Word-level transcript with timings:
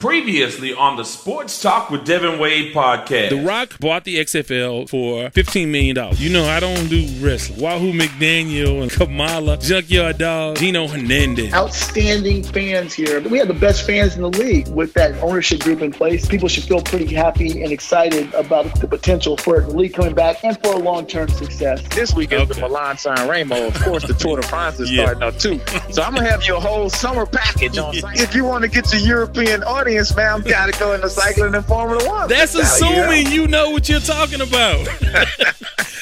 Previously 0.00 0.72
on 0.72 0.96
the 0.96 1.02
Sports 1.02 1.60
Talk 1.60 1.90
with 1.90 2.04
Devin 2.04 2.38
Wade 2.38 2.72
podcast. 2.72 3.30
The 3.30 3.44
Rock 3.44 3.80
bought 3.80 4.04
the 4.04 4.18
XFL 4.20 4.88
for 4.88 5.28
$15 5.30 5.70
million. 5.70 5.96
You 6.18 6.30
know, 6.30 6.44
I 6.44 6.60
don't 6.60 6.86
do 6.86 7.04
wrestling. 7.18 7.58
Wahoo 7.58 7.92
McDaniel 7.92 8.80
and 8.80 8.92
Kamala, 8.92 9.56
Junkyard 9.56 10.18
Dog, 10.18 10.58
Gino 10.58 10.86
Hernandez. 10.86 11.52
Outstanding 11.52 12.44
fans 12.44 12.94
here. 12.94 13.20
We 13.22 13.38
have 13.38 13.48
the 13.48 13.54
best 13.54 13.84
fans 13.88 14.14
in 14.14 14.22
the 14.22 14.28
league 14.28 14.68
with 14.68 14.92
that 14.92 15.20
ownership 15.20 15.58
group 15.58 15.82
in 15.82 15.90
place. 15.90 16.28
People 16.28 16.46
should 16.46 16.62
feel 16.62 16.80
pretty 16.80 17.12
happy 17.12 17.64
and 17.64 17.72
excited 17.72 18.32
about 18.34 18.80
the 18.80 18.86
potential 18.86 19.36
for 19.36 19.62
the 19.62 19.76
league 19.76 19.94
coming 19.94 20.14
back 20.14 20.44
and 20.44 20.56
for 20.62 20.74
a 20.74 20.78
long-term 20.78 21.28
success. 21.30 21.82
This 21.96 22.14
week 22.14 22.30
is 22.30 22.42
okay. 22.42 22.52
the 22.54 22.60
Milan 22.60 22.98
San 22.98 23.28
Remo. 23.28 23.66
Of 23.66 23.82
course, 23.82 24.06
the 24.06 24.14
Tour 24.14 24.40
de 24.40 24.42
France 24.46 24.78
is 24.78 24.92
yeah. 24.92 25.06
starting 25.06 25.24
up 25.24 25.38
too. 25.38 25.60
So 25.90 26.04
I'm 26.04 26.14
going 26.14 26.24
to 26.24 26.30
have 26.30 26.44
your 26.44 26.60
whole 26.60 26.88
summer 26.88 27.26
package 27.26 27.78
on 27.78 27.96
If 28.14 28.36
you 28.36 28.44
want 28.44 28.62
to 28.62 28.70
get 28.70 28.92
your 28.92 29.02
European 29.02 29.64
audience 29.64 29.87
audience, 29.88 30.14
man, 30.14 30.42
got 30.42 30.70
to 30.70 30.78
go 30.78 30.92
into 30.92 31.08
cycling 31.08 31.54
and 31.54 31.64
Formula 31.64 32.06
One. 32.06 32.28
That's 32.28 32.54
assuming 32.54 33.32
you 33.32 33.48
know 33.48 33.70
what 33.70 33.88
you're 33.88 34.00
talking 34.00 34.42
about. 34.42 34.86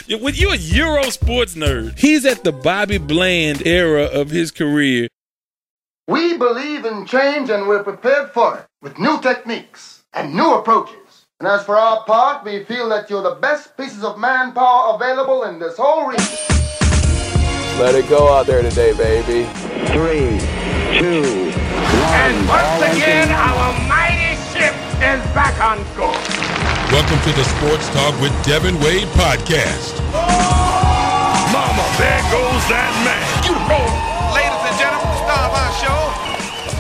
With 0.21 0.39
you 0.41 0.51
a 0.51 0.57
Euro 0.57 1.05
sports 1.11 1.55
nerd. 1.55 1.99
He's 1.99 2.25
at 2.25 2.43
the 2.45 2.53
Bobby 2.53 2.99
Bland 2.99 3.67
era 3.67 4.05
of 4.05 4.31
his 4.31 4.51
career. 4.51 5.09
We 6.09 6.37
believe 6.37 6.85
in 6.85 7.07
change 7.07 7.51
and 7.51 7.67
we're 7.67 7.83
prepared 7.83 8.31
for 8.31 8.59
it 8.59 8.67
with 8.81 8.99
new 8.99 9.21
techniques 9.21 10.05
and 10.13 10.35
new 10.35 10.55
approaches. 10.55 11.27
And 11.41 11.49
as 11.49 11.65
for 11.65 11.77
our 11.77 12.05
part, 12.05 12.45
we 12.45 12.65
feel 12.65 12.89
that 12.91 13.11
you're 13.11 13.23
the 13.23 13.35
best 13.35 13.77
pieces 13.77 14.05
of 14.05 14.19
manpower 14.19 14.95
available 14.95 15.45
in 15.45 15.59
this 15.59 15.77
whole 15.77 16.07
region. 16.07 16.25
Let 17.81 17.95
it 17.95 18.09
go 18.09 18.33
out 18.33 18.47
there 18.47 18.63
today, 18.63 18.93
baby. 18.97 19.45
Three, 19.89 20.39
two, 21.01 21.46
and 22.13 22.49
once 22.49 22.95
again, 22.95 23.29
our 23.31 23.73
mighty 23.89 24.37
ship 24.53 24.75
is 25.03 25.21
back 25.35 25.59
on 25.63 25.79
course. 25.97 26.29
Welcome 26.93 27.19
to 27.27 27.33
the 27.35 27.45
Sports 27.45 27.89
Talk 27.91 28.19
with 28.21 28.33
Devin 28.45 28.79
Wade 28.81 29.09
podcast. 29.19 29.99
Oh! 30.15 30.77
Mama, 31.53 31.85
there 31.99 32.23
goes 32.31 32.63
that 32.71 32.93
man. 33.03 33.27
You 33.47 33.55
Ladies 34.35 34.63
and 34.69 34.77
gentlemen, 34.79 35.09
the 35.09 35.19
star 35.25 35.51
of 35.51 35.55
our 35.55 35.73
show. 35.83 36.26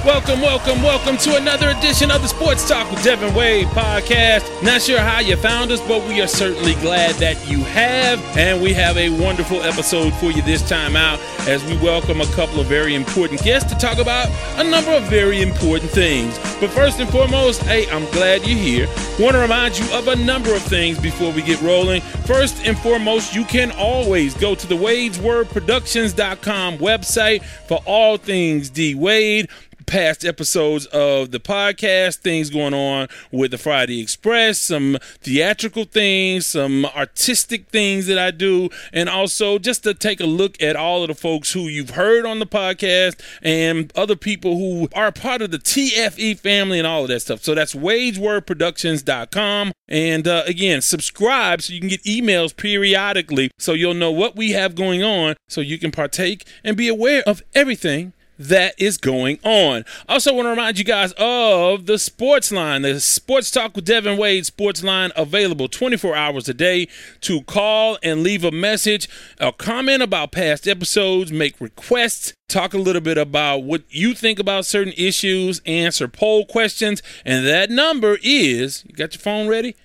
Welcome, 0.07 0.41
welcome, 0.41 0.83
welcome 0.85 1.17
to 1.17 1.35
another 1.35 1.71
edition 1.71 2.12
of 2.12 2.23
the 2.23 2.29
Sports 2.29 2.69
Talk 2.69 2.89
with 2.93 3.03
Devin 3.03 3.35
Wade 3.35 3.67
podcast. 3.67 4.62
Not 4.62 4.81
sure 4.81 5.01
how 5.01 5.19
you 5.19 5.37
found 5.37 5.73
us, 5.73 5.81
but 5.81 6.07
we 6.07 6.23
are 6.23 6.29
certainly 6.29 6.75
glad 6.75 7.17
that 7.17 7.51
you 7.51 7.65
have. 7.65 8.23
And 8.37 8.62
we 8.62 8.73
have 8.73 8.97
a 8.97 9.11
wonderful 9.21 9.61
episode 9.62 10.15
for 10.15 10.27
you 10.27 10.43
this 10.43 10.62
time 10.69 10.95
out 10.95 11.19
as 11.49 11.65
we 11.65 11.77
welcome 11.79 12.21
a 12.21 12.27
couple 12.27 12.61
of 12.61 12.69
very 12.69 12.95
important 12.95 13.43
guests 13.43 13.69
to 13.73 13.79
talk 13.81 13.99
about 13.99 14.29
a 14.59 14.71
number 14.71 14.93
of 14.93 15.03
very 15.11 15.43
important 15.43 15.91
things. 15.91 16.39
But 16.61 16.71
first 16.71 17.01
and 17.01 17.11
foremost, 17.11 17.62
hey, 17.62 17.91
I'm 17.91 18.09
glad 18.12 18.47
you're 18.47 18.57
here. 18.57 18.87
Want 19.19 19.33
to 19.33 19.41
remind 19.41 19.77
you 19.77 19.93
of 19.93 20.07
a 20.07 20.15
number 20.15 20.55
of 20.55 20.62
things 20.62 21.01
before 21.01 21.33
we 21.33 21.43
get 21.43 21.61
rolling. 21.62 22.01
First 22.27 22.65
and 22.65 22.79
foremost, 22.79 23.34
you 23.34 23.45
can 23.45 23.73
always 23.73 24.34
go 24.34 24.55
to 24.55 24.67
the 24.69 24.77
wadeswordproductions.com 24.77 26.79
website 26.79 27.43
for 27.43 27.81
all 27.87 28.19
things 28.19 28.71
D 28.71 28.95
Wade 28.95 29.49
past 29.87 30.25
episodes 30.25 30.87
of 30.87 31.31
the 31.31 31.41
podcast, 31.41 32.17
things 32.17 32.51
going 32.51 32.75
on 32.75 33.09
with 33.31 33.53
the 33.53 33.59
Friday 33.59 34.01
Express, 34.01 34.59
some 34.59 34.98
theatrical 35.20 35.84
things, 35.84 36.47
some 36.47 36.84
artistic 36.87 37.69
things 37.69 38.06
that 38.06 38.19
I 38.19 38.31
do, 38.31 38.69
and 38.93 39.09
also 39.09 39.59
just 39.59 39.84
to 39.84 39.95
take 39.95 40.20
a 40.20 40.27
look 40.27 40.61
at 40.62 40.77
all 40.77 41.03
of 41.03 41.09
the 41.09 41.15
folks 41.15 41.53
who 41.53 41.69
you've 41.69 41.91
heard 41.91 42.27
on 42.27 42.39
the 42.39 42.47
podcast 42.47 43.20
and 43.43 43.93
other 43.97 44.17
people 44.17 44.59
who 44.59 44.89
are 44.95 45.12
part 45.12 45.43
of 45.43 45.51
the 45.51 45.59
TFE 45.59 46.39
family 46.39 46.78
and 46.78 46.87
all 46.87 47.03
of 47.03 47.09
that 47.09 47.21
stuff. 47.21 47.43
So 47.43 47.55
that's 47.55 47.75
wadeswordproductions.com. 47.75 49.73
And 49.89 50.27
uh, 50.27 50.43
again, 50.47 50.81
subscribe 50.83 51.62
so 51.62 51.73
you 51.73 51.81
can 51.81 51.89
get 51.89 52.03
emails 52.03 52.56
periodically 52.56 53.50
so 53.59 53.73
you'll 53.73 53.95
know 53.95 54.11
what 54.11 54.37
we 54.37 54.50
have 54.50 54.75
going 54.75 55.03
on 55.03 55.37
so 55.49 55.61
you 55.61 55.78
can 55.78 55.93
partake 55.93 56.47
and 56.65 56.77
be 56.77 56.88
aware 56.88 57.22
of 57.27 57.43
everything 57.55 58.12
that 58.39 58.75
is 58.79 58.99
going 58.99 59.39
on. 59.45 59.85
Also, 60.09 60.35
want 60.35 60.47
to 60.47 60.51
remind 60.51 60.79
you 60.79 60.85
guys 60.85 61.13
of 61.19 61.87
the 61.87 61.99
sports 61.99 62.53
line, 62.53 62.83
the 62.83 63.01
Sports 63.01 63.51
Talk 63.51 63.77
with 63.77 63.85
Devin 63.85 64.19
Wade 64.19 64.47
sports 64.47 64.83
line 64.83 65.13
available 65.17 65.69
24 65.69 66.15
hours 66.15 66.49
a 66.49 66.55
day 66.55 66.89
to 67.23 67.43
call 67.43 67.99
and 68.03 68.23
leave 68.23 68.45
a 68.45 68.51
message, 68.51 69.09
a 69.39 69.53
comment 69.53 70.03
about 70.03 70.33
past 70.33 70.69
episodes, 70.69 71.33
make 71.33 71.61
requests, 71.61 72.35
talk 72.49 72.75
a 72.75 72.79
little 72.79 73.03
bit 73.03 73.19
about 73.19 73.65
what 73.65 73.83
you 73.89 74.15
think 74.15 74.39
about 74.39 74.67
certain 74.67 74.93
issues, 74.97 75.61
answer 75.67 76.09
poll 76.09 76.47
questions. 76.47 77.03
And 77.25 77.47
that 77.47 77.71
number 77.71 78.19
is 78.23 78.85
you 78.87 78.95
got 78.95 79.15
your 79.15 79.21
phone 79.21 79.49
ready? 79.49 79.77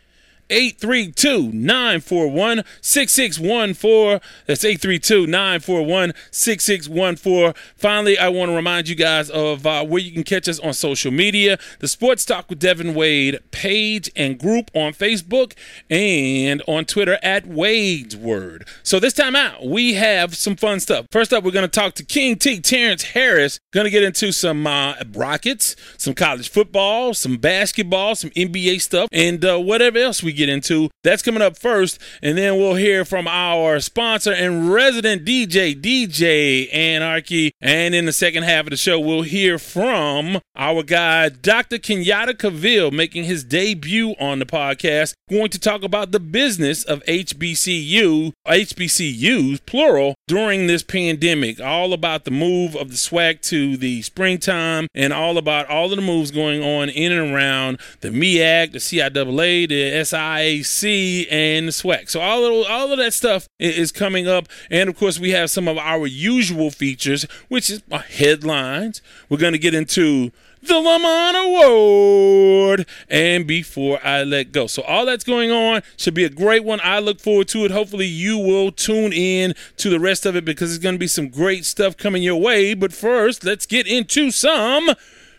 832 0.52 1.52
941 1.54 2.64
6614. 2.82 4.20
That's 4.46 4.64
832 4.64 5.26
941 5.28 6.14
6614. 6.30 7.54
Finally, 7.76 8.18
I 8.18 8.30
want 8.30 8.50
to 8.50 8.56
remind 8.56 8.90
you 8.90 8.96
guys 8.96 9.30
of 9.30 9.66
uh, 9.66 9.86
where 9.86 10.02
you 10.02 10.12
can 10.12 10.24
catch 10.24 10.48
us 10.48 10.60
on 10.60 10.74
social 10.74 11.12
media 11.12 11.58
the 11.80 11.88
Sports 11.88 12.26
Talk 12.26 12.50
with 12.50 12.60
Devin 12.60 12.94
Wade 12.94 13.40
page 13.52 14.12
and 14.16 14.38
group 14.38 14.70
on 14.74 14.94
Facebook 14.94 15.54
and 15.90 16.62
on 16.68 16.86
Twitter 16.86 17.18
at 17.24 17.48
Wade's 17.48 18.16
Word. 18.16 18.68
So 18.84 19.00
this 19.00 19.14
time 19.14 19.36
out, 19.36 19.66
we 19.66 19.94
have 19.94 20.36
some 20.36 20.56
fun 20.56 20.80
stuff. 20.80 21.06
First 21.12 21.34
up, 21.34 21.44
we're 21.44 21.52
going 21.52 21.70
to 21.70 21.80
talk 21.80 21.94
to 21.96 22.04
King 22.04 22.38
T. 22.38 22.60
Terrence 22.60 23.04
Harris. 23.04 23.60
Going 23.72 23.86
to 23.86 23.90
get 23.90 24.04
into 24.04 24.32
some 24.32 24.68
uh, 24.68 24.96
Rockets, 25.14 25.76
some 25.98 26.14
college 26.14 26.50
football, 26.50 27.14
some 27.14 27.38
basketball, 27.38 28.16
some 28.16 28.30
NBA 28.32 28.82
stuff, 28.82 29.08
and 29.12 29.44
uh, 29.44 29.58
whatever 29.58 29.98
else 29.98 30.22
we 30.22 30.34
get 30.34 30.41
get 30.42 30.50
into. 30.50 30.90
That's 31.04 31.22
coming 31.22 31.42
up 31.42 31.58
first, 31.58 32.00
and 32.22 32.38
then 32.38 32.58
we'll 32.58 32.76
hear 32.76 33.06
from 33.06 33.28
our 33.28 33.80
sponsor 33.80 34.32
and 34.34 34.72
resident 34.72 35.26
DJ, 35.26 35.80
DJ 35.80 36.74
Anarchy. 36.74 37.52
And 37.62 37.96
in 37.96 38.06
the 38.06 38.14
second 38.14 38.44
half 38.44 38.66
of 38.66 38.72
the 38.72 38.78
show, 38.78 39.00
we'll 39.00 39.22
hear 39.22 39.58
from 39.58 40.40
our 40.56 40.84
guy, 40.84 41.30
Dr. 41.30 41.78
Kenyatta 41.78 42.34
Cavill, 42.34 42.92
making 42.92 43.24
his 43.24 43.44
debut 43.44 44.16
on 44.20 44.40
the 44.40 44.46
podcast, 44.46 45.14
going 45.30 45.50
to 45.50 45.60
talk 45.60 45.84
about 45.84 46.12
the 46.12 46.20
business 46.20 46.84
of 46.84 47.04
HBCU, 47.06 48.34
HBCUs, 48.48 49.66
plural, 49.66 50.16
during 50.28 50.68
this 50.68 50.84
pandemic. 50.84 51.60
All 51.60 51.94
about 51.94 52.26
the 52.26 52.32
move 52.32 52.76
of 52.76 52.90
the 52.90 52.96
SWAC 52.96 53.42
to 53.50 53.78
the 53.78 54.02
springtime 54.02 54.88
and 54.94 55.14
all 55.14 55.38
about 55.38 55.68
all 55.68 55.92
of 55.92 55.96
the 55.96 56.02
moves 56.02 56.32
going 56.32 56.64
on 56.64 56.90
in 56.90 57.12
and 57.12 57.34
around 57.34 57.80
the 58.02 58.10
MEAC, 58.10 58.72
the 58.72 58.80
CIAA, 58.80 59.68
the 59.68 60.04
SI 60.06 60.16
IAC 60.40 61.28
and 61.32 61.70
SWAC. 61.70 62.10
So 62.10 62.20
all 62.22 62.46
of 62.46 62.66
all 62.70 62.92
of 62.92 62.98
that 62.98 63.14
stuff 63.14 63.48
is 63.60 63.92
coming 63.92 64.28
up, 64.28 64.48
and 64.70 64.90
of 64.90 64.96
course 64.96 65.20
we 65.20 65.32
have 65.32 65.50
some 65.50 65.68
of 65.68 65.78
our 65.78 66.08
usual 66.08 66.72
features, 66.72 67.26
which 67.50 67.70
is 67.70 67.82
headlines. 67.92 69.02
We're 69.30 69.38
going 69.38 69.54
to 69.54 69.60
get 69.60 69.74
into 69.74 70.32
the 70.62 70.80
Lamont 70.80 71.38
Award. 71.38 72.86
And 73.10 73.46
before 73.48 74.00
I 74.04 74.24
let 74.24 74.52
go. 74.52 74.68
So, 74.68 74.84
all 74.84 75.06
that's 75.06 75.24
going 75.24 75.52
on 75.52 75.82
should 75.98 76.14
be 76.14 76.26
a 76.26 76.30
great 76.30 76.64
one. 76.64 76.80
I 76.84 77.00
look 77.00 77.20
forward 77.20 77.48
to 77.50 77.66
it. 77.66 77.72
Hopefully, 77.72 78.06
you 78.06 78.38
will 78.38 78.72
tune 78.72 79.12
in 79.14 79.56
to 79.78 79.90
the 79.90 80.00
rest 80.00 80.26
of 80.26 80.36
it 80.36 80.46
because 80.46 80.74
it's 80.74 80.84
going 80.84 80.96
to 80.96 81.00
be 81.00 81.08
some 81.08 81.30
great 81.30 81.66
stuff 81.66 81.98
coming 81.98 82.24
your 82.24 82.40
way. 82.40 82.74
But 82.74 82.94
first, 82.94 83.44
let's 83.44 83.66
get 83.66 83.88
into 83.88 84.32
some 84.32 84.92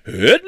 headlines. 0.04 0.42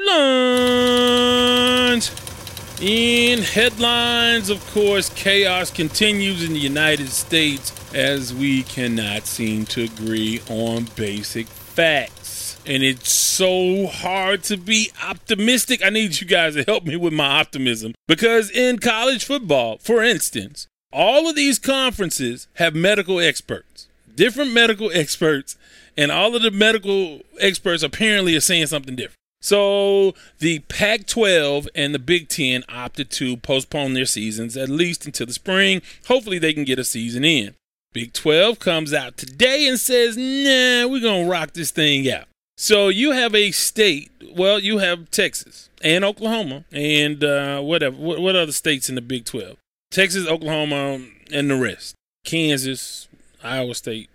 In 2.81 3.41
headlines, 3.41 4.49
of 4.49 4.59
course, 4.71 5.07
chaos 5.07 5.71
continues 5.71 6.43
in 6.43 6.51
the 6.51 6.59
United 6.59 7.07
States 7.07 7.71
as 7.95 8.33
we 8.33 8.63
cannot 8.63 9.27
seem 9.27 9.65
to 9.67 9.83
agree 9.83 10.41
on 10.49 10.89
basic 10.97 11.47
facts. 11.47 12.59
And 12.65 12.83
it's 12.83 13.09
so 13.09 13.87
hard 13.87 14.43
to 14.43 14.57
be 14.57 14.91
optimistic. 15.01 15.85
I 15.85 15.89
need 15.89 16.19
you 16.19 16.27
guys 16.27 16.55
to 16.55 16.63
help 16.63 16.83
me 16.83 16.97
with 16.97 17.13
my 17.13 17.39
optimism. 17.39 17.93
Because 18.09 18.51
in 18.51 18.79
college 18.79 19.23
football, 19.23 19.77
for 19.77 20.03
instance, 20.03 20.67
all 20.91 21.29
of 21.29 21.35
these 21.37 21.59
conferences 21.59 22.49
have 22.55 22.75
medical 22.75 23.21
experts, 23.21 23.87
different 24.15 24.51
medical 24.51 24.91
experts, 24.93 25.57
and 25.95 26.11
all 26.11 26.35
of 26.35 26.41
the 26.41 26.51
medical 26.51 27.21
experts 27.39 27.83
apparently 27.83 28.35
are 28.35 28.41
saying 28.41 28.67
something 28.67 28.97
different. 28.97 29.15
So 29.45 30.15
the 30.39 30.57
Pac 30.57 31.05
12 31.05 31.69
and 31.75 31.93
the 31.93 31.99
Big 31.99 32.29
Ten 32.29 32.63
opted 32.67 33.11
to 33.11 33.37
postpone 33.37 33.93
their 33.93 34.07
seasons 34.07 34.57
at 34.57 34.69
least 34.69 35.05
until 35.05 35.27
the 35.27 35.33
spring. 35.33 35.83
Hopefully, 36.07 36.39
they 36.39 36.51
can 36.51 36.63
get 36.63 36.79
a 36.79 36.83
season 36.83 37.23
in. 37.23 37.53
Big 37.93 38.11
12 38.13 38.57
comes 38.57 38.91
out 38.91 39.17
today 39.17 39.67
and 39.67 39.79
says, 39.79 40.17
nah, 40.17 40.91
we're 40.91 40.99
going 40.99 41.25
to 41.25 41.31
rock 41.31 41.53
this 41.53 41.69
thing 41.69 42.09
out. 42.09 42.25
So 42.57 42.87
you 42.87 43.11
have 43.11 43.35
a 43.35 43.51
state, 43.51 44.09
well, 44.35 44.57
you 44.57 44.79
have 44.79 45.11
Texas 45.11 45.69
and 45.83 46.03
Oklahoma 46.03 46.65
and 46.71 47.23
uh, 47.23 47.61
whatever. 47.61 47.97
What, 47.97 48.21
what 48.21 48.35
other 48.35 48.51
states 48.51 48.89
in 48.89 48.95
the 48.95 49.01
Big 49.01 49.25
12? 49.25 49.57
Texas, 49.91 50.27
Oklahoma, 50.27 51.05
and 51.31 51.51
the 51.51 51.55
rest. 51.55 51.93
Kansas, 52.23 53.07
Iowa 53.43 53.75
State, 53.75 54.09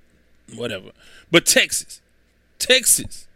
whatever. 0.53 0.91
But 1.31 1.47
Texas, 1.47 2.01
Texas 2.59 3.29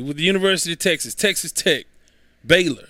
with 0.00 0.16
the 0.16 0.22
University 0.22 0.72
of 0.72 0.78
Texas, 0.78 1.14
Texas 1.14 1.52
Tech, 1.52 1.86
Baylor, 2.46 2.88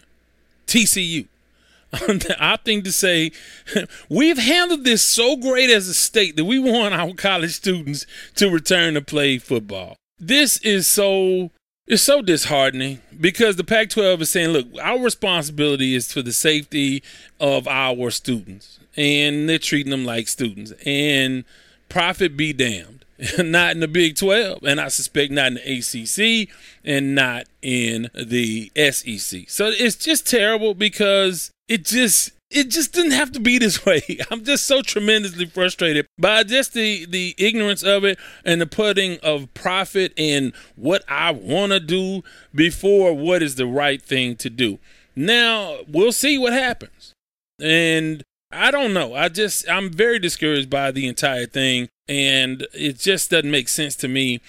TCU. 0.67 1.27
I 1.93 1.99
opting 1.99 2.83
to 2.85 2.93
say 2.93 3.33
we've 4.09 4.39
handled 4.39 4.85
this 4.85 5.03
so 5.03 5.37
great 5.37 5.69
as 5.69 5.89
a 5.89 5.95
state 5.95 6.37
that 6.37 6.45
we 6.45 6.59
want 6.59 6.95
our 6.95 7.13
college 7.13 7.53
students 7.53 8.07
to 8.37 8.49
return 8.49 8.95
to 8.95 9.03
play 9.03 9.39
football. 9.39 9.97
This 10.19 10.59
is 10.59 10.87
so 10.87 11.51
it's 11.87 12.03
so 12.03 12.23
disheartening 12.23 13.01
because 13.21 13.57
the 13.57 13.65
Pac 13.65 13.91
12 13.91 14.23
is 14.23 14.31
saying, 14.31 14.51
look, 14.51 14.67
our 14.81 15.01
responsibility 15.01 15.95
is 15.95 16.13
for 16.13 16.23
the 16.23 16.33
safety 16.33 17.03
of 17.41 17.67
our 17.67 18.11
students, 18.11 18.79
and 18.97 19.49
they're 19.49 19.59
treating 19.59 19.91
them 19.91 20.05
like 20.05 20.29
students. 20.29 20.73
And 20.87 21.45
profit 21.89 22.37
be 22.37 22.53
damned. 22.53 23.02
not 23.39 23.73
in 23.73 23.81
the 23.81 23.89
Big 23.89 24.17
12, 24.17 24.61
and 24.65 24.81
I 24.81 24.89
suspect 24.89 25.33
not 25.33 25.49
in 25.49 25.55
the 25.55 26.43
ACC, 26.43 26.49
and 26.85 27.15
not 27.15 27.45
in 27.61 28.09
the 28.15 28.73
SEC. 28.77 29.49
So 29.49 29.69
it's 29.69 29.97
just 29.97 30.27
terrible 30.29 30.75
because 30.75 31.51
it 31.69 31.85
just 31.85 32.33
it 32.51 32.69
just 32.69 32.93
didn't 32.93 33.13
have 33.13 33.33
to 33.33 33.41
be 33.41 33.59
this 33.59 33.85
way. 33.87 34.03
I'm 34.31 34.45
just 34.45 34.67
so 34.67 34.83
tremendously 34.83 35.47
frustrated 35.47 36.07
by 36.19 36.43
just 36.43 36.75
the 36.75 37.07
the 37.07 37.35
ignorance 37.39 37.83
of 37.83 38.05
it 38.05 38.19
and 38.45 38.61
the 38.61 38.67
putting 38.67 39.19
of 39.21 39.53
profit 39.55 40.13
in 40.17 40.53
what 40.77 41.05
I 41.09 41.31
want 41.31 41.73
to 41.73 41.81
do 41.81 42.23
before 42.55 43.15
what 43.15 43.43
is 43.43 43.55
the 43.55 43.67
right 43.67 44.03
thing 44.03 44.37
to 44.37 44.51
do. 44.51 44.79
Now, 45.15 45.79
we'll 45.87 46.13
see 46.13 46.39
what 46.39 46.53
happens. 46.53 47.13
And 47.61 48.25
I 48.53 48.71
don't 48.71 48.93
know. 48.93 49.15
I 49.15 49.29
just 49.29 49.69
I'm 49.69 49.91
very 49.91 50.19
discouraged 50.19 50.69
by 50.69 50.91
the 50.91 51.07
entire 51.09 51.47
thing 51.47 51.89
and 52.09 52.67
it 52.75 52.99
just 52.99 53.31
doesn't 53.31 53.51
make 53.51 53.69
sense 53.69 53.97
to 53.97 54.09
me. 54.09 54.41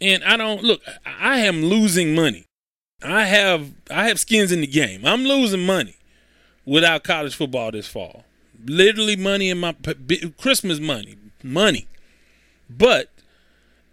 And 0.00 0.24
I 0.24 0.36
don't 0.36 0.62
look, 0.62 0.82
I 1.06 1.38
am 1.38 1.64
losing 1.64 2.14
money. 2.14 2.46
I 3.02 3.24
have 3.24 3.70
I 3.90 4.08
have 4.08 4.18
skins 4.18 4.52
in 4.52 4.60
the 4.60 4.66
game. 4.66 5.04
I'm 5.04 5.24
losing 5.24 5.64
money 5.64 5.96
without 6.64 7.04
college 7.04 7.36
football 7.36 7.70
this 7.70 7.86
fall. 7.86 8.24
Literally 8.64 9.16
money 9.16 9.50
in 9.50 9.58
my 9.58 9.74
Christmas 10.38 10.80
money, 10.80 11.16
money. 11.42 11.86
But 12.68 13.10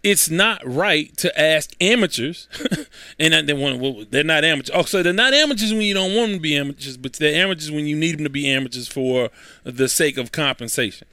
it's 0.02 0.30
not 0.30 0.62
right 0.64 1.14
to 1.18 1.40
ask 1.40 1.74
amateurs, 1.80 2.48
and 3.18 3.48
they 3.48 3.52
want 3.52 3.80
well, 3.80 4.04
they're 4.08 4.24
not 4.24 4.44
amateurs. 4.44 4.70
Oh, 4.74 4.82
so 4.82 5.02
they're 5.02 5.12
not 5.12 5.34
amateurs 5.34 5.72
when 5.72 5.82
you 5.82 5.94
don't 5.94 6.14
want 6.14 6.30
them 6.30 6.38
to 6.38 6.42
be 6.42 6.56
amateurs, 6.56 6.96
but 6.96 7.14
they're 7.14 7.42
amateurs 7.42 7.70
when 7.70 7.86
you 7.86 7.96
need 7.96 8.16
them 8.18 8.24
to 8.24 8.30
be 8.30 8.50
amateurs 8.50 8.88
for 8.88 9.30
the 9.64 9.88
sake 9.88 10.16
of 10.16 10.32
compensation. 10.32 11.06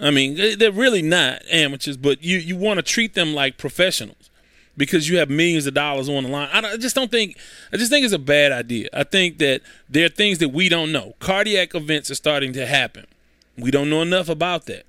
I 0.00 0.10
mean, 0.10 0.58
they're 0.58 0.72
really 0.72 1.02
not 1.02 1.42
amateurs, 1.50 1.96
but 1.96 2.22
you 2.22 2.38
you 2.38 2.56
want 2.56 2.78
to 2.78 2.82
treat 2.82 3.14
them 3.14 3.34
like 3.34 3.58
professionals 3.58 4.30
because 4.76 5.08
you 5.08 5.18
have 5.18 5.30
millions 5.30 5.66
of 5.66 5.74
dollars 5.74 6.08
on 6.08 6.24
the 6.24 6.28
line. 6.28 6.48
I, 6.52 6.72
I, 6.72 6.76
just 6.76 6.96
don't 6.96 7.10
think 7.10 7.36
I 7.72 7.76
just 7.76 7.90
think 7.90 8.04
it's 8.04 8.14
a 8.14 8.18
bad 8.18 8.52
idea. 8.52 8.88
I 8.92 9.04
think 9.04 9.38
that 9.38 9.62
there 9.88 10.06
are 10.06 10.10
things 10.10 10.38
that 10.38 10.50
we 10.50 10.68
don't 10.68 10.92
know. 10.92 11.14
Cardiac 11.20 11.74
events 11.74 12.10
are 12.10 12.16
starting 12.16 12.52
to 12.54 12.66
happen. 12.66 13.06
We 13.56 13.70
don't 13.70 13.90
know 13.90 14.02
enough 14.02 14.28
about 14.28 14.66
that. 14.66 14.84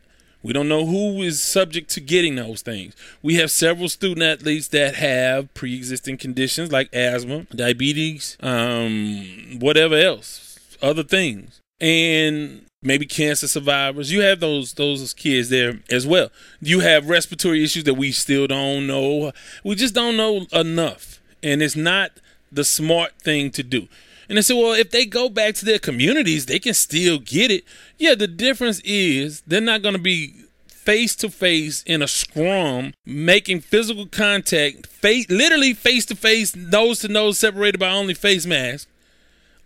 We 0.45 0.53
don't 0.53 0.69
know 0.69 0.86
who 0.86 1.24
is 1.24 1.42
subject 1.42 1.89
to 1.95 2.00
getting 2.00 2.36
those 2.36 2.62
things. 2.62 2.95
We 3.24 3.33
have 3.38 3.50
several 3.50 3.89
student 3.89 4.21
athletes 4.21 4.68
that 4.68 4.94
have 4.94 5.51
pre-existing 5.56 6.18
conditions 6.18 6.71
like 6.71 6.94
asthma, 6.94 7.47
diabetes, 7.50 8.38
um, 8.42 9.57
whatever 9.59 9.95
else, 9.95 10.59
other 10.83 11.01
things, 11.01 11.62
and 11.81 12.63
maybe 12.83 13.07
cancer 13.07 13.47
survivors. 13.47 14.12
You 14.12 14.21
have 14.21 14.39
those 14.39 14.74
those 14.74 15.15
kids 15.15 15.50
there 15.50 15.80
as 15.89 16.06
well. 16.06 16.30
You 16.62 16.81
have 16.81 17.09
respiratory 17.09 17.63
issues 17.63 17.86
that 17.86 17.95
we 17.95 18.12
still 18.12 18.45
don't 18.45 18.86
know. 18.86 19.31
We 19.63 19.74
just 19.74 19.95
don't 19.95 20.15
know 20.15 20.45
enough, 20.53 21.19
and 21.42 21.63
it's 21.63 21.75
not 21.75 22.12
the 22.51 22.63
smart 22.63 23.13
thing 23.19 23.50
to 23.50 23.63
do. 23.63 23.88
And 24.27 24.38
they 24.38 24.42
said, 24.42 24.56
well, 24.56 24.74
if 24.74 24.92
they 24.92 25.06
go 25.06 25.30
back 25.30 25.56
to 25.56 25.66
their 25.66 25.80
communities, 25.80 26.45
they 26.45 26.60
can 26.60 26.74
still 26.74 27.19
get 27.19 27.51
it. 27.51 27.63
Yeah, 27.98 28.16
the 28.16 28.27
difference 28.27 28.80
is 28.81 29.42
they're 29.42 29.62
not 29.62 29.81
going 29.81 29.95
to 29.95 30.01
be 30.01 30.45
face 30.68 31.16
to 31.16 31.30
face 31.30 31.83
in 31.83 32.01
a 32.01 32.07
scrum, 32.07 32.94
making 33.06 33.60
physical 33.62 34.06
contact, 34.06 34.88
face, 34.88 35.30
literally 35.30 35.74
face 35.74 36.06
to 36.06 36.16
face, 36.16 36.56
nose 36.56 37.00
to 37.00 37.07
nose, 37.07 37.39
separated 37.39 37.80
by 37.80 37.89
only 37.89 38.13
face 38.13 38.45
masks, 38.45 38.88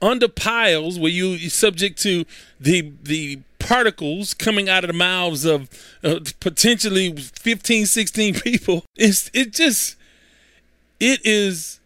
under 0.01 0.27
piles 0.27 0.97
where 0.97 1.11
you, 1.11 1.27
you're 1.29 1.49
subject 1.49 1.99
to 1.99 2.25
the 2.59 2.93
the 3.03 3.39
particles 3.59 4.33
coming 4.33 4.69
out 4.69 4.85
of 4.85 4.87
the 4.87 4.93
mouths 4.93 5.45
of 5.45 5.69
uh, 6.03 6.19
potentially 6.39 7.13
15, 7.15 7.85
16 7.85 8.33
people. 8.41 8.85
It's 8.95 9.29
it 9.33 9.51
just 9.51 9.97
it 10.99 11.19
is 11.25 11.78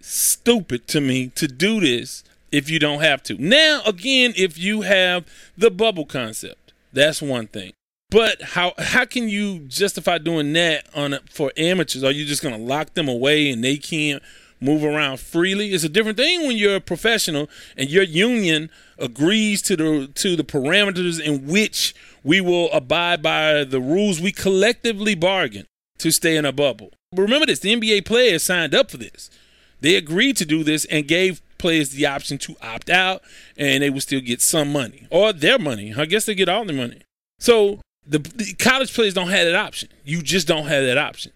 stupid 0.00 0.86
to 0.88 1.00
me 1.00 1.28
to 1.28 1.46
do 1.46 1.80
this 1.80 2.24
if 2.52 2.68
you 2.68 2.78
don't 2.78 3.00
have 3.00 3.22
to. 3.24 3.34
Now, 3.38 3.82
again, 3.86 4.32
if 4.36 4.58
you 4.58 4.82
have 4.82 5.24
the 5.56 5.70
bubble 5.70 6.06
concept, 6.06 6.72
that's 6.92 7.22
one 7.22 7.46
thing. 7.46 7.72
But 8.10 8.42
how 8.42 8.72
how 8.76 9.04
can 9.04 9.28
you 9.28 9.60
justify 9.60 10.18
doing 10.18 10.52
that 10.54 10.86
on 10.94 11.14
a, 11.14 11.20
for 11.30 11.52
amateurs? 11.56 12.02
Are 12.02 12.10
you 12.10 12.24
just 12.24 12.42
going 12.42 12.54
to 12.54 12.60
lock 12.60 12.94
them 12.94 13.08
away 13.08 13.50
and 13.50 13.62
they 13.62 13.76
can't 13.76 14.20
move 14.60 14.82
around 14.82 15.20
freely? 15.20 15.68
It's 15.68 15.84
a 15.84 15.88
different 15.88 16.18
thing 16.18 16.46
when 16.46 16.56
you're 16.56 16.76
a 16.76 16.80
professional 16.80 17.48
and 17.76 17.88
your 17.88 18.02
union 18.02 18.68
agrees 18.98 19.62
to 19.62 19.76
the 19.76 20.10
to 20.16 20.34
the 20.34 20.42
parameters 20.42 21.20
in 21.20 21.46
which 21.46 21.94
we 22.24 22.40
will 22.40 22.70
abide 22.72 23.22
by 23.22 23.62
the 23.62 23.80
rules 23.80 24.20
we 24.20 24.32
collectively 24.32 25.14
bargain 25.14 25.66
to 25.98 26.10
stay 26.10 26.36
in 26.36 26.44
a 26.44 26.52
bubble. 26.52 26.90
Remember 27.14 27.46
this: 27.46 27.60
the 27.60 27.76
NBA 27.76 28.06
players 28.06 28.42
signed 28.42 28.74
up 28.74 28.90
for 28.90 28.96
this. 28.96 29.30
They 29.80 29.96
agreed 29.96 30.36
to 30.38 30.44
do 30.44 30.62
this 30.62 30.84
and 30.86 31.06
gave 31.06 31.40
players 31.58 31.90
the 31.90 32.06
option 32.06 32.38
to 32.38 32.56
opt 32.62 32.90
out 32.90 33.22
and 33.56 33.82
they 33.82 33.90
would 33.90 34.02
still 34.02 34.20
get 34.20 34.40
some 34.40 34.72
money 34.72 35.06
or 35.10 35.32
their 35.32 35.58
money. 35.58 35.94
I 35.96 36.06
guess 36.06 36.24
they 36.24 36.34
get 36.34 36.48
all 36.48 36.64
the 36.64 36.72
money. 36.72 37.02
So 37.38 37.80
the, 38.06 38.18
the 38.18 38.54
college 38.54 38.92
players 38.92 39.14
don't 39.14 39.28
have 39.28 39.46
that 39.46 39.54
option. 39.54 39.88
You 40.04 40.22
just 40.22 40.48
don't 40.48 40.66
have 40.66 40.84
that 40.84 40.98
option. 40.98 41.32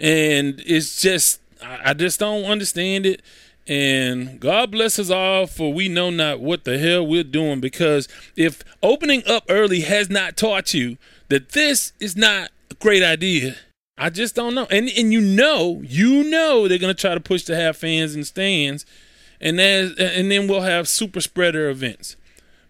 And 0.00 0.62
it's 0.66 1.00
just, 1.00 1.40
I, 1.62 1.90
I 1.90 1.94
just 1.94 2.18
don't 2.18 2.44
understand 2.44 3.06
it. 3.06 3.22
And 3.66 4.40
God 4.40 4.70
bless 4.70 4.98
us 4.98 5.10
all, 5.10 5.46
for 5.46 5.72
we 5.72 5.88
know 5.88 6.10
not 6.10 6.40
what 6.40 6.64
the 6.64 6.78
hell 6.78 7.06
we're 7.06 7.24
doing. 7.24 7.60
Because 7.60 8.08
if 8.36 8.62
opening 8.82 9.22
up 9.26 9.44
early 9.48 9.80
has 9.80 10.10
not 10.10 10.36
taught 10.36 10.74
you 10.74 10.98
that 11.28 11.50
this 11.50 11.92
is 12.00 12.16
not 12.16 12.50
a 12.70 12.74
great 12.74 13.02
idea, 13.02 13.56
I 13.96 14.10
just 14.10 14.34
don't 14.34 14.54
know. 14.54 14.66
And 14.70 14.88
and 14.88 15.12
you 15.12 15.20
know, 15.20 15.82
you 15.84 16.24
know 16.24 16.66
they're 16.66 16.78
gonna 16.78 16.94
try 16.94 17.14
to 17.14 17.20
push 17.20 17.42
to 17.44 17.56
have 17.56 17.76
fans 17.76 18.16
in 18.16 18.24
stands, 18.24 18.84
and 19.40 19.58
then 19.58 19.94
and 19.98 20.30
then 20.30 20.48
we'll 20.48 20.62
have 20.62 20.88
super 20.88 21.20
spreader 21.20 21.68
events. 21.68 22.16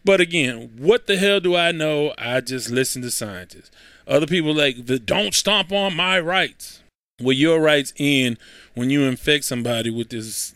But 0.04 0.20
again, 0.20 0.70
what 0.76 1.06
the 1.06 1.16
hell 1.16 1.40
do 1.40 1.56
I 1.56 1.72
know? 1.72 2.12
I 2.18 2.40
just 2.42 2.70
listen 2.70 3.00
to 3.02 3.10
scientists. 3.10 3.70
Other 4.06 4.26
people 4.26 4.54
like 4.54 4.84
the 4.84 4.98
don't 4.98 5.32
stomp 5.32 5.72
on 5.72 5.96
my 5.96 6.20
rights. 6.20 6.82
Well, 7.20 7.32
your 7.32 7.60
rights 7.60 7.94
end 7.98 8.38
when 8.74 8.90
you 8.90 9.04
infect 9.04 9.44
somebody 9.44 9.88
with 9.88 10.10
this 10.10 10.52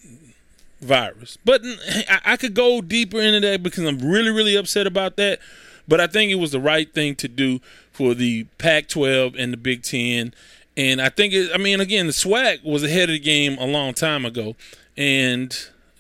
virus. 0.81 1.39
But 1.45 1.63
I, 1.65 2.21
I 2.25 2.37
could 2.37 2.53
go 2.53 2.83
deeper 2.83 3.21
into 3.21 3.41
that 3.41 3.63
because 3.63 3.85
I'm 3.85 4.01
really, 4.01 4.31
really 4.31 4.57
upset 4.57 4.87
about 4.87 5.17
that. 5.17 5.39
But 5.87 6.01
I 6.01 6.07
think 6.07 6.31
it 6.31 6.35
was 6.35 6.53
the 6.53 6.61
right 6.61 6.93
thing 6.93 7.15
to 7.17 7.29
do 7.29 7.61
for 7.91 8.13
the 8.13 8.45
Pac 8.59 8.89
12 8.89 9.35
and 9.39 9.53
the 9.53 9.57
Big 9.57 9.83
Ten 9.83 10.35
and 10.79 11.03
I 11.03 11.09
think, 11.09 11.35
it, 11.35 11.51
I 11.53 11.59
mean, 11.59 11.81
again, 11.81 12.07
the 12.07 12.13
SWAC 12.13 12.63
was 12.63 12.85
ahead 12.85 13.11
of 13.11 13.15
the 13.15 13.19
game 13.19 13.59
a 13.59 13.67
long 13.67 13.95
time 13.95 14.25
ago. 14.25 14.55
And, 14.97 15.53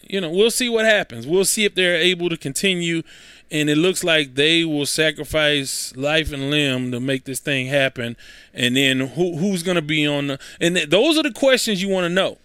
you 0.02 0.20
know, 0.20 0.30
we'll 0.30 0.52
see 0.52 0.68
what 0.68 0.85
happens. 0.85 1.26
We'll 1.26 1.44
see 1.44 1.64
if 1.64 1.75
they're 1.75 1.97
able 1.97 2.28
to 2.28 2.37
continue. 2.37 3.02
And 3.50 3.68
it 3.68 3.76
looks 3.76 4.04
like 4.04 4.37
they 4.37 4.64
will 4.64 4.87
sacrifice 4.87 5.92
life 5.97 6.32
and 6.32 6.52
limb 6.52 6.92
to 6.92 7.00
make 7.00 7.25
this 7.25 7.40
thing 7.40 7.66
happen. 7.66 8.16
And 8.54 8.76
then 8.76 9.00
who, 9.00 9.38
who's 9.38 9.64
going 9.64 9.75
to 9.75 9.82
be 9.82 10.06
on 10.06 10.28
the. 10.28 10.38
And 10.61 10.76
th- 10.76 10.90
those 10.90 11.18
are 11.18 11.25
the 11.25 11.32
questions 11.32 11.82
you 11.82 11.88
want 11.88 12.04
to 12.04 12.08
know. 12.08 12.38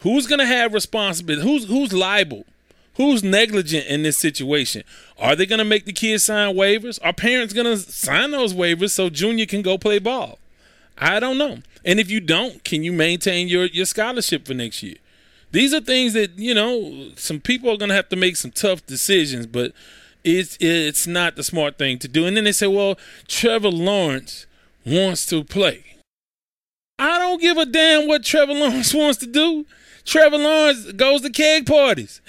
Who's 0.00 0.28
going 0.28 0.38
to 0.38 0.46
have 0.46 0.72
responsibility? 0.72 1.42
Who's, 1.42 1.66
who's 1.66 1.92
liable? 1.92 2.44
Who's 2.98 3.24
negligent 3.24 3.86
in 3.86 4.04
this 4.04 4.16
situation? 4.16 4.84
Are 5.18 5.34
they 5.34 5.44
going 5.44 5.58
to 5.58 5.64
make 5.64 5.86
the 5.86 5.92
kids 5.92 6.22
sign 6.22 6.54
waivers? 6.54 7.00
Are 7.02 7.12
parents 7.12 7.52
going 7.52 7.66
to 7.66 7.78
sign 7.78 8.30
those 8.30 8.54
waivers 8.54 8.92
so 8.92 9.10
Junior 9.10 9.46
can 9.46 9.62
go 9.62 9.76
play 9.76 9.98
ball? 9.98 10.38
I 11.00 11.18
don't 11.18 11.38
know. 11.38 11.58
And 11.84 11.98
if 11.98 12.10
you 12.10 12.20
don't, 12.20 12.62
can 12.62 12.82
you 12.82 12.92
maintain 12.92 13.48
your, 13.48 13.64
your 13.66 13.86
scholarship 13.86 14.46
for 14.46 14.54
next 14.54 14.82
year? 14.82 14.96
These 15.50 15.74
are 15.74 15.80
things 15.80 16.12
that, 16.12 16.38
you 16.38 16.54
know, 16.54 17.10
some 17.16 17.40
people 17.40 17.70
are 17.70 17.76
going 17.76 17.88
to 17.88 17.94
have 17.94 18.08
to 18.10 18.16
make 18.16 18.36
some 18.36 18.50
tough 18.50 18.84
decisions, 18.86 19.46
but 19.46 19.72
it's 20.22 20.58
it's 20.60 21.06
not 21.06 21.34
the 21.36 21.42
smart 21.42 21.78
thing 21.78 21.98
to 22.00 22.08
do. 22.08 22.26
And 22.26 22.36
then 22.36 22.44
they 22.44 22.52
say, 22.52 22.66
well, 22.66 22.98
Trevor 23.26 23.70
Lawrence 23.70 24.46
wants 24.84 25.26
to 25.26 25.42
play. 25.42 25.84
I 26.98 27.18
don't 27.18 27.40
give 27.40 27.56
a 27.56 27.64
damn 27.64 28.06
what 28.06 28.22
Trevor 28.22 28.52
Lawrence 28.52 28.92
wants 28.94 29.18
to 29.20 29.26
do. 29.26 29.66
Trevor 30.04 30.38
Lawrence 30.38 30.92
goes 30.92 31.22
to 31.22 31.30
keg 31.30 31.66
parties. 31.66 32.20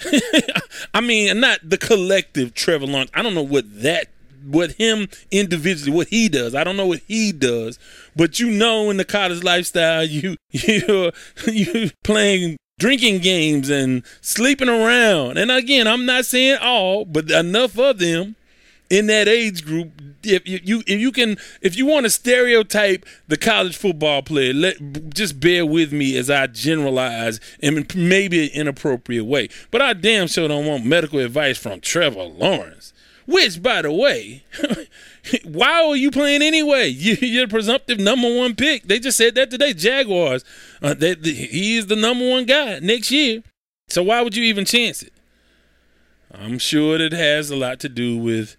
I 0.94 1.00
mean, 1.00 1.40
not 1.40 1.60
the 1.62 1.78
collective 1.78 2.54
Trevor 2.54 2.86
Lawrence. 2.86 3.10
I 3.14 3.22
don't 3.22 3.34
know 3.34 3.42
what 3.42 3.82
that 3.82 4.08
what 4.44 4.72
him 4.72 5.08
individually, 5.30 5.96
what 5.96 6.08
he 6.08 6.28
does. 6.28 6.54
I 6.54 6.64
don't 6.64 6.76
know 6.76 6.86
what 6.86 7.02
he 7.06 7.32
does, 7.32 7.78
but 8.16 8.40
you 8.40 8.50
know, 8.50 8.90
in 8.90 8.96
the 8.96 9.04
college 9.04 9.42
lifestyle, 9.42 10.04
you 10.04 10.36
you 10.50 11.12
you 11.46 11.90
playing 12.04 12.56
drinking 12.78 13.20
games 13.20 13.70
and 13.70 14.02
sleeping 14.20 14.68
around. 14.68 15.38
And 15.38 15.50
again, 15.50 15.86
I'm 15.86 16.04
not 16.04 16.26
saying 16.26 16.58
all, 16.60 17.04
but 17.04 17.30
enough 17.30 17.78
of 17.78 17.98
them 17.98 18.36
in 18.90 19.06
that 19.06 19.26
age 19.26 19.64
group. 19.64 20.02
If 20.24 20.46
you 20.46 20.82
if 20.86 21.00
you 21.00 21.10
can 21.10 21.36
if 21.62 21.76
you 21.76 21.86
want 21.86 22.06
to 22.06 22.10
stereotype 22.10 23.04
the 23.26 23.36
college 23.36 23.76
football 23.76 24.22
player, 24.22 24.52
let 24.52 24.76
just 25.14 25.40
bear 25.40 25.66
with 25.66 25.92
me 25.92 26.16
as 26.16 26.30
I 26.30 26.46
generalize 26.46 27.40
in 27.58 27.86
maybe 27.96 28.44
an 28.44 28.50
inappropriate 28.52 29.24
way. 29.24 29.48
But 29.70 29.82
I 29.82 29.94
damn 29.94 30.28
sure 30.28 30.46
don't 30.46 30.66
want 30.66 30.84
medical 30.84 31.18
advice 31.18 31.58
from 31.58 31.80
Trevor 31.80 32.22
Lawrence. 32.22 32.92
Which, 33.26 33.62
by 33.62 33.82
the 33.82 33.92
way, 33.92 34.44
why 35.44 35.84
are 35.84 35.96
you 35.96 36.10
playing 36.10 36.42
anyway? 36.42 36.88
You, 37.02 37.42
are 37.42 37.48
presumptive 37.48 37.98
number 37.98 38.34
one 38.34 38.54
pick. 38.54 38.84
They 38.84 38.98
just 38.98 39.16
said 39.16 39.34
that 39.36 39.50
today. 39.50 39.72
Jaguars. 39.72 40.44
Uh, 40.82 40.94
he 40.94 41.76
is 41.76 41.86
the 41.86 41.96
number 41.96 42.28
one 42.28 42.44
guy 42.44 42.78
next 42.80 43.10
year. 43.10 43.42
So 43.88 44.02
why 44.02 44.22
would 44.22 44.36
you 44.36 44.44
even 44.44 44.64
chance 44.64 45.02
it? 45.02 45.12
I'm 46.32 46.58
sure 46.58 46.98
it 47.00 47.12
has 47.12 47.50
a 47.50 47.56
lot 47.56 47.78
to 47.80 47.88
do 47.88 48.16
with 48.16 48.56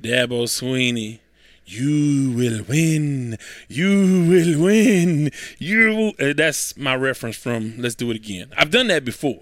Dabo 0.00 0.44
Swinney. 0.44 1.18
You 1.66 2.32
will 2.34 2.62
win. 2.64 3.36
You 3.68 4.26
will 4.28 4.62
win. 4.62 5.30
You. 5.58 6.12
Uh, 6.18 6.32
that's 6.34 6.76
my 6.76 6.94
reference 6.94 7.36
from 7.36 7.74
Let's 7.76 7.94
Do 7.94 8.10
It 8.10 8.16
Again. 8.16 8.52
I've 8.56 8.70
done 8.70 8.86
that 8.88 9.04
before. 9.04 9.40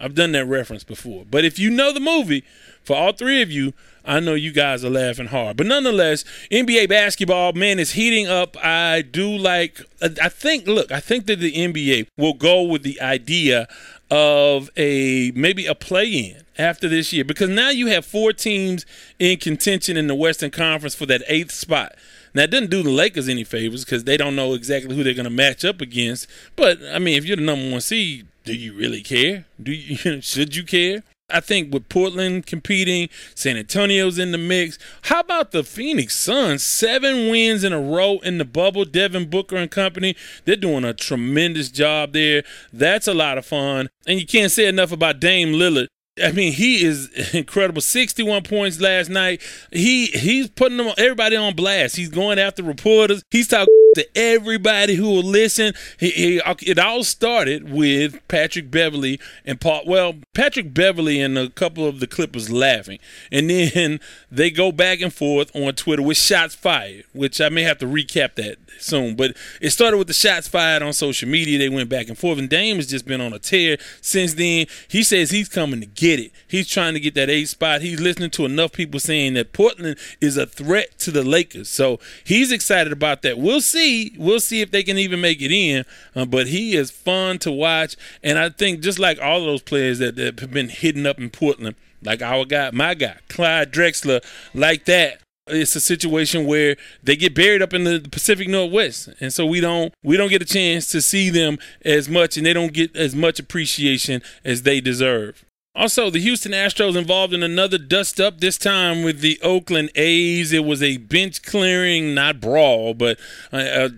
I've 0.00 0.14
done 0.14 0.32
that 0.32 0.46
reference 0.46 0.84
before. 0.84 1.24
But 1.28 1.44
if 1.44 1.58
you 1.58 1.70
know 1.70 1.92
the 1.92 2.00
movie, 2.00 2.44
for 2.82 2.96
all 2.96 3.12
three 3.12 3.42
of 3.42 3.50
you, 3.50 3.74
I 4.08 4.20
know 4.20 4.32
you 4.32 4.52
guys 4.52 4.86
are 4.86 4.90
laughing 4.90 5.26
hard. 5.26 5.58
But 5.58 5.66
nonetheless, 5.66 6.24
NBA 6.50 6.88
basketball, 6.88 7.52
man, 7.52 7.78
is 7.78 7.92
heating 7.92 8.26
up. 8.26 8.56
I 8.64 9.02
do 9.02 9.28
like, 9.28 9.82
I 10.00 10.30
think, 10.30 10.66
look, 10.66 10.90
I 10.90 10.98
think 10.98 11.26
that 11.26 11.40
the 11.40 11.52
NBA 11.52 12.06
will 12.16 12.32
go 12.32 12.62
with 12.62 12.82
the 12.82 12.98
idea 13.02 13.68
of 14.10 14.70
a 14.78 15.30
maybe 15.32 15.66
a 15.66 15.74
play 15.74 16.10
in 16.10 16.42
after 16.56 16.88
this 16.88 17.12
year 17.12 17.22
because 17.22 17.50
now 17.50 17.68
you 17.68 17.88
have 17.88 18.06
four 18.06 18.32
teams 18.32 18.86
in 19.18 19.36
contention 19.38 19.98
in 19.98 20.06
the 20.06 20.14
Western 20.14 20.50
Conference 20.50 20.94
for 20.94 21.04
that 21.04 21.22
eighth 21.28 21.52
spot. 21.52 21.94
Now, 22.32 22.44
it 22.44 22.50
doesn't 22.50 22.70
do 22.70 22.82
the 22.82 22.90
Lakers 22.90 23.28
any 23.28 23.44
favors 23.44 23.84
because 23.84 24.04
they 24.04 24.16
don't 24.16 24.36
know 24.36 24.54
exactly 24.54 24.96
who 24.96 25.04
they're 25.04 25.12
going 25.12 25.24
to 25.24 25.30
match 25.30 25.66
up 25.66 25.82
against. 25.82 26.26
But 26.56 26.78
I 26.92 26.98
mean, 26.98 27.18
if 27.18 27.26
you're 27.26 27.36
the 27.36 27.42
number 27.42 27.70
one 27.70 27.82
seed, 27.82 28.26
do 28.44 28.54
you 28.54 28.72
really 28.72 29.02
care? 29.02 29.44
Do 29.62 29.72
you 29.72 30.20
should 30.22 30.56
you 30.56 30.64
care? 30.64 31.02
I 31.30 31.40
think 31.40 31.74
with 31.74 31.90
Portland 31.90 32.46
competing, 32.46 33.10
San 33.34 33.58
Antonio's 33.58 34.18
in 34.18 34.32
the 34.32 34.38
mix. 34.38 34.78
How 35.02 35.20
about 35.20 35.50
the 35.50 35.62
Phoenix 35.62 36.16
Suns? 36.16 36.62
Seven 36.62 37.28
wins 37.30 37.64
in 37.64 37.72
a 37.74 37.80
row 37.80 38.18
in 38.20 38.38
the 38.38 38.46
bubble. 38.46 38.86
Devin 38.86 39.28
Booker 39.28 39.56
and 39.56 39.70
company, 39.70 40.16
they're 40.46 40.56
doing 40.56 40.84
a 40.84 40.94
tremendous 40.94 41.70
job 41.70 42.14
there. 42.14 42.44
That's 42.72 43.06
a 43.06 43.12
lot 43.12 43.36
of 43.36 43.44
fun. 43.44 43.90
And 44.06 44.18
you 44.18 44.26
can't 44.26 44.50
say 44.50 44.66
enough 44.66 44.90
about 44.90 45.20
Dame 45.20 45.52
Lillard. 45.52 45.88
I 46.22 46.32
mean, 46.32 46.52
he 46.52 46.84
is 46.84 47.08
incredible. 47.34 47.80
Sixty-one 47.80 48.42
points 48.42 48.80
last 48.80 49.08
night. 49.08 49.42
He 49.72 50.06
he's 50.06 50.48
putting 50.48 50.78
them 50.78 50.92
everybody 50.98 51.36
on 51.36 51.54
blast. 51.54 51.96
He's 51.96 52.08
going 52.08 52.38
after 52.38 52.62
reporters. 52.62 53.22
He's 53.30 53.48
talking 53.48 53.74
to 53.94 54.06
everybody 54.16 54.94
who 54.94 55.08
will 55.08 55.22
listen. 55.22 55.74
He, 55.98 56.10
he, 56.10 56.42
it 56.62 56.78
all 56.78 57.04
started 57.04 57.70
with 57.70 58.20
Patrick 58.28 58.70
Beverley 58.70 59.20
and 59.44 59.60
Paul. 59.60 59.82
Well, 59.86 60.14
Patrick 60.34 60.74
Beverley 60.74 61.20
and 61.20 61.38
a 61.38 61.50
couple 61.50 61.86
of 61.86 62.00
the 62.00 62.06
Clippers 62.06 62.50
laughing, 62.50 62.98
and 63.32 63.50
then 63.50 64.00
they 64.30 64.50
go 64.50 64.72
back 64.72 65.00
and 65.00 65.12
forth 65.12 65.54
on 65.54 65.72
Twitter 65.74 66.02
with 66.02 66.16
shots 66.16 66.54
fired, 66.54 67.04
which 67.12 67.40
I 67.40 67.48
may 67.48 67.62
have 67.62 67.78
to 67.78 67.86
recap 67.86 68.34
that 68.36 68.56
soon. 68.78 69.16
But 69.16 69.36
it 69.60 69.70
started 69.70 69.96
with 69.96 70.06
the 70.08 70.12
shots 70.14 70.48
fired 70.48 70.82
on 70.82 70.92
social 70.92 71.28
media. 71.28 71.58
They 71.58 71.68
went 71.68 71.88
back 71.88 72.08
and 72.08 72.18
forth, 72.18 72.38
and 72.38 72.48
Dame 72.48 72.76
has 72.76 72.86
just 72.86 73.06
been 73.06 73.20
on 73.20 73.32
a 73.32 73.38
tear 73.38 73.78
since 74.00 74.34
then. 74.34 74.66
He 74.88 75.02
says 75.02 75.30
he's 75.30 75.48
coming 75.48 75.80
to 75.80 75.86
get 75.86 76.07
it. 76.14 76.32
He's 76.46 76.68
trying 76.68 76.94
to 76.94 77.00
get 77.00 77.14
that 77.14 77.30
eight 77.30 77.48
spot. 77.48 77.82
He's 77.82 78.00
listening 78.00 78.30
to 78.30 78.44
enough 78.44 78.72
people 78.72 79.00
saying 79.00 79.34
that 79.34 79.52
Portland 79.52 79.98
is 80.20 80.36
a 80.36 80.46
threat 80.46 80.98
to 81.00 81.10
the 81.10 81.22
Lakers, 81.22 81.68
so 81.68 81.98
he's 82.24 82.52
excited 82.52 82.92
about 82.92 83.22
that. 83.22 83.38
We'll 83.38 83.60
see. 83.60 84.14
We'll 84.16 84.40
see 84.40 84.60
if 84.60 84.70
they 84.70 84.82
can 84.82 84.98
even 84.98 85.20
make 85.20 85.42
it 85.42 85.52
in. 85.52 85.84
Uh, 86.14 86.24
but 86.24 86.48
he 86.48 86.76
is 86.76 86.90
fun 86.90 87.38
to 87.40 87.52
watch, 87.52 87.96
and 88.22 88.38
I 88.38 88.48
think 88.48 88.80
just 88.80 88.98
like 88.98 89.20
all 89.20 89.40
of 89.40 89.44
those 89.44 89.62
players 89.62 89.98
that, 89.98 90.16
that 90.16 90.40
have 90.40 90.52
been 90.52 90.68
hitting 90.68 91.06
up 91.06 91.18
in 91.18 91.30
Portland, 91.30 91.76
like 92.02 92.22
our 92.22 92.44
guy, 92.44 92.70
my 92.72 92.94
guy, 92.94 93.16
Clyde 93.28 93.72
Drexler, 93.72 94.24
like 94.54 94.84
that 94.86 95.20
it's 95.50 95.76
a 95.76 95.80
situation 95.80 96.46
where 96.46 96.76
they 97.02 97.16
get 97.16 97.34
buried 97.34 97.62
up 97.62 97.72
in 97.72 97.84
the 97.84 98.06
Pacific 98.10 98.48
Northwest, 98.48 99.08
and 99.20 99.32
so 99.32 99.46
we 99.46 99.60
don't 99.60 99.92
we 100.02 100.16
don't 100.16 100.30
get 100.30 100.42
a 100.42 100.46
chance 100.46 100.86
to 100.88 101.00
see 101.02 101.30
them 101.30 101.58
as 101.84 102.08
much, 102.08 102.36
and 102.36 102.46
they 102.46 102.52
don't 102.52 102.72
get 102.72 102.94
as 102.96 103.14
much 103.14 103.38
appreciation 103.38 104.22
as 104.44 104.62
they 104.62 104.80
deserve. 104.80 105.44
Also, 105.78 106.10
the 106.10 106.18
Houston 106.18 106.50
Astros 106.50 106.96
involved 106.96 107.32
in 107.32 107.44
another 107.44 107.78
dust 107.78 108.20
up, 108.20 108.40
this 108.40 108.58
time 108.58 109.04
with 109.04 109.20
the 109.20 109.38
Oakland 109.42 109.92
A's. 109.94 110.52
It 110.52 110.64
was 110.64 110.82
a 110.82 110.96
bench 110.96 111.40
clearing, 111.44 112.14
not 112.14 112.40
brawl, 112.40 112.94
but 112.94 113.16
a 113.52 113.90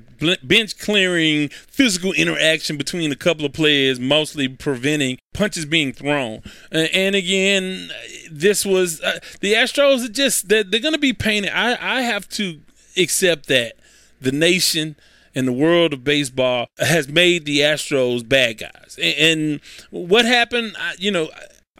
bench 0.43 0.79
clearing 0.79 1.49
physical 1.49 2.13
interaction 2.13 2.77
between 2.77 3.11
a 3.11 3.17
couple 3.17 3.47
of 3.47 3.55
players, 3.55 3.99
mostly 3.99 4.47
preventing 4.47 5.19
punches 5.33 5.65
being 5.65 5.95
thrown. 5.95 6.43
And 6.71 7.17
again, 7.17 7.91
this 8.31 8.67
was 8.67 9.01
uh, 9.01 9.19
the 9.41 9.55
Astros 9.55 10.05
are 10.05 10.13
just 10.13 10.51
they're, 10.51 10.63
they're 10.63 10.81
going 10.81 10.93
to 10.93 11.01
be 11.01 11.15
painted. 11.15 11.51
I, 11.51 11.79
I 11.81 12.03
have 12.03 12.29
to 12.31 12.61
accept 12.99 13.47
that 13.47 13.73
the 14.21 14.33
nation 14.33 14.97
and 15.35 15.49
the 15.49 15.53
world 15.53 15.95
of 15.95 16.05
baseball 16.05 16.67
has 16.79 17.09
made 17.09 17.47
the 17.47 17.61
Astros 17.61 18.29
bad 18.29 18.59
guys. 18.59 18.99
And, 19.03 19.61
what 19.91 20.25
happened, 20.27 20.77
you 20.99 21.11
know, 21.11 21.31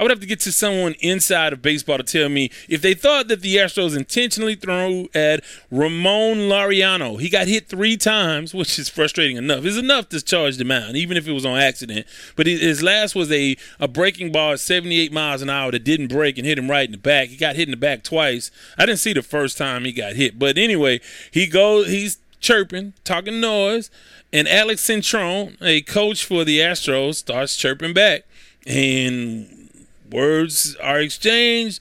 I 0.01 0.03
would 0.03 0.11
have 0.11 0.21
to 0.21 0.27
get 0.27 0.41
to 0.41 0.53
someone 0.53 0.95
inside 1.01 1.53
of 1.53 1.61
baseball 1.61 1.99
to 1.99 2.03
tell 2.03 2.31
me 2.31 2.51
if 2.71 2.81
they 2.81 2.95
thought 2.95 3.29
that 3.29 3.43
the 3.43 3.57
Astros 3.57 3.95
intentionally 3.95 4.55
threw 4.55 5.11
at 5.15 5.45
Ramon 5.71 6.49
Laureano. 6.49 7.21
He 7.21 7.29
got 7.29 7.49
hit 7.49 7.69
three 7.69 7.99
times, 7.99 8.55
which 8.55 8.79
is 8.79 8.89
frustrating 8.89 9.37
enough. 9.37 9.63
It's 9.67 9.77
enough 9.77 10.09
to 10.09 10.23
charge 10.23 10.57
the 10.57 10.65
mound, 10.65 10.97
even 10.97 11.19
if 11.19 11.29
it 11.29 11.33
was 11.33 11.45
on 11.45 11.59
accident. 11.59 12.07
But 12.35 12.47
his 12.47 12.83
last 12.83 13.15
was 13.15 13.31
a, 13.31 13.59
a 13.79 13.87
breaking 13.87 14.33
ball 14.33 14.53
at 14.53 14.61
78 14.61 15.13
miles 15.13 15.43
an 15.43 15.51
hour 15.51 15.71
that 15.71 15.85
didn't 15.85 16.09
break 16.09 16.39
and 16.39 16.47
hit 16.47 16.59
him 16.59 16.71
right 16.71 16.87
in 16.87 16.93
the 16.93 16.99
back. 16.99 17.29
He 17.29 17.37
got 17.37 17.57
hit 17.57 17.69
in 17.69 17.73
the 17.73 17.77
back 17.77 18.03
twice. 18.03 18.51
I 18.79 18.87
didn't 18.87 19.01
see 19.01 19.13
the 19.13 19.21
first 19.21 19.59
time 19.59 19.85
he 19.85 19.93
got 19.93 20.15
hit. 20.15 20.39
But 20.39 20.57
anyway, 20.57 21.03
he 21.31 21.47
goes, 21.47 21.89
he's 21.89 22.17
chirping, 22.41 22.95
talking 23.05 23.39
noise, 23.39 23.91
and 24.33 24.49
Alex 24.49 24.83
Cintron, 24.83 25.59
a 25.61 25.83
coach 25.83 26.25
for 26.25 26.43
the 26.43 26.61
Astros, 26.61 27.17
starts 27.17 27.55
chirping 27.55 27.93
back. 27.93 28.23
And 28.67 29.60
words 30.13 30.77
are 30.83 31.01
exchanged, 31.01 31.81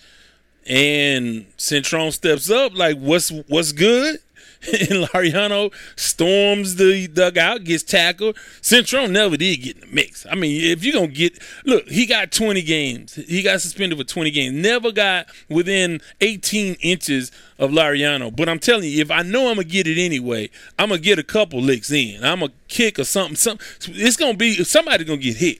and 0.65 1.45
Cintron 1.57 2.11
steps 2.13 2.49
up 2.49 2.73
like, 2.75 2.97
"What's 2.97 3.29
what's 3.47 3.71
good?" 3.71 4.19
and 4.67 5.07
Laureano 5.07 5.73
storms 5.95 6.75
the 6.75 7.07
dugout, 7.07 7.63
gets 7.63 7.83
tackled. 7.83 8.35
Cintron 8.61 9.11
never 9.11 9.37
did 9.37 9.57
get 9.57 9.75
in 9.75 9.81
the 9.81 9.95
mix. 9.95 10.25
I 10.29 10.35
mean, 10.35 10.61
if 10.61 10.83
you're 10.83 10.93
gonna 10.93 11.07
get 11.07 11.39
look, 11.65 11.87
he 11.87 12.05
got 12.05 12.33
20 12.33 12.61
games. 12.63 13.15
He 13.15 13.41
got 13.41 13.61
suspended 13.61 13.97
for 13.97 14.03
20 14.03 14.31
games. 14.31 14.53
Never 14.53 14.91
got 14.91 15.27
within 15.47 16.01
18 16.19 16.75
inches 16.81 17.31
of 17.57 17.71
Laureano. 17.71 18.35
But 18.35 18.49
I'm 18.49 18.59
telling 18.59 18.89
you, 18.89 18.99
if 18.99 19.11
I 19.11 19.21
know 19.21 19.47
I'm 19.47 19.55
gonna 19.55 19.63
get 19.63 19.87
it 19.87 19.97
anyway, 19.97 20.49
I'm 20.77 20.89
gonna 20.89 20.99
get 20.99 21.19
a 21.19 21.23
couple 21.23 21.61
licks 21.61 21.89
in. 21.91 22.21
I'm 22.25 22.41
gonna 22.41 22.51
kick 22.67 22.99
or 22.99 23.05
something. 23.05 23.37
Something. 23.37 23.65
It's 23.95 24.17
gonna 24.17 24.37
be 24.37 24.65
somebody's 24.65 25.07
gonna 25.07 25.21
get 25.21 25.37
hit 25.37 25.59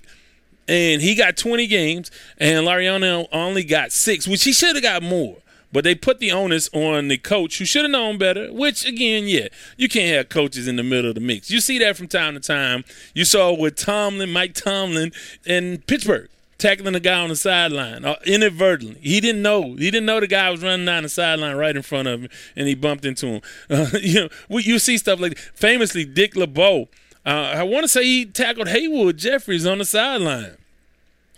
and 0.70 1.02
he 1.02 1.16
got 1.16 1.36
20 1.36 1.66
games, 1.66 2.12
and 2.38 2.68
Laureano 2.68 3.28
only 3.32 3.64
got 3.64 3.92
six, 3.92 4.28
which 4.28 4.44
he 4.44 4.54
should 4.54 4.76
have 4.76 4.84
got 4.84 5.02
more. 5.02 5.38
But 5.72 5.84
they 5.84 5.96
put 5.96 6.20
the 6.20 6.32
onus 6.32 6.70
on 6.74 7.08
the 7.10 7.18
coach 7.18 7.58
who 7.58 7.66
should 7.66 7.84
have 7.84 7.92
known 7.92 8.18
better, 8.18 8.54
which, 8.54 8.86
again, 8.86 9.26
yeah, 9.28 9.48
you 9.78 9.90
can't 9.90 10.16
have 10.16 10.30
coaches 10.30 10.68
in 10.68 10.76
the 10.76 10.84
middle 10.84 11.10
of 11.10 11.16
the 11.16 11.22
mix. 11.22 11.52
You 11.52 11.60
see 11.60 11.80
that 11.80 11.98
from 11.98 12.08
time 12.08 12.36
to 12.36 12.40
time. 12.40 12.86
You 13.14 13.26
saw 13.26 13.52
with 13.54 13.76
Tomlin, 13.76 14.32
Mike 14.32 14.54
Tomlin, 14.54 15.12
in 15.46 15.80
Pittsburgh 15.86 16.30
tackling 16.60 16.94
the 16.94 17.00
guy 17.00 17.20
on 17.20 17.30
the 17.30 17.36
sideline 17.36 18.06
uh, 18.06 18.18
inadvertently. 18.26 19.00
He 19.02 19.20
didn't 19.22 19.42
know. 19.42 19.76
He 19.76 19.90
didn't 19.90 20.06
know 20.06 20.20
the 20.20 20.28
guy 20.28 20.50
was 20.52 20.62
running 20.62 20.86
down 20.86 21.04
the 21.04 21.10
sideline 21.10 21.56
right 21.56 21.76
in 21.76 21.82
front 21.82 22.08
of 22.08 22.22
him, 22.22 22.30
and 22.56 22.68
he 22.68 22.76
bumped 22.76 23.06
into 23.06 23.26
him. 23.28 23.42
Uh, 23.70 23.88
you 24.02 24.30
know, 24.50 24.58
you 24.58 24.78
see 24.78 24.98
stuff 24.98 25.20
like 25.20 25.38
famously 25.38 26.04
Dick 26.04 26.36
LeBeau. 26.36 26.90
Uh, 27.26 27.54
I 27.56 27.64
want 27.64 27.84
to 27.84 27.88
say 27.88 28.04
he 28.04 28.26
tackled 28.26 28.68
Haywood 28.68 29.18
Jeffires 29.18 29.70
on 29.72 29.78
the 29.78 29.86
sideline 29.86 30.58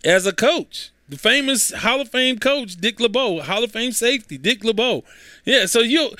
as 0.03 0.25
a 0.25 0.34
coach. 0.34 0.91
The 1.10 1.17
famous 1.17 1.74
Hall 1.74 2.00
of 2.00 2.08
Fame 2.08 2.39
coach, 2.39 2.77
Dick 2.77 3.01
LeBeau, 3.01 3.41
Hall 3.41 3.63
of 3.65 3.72
Fame 3.74 3.91
safety, 3.91 4.38
Dick 4.38 4.63
LeBeau. 4.63 5.03
Yeah, 5.43 5.65
so 5.65 5.79
you 5.79 6.12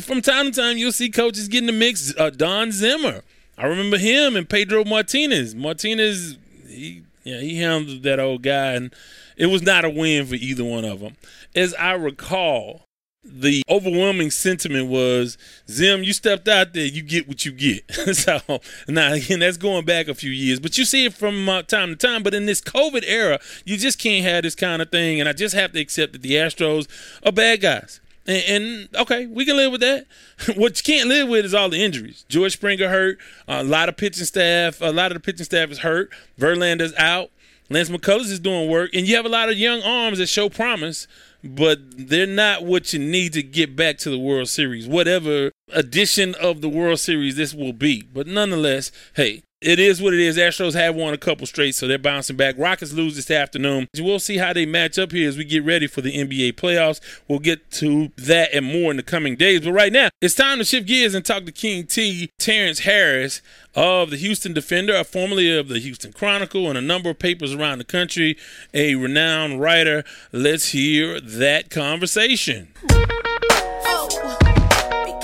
from 0.00 0.20
time 0.20 0.50
to 0.50 0.60
time 0.60 0.76
you'll 0.76 0.90
see 0.90 1.10
coaches 1.10 1.46
get 1.46 1.58
in 1.58 1.66
the 1.66 1.72
mix. 1.72 2.12
Uh, 2.18 2.30
Don 2.30 2.72
Zimmer, 2.72 3.22
I 3.56 3.66
remember 3.66 3.98
him 3.98 4.34
and 4.34 4.48
Pedro 4.48 4.84
Martinez. 4.84 5.54
Martinez, 5.54 6.38
he 6.66 7.02
yeah, 7.22 7.38
he 7.38 7.56
handled 7.58 8.02
that 8.02 8.18
old 8.18 8.42
guy, 8.42 8.72
and 8.72 8.92
it 9.36 9.46
was 9.46 9.62
not 9.62 9.84
a 9.84 9.90
win 9.90 10.26
for 10.26 10.34
either 10.34 10.64
one 10.64 10.84
of 10.84 11.00
them. 11.00 11.16
As 11.54 11.72
I 11.74 11.92
recall, 11.92 12.82
the 13.24 13.62
overwhelming 13.68 14.30
sentiment 14.30 14.88
was 14.88 15.38
Zim, 15.68 16.02
you 16.02 16.12
stepped 16.12 16.48
out 16.48 16.74
there, 16.74 16.86
you 16.86 17.02
get 17.02 17.28
what 17.28 17.44
you 17.44 17.52
get. 17.52 17.90
so 18.16 18.40
now 18.88 19.12
again, 19.12 19.38
that's 19.40 19.56
going 19.56 19.84
back 19.84 20.08
a 20.08 20.14
few 20.14 20.30
years, 20.30 20.58
but 20.58 20.76
you 20.76 20.84
see 20.84 21.06
it 21.06 21.14
from 21.14 21.48
uh, 21.48 21.62
time 21.62 21.90
to 21.90 21.96
time. 21.96 22.22
But 22.22 22.34
in 22.34 22.46
this 22.46 22.60
COVID 22.60 23.04
era, 23.06 23.38
you 23.64 23.76
just 23.76 23.98
can't 23.98 24.24
have 24.24 24.42
this 24.42 24.54
kind 24.54 24.82
of 24.82 24.90
thing, 24.90 25.20
and 25.20 25.28
I 25.28 25.32
just 25.32 25.54
have 25.54 25.72
to 25.72 25.80
accept 25.80 26.12
that 26.14 26.22
the 26.22 26.32
Astros 26.32 26.88
are 27.24 27.32
bad 27.32 27.60
guys. 27.60 28.00
And, 28.26 28.44
and, 28.46 28.88
okay, 28.96 29.26
we 29.26 29.44
can 29.44 29.56
live 29.56 29.72
with 29.72 29.80
that. 29.80 30.06
what 30.56 30.76
you 30.78 30.94
can't 30.94 31.08
live 31.08 31.28
with 31.28 31.44
is 31.44 31.54
all 31.54 31.68
the 31.68 31.82
injuries. 31.82 32.24
George 32.28 32.52
Springer 32.52 32.88
hurt. 32.88 33.18
a 33.48 33.64
lot 33.64 33.88
of 33.88 33.96
pitching 33.96 34.24
staff. 34.24 34.80
A 34.80 34.92
lot 34.92 35.10
of 35.10 35.14
the 35.14 35.20
pitching 35.20 35.44
staff 35.44 35.70
is 35.70 35.78
hurt. 35.78 36.10
Verlander's 36.38 36.94
out. 36.96 37.30
Lance 37.68 37.88
McCullers 37.88 38.30
is 38.30 38.38
doing 38.38 38.70
work, 38.70 38.90
and 38.92 39.06
you 39.06 39.16
have 39.16 39.24
a 39.24 39.30
lot 39.30 39.48
of 39.48 39.56
young 39.56 39.82
arms 39.82 40.18
that 40.18 40.26
show 40.26 40.48
promise, 40.50 41.06
but 41.42 41.78
they're 41.96 42.26
not 42.26 42.64
what 42.64 42.92
you 42.92 42.98
need 42.98 43.32
to 43.32 43.42
get 43.42 43.74
back 43.76 43.98
to 43.98 44.10
the 44.10 44.18
World 44.18 44.48
Series, 44.48 44.86
whatever 44.86 45.52
edition 45.72 46.34
of 46.36 46.60
the 46.60 46.68
World 46.68 47.00
Series 47.00 47.36
this 47.36 47.54
will 47.54 47.72
be. 47.72 48.02
But 48.02 48.26
nonetheless, 48.26 48.92
hey, 49.14 49.42
it 49.62 49.78
is 49.78 50.02
what 50.02 50.14
it 50.14 50.20
is. 50.20 50.36
Astros 50.36 50.74
have 50.74 50.94
won 50.94 51.14
a 51.14 51.18
couple 51.18 51.46
straight, 51.46 51.74
so 51.74 51.86
they're 51.86 51.98
bouncing 51.98 52.36
back. 52.36 52.56
Rockets 52.58 52.92
lose 52.92 53.16
this 53.16 53.30
afternoon. 53.30 53.88
We'll 53.98 54.18
see 54.18 54.38
how 54.38 54.52
they 54.52 54.66
match 54.66 54.98
up 54.98 55.12
here 55.12 55.28
as 55.28 55.36
we 55.36 55.44
get 55.44 55.64
ready 55.64 55.86
for 55.86 56.00
the 56.00 56.16
NBA 56.16 56.54
playoffs. 56.54 57.00
We'll 57.28 57.38
get 57.38 57.70
to 57.72 58.10
that 58.16 58.52
and 58.52 58.66
more 58.66 58.90
in 58.90 58.96
the 58.96 59.02
coming 59.02 59.36
days. 59.36 59.60
But 59.60 59.72
right 59.72 59.92
now, 59.92 60.08
it's 60.20 60.34
time 60.34 60.58
to 60.58 60.64
shift 60.64 60.86
gears 60.86 61.14
and 61.14 61.24
talk 61.24 61.44
to 61.44 61.52
King 61.52 61.86
T, 61.86 62.30
Terrence 62.38 62.80
Harris 62.80 63.40
of 63.74 64.10
the 64.10 64.16
Houston 64.16 64.52
Defender, 64.52 65.02
formerly 65.04 65.56
of 65.56 65.68
the 65.68 65.78
Houston 65.78 66.12
Chronicle, 66.12 66.68
and 66.68 66.76
a 66.76 66.82
number 66.82 67.10
of 67.10 67.18
papers 67.18 67.54
around 67.54 67.78
the 67.78 67.84
country, 67.84 68.36
a 68.74 68.96
renowned 68.96 69.60
writer. 69.60 70.04
Let's 70.32 70.70
hear 70.70 71.20
that 71.20 71.70
conversation. 71.70 72.68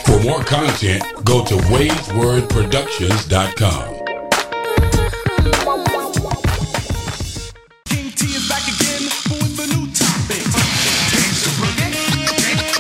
For 0.05 0.21
more 0.23 0.45
content, 0.45 1.03
go 1.25 1.45
to 1.45 1.55
wadeswordproductions.com. 1.55 3.98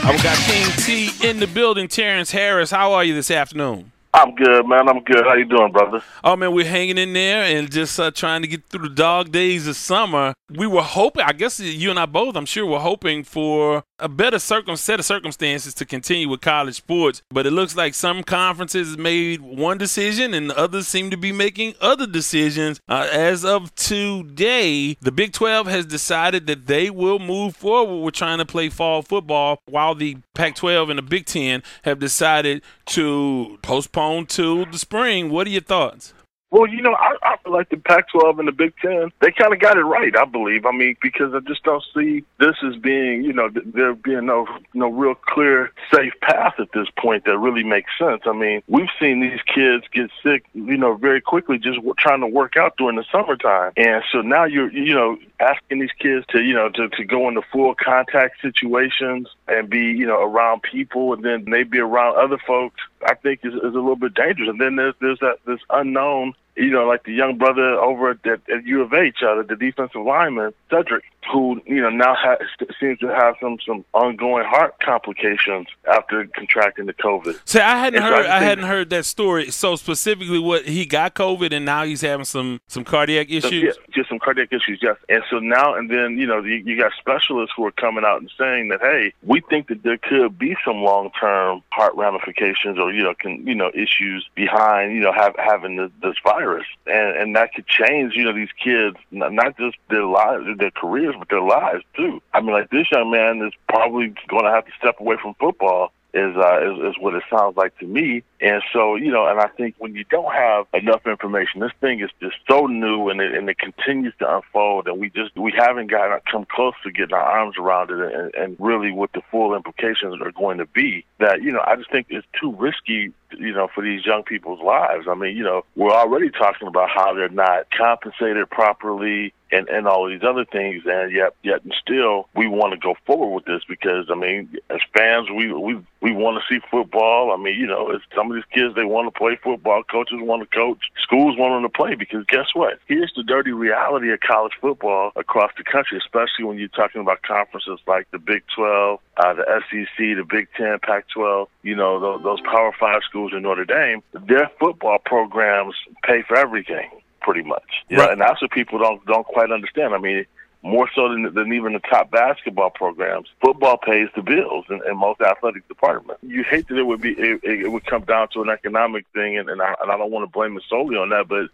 I've 0.08 0.22
got 0.22 0.38
King 0.38 0.70
T 0.78 1.28
in 1.28 1.38
the 1.38 1.46
building. 1.46 1.86
Terrence 1.86 2.30
Harris, 2.30 2.70
how 2.70 2.94
are 2.94 3.04
you 3.04 3.14
this 3.14 3.30
afternoon? 3.30 3.92
I'm 4.14 4.34
good, 4.34 4.66
man. 4.66 4.88
I'm 4.88 5.00
good. 5.04 5.24
How 5.24 5.34
you 5.34 5.44
doing, 5.44 5.70
brother? 5.70 6.02
Oh 6.24 6.34
man, 6.34 6.52
we're 6.52 6.64
hanging 6.64 6.96
in 6.98 7.12
there 7.12 7.42
and 7.42 7.70
just 7.70 8.00
uh, 8.00 8.10
trying 8.10 8.42
to 8.42 8.48
get 8.48 8.64
through 8.64 8.88
the 8.88 8.94
dog 8.94 9.30
days 9.30 9.66
of 9.66 9.76
summer. 9.76 10.34
We 10.50 10.66
were 10.66 10.82
hoping, 10.82 11.24
I 11.24 11.32
guess 11.32 11.60
you 11.60 11.90
and 11.90 11.98
I 11.98 12.06
both, 12.06 12.34
I'm 12.34 12.46
sure, 12.46 12.64
were 12.64 12.78
hoping 12.78 13.22
for 13.22 13.84
a 13.98 14.08
better 14.08 14.38
circum- 14.38 14.76
set 14.76 14.98
of 14.98 15.04
circumstances 15.04 15.74
to 15.74 15.84
continue 15.84 16.28
with 16.28 16.40
college 16.40 16.76
sports. 16.76 17.22
But 17.30 17.46
it 17.46 17.50
looks 17.50 17.76
like 17.76 17.94
some 17.94 18.22
conferences 18.22 18.96
made 18.96 19.40
one 19.42 19.76
decision 19.76 20.32
and 20.32 20.50
others 20.52 20.88
seem 20.88 21.10
to 21.10 21.16
be 21.18 21.30
making 21.32 21.74
other 21.80 22.06
decisions. 22.06 22.80
Uh, 22.88 23.08
as 23.12 23.44
of 23.44 23.74
today, 23.74 24.96
the 25.00 25.12
Big 25.12 25.32
12 25.32 25.66
has 25.66 25.84
decided 25.84 26.46
that 26.46 26.66
they 26.66 26.88
will 26.88 27.18
move 27.18 27.56
forward 27.56 28.02
with 28.02 28.14
trying 28.14 28.38
to 28.38 28.46
play 28.46 28.70
fall 28.70 29.02
football, 29.02 29.60
while 29.66 29.94
the 29.94 30.16
Pac 30.34 30.54
12 30.54 30.88
and 30.88 30.98
the 30.98 31.02
Big 31.02 31.26
10 31.26 31.62
have 31.82 31.98
decided 31.98 32.62
to 32.88 33.58
postpone 33.62 34.26
to 34.26 34.64
the 34.66 34.78
spring. 34.78 35.30
What 35.30 35.46
are 35.46 35.50
your 35.50 35.62
thoughts? 35.62 36.14
Well, 36.50 36.66
you 36.66 36.80
know, 36.80 36.94
I, 36.94 37.14
I 37.22 37.36
feel 37.44 37.52
like 37.52 37.68
the 37.68 37.76
Pac-12 37.76 38.38
and 38.38 38.48
the 38.48 38.52
Big 38.52 38.72
Ten, 38.80 39.12
they 39.20 39.30
kind 39.32 39.52
of 39.52 39.60
got 39.60 39.76
it 39.76 39.82
right, 39.82 40.16
I 40.16 40.24
believe. 40.24 40.64
I 40.64 40.72
mean, 40.72 40.96
because 41.02 41.34
I 41.34 41.40
just 41.40 41.62
don't 41.62 41.84
see 41.94 42.24
this 42.40 42.56
as 42.66 42.74
being, 42.76 43.22
you 43.22 43.34
know, 43.34 43.50
there 43.52 43.94
being 43.94 44.24
no 44.24 44.46
no 44.72 44.88
real 44.88 45.14
clear, 45.14 45.72
safe 45.94 46.14
path 46.22 46.54
at 46.58 46.68
this 46.72 46.88
point 46.98 47.26
that 47.26 47.36
really 47.36 47.64
makes 47.64 47.90
sense. 47.98 48.22
I 48.24 48.32
mean, 48.32 48.62
we've 48.66 48.88
seen 48.98 49.20
these 49.20 49.40
kids 49.54 49.84
get 49.92 50.10
sick, 50.22 50.46
you 50.54 50.78
know, 50.78 50.94
very 50.94 51.20
quickly 51.20 51.58
just 51.58 51.76
w- 51.76 51.94
trying 51.98 52.20
to 52.20 52.26
work 52.26 52.56
out 52.56 52.78
during 52.78 52.96
the 52.96 53.04
summertime, 53.12 53.72
and 53.76 54.02
so 54.10 54.22
now 54.22 54.44
you're, 54.44 54.72
you 54.72 54.94
know, 54.94 55.18
asking 55.40 55.80
these 55.80 55.92
kids 55.98 56.24
to, 56.30 56.40
you 56.40 56.54
know, 56.54 56.70
to 56.70 56.88
to 56.88 57.04
go 57.04 57.28
into 57.28 57.42
full 57.52 57.74
contact 57.74 58.40
situations 58.40 59.28
and 59.48 59.68
be, 59.68 59.80
you 59.80 60.06
know, 60.06 60.22
around 60.22 60.62
people, 60.62 61.12
and 61.12 61.22
then 61.22 61.44
maybe 61.46 61.78
around 61.78 62.16
other 62.16 62.38
folks. 62.46 62.80
I 63.06 63.14
think 63.14 63.40
is, 63.44 63.54
is 63.54 63.62
a 63.62 63.66
little 63.66 63.94
bit 63.96 64.14
dangerous. 64.14 64.48
And 64.48 64.60
then 64.60 64.76
there's 64.76 64.94
there's 65.00 65.20
that 65.20 65.38
this 65.46 65.60
unknown 65.70 66.34
you 66.58 66.70
know, 66.70 66.86
like 66.86 67.04
the 67.04 67.12
young 67.12 67.38
brother 67.38 67.74
over 67.78 68.10
at, 68.10 68.26
at 68.26 68.66
U 68.66 68.82
of 68.82 68.92
H, 68.92 69.18
uh, 69.22 69.42
the 69.42 69.56
defensive 69.56 70.02
lineman 70.02 70.52
Cedric, 70.70 71.04
who 71.32 71.60
you 71.66 71.80
know 71.80 71.90
now 71.90 72.14
has, 72.14 72.38
seems 72.80 72.98
to 73.00 73.08
have 73.08 73.34
some 73.40 73.58
some 73.66 73.84
ongoing 73.92 74.44
heart 74.44 74.74
complications 74.80 75.66
after 75.90 76.26
contracting 76.28 76.86
the 76.86 76.94
COVID. 76.94 77.38
See, 77.44 77.60
I 77.60 77.78
hadn't 77.78 78.02
heard 78.02 78.26
I, 78.26 78.38
I 78.38 78.40
hadn't 78.40 78.64
heard 78.64 78.90
that 78.90 79.04
story. 79.04 79.50
So 79.50 79.76
specifically, 79.76 80.38
what 80.38 80.64
he 80.64 80.86
got 80.86 81.14
COVID 81.14 81.52
and 81.52 81.64
now 81.64 81.84
he's 81.84 82.00
having 82.00 82.24
some 82.24 82.60
some 82.66 82.84
cardiac 82.84 83.30
issues. 83.30 83.62
yeah, 83.62 83.70
just 83.94 84.08
some 84.08 84.18
cardiac 84.18 84.52
issues, 84.52 84.80
yes. 84.82 84.96
And 85.08 85.22
so 85.30 85.38
now 85.38 85.74
and 85.74 85.90
then, 85.90 86.18
you 86.18 86.26
know, 86.26 86.42
you, 86.42 86.56
you 86.56 86.76
got 86.76 86.92
specialists 86.98 87.54
who 87.56 87.64
are 87.66 87.72
coming 87.72 88.04
out 88.04 88.20
and 88.20 88.30
saying 88.38 88.68
that, 88.68 88.80
hey, 88.80 89.12
we 89.22 89.40
think 89.40 89.68
that 89.68 89.82
there 89.82 89.98
could 89.98 90.38
be 90.38 90.56
some 90.64 90.82
long 90.82 91.10
term 91.18 91.62
heart 91.70 91.94
ramifications 91.94 92.78
or 92.78 92.92
you 92.92 93.02
know, 93.02 93.14
can 93.18 93.46
you 93.46 93.54
know 93.54 93.70
issues 93.74 94.28
behind 94.34 94.94
you 94.94 95.00
know 95.00 95.12
have, 95.12 95.34
having 95.36 95.76
this, 95.76 95.90
this 96.02 96.16
virus, 96.24 96.66
and 96.86 97.16
and 97.16 97.36
that 97.36 97.52
could 97.54 97.66
change 97.66 98.14
you 98.14 98.24
know 98.24 98.32
these 98.32 98.52
kids 98.62 98.96
not 99.10 99.56
just 99.58 99.76
their 99.90 100.04
lives, 100.04 100.44
their 100.58 100.70
careers, 100.70 101.14
their 101.28 101.40
lives 101.40 101.84
too. 101.96 102.22
I 102.32 102.40
mean, 102.40 102.52
like 102.52 102.70
this 102.70 102.90
young 102.90 103.10
man 103.10 103.46
is 103.46 103.52
probably 103.68 104.14
going 104.28 104.44
to 104.44 104.50
have 104.50 104.66
to 104.66 104.72
step 104.78 105.00
away 105.00 105.16
from 105.20 105.34
football 105.34 105.92
is, 106.14 106.36
uh, 106.36 106.60
is 106.62 106.94
is 106.94 106.98
what 107.00 107.14
it 107.14 107.22
sounds 107.30 107.56
like 107.56 107.76
to 107.78 107.86
me. 107.86 108.22
And 108.40 108.62
so, 108.72 108.94
you 108.94 109.10
know, 109.10 109.26
and 109.26 109.40
I 109.40 109.48
think 109.48 109.74
when 109.78 109.94
you 109.94 110.04
don't 110.04 110.32
have 110.32 110.66
enough 110.72 111.06
information, 111.06 111.60
this 111.60 111.72
thing 111.80 112.00
is 112.00 112.10
just 112.20 112.36
so 112.48 112.66
new 112.66 113.08
and 113.08 113.20
it, 113.20 113.34
and 113.34 113.48
it 113.48 113.58
continues 113.58 114.14
to 114.20 114.36
unfold, 114.36 114.86
and 114.86 115.00
we 115.00 115.10
just 115.10 115.36
we 115.36 115.52
haven't 115.56 115.90
gotten 115.90 116.20
come 116.30 116.46
close 116.48 116.74
to 116.84 116.92
getting 116.92 117.14
our 117.14 117.20
arms 117.20 117.56
around 117.58 117.90
it 117.90 118.14
and, 118.14 118.34
and 118.34 118.56
really 118.60 118.92
what 118.92 119.12
the 119.12 119.22
full 119.30 119.54
implications 119.54 120.20
are 120.20 120.32
going 120.32 120.58
to 120.58 120.66
be. 120.66 121.04
That 121.18 121.42
you 121.42 121.50
know, 121.50 121.62
I 121.66 121.76
just 121.76 121.90
think 121.90 122.06
it's 122.10 122.26
too 122.40 122.54
risky 122.54 123.12
you 123.36 123.52
know, 123.52 123.68
for 123.74 123.82
these 123.82 124.04
young 124.06 124.22
people's 124.22 124.60
lives. 124.62 125.06
I 125.08 125.14
mean, 125.14 125.36
you 125.36 125.44
know, 125.44 125.64
we're 125.76 125.92
already 125.92 126.30
talking 126.30 126.68
about 126.68 126.88
how 126.90 127.14
they're 127.14 127.28
not 127.28 127.70
compensated 127.70 128.48
properly 128.50 129.34
and, 129.50 129.68
and 129.68 129.86
all 129.86 130.08
these 130.08 130.22
other 130.22 130.44
things, 130.44 130.82
and 130.86 131.12
yet, 131.12 131.34
yet, 131.42 131.62
and 131.64 131.74
still, 131.80 132.28
we 132.34 132.46
want 132.46 132.72
to 132.72 132.78
go 132.78 132.94
forward 133.06 133.34
with 133.34 133.44
this 133.46 133.62
because, 133.66 134.06
I 134.10 134.14
mean, 134.14 134.58
as 134.68 134.80
fans, 134.94 135.30
we 135.30 135.52
we 135.52 135.78
we 136.00 136.12
want 136.12 136.38
to 136.38 136.54
see 136.54 136.60
football. 136.70 137.32
I 137.32 137.36
mean, 137.42 137.58
you 137.58 137.66
know, 137.66 137.90
it's, 137.90 138.04
of 138.30 138.36
these 138.36 138.44
kids 138.52 138.74
they 138.74 138.84
want 138.84 139.12
to 139.12 139.18
play 139.18 139.38
football, 139.42 139.82
coaches 139.82 140.18
want 140.20 140.48
to 140.48 140.56
coach, 140.56 140.78
schools 141.00 141.36
want 141.36 141.54
them 141.54 141.70
to 141.70 141.76
play 141.76 141.94
because 141.94 142.24
guess 142.26 142.46
what? 142.54 142.78
Here's 142.86 143.12
the 143.16 143.22
dirty 143.22 143.52
reality 143.52 144.12
of 144.12 144.20
college 144.20 144.52
football 144.60 145.12
across 145.16 145.50
the 145.56 145.64
country, 145.64 145.98
especially 145.98 146.44
when 146.44 146.58
you're 146.58 146.68
talking 146.68 147.00
about 147.00 147.22
conferences 147.22 147.80
like 147.86 148.10
the 148.10 148.18
Big 148.18 148.42
12, 148.54 149.00
uh, 149.16 149.34
the 149.34 149.44
SEC, 149.70 149.96
the 149.96 150.24
Big 150.28 150.48
10, 150.56 150.78
Pac-12. 150.80 151.46
You 151.62 151.76
know, 151.76 152.00
those, 152.00 152.22
those 152.22 152.40
Power 152.42 152.72
Five 152.78 153.02
schools 153.08 153.32
in 153.34 153.42
Notre 153.42 153.64
Dame, 153.64 154.02
their 154.12 154.50
football 154.58 154.98
programs 155.04 155.74
pay 156.04 156.22
for 156.22 156.36
everything 156.36 156.90
pretty 157.20 157.42
much. 157.42 157.84
You 157.88 157.98
right. 157.98 158.12
and 158.12 158.20
that's 158.20 158.40
what 158.40 158.50
people 158.52 158.78
don't 158.78 159.04
don't 159.06 159.26
quite 159.26 159.50
understand. 159.50 159.94
I 159.94 159.98
mean, 159.98 160.24
more 160.62 160.88
so 160.94 161.08
than, 161.08 161.32
than 161.34 161.52
even 161.52 161.72
the 161.72 161.78
top 161.80 162.10
basketball 162.10 162.70
programs. 162.70 163.28
Football 163.40 163.78
pays 163.78 164.08
the 164.16 164.22
bills 164.22 164.66
in, 164.68 164.80
in 164.88 164.96
most 164.96 165.20
athletic 165.20 165.66
departments. 165.68 166.22
You 166.22 166.44
hate 166.44 166.68
that 166.68 166.78
it 166.78 166.86
would 166.86 167.00
be 167.00 167.12
it, 167.12 167.40
it 167.44 167.70
would 167.70 167.86
come 167.86 168.02
down 168.02 168.28
to 168.34 168.42
an 168.42 168.48
economic 168.48 169.06
thing, 169.14 169.38
and, 169.38 169.48
and, 169.48 169.62
I, 169.62 169.74
and 169.80 169.90
I 169.90 169.96
don't 169.96 170.10
want 170.10 170.24
to 170.24 170.32
blame 170.32 170.56
it 170.56 170.64
solely 170.68 170.96
on 170.96 171.10
that, 171.10 171.28
but 171.28 171.48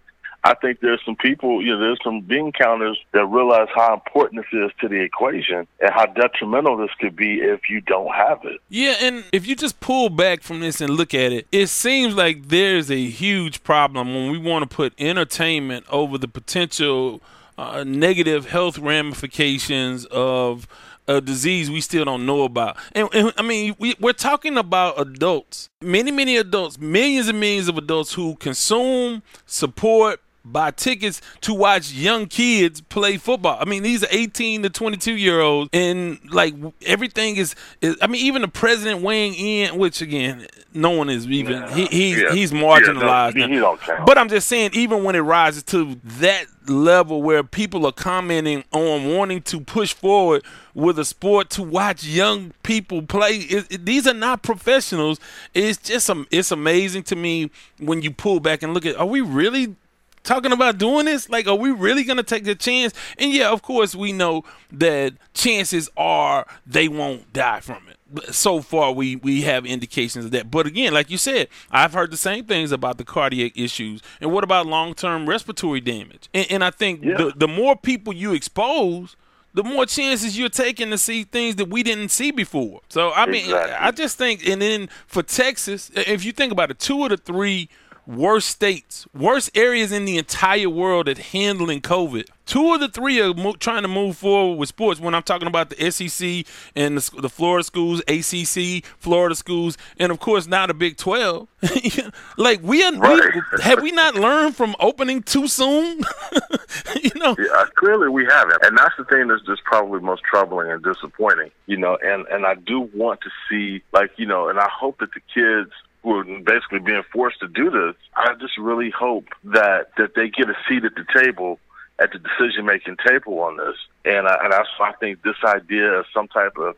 I 0.47 0.53
think 0.53 0.81
there's 0.81 1.01
some 1.07 1.17
people, 1.17 1.65
you 1.65 1.73
know, 1.73 1.81
there's 1.81 1.99
some 2.05 2.21
bean 2.21 2.53
counters 2.53 2.99
that 3.13 3.25
realize 3.25 3.69
how 3.75 3.95
important 3.95 4.45
this 4.45 4.61
is 4.61 4.71
to 4.81 4.89
the 4.89 5.01
equation 5.01 5.67
and 5.81 5.91
how 5.91 6.05
detrimental 6.05 6.77
this 6.77 6.91
could 7.01 7.17
be 7.17 7.41
if 7.41 7.71
you 7.71 7.81
don't 7.81 8.15
have 8.15 8.41
it. 8.45 8.61
Yeah, 8.69 8.97
and 9.01 9.25
if 9.33 9.47
you 9.47 9.57
just 9.57 9.81
pull 9.81 10.11
back 10.11 10.43
from 10.43 10.61
this 10.61 10.83
and 10.83 10.91
look 10.91 11.15
at 11.15 11.33
it, 11.33 11.47
it 11.51 11.69
seems 11.69 12.15
like 12.15 12.49
there's 12.49 12.91
a 12.91 13.03
huge 13.07 13.65
problem 13.65 14.15
when 14.15 14.31
we 14.31 14.37
want 14.37 14.69
to 14.69 14.77
put 14.77 14.93
entertainment 14.99 15.87
over 15.89 16.19
the 16.19 16.29
potential 16.29 17.23
uh, 17.59 17.85
negative 17.85 18.51
health 18.51 18.79
ramifications 18.79 20.05
of 20.07 20.67
a 21.07 21.21
disease 21.21 21.71
we 21.71 21.81
still 21.81 22.05
don't 22.05 22.25
know 22.25 22.45
about. 22.45 22.77
And, 22.93 23.09
and 23.13 23.33
I 23.37 23.43
mean, 23.43 23.77
we, 23.79 23.95
we're 24.01 24.13
talking 24.13 24.57
about 24.57 24.99
adults, 24.99 25.69
many, 25.81 26.11
many 26.11 26.37
adults, 26.37 26.79
millions 26.79 27.29
and 27.29 27.39
millions 27.39 27.69
of 27.69 27.77
adults 27.77 28.15
who 28.15 28.37
consume, 28.37 29.23
support, 29.45 30.21
buy 30.45 30.71
tickets 30.71 31.21
to 31.41 31.55
watch 31.55 31.93
young 31.93 32.27
kids 32.27 32.81
play 32.81 33.17
football. 33.17 33.59
I 33.61 33.65
mean, 33.65 33.83
these 33.83 34.05
are 34.05 34.09
18 34.11 34.63
to 34.63 34.71
22 34.71 35.17
year 35.17 35.41
olds, 35.41 35.71
and 35.73 36.19
like 36.31 36.55
everything 36.85 37.37
is, 37.37 37.55
is, 37.81 37.97
I 38.03 38.07
mean, 38.07 38.25
even 38.25 38.43
the 38.43 38.49
president 38.49 39.03
weighing 39.03 39.35
in, 39.35 39.79
which 39.79 40.03
again, 40.03 40.47
no 40.73 40.91
one 40.91 41.09
is 41.09 41.27
even 41.27 41.53
yeah. 41.53 41.75
he, 41.75 41.87
he's 41.87 42.21
yeah. 42.21 42.33
he's 42.33 42.53
marginalized. 42.53 43.37
Yeah, 43.37 43.47
no, 43.47 43.77
he 43.77 43.93
but 44.05 44.19
I'm 44.19 44.29
just 44.29 44.49
saying, 44.49 44.71
even 44.75 45.05
when 45.05 45.15
it 45.15 45.21
rises 45.21 45.63
to 45.65 45.99
that 46.05 46.47
level 46.69 47.23
where 47.23 47.43
people 47.45 47.87
are 47.87 47.93
commenting 47.93 48.65
on 48.73 49.15
wanting 49.15 49.43
to 49.43 49.61
push 49.61 49.93
forward 49.93 50.43
with 50.75 50.99
a 50.99 51.05
sport 51.05 51.51
to 51.51 51.63
watch 51.63 52.05
young 52.05 52.53
people 52.63 53.03
play. 53.03 53.37
It, 53.37 53.67
it, 53.71 53.87
these 53.87 54.07
are 54.07 54.15
not 54.15 54.43
professionals. 54.43 55.21
It's 55.53 55.79
just 55.79 56.09
um, 56.11 56.27
it's 56.31 56.51
amazing 56.51 57.05
to 57.05 57.17
me 57.17 57.51
when 57.79 58.03
you 58.03 58.11
pull 58.11 58.41
back 58.41 58.63
and 58.63 58.75
look 58.75 58.87
at. 58.87 58.97
Are 58.97 59.07
we 59.07 59.21
really 59.21 59.77
talking 60.25 60.53
about 60.53 60.79
doing 60.79 61.07
this? 61.07 61.29
Like, 61.31 61.47
are 61.47 61.55
we 61.55 61.71
really 61.71 62.03
going 62.03 62.17
to 62.17 62.23
take 62.23 62.45
the 62.45 62.55
chance? 62.55 62.93
And 63.19 63.33
yeah, 63.33 63.51
of 63.51 63.63
course, 63.63 63.95
we 63.95 64.13
know 64.13 64.45
that 64.73 65.15
chances 65.35 65.89
are 65.97 66.47
they 66.67 66.89
won't 66.89 67.33
die 67.33 67.61
from 67.61 67.87
it 67.89 67.99
so 68.31 68.61
far 68.61 68.93
we 68.93 69.17
we 69.17 69.43
have 69.43 69.67
indications 69.67 70.25
of 70.25 70.31
that. 70.33 70.51
But 70.51 70.67
again, 70.67 70.93
like 70.93 71.11
you 71.11 71.19
said, 71.19 71.49
I've 71.71 71.93
heard 71.93 72.11
the 72.11 72.17
same 72.17 72.45
things 72.45 72.73
about 72.73 72.99
the 72.99 73.05
cardiac 73.05 73.57
issues. 73.57 74.03
And 74.21 74.33
what 74.33 74.45
about 74.45 74.67
long 74.67 74.95
term 74.95 75.29
respiratory 75.29 75.81
damage? 75.81 76.29
And, 76.33 76.47
and 76.51 76.65
I 76.65 76.71
think 76.71 77.05
yeah. 77.05 77.17
the 77.17 77.33
the 77.37 77.49
more 77.49 77.77
people 77.77 78.13
you 78.13 78.33
expose, 78.33 79.17
the 79.55 79.65
more 79.65 79.87
chances 79.87 80.39
you're 80.39 80.49
taking 80.49 80.91
to 80.91 80.99
see 80.99 81.25
things 81.25 81.57
that 81.57 81.69
we 81.69 81.83
didn't 81.83 82.11
see 82.11 82.31
before. 82.31 82.81
So 82.89 83.13
I 83.13 83.27
mean, 83.27 83.45
exactly. 83.45 83.75
I 83.75 83.91
just 83.91 84.19
think, 84.19 84.47
and 84.47 84.61
then 84.61 84.89
for 85.07 85.23
Texas, 85.23 85.91
if 85.95 86.25
you 86.25 86.33
think 86.33 86.53
about 86.53 86.71
it, 86.71 86.79
two 86.79 87.03
of 87.05 87.11
the 87.11 87.17
three 87.17 87.69
worst 88.07 88.49
states, 88.49 89.07
worst 89.15 89.51
areas 89.55 89.93
in 89.93 90.05
the 90.05 90.19
entire 90.19 90.69
world 90.69 91.09
at 91.09 91.19
handling 91.19 91.81
COVID. 91.81 92.27
Two 92.47 92.75
of 92.75 92.81
the 92.81 92.89
three 92.89 93.21
are 93.21 93.33
mo- 93.33 93.55
trying 93.55 93.83
to 93.83 93.89
move 93.89 94.19
forward 94.19 94.57
with 94.57 94.69
sports. 94.69 95.01
When 95.01 95.15
I'm 95.15 95.23
talking 95.23 95.49
about 95.49 95.71
the 95.71 95.91
SEC 95.91 96.45
and 96.77 96.99
the, 96.99 97.23
the 97.23 97.31
Florida 97.31 97.65
schools, 97.65 98.03
ACC, 98.07 98.85
Florida 98.99 99.35
schools, 99.35 99.79
and 99.99 100.13
of 100.13 100.21
course 100.21 100.47
now 100.47 100.67
the 100.67 100.75
Big 100.75 100.99
Twelve. 100.99 101.49
like 102.37 102.61
we, 102.63 102.85
are, 102.85 102.93
right. 102.93 103.35
we 103.35 103.63
have 103.63 103.83
we 103.83 103.93
not 103.93 104.15
learned 104.15 104.55
from 104.55 104.77
opening 104.79 105.23
too 105.23 105.49
soon? 105.49 106.01
you 107.03 107.11
know, 107.17 107.35
yeah, 107.39 107.47
uh, 107.55 107.67
clearly 107.77 108.11
we 108.11 108.27
haven't, 108.27 108.63
and 108.63 108.77
that's 108.77 108.95
the 108.99 109.05
thing 109.05 109.29
that's 109.29 109.45
just 109.47 109.65
probably 109.65 110.01
most 110.01 110.23
troubling 110.25 110.71
and 110.71 110.83
disappointing. 110.85 111.51
You 111.67 111.79
know, 111.79 111.97
and 112.03 112.27
and 112.27 112.45
I 112.45 112.57
do 112.57 112.81
want 112.95 113.23
to 113.23 113.31
see 113.49 113.83
like 113.95 114.11
you 114.19 114.27
know, 114.27 114.49
and 114.49 114.61
I 114.61 114.69
hope 114.69 114.99
that 114.99 115.11
the 115.15 115.21
kids 115.33 115.73
who 116.05 116.17
are 116.17 116.25
basically 116.25 116.79
being 116.79 117.03
forced 117.13 117.41
to 117.41 117.49
do 117.49 117.71
this, 117.71 117.97
I 118.15 118.35
just 118.39 118.57
really 118.59 118.91
hope 118.91 119.25
that 119.45 119.89
that 119.97 120.15
they 120.15 120.29
get 120.29 120.49
a 120.49 120.57
seat 120.69 120.85
at 120.85 120.95
the 120.95 121.07
table 121.19 121.59
at 121.99 122.11
the 122.13 122.19
decision 122.19 122.67
making 122.67 122.97
table 123.07 123.41
on 123.41 123.57
this. 123.57 123.77
And 124.05 124.27
I, 124.29 124.37
and 124.45 124.53
I, 124.53 124.63
I 124.81 124.93
think 125.01 125.23
this 125.23 125.37
idea 125.45 125.93
of 125.93 126.07
some 126.13 126.29
type 126.29 126.57
of 126.59 126.77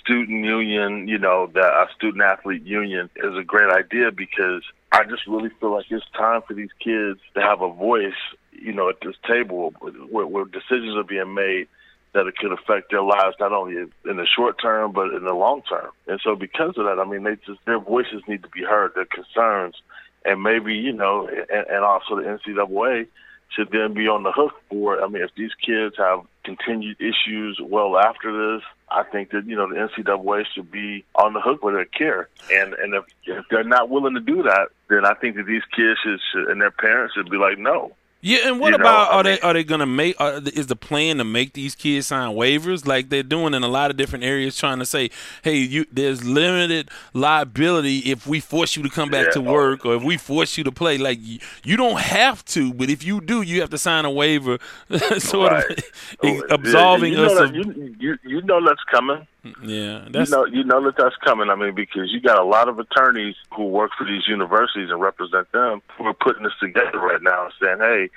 student 0.00 0.44
union, 0.44 1.08
you 1.08 1.18
know, 1.18 1.50
that 1.54 1.64
a 1.64 1.86
student 1.96 2.22
athlete 2.22 2.64
union 2.64 3.10
is 3.16 3.36
a 3.36 3.42
great 3.42 3.70
idea 3.70 4.12
because 4.12 4.62
I 4.92 5.04
just 5.04 5.26
really 5.26 5.50
feel 5.60 5.72
like 5.72 5.86
it's 5.90 6.04
time 6.16 6.42
for 6.46 6.54
these 6.54 6.70
kids 6.78 7.20
to 7.34 7.40
have 7.40 7.62
a 7.62 7.72
voice, 7.72 8.12
you 8.52 8.72
know, 8.72 8.88
at 8.88 9.00
this 9.02 9.16
table 9.26 9.72
where, 9.80 10.26
where 10.26 10.44
decisions 10.44 10.96
are 10.96 11.04
being 11.04 11.34
made 11.34 11.68
that 12.12 12.26
it 12.26 12.36
could 12.36 12.52
affect 12.52 12.90
their 12.90 13.02
lives 13.02 13.36
not 13.38 13.52
only 13.52 13.76
in 13.76 14.16
the 14.16 14.26
short 14.26 14.60
term 14.60 14.92
but 14.92 15.14
in 15.14 15.24
the 15.24 15.34
long 15.34 15.62
term. 15.62 15.90
And 16.06 16.20
so 16.22 16.34
because 16.34 16.76
of 16.76 16.84
that, 16.84 16.98
I 16.98 17.04
mean, 17.04 17.22
they 17.22 17.36
just 17.46 17.64
their 17.66 17.78
voices 17.78 18.22
need 18.26 18.42
to 18.42 18.48
be 18.48 18.62
heard, 18.62 18.92
their 18.94 19.06
concerns, 19.06 19.76
and 20.24 20.42
maybe 20.42 20.74
you 20.74 20.92
know, 20.92 21.28
and, 21.28 21.66
and 21.68 21.84
also 21.84 22.16
the 22.16 22.22
NCAA 22.22 23.06
should 23.54 23.70
then 23.72 23.94
be 23.94 24.08
on 24.08 24.22
the 24.22 24.32
hook 24.32 24.54
for. 24.68 25.02
I 25.02 25.08
mean, 25.08 25.22
if 25.22 25.30
these 25.36 25.50
kids 25.64 25.96
have 25.98 26.20
continued 26.44 26.96
issues 27.00 27.60
well 27.62 27.98
after 27.98 28.56
this, 28.56 28.62
I 28.90 29.02
think 29.04 29.30
that 29.30 29.46
you 29.46 29.56
know 29.56 29.68
the 29.68 29.76
NCAA 29.76 30.44
should 30.54 30.70
be 30.70 31.04
on 31.14 31.32
the 31.32 31.40
hook 31.40 31.62
with 31.62 31.74
their 31.74 31.84
care. 31.84 32.28
And 32.52 32.74
and 32.74 32.94
if, 32.94 33.04
if 33.24 33.44
they're 33.50 33.64
not 33.64 33.88
willing 33.88 34.14
to 34.14 34.20
do 34.20 34.42
that, 34.44 34.68
then 34.88 35.04
I 35.04 35.14
think 35.14 35.36
that 35.36 35.46
these 35.46 35.64
kids 35.74 35.98
should, 36.02 36.20
should 36.32 36.48
and 36.48 36.60
their 36.60 36.70
parents 36.70 37.14
should 37.14 37.30
be 37.30 37.36
like, 37.36 37.58
no, 37.58 37.92
yeah, 38.22 38.48
and 38.48 38.60
what 38.60 38.70
you 38.70 38.74
about 38.74 39.10
know, 39.10 39.18
are 39.18 39.24
mean, 39.24 39.34
they 39.34 39.40
are 39.40 39.52
they 39.54 39.64
gonna 39.64 39.86
make? 39.86 40.20
Are, 40.20 40.40
is 40.54 40.66
the 40.66 40.76
plan 40.76 41.16
to 41.18 41.24
make 41.24 41.54
these 41.54 41.74
kids 41.74 42.08
sign 42.08 42.34
waivers 42.34 42.86
like 42.86 43.08
they're 43.08 43.22
doing 43.22 43.54
in 43.54 43.62
a 43.62 43.68
lot 43.68 43.90
of 43.90 43.96
different 43.96 44.24
areas, 44.24 44.58
trying 44.58 44.78
to 44.78 44.86
say, 44.86 45.10
hey, 45.42 45.56
you 45.56 45.86
there's 45.90 46.22
limited 46.22 46.90
liability 47.14 47.98
if 48.00 48.26
we 48.26 48.40
force 48.40 48.76
you 48.76 48.82
to 48.82 48.90
come 48.90 49.08
back 49.08 49.26
yeah, 49.26 49.32
to 49.32 49.38
oh, 49.40 49.52
work 49.52 49.86
or 49.86 49.94
if 49.94 50.02
we 50.02 50.18
force 50.18 50.58
you 50.58 50.64
to 50.64 50.72
play. 50.72 50.98
Like 50.98 51.18
you, 51.22 51.38
you, 51.64 51.78
don't 51.78 51.98
have 51.98 52.44
to, 52.46 52.74
but 52.74 52.90
if 52.90 53.02
you 53.02 53.22
do, 53.22 53.40
you 53.40 53.62
have 53.62 53.70
to 53.70 53.78
sign 53.78 54.04
a 54.04 54.10
waiver, 54.10 54.58
sort 55.18 55.52
right. 55.52 55.82
Oh, 56.22 56.40
of 56.40 56.50
absolving 56.50 57.14
yeah, 57.14 57.20
you 57.20 57.24
us. 57.24 57.34
That, 57.38 57.44
of, 57.44 57.54
you, 57.54 57.96
you 57.98 58.18
you 58.22 58.42
know 58.42 58.62
that's 58.62 58.84
coming. 58.90 59.26
Yeah, 59.62 60.06
you 60.12 60.26
know 60.26 60.44
you 60.44 60.64
know 60.64 60.84
that 60.84 60.96
that's 60.96 61.16
coming. 61.16 61.48
I 61.48 61.54
mean, 61.54 61.74
because 61.74 62.12
you 62.12 62.20
got 62.20 62.38
a 62.38 62.44
lot 62.44 62.68
of 62.68 62.78
attorneys 62.78 63.36
who 63.54 63.64
work 63.66 63.92
for 63.96 64.04
these 64.04 64.28
universities 64.28 64.90
and 64.90 65.00
represent 65.00 65.50
them 65.52 65.80
who 65.96 66.04
are 66.04 66.14
putting 66.14 66.42
this 66.42 66.52
together 66.60 66.98
right 66.98 67.22
now 67.22 67.44
and 67.44 67.54
saying, 67.60 67.78
hey, 67.78 68.10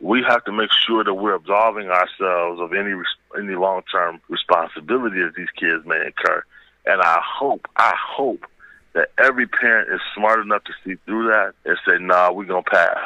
we 0.00 0.22
have 0.22 0.44
to 0.44 0.52
make 0.52 0.70
sure 0.72 1.02
that 1.02 1.14
we're 1.14 1.34
absolving 1.34 1.88
ourselves 1.88 2.60
of 2.60 2.72
any 2.72 2.92
any 3.36 3.54
long 3.54 3.82
term 3.90 4.20
responsibility 4.28 5.22
that 5.22 5.34
these 5.34 5.50
kids 5.58 5.86
may 5.86 6.04
incur. 6.04 6.44
And 6.84 7.00
I 7.00 7.20
hope, 7.24 7.66
I 7.76 7.94
hope 7.96 8.44
that 8.92 9.10
every 9.18 9.46
parent 9.46 9.92
is 9.92 10.00
smart 10.14 10.40
enough 10.40 10.64
to 10.64 10.72
see 10.84 10.96
through 11.06 11.28
that 11.28 11.54
and 11.64 11.78
say, 11.86 11.98
"Nah, 11.98 12.32
we're 12.32 12.44
gonna 12.44 12.62
pass." 12.62 12.98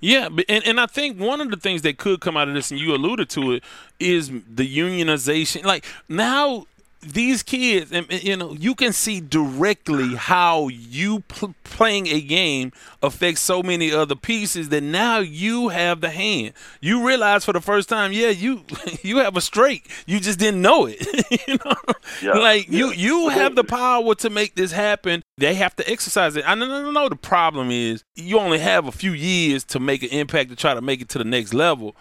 Yeah, 0.00 0.28
and, 0.48 0.66
and 0.66 0.80
I 0.80 0.86
think 0.86 1.20
one 1.20 1.40
of 1.40 1.50
the 1.50 1.56
things 1.56 1.82
that 1.82 1.96
could 1.96 2.20
come 2.20 2.36
out 2.36 2.48
of 2.48 2.54
this, 2.54 2.70
and 2.70 2.80
you 2.80 2.94
alluded 2.94 3.28
to 3.30 3.52
it, 3.52 3.64
is 4.00 4.28
the 4.30 4.66
unionization. 4.66 5.64
Like 5.64 5.84
now, 6.08 6.66
these 7.02 7.42
kids, 7.42 7.90
and 7.90 8.06
you 8.22 8.36
know, 8.36 8.52
you 8.52 8.74
can 8.74 8.92
see 8.92 9.20
directly 9.20 10.14
how 10.14 10.68
you 10.68 11.20
pl- 11.20 11.54
playing 11.64 12.06
a 12.06 12.20
game 12.20 12.72
affects 13.02 13.40
so 13.40 13.62
many 13.62 13.92
other 13.92 14.14
pieces 14.14 14.68
that 14.68 14.82
now 14.82 15.18
you 15.18 15.68
have 15.68 16.00
the 16.00 16.10
hand. 16.10 16.54
You 16.80 17.06
realize 17.06 17.44
for 17.44 17.52
the 17.52 17.60
first 17.60 17.88
time, 17.88 18.12
yeah, 18.12 18.28
you 18.28 18.62
you 19.02 19.18
have 19.18 19.36
a 19.36 19.40
straight. 19.40 19.86
You 20.06 20.20
just 20.20 20.38
didn't 20.38 20.62
know 20.62 20.86
it. 20.86 21.00
you 21.48 21.58
know, 21.64 21.74
yeah. 22.22 22.40
like 22.40 22.68
yeah. 22.68 22.78
you 22.78 22.92
you 22.92 23.28
have 23.30 23.56
the 23.56 23.64
power 23.64 24.14
to 24.16 24.30
make 24.30 24.54
this 24.54 24.70
happen. 24.70 25.22
They 25.38 25.54
have 25.54 25.74
to 25.76 25.90
exercise 25.90 26.36
it. 26.36 26.44
I 26.46 26.54
know, 26.54 26.66
no, 26.66 26.90
no. 26.90 27.08
The 27.08 27.16
problem 27.16 27.70
is 27.70 28.04
you 28.14 28.38
only 28.38 28.60
have 28.60 28.86
a 28.86 28.92
few 28.92 29.12
years 29.12 29.64
to 29.64 29.80
make 29.80 30.04
an 30.04 30.10
impact 30.10 30.50
to 30.50 30.56
try 30.56 30.74
to 30.74 30.80
make 30.80 31.00
it 31.00 31.08
to 31.10 31.18
the 31.18 31.24
next 31.24 31.52
level. 31.52 31.96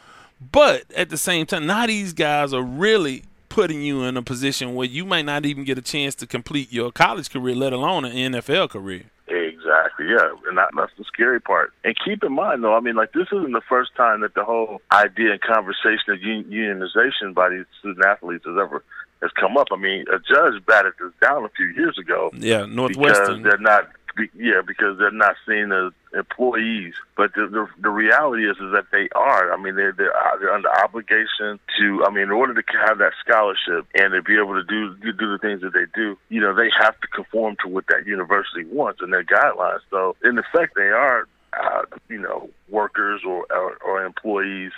But 0.52 0.92
at 0.94 1.10
the 1.10 1.18
same 1.18 1.46
time, 1.46 1.66
now 1.68 1.86
these 1.86 2.14
guys 2.14 2.54
are 2.54 2.64
really 2.64 3.24
putting 3.52 3.82
you 3.82 4.04
in 4.04 4.16
a 4.16 4.24
position 4.24 4.76
where 4.76 4.88
you 4.88 5.04
might 5.06 5.26
not 5.26 5.46
even 5.46 5.66
get 5.66 5.78
a 5.78 5.82
chance 5.82 6.16
to 6.16 6.26
complete 6.26 6.72
your 6.72 6.90
college 6.90 7.30
career, 7.30 7.54
let 7.54 7.74
alone 7.74 8.06
an 8.06 8.14
NFL 8.34 8.70
career. 8.70 9.04
Exactly, 9.28 10.08
yeah, 10.08 10.34
and 10.48 10.58
that, 10.58 10.70
that's 10.76 10.92
the 10.98 11.04
scary 11.04 11.42
part. 11.42 11.74
And 11.84 11.94
keep 12.04 12.24
in 12.24 12.32
mind, 12.32 12.64
though, 12.64 12.76
I 12.76 12.80
mean, 12.80 12.96
like 12.96 13.12
this 13.12 13.28
isn't 13.32 13.52
the 13.52 13.62
first 13.68 13.92
time 13.96 14.22
that 14.22 14.36
the 14.36 14.46
whole 14.46 14.82
idea 14.92 15.34
and 15.34 15.42
conversation 15.42 16.14
of 16.14 16.20
unionization 16.20 17.34
by 17.34 17.50
these 17.50 17.66
student 17.80 18.06
athletes 18.06 18.46
has 18.46 18.56
ever 18.62 18.84
has 19.22 19.32
come 19.40 19.58
up. 19.58 19.68
I 19.72 19.76
mean, 19.76 20.06
a 20.12 20.18
judge 20.18 20.66
batted 20.66 20.94
this 21.00 21.14
down 21.22 21.46
a 21.46 21.50
few 21.50 21.68
years 21.68 21.98
ago. 21.98 22.32
Yeah, 22.34 22.66
Northwestern. 22.66 23.44
Because 23.44 23.44
they're 23.44 23.58
not 23.60 23.90
yeah, 24.36 24.62
because 24.65 24.97
they're 24.97 25.12
not 25.12 25.36
seen 25.47 25.71
as 25.71 25.91
employees. 26.13 26.93
But 27.15 27.34
the, 27.34 27.47
the 27.47 27.67
the 27.82 27.89
reality 27.89 28.50
is 28.50 28.58
is 28.58 28.71
that 28.74 28.86
they 28.91 29.10
are. 29.15 29.54
I 29.54 29.58
mean, 29.58 29.76
they're 29.76 29.91
they're, 29.91 30.15
uh, 30.15 30.38
they're 30.39 30.54
under 30.54 30.69
obligation 30.84 31.60
to. 31.80 32.06
I 32.06 32.12
mean, 32.12 32.24
in 32.24 32.32
order 32.32 32.54
to 32.54 32.63
have 32.86 32.97
that 33.00 33.13
scholarship 33.26 33.88
and 33.95 34.13
to 34.13 34.21
be 34.21 34.38
able 34.38 34.56
to 34.56 34.63
do 34.63 34.95
do 34.95 35.32
the 35.32 35.39
things 35.41 35.62
that 35.62 35.74
they 35.74 35.86
do, 35.93 36.17
you 36.30 36.41
know, 36.41 36.54
they 36.54 36.69
have 36.80 37.00
to 37.02 37.08
conform 37.08 37.56
to 37.63 37.69
what 37.69 37.86
that 37.88 38.06
university 38.06 38.65
wants 38.65 39.02
and 39.02 39.13
their 39.13 39.24
guidelines. 39.24 39.80
So, 39.89 40.15
in 40.24 40.38
effect, 40.38 40.76
they 40.76 40.89
are, 40.89 41.28
uh, 41.54 41.84
you 42.10 42.19
know, 42.19 42.50
workers 42.69 43.21
or, 43.26 43.45
or 43.52 43.78
or 43.86 44.06
employees 44.06 44.71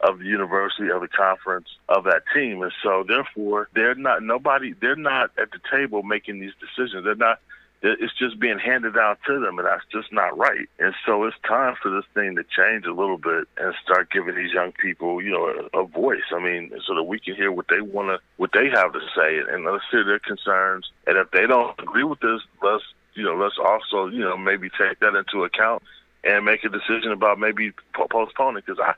of 0.00 0.18
the 0.18 0.26
university, 0.26 0.90
of 0.90 1.00
the 1.00 1.08
conference, 1.08 1.68
of 1.88 2.04
that 2.04 2.22
team. 2.34 2.62
And 2.62 2.72
so 2.82 3.04
therefore 3.06 3.68
they're 3.74 3.94
not 3.94 4.22
nobody 4.22 4.72
they're 4.72 4.96
not 4.96 5.30
at 5.38 5.50
the 5.50 5.60
table 5.70 6.02
making 6.02 6.40
these 6.40 6.52
decisions. 6.60 7.04
They're 7.04 7.14
not 7.14 7.40
it's 7.84 8.16
just 8.18 8.40
being 8.40 8.58
handed 8.58 8.96
out 8.96 9.18
to 9.26 9.38
them, 9.38 9.58
and 9.58 9.68
that's 9.68 9.84
just 9.92 10.10
not 10.12 10.36
right. 10.38 10.68
And 10.78 10.94
so 11.04 11.24
it's 11.24 11.36
time 11.46 11.74
for 11.82 11.90
this 11.90 12.04
thing 12.14 12.34
to 12.36 12.44
change 12.44 12.86
a 12.86 12.92
little 12.92 13.18
bit 13.18 13.46
and 13.58 13.74
start 13.82 14.10
giving 14.10 14.34
these 14.34 14.52
young 14.52 14.72
people, 14.72 15.22
you 15.22 15.30
know, 15.30 15.68
a, 15.74 15.80
a 15.80 15.86
voice. 15.86 16.24
I 16.34 16.40
mean, 16.40 16.72
so 16.86 16.94
that 16.94 17.02
we 17.02 17.20
can 17.20 17.34
hear 17.34 17.52
what 17.52 17.66
they 17.68 17.82
want 17.82 18.08
to, 18.08 18.18
what 18.38 18.52
they 18.52 18.70
have 18.70 18.92
to 18.94 19.00
say, 19.14 19.38
and 19.50 19.64
let's 19.64 19.84
hear 19.90 20.04
their 20.04 20.18
concerns. 20.18 20.90
And 21.06 21.18
if 21.18 21.30
they 21.30 21.46
don't 21.46 21.78
agree 21.78 22.04
with 22.04 22.20
this, 22.20 22.40
let's, 22.62 22.84
you 23.14 23.24
know, 23.24 23.36
let's 23.36 23.58
also, 23.58 24.06
you 24.06 24.20
know, 24.20 24.38
maybe 24.38 24.70
take 24.70 25.00
that 25.00 25.14
into 25.14 25.44
account 25.44 25.82
and 26.24 26.44
make 26.44 26.64
a 26.64 26.70
decision 26.70 27.12
about 27.12 27.38
maybe 27.38 27.72
postponing. 28.10 28.62
Because 28.64 28.80
I, 28.80 28.94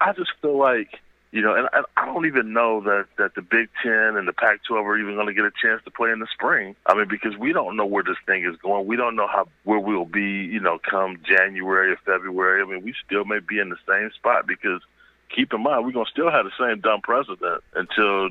I 0.00 0.12
just 0.14 0.30
feel 0.40 0.56
like 0.56 0.98
You 1.32 1.42
know, 1.42 1.54
and, 1.54 1.68
and 1.72 1.86
I 1.96 2.06
don't 2.06 2.26
even 2.26 2.52
know 2.52 2.80
that 2.80 3.06
that 3.16 3.36
the 3.36 3.42
Big 3.42 3.68
Ten 3.82 4.16
and 4.16 4.26
the 4.26 4.32
Pac-12 4.32 4.82
are 4.82 4.98
even 4.98 5.14
going 5.14 5.28
to 5.28 5.32
get 5.32 5.44
a 5.44 5.52
chance 5.62 5.80
to 5.84 5.90
play 5.90 6.10
in 6.10 6.18
the 6.18 6.26
spring. 6.32 6.74
I 6.86 6.94
mean, 6.94 7.06
because 7.08 7.36
we 7.36 7.52
don't 7.52 7.76
know 7.76 7.86
where 7.86 8.02
this 8.02 8.16
thing 8.26 8.44
is 8.44 8.56
going. 8.56 8.86
We 8.86 8.96
don't 8.96 9.14
know 9.14 9.28
how 9.28 9.46
where 9.62 9.78
we'll 9.78 10.06
be. 10.06 10.22
You 10.22 10.58
know, 10.58 10.78
come 10.78 11.18
January 11.22 11.92
or 11.92 11.96
February. 12.04 12.62
I 12.62 12.64
mean, 12.66 12.82
we 12.82 12.94
still 13.06 13.24
may 13.24 13.38
be 13.38 13.60
in 13.60 13.68
the 13.68 13.76
same 13.88 14.10
spot 14.16 14.48
because 14.48 14.80
keep 15.34 15.52
in 15.52 15.62
mind 15.62 15.84
we're 15.84 15.92
gonna 15.92 16.10
still 16.10 16.30
have 16.30 16.44
the 16.44 16.52
same 16.58 16.80
dumb 16.80 17.00
president 17.02 17.62
until 17.74 18.30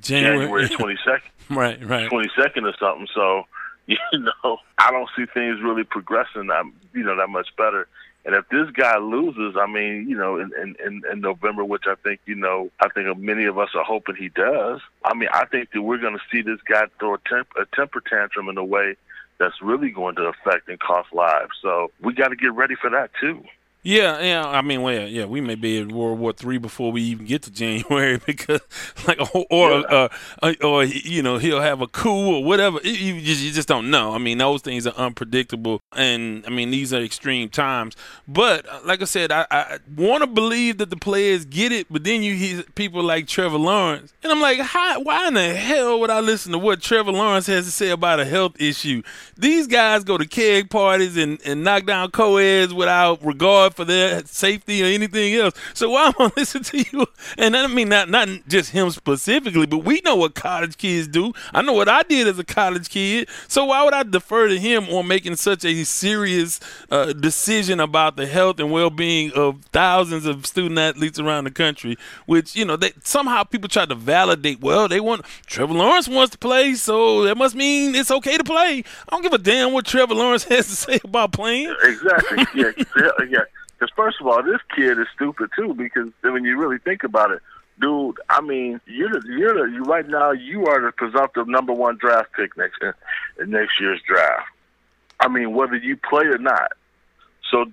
January 0.00 0.68
twenty 0.68 0.98
second. 1.04 1.30
right, 1.56 1.82
right. 1.84 2.08
Twenty 2.08 2.30
second 2.36 2.66
or 2.66 2.74
something. 2.78 3.06
So, 3.14 3.44
you 3.86 3.96
know, 4.12 4.58
I 4.78 4.90
don't 4.90 5.08
see 5.16 5.26
things 5.26 5.60
really 5.62 5.84
progressing 5.84 6.50
I'm, 6.50 6.72
you 6.92 7.04
know 7.04 7.16
that 7.16 7.28
much 7.28 7.48
better. 7.56 7.86
And 8.24 8.34
if 8.34 8.48
this 8.48 8.70
guy 8.70 8.96
loses, 8.98 9.54
I 9.60 9.66
mean, 9.66 10.08
you 10.08 10.16
know, 10.16 10.38
in, 10.38 10.50
in, 10.82 11.02
in 11.10 11.20
November, 11.20 11.62
which 11.62 11.84
I 11.86 11.94
think, 11.96 12.20
you 12.24 12.34
know, 12.34 12.70
I 12.80 12.88
think 12.88 13.18
many 13.18 13.44
of 13.44 13.58
us 13.58 13.68
are 13.74 13.84
hoping 13.84 14.16
he 14.16 14.30
does. 14.30 14.80
I 15.04 15.14
mean, 15.14 15.28
I 15.32 15.44
think 15.44 15.72
that 15.72 15.82
we're 15.82 15.98
going 15.98 16.14
to 16.14 16.22
see 16.32 16.40
this 16.40 16.60
guy 16.66 16.84
throw 16.98 17.14
a, 17.14 17.18
temp, 17.28 17.48
a 17.60 17.66
temper 17.76 18.00
tantrum 18.00 18.48
in 18.48 18.56
a 18.56 18.64
way 18.64 18.96
that's 19.38 19.60
really 19.60 19.90
going 19.90 20.16
to 20.16 20.22
affect 20.22 20.68
and 20.68 20.80
cost 20.80 21.12
lives. 21.12 21.52
So 21.60 21.90
we 22.00 22.14
got 22.14 22.28
to 22.28 22.36
get 22.36 22.54
ready 22.54 22.76
for 22.76 22.88
that 22.90 23.10
too. 23.20 23.44
Yeah, 23.86 24.22
yeah. 24.22 24.46
I 24.48 24.62
mean, 24.62 24.80
well, 24.80 25.06
yeah, 25.06 25.26
we 25.26 25.42
may 25.42 25.56
be 25.56 25.76
in 25.76 25.94
World 25.94 26.18
War 26.18 26.32
Three 26.32 26.56
before 26.56 26.90
we 26.90 27.02
even 27.02 27.26
get 27.26 27.42
to 27.42 27.50
January 27.50 28.18
because, 28.26 28.62
like, 29.06 29.20
or 29.34 29.44
or, 29.50 29.70
yeah. 29.80 30.08
uh, 30.42 30.54
or 30.62 30.84
you 30.84 31.22
know, 31.22 31.36
he'll 31.36 31.60
have 31.60 31.82
a 31.82 31.86
coup 31.86 32.36
or 32.36 32.42
whatever. 32.42 32.80
You 32.82 33.20
just 33.20 33.42
you 33.42 33.52
just 33.52 33.68
don't 33.68 33.90
know. 33.90 34.14
I 34.14 34.18
mean, 34.18 34.38
those 34.38 34.62
things 34.62 34.86
are 34.86 34.94
unpredictable, 34.94 35.82
and 35.94 36.46
I 36.46 36.50
mean, 36.50 36.70
these 36.70 36.94
are 36.94 37.02
extreme 37.02 37.50
times. 37.50 37.94
But 38.26 38.66
uh, 38.66 38.80
like 38.86 39.02
I 39.02 39.04
said, 39.04 39.30
I, 39.30 39.46
I 39.50 39.78
want 39.94 40.22
to 40.22 40.28
believe 40.28 40.78
that 40.78 40.88
the 40.88 40.96
players 40.96 41.44
get 41.44 41.70
it, 41.70 41.86
but 41.90 42.04
then 42.04 42.22
you 42.22 42.34
hear 42.34 42.62
people 42.74 43.02
like 43.02 43.26
Trevor 43.26 43.58
Lawrence, 43.58 44.14
and 44.22 44.32
I'm 44.32 44.40
like, 44.40 44.60
how? 44.60 45.02
Why 45.02 45.28
in 45.28 45.34
the 45.34 45.54
hell 45.54 46.00
would 46.00 46.10
I 46.10 46.20
listen 46.20 46.52
to 46.52 46.58
what 46.58 46.80
Trevor 46.80 47.12
Lawrence 47.12 47.46
has 47.48 47.66
to 47.66 47.70
say 47.70 47.90
about 47.90 48.18
a 48.18 48.24
health 48.24 48.58
issue? 48.58 49.02
These 49.36 49.66
guys 49.66 50.04
go 50.04 50.16
to 50.16 50.26
keg 50.26 50.70
parties 50.70 51.18
and 51.18 51.38
and 51.44 51.62
knock 51.62 51.84
down 51.84 52.12
co-eds 52.12 52.72
without 52.72 53.22
regard 53.22 53.73
for 53.74 53.84
their 53.84 54.24
safety 54.24 54.82
or 54.82 54.86
anything 54.86 55.34
else. 55.34 55.54
So 55.74 55.90
why 55.90 56.06
am 56.06 56.14
I 56.18 56.30
listen 56.36 56.62
to 56.64 56.78
you? 56.78 57.06
And 57.38 57.56
I 57.56 57.66
mean, 57.66 57.88
not 57.88 58.08
not 58.08 58.28
just 58.48 58.70
him 58.70 58.90
specifically, 58.90 59.66
but 59.66 59.78
we 59.78 60.00
know 60.04 60.16
what 60.16 60.34
college 60.34 60.76
kids 60.76 61.08
do. 61.08 61.32
I 61.52 61.62
know 61.62 61.72
what 61.72 61.88
I 61.88 62.02
did 62.02 62.28
as 62.28 62.38
a 62.38 62.44
college 62.44 62.88
kid. 62.88 63.28
So 63.48 63.66
why 63.66 63.84
would 63.84 63.94
I 63.94 64.02
defer 64.02 64.48
to 64.48 64.58
him 64.58 64.84
on 64.84 65.06
making 65.08 65.36
such 65.36 65.64
a 65.64 65.84
serious 65.84 66.60
uh, 66.90 67.12
decision 67.12 67.80
about 67.80 68.16
the 68.16 68.26
health 68.26 68.60
and 68.60 68.70
well-being 68.70 69.32
of 69.32 69.62
thousands 69.72 70.26
of 70.26 70.46
student 70.46 70.78
athletes 70.78 71.18
around 71.18 71.44
the 71.44 71.50
country? 71.50 71.96
Which 72.26 72.54
you 72.56 72.64
know, 72.64 72.76
they 72.76 72.92
somehow 73.02 73.44
people 73.44 73.68
try 73.68 73.86
to 73.86 73.94
validate. 73.94 74.60
Well, 74.60 74.88
they 74.88 75.00
want 75.00 75.24
Trevor 75.46 75.74
Lawrence 75.74 76.08
wants 76.08 76.32
to 76.32 76.38
play, 76.38 76.74
so 76.74 77.22
that 77.24 77.36
must 77.36 77.54
mean 77.54 77.94
it's 77.94 78.10
okay 78.10 78.36
to 78.36 78.44
play. 78.44 78.84
I 78.84 79.10
don't 79.10 79.22
give 79.22 79.32
a 79.32 79.38
damn 79.38 79.72
what 79.72 79.86
Trevor 79.86 80.14
Lawrence 80.14 80.44
has 80.48 80.66
to 80.66 80.76
say 80.76 81.00
about 81.04 81.32
playing. 81.32 81.74
Exactly. 81.82 82.44
Yeah. 82.54 82.70
yeah. 83.28 83.40
Because 83.78 83.92
first 83.94 84.20
of 84.20 84.26
all, 84.26 84.42
this 84.42 84.60
kid 84.74 84.98
is 84.98 85.06
stupid 85.14 85.50
too. 85.56 85.74
Because 85.74 86.10
when 86.22 86.44
you 86.44 86.58
really 86.58 86.78
think 86.78 87.04
about 87.04 87.30
it, 87.30 87.42
dude, 87.80 88.16
I 88.30 88.40
mean, 88.40 88.80
you're 88.86 89.10
the, 89.10 89.22
you're 89.28 89.66
the, 89.66 89.72
you 89.72 89.82
right 89.82 90.08
now 90.08 90.32
you 90.32 90.66
are 90.66 90.80
the 90.80 90.92
presumptive 90.92 91.48
number 91.48 91.72
one 91.72 91.96
draft 91.96 92.32
pick 92.32 92.56
next 92.56 92.82
in 93.40 93.50
next 93.50 93.80
year's 93.80 94.00
draft. 94.06 94.46
I 95.20 95.28
mean, 95.28 95.54
whether 95.54 95.76
you 95.76 95.96
play 95.96 96.24
or 96.24 96.38
not. 96.38 96.72
So 97.50 97.66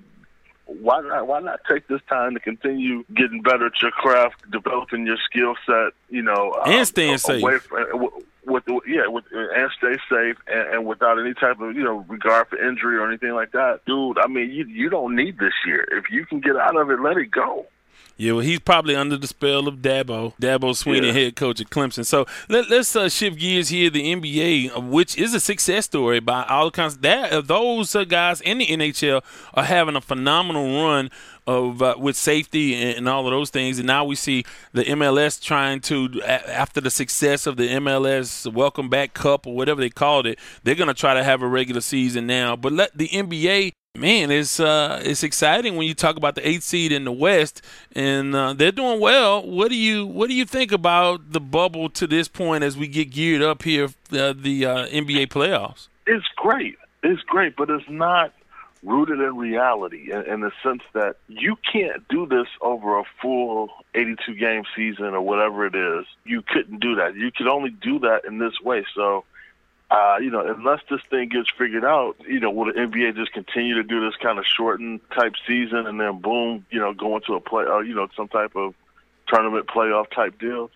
why 0.65 1.01
not 1.01 1.27
why 1.27 1.39
not 1.39 1.61
take 1.69 1.87
this 1.87 2.01
time 2.07 2.33
to 2.33 2.39
continue 2.39 3.03
getting 3.15 3.41
better 3.41 3.67
at 3.67 3.81
your 3.81 3.91
craft, 3.91 4.49
developing 4.51 5.05
your 5.05 5.17
skill 5.17 5.55
set, 5.65 5.93
you 6.09 6.21
know, 6.21 6.55
and 6.65 6.75
um, 6.75 6.85
staying 6.85 7.17
safe. 7.17 7.63
From, 7.63 8.09
with 8.45 8.63
yeah, 8.87 9.07
with 9.07 9.25
and 9.31 9.71
stay 9.77 9.97
safe 10.09 10.37
and, 10.47 10.73
and 10.73 10.85
without 10.85 11.19
any 11.19 11.33
type 11.33 11.59
of 11.59 11.75
you 11.75 11.83
know 11.83 12.05
regard 12.07 12.47
for 12.47 12.57
injury 12.57 12.97
or 12.97 13.07
anything 13.07 13.33
like 13.33 13.51
that, 13.51 13.81
dude. 13.85 14.17
I 14.17 14.27
mean, 14.27 14.51
you 14.51 14.65
you 14.65 14.89
don't 14.89 15.15
need 15.15 15.37
this 15.37 15.53
year. 15.65 15.85
If 15.91 16.05
you 16.11 16.25
can 16.25 16.39
get 16.39 16.55
out 16.55 16.75
of 16.75 16.89
it, 16.89 16.99
let 16.99 17.17
it 17.17 17.31
go. 17.31 17.65
Yeah, 18.17 18.33
well, 18.33 18.41
he's 18.41 18.59
probably 18.59 18.95
under 18.95 19.17
the 19.17 19.27
spell 19.27 19.67
of 19.67 19.77
Dabo, 19.77 20.33
Dabo 20.39 20.71
Swinney, 20.75 21.07
yeah. 21.07 21.13
head 21.13 21.35
coach 21.35 21.59
at 21.59 21.69
Clemson. 21.69 22.05
So 22.05 22.27
let, 22.49 22.71
us 22.71 22.95
uh, 22.95 23.09
shift 23.09 23.39
gears 23.39 23.69
here. 23.69 23.89
The 23.89 24.15
NBA, 24.15 24.77
uh, 24.77 24.79
which 24.79 25.17
is 25.17 25.33
a 25.33 25.39
success 25.39 25.85
story 25.85 26.19
by 26.19 26.43
all 26.43 26.67
accounts, 26.67 26.97
that 26.97 27.31
uh, 27.31 27.41
those 27.41 27.95
uh, 27.95 28.03
guys 28.03 28.39
in 28.41 28.59
the 28.59 28.67
NHL 28.67 29.23
are 29.55 29.63
having 29.63 29.95
a 29.95 30.01
phenomenal 30.01 30.83
run 30.83 31.09
of 31.47 31.81
uh, 31.81 31.95
with 31.97 32.15
safety 32.15 32.75
and, 32.75 32.99
and, 32.99 33.09
all 33.09 33.25
of 33.25 33.31
those 33.31 33.49
things. 33.49 33.79
And 33.79 33.87
now 33.87 34.05
we 34.05 34.15
see 34.15 34.43
the 34.73 34.83
MLS 34.83 35.41
trying 35.41 35.79
to, 35.81 36.21
after 36.23 36.79
the 36.79 36.91
success 36.91 37.47
of 37.47 37.57
the 37.57 37.67
MLS 37.69 38.51
Welcome 38.51 38.89
Back 38.89 39.15
Cup 39.15 39.47
or 39.47 39.55
whatever 39.55 39.81
they 39.81 39.89
called 39.89 40.27
it, 40.27 40.37
they're 40.63 40.75
going 40.75 40.87
to 40.87 40.93
try 40.93 41.13
to 41.13 41.23
have 41.23 41.41
a 41.41 41.47
regular 41.47 41.81
season 41.81 42.27
now. 42.27 42.55
But 42.55 42.73
let 42.73 42.95
the 42.95 43.07
NBA 43.07 43.73
man, 43.95 44.31
it's 44.31 44.59
uh, 44.59 45.01
it's 45.03 45.23
exciting 45.23 45.75
when 45.75 45.87
you 45.87 45.93
talk 45.93 46.17
about 46.17 46.35
the 46.35 46.47
eighth 46.47 46.63
seed 46.63 46.91
in 46.91 47.05
the 47.05 47.11
West, 47.11 47.61
and 47.93 48.35
uh, 48.35 48.53
they're 48.53 48.71
doing 48.71 48.99
well. 48.99 49.45
What 49.45 49.69
do 49.69 49.75
you 49.75 50.05
what 50.05 50.27
do 50.27 50.35
you 50.35 50.45
think 50.45 50.71
about 50.71 51.31
the 51.31 51.39
bubble 51.39 51.89
to 51.91 52.07
this 52.07 52.27
point 52.27 52.63
as 52.63 52.77
we 52.77 52.87
get 52.87 53.11
geared 53.11 53.41
up 53.41 53.63
here 53.63 53.85
uh, 54.11 54.33
the 54.35 54.65
uh, 54.65 54.87
NBA 54.87 55.27
playoffs? 55.27 55.87
It's 56.07 56.25
great. 56.35 56.77
It's 57.03 57.21
great, 57.23 57.55
but 57.55 57.69
it's 57.69 57.89
not 57.89 58.33
rooted 58.83 59.19
in 59.19 59.37
reality 59.37 60.11
in, 60.11 60.21
in 60.23 60.39
the 60.41 60.51
sense 60.63 60.81
that 60.93 61.15
you 61.27 61.55
can't 61.71 62.07
do 62.07 62.25
this 62.25 62.47
over 62.61 62.99
a 62.99 63.03
full 63.21 63.69
82 63.93 64.33
game 64.35 64.63
season 64.75 65.05
or 65.05 65.21
whatever 65.21 65.65
it 65.65 65.75
is. 65.75 66.05
You 66.25 66.41
couldn't 66.41 66.79
do 66.79 66.95
that. 66.95 67.15
You 67.15 67.31
could 67.31 67.47
only 67.47 67.69
do 67.69 67.99
that 67.99 68.25
in 68.25 68.39
this 68.39 68.59
way. 68.63 68.83
So 68.95 69.23
uh, 69.91 70.17
you 70.21 70.31
know, 70.31 70.41
unless 70.41 70.79
this 70.89 71.01
thing 71.09 71.27
gets 71.27 71.49
figured 71.57 71.83
out, 71.83 72.15
you 72.25 72.39
know, 72.39 72.49
will 72.49 72.65
the 72.65 72.79
NBA 72.79 73.13
just 73.15 73.33
continue 73.33 73.75
to 73.75 73.83
do 73.83 73.99
this 73.99 74.15
kind 74.15 74.39
of 74.39 74.45
shortened 74.45 75.01
type 75.13 75.33
season 75.45 75.85
and 75.85 75.99
then 75.99 76.21
boom, 76.21 76.65
you 76.71 76.79
know, 76.79 76.93
go 76.93 77.17
into 77.17 77.33
a 77.33 77.41
play, 77.41 77.65
uh, 77.65 77.79
you 77.79 77.93
know, 77.93 78.07
some 78.15 78.29
type 78.29 78.55
of 78.55 78.73
tournament 79.27 79.67
playoff 79.67 80.09
type 80.09 80.39
deal? 80.39 80.71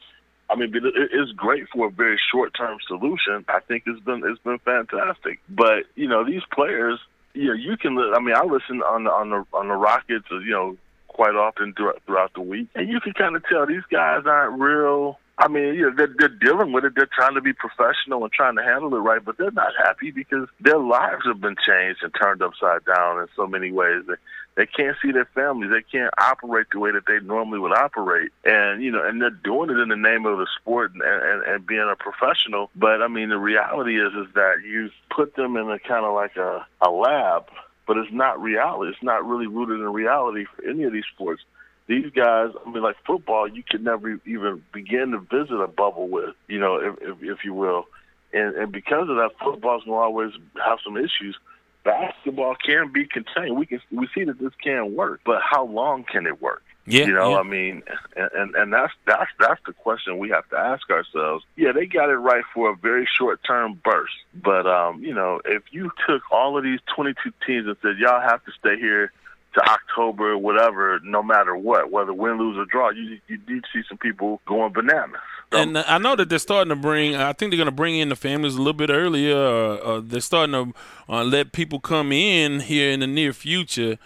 I 0.50 0.56
mean, 0.56 0.72
it's 0.76 1.32
great 1.32 1.70
for 1.70 1.88
a 1.88 1.90
very 1.90 2.20
short 2.30 2.54
term 2.54 2.78
solution. 2.86 3.46
I 3.48 3.62
think 3.62 3.84
it's 3.88 4.02
been 4.02 4.22
it's 4.26 4.42
been 4.44 4.60
fantastic. 4.60 5.40
But 5.50 5.86
you 5.96 6.10
know, 6.10 6.26
these 6.26 6.44
players, 6.54 7.00
you 7.34 7.48
know, 7.48 7.54
you 7.54 7.78
can. 7.78 7.98
I 7.98 8.20
mean, 8.20 8.36
I 8.36 8.44
listen 8.44 8.82
on 8.84 9.06
the 9.06 9.12
on 9.12 9.30
the 9.30 9.46
on 9.54 9.70
the 9.70 9.74
Rockets, 9.76 10.28
you 10.30 10.52
know, 10.52 10.78
quite 11.08 11.36
often 11.36 11.74
throughout 11.74 12.34
the 12.34 12.42
week, 12.42 12.68
and 12.76 12.90
you 12.90 13.00
can 13.00 13.14
kind 13.14 13.36
of 13.36 13.44
tell 13.48 13.66
these 13.66 13.82
guys 13.90 14.24
aren't 14.26 14.60
real 14.60 15.18
I 15.38 15.50
mean, 15.50 15.76
you 15.76 15.90
know, 15.90 15.96
they're, 15.96 16.14
they're 16.18 16.30
dealing 16.30 16.72
with 16.72 16.86
it. 16.86 16.94
They're 16.96 17.10
trying 17.14 17.36
to 17.36 17.42
be 17.42 17.52
professional 17.52 18.24
and 18.24 18.32
trying 18.32 18.56
to 18.56 18.64
handle 18.64 18.96
it 18.96 19.00
right, 19.00 19.24
but 19.24 19.38
they're 19.38 19.52
not 19.52 19.74
happy 19.78 20.12
because 20.12 20.48
their 20.62 20.80
lives 20.80 21.26
have 21.26 21.42
been 21.42 21.58
changed 21.58 22.04
and 22.04 22.14
turned 22.16 22.42
upside 22.42 22.86
down 22.86 23.20
in 23.20 23.28
so 23.36 23.46
many 23.46 23.72
ways. 23.72 24.04
They, 24.08 24.14
they 24.56 24.66
can't 24.66 24.96
see 25.02 25.12
their 25.12 25.28
families. 25.36 25.72
They 25.72 25.82
can't 25.82 26.14
operate 26.18 26.68
the 26.72 26.80
way 26.80 26.92
that 26.92 27.06
they 27.06 27.20
normally 27.20 27.60
would 27.60 27.74
operate. 27.74 28.32
And, 28.46 28.82
you 28.82 28.92
know, 28.92 29.06
and 29.06 29.22
they're 29.22 29.30
doing 29.30 29.70
it 29.70 29.78
in 29.78 29.90
the 29.90 29.98
name 29.98 30.26
of 30.26 30.38
the 30.38 30.48
sport 30.58 30.94
and, 30.94 31.02
and, 31.02 31.44
and 31.44 31.68
being 31.68 31.92
a 31.92 31.98
professional. 31.98 32.70
But, 32.74 33.02
I 33.02 33.10
mean, 33.10 33.28
the 33.28 33.38
reality 33.38 34.00
is, 34.00 34.14
is 34.14 34.34
that 34.36 34.64
you 34.64 34.90
put 35.14 35.36
them 35.36 35.58
in 35.58 35.70
a 35.70 35.80
kind 35.80 36.06
of 36.06 36.14
like 36.14 36.38
a, 36.38 36.66
a 36.80 36.90
lab, 36.90 37.48
but 37.86 37.98
it's 37.98 38.14
not 38.14 38.42
reality. 38.42 38.92
It's 38.94 39.04
not 39.04 39.26
really 39.26 39.48
rooted 39.48 39.82
in 39.82 39.92
reality 39.92 40.46
for 40.46 40.66
any 40.66 40.84
of 40.84 40.94
these 40.94 41.04
sports 41.14 41.44
these 41.88 42.12
guys, 42.16 42.50
I 42.66 42.70
mean, 42.70 42.82
like 42.82 42.96
football, 43.06 43.48
you 43.48 43.64
could 43.70 43.84
never 43.84 44.20
even 44.26 44.64
begin 44.74 45.12
to 45.12 45.20
visit 45.20 45.56
a 45.56 45.68
bubble 45.68 46.08
with, 46.08 46.36
you 46.48 46.60
know, 46.60 46.78
if, 46.78 46.96
if, 47.02 47.18
if 47.22 47.46
you 47.46 47.54
will. 47.54 47.86
And, 48.34 48.56
and 48.56 48.72
because 48.72 49.08
of 49.10 49.16
that, 49.18 49.32
football's 49.42 49.84
going 49.84 49.98
to 49.98 50.04
always 50.04 50.32
have 50.66 50.80
some 50.84 50.98
issues. 50.98 51.38
Basketball 51.84 52.56
can 52.66 52.92
be 52.92 53.06
contained. 53.06 53.56
We 53.56 53.68
can 53.68 53.80
we 53.92 54.08
see 54.16 54.24
that 54.24 54.40
this 54.40 54.54
can 54.64 54.96
work, 54.96 55.22
but 55.24 55.42
how 55.44 55.66
long 55.66 56.04
can 56.04 56.26
it 56.26 56.42
work? 56.42 56.64
Yeah, 56.88 57.06
you 57.06 57.14
know, 57.14 57.32
yeah. 57.32 57.38
I 57.38 57.44
mean, 57.44 57.84
and 58.16 58.56
and 58.56 58.74
that's 58.74 58.94
that's 59.06 59.30
that's 59.40 59.62
the 59.68 59.74
question 59.74 60.18
we 60.18 60.30
have 60.30 60.50
to 60.50 60.58
ask 60.58 60.90
ourselves. 60.90 61.46
Yeah, 61.56 61.74
they 61.74 61.86
got 61.86 62.10
it 62.10 62.16
right 62.16 62.44
for 62.56 62.72
a 62.72 62.76
very 62.76 63.08
short 63.18 63.40
term 63.44 63.80
burst, 63.84 64.16
but 64.34 64.66
um, 64.66 65.04
you 65.04 65.14
know, 65.14 65.42
if 65.46 65.62
you 65.72 65.92
took 66.08 66.24
all 66.32 66.58
of 66.58 66.64
these 66.64 66.80
22 66.96 67.32
teams 67.46 67.68
and 67.68 67.78
said 67.84 68.00
y'all 68.00 68.20
have 68.20 68.44
to 68.46 68.52
stay 68.60 68.80
here 68.80 69.12
to 69.56 69.62
October, 69.70 70.38
whatever, 70.38 71.00
no 71.04 71.24
matter 71.24 71.56
what, 71.56 71.90
whether 71.90 72.14
win, 72.14 72.38
lose, 72.38 72.58
or 72.58 72.66
draw, 72.66 72.90
you 72.92 73.20
you 73.28 73.38
do 73.38 73.62
see 73.74 73.82
some 73.88 73.98
people 73.98 74.42
going 74.46 74.74
bananas. 74.74 75.22
And 75.52 75.78
I 75.78 75.98
know 75.98 76.16
that 76.18 76.28
they're 76.28 76.40
starting 76.40 76.70
to 76.70 76.76
bring. 76.76 77.16
I 77.16 77.32
think 77.32 77.52
they're 77.52 77.58
going 77.58 77.66
to 77.68 77.72
bring 77.72 77.96
in 77.98 78.10
the 78.10 78.16
families 78.16 78.56
a 78.56 78.58
little 78.58 78.74
bit 78.74 78.90
earlier. 78.90 79.36
Uh, 79.36 79.76
uh, 79.76 80.02
they're 80.04 80.20
starting 80.20 80.54
to 80.54 80.74
uh, 81.08 81.24
let 81.24 81.54
people 81.54 81.80
come 81.80 82.12
in 82.12 82.60
here 82.60 82.92
in 82.92 83.00
the 83.00 83.08
near 83.08 83.32
future. 83.32 83.98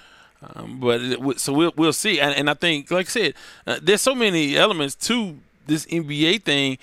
Um, 0.56 0.80
but 0.80 1.02
it, 1.02 1.40
so 1.40 1.52
we'll 1.52 1.74
we'll 1.76 1.94
see. 1.94 2.20
And, 2.20 2.36
and, 2.36 2.50
I 2.50 2.54
think, 2.54 2.92
like 2.92 3.08
I 3.08 3.10
said, 3.10 3.34
uh, 3.66 3.80
there's 3.82 4.02
so 4.02 4.14
many 4.14 4.56
elements 4.56 4.96
to 5.08 5.38
this 5.66 5.86
NBA 5.88 6.44
thing, 6.44 6.78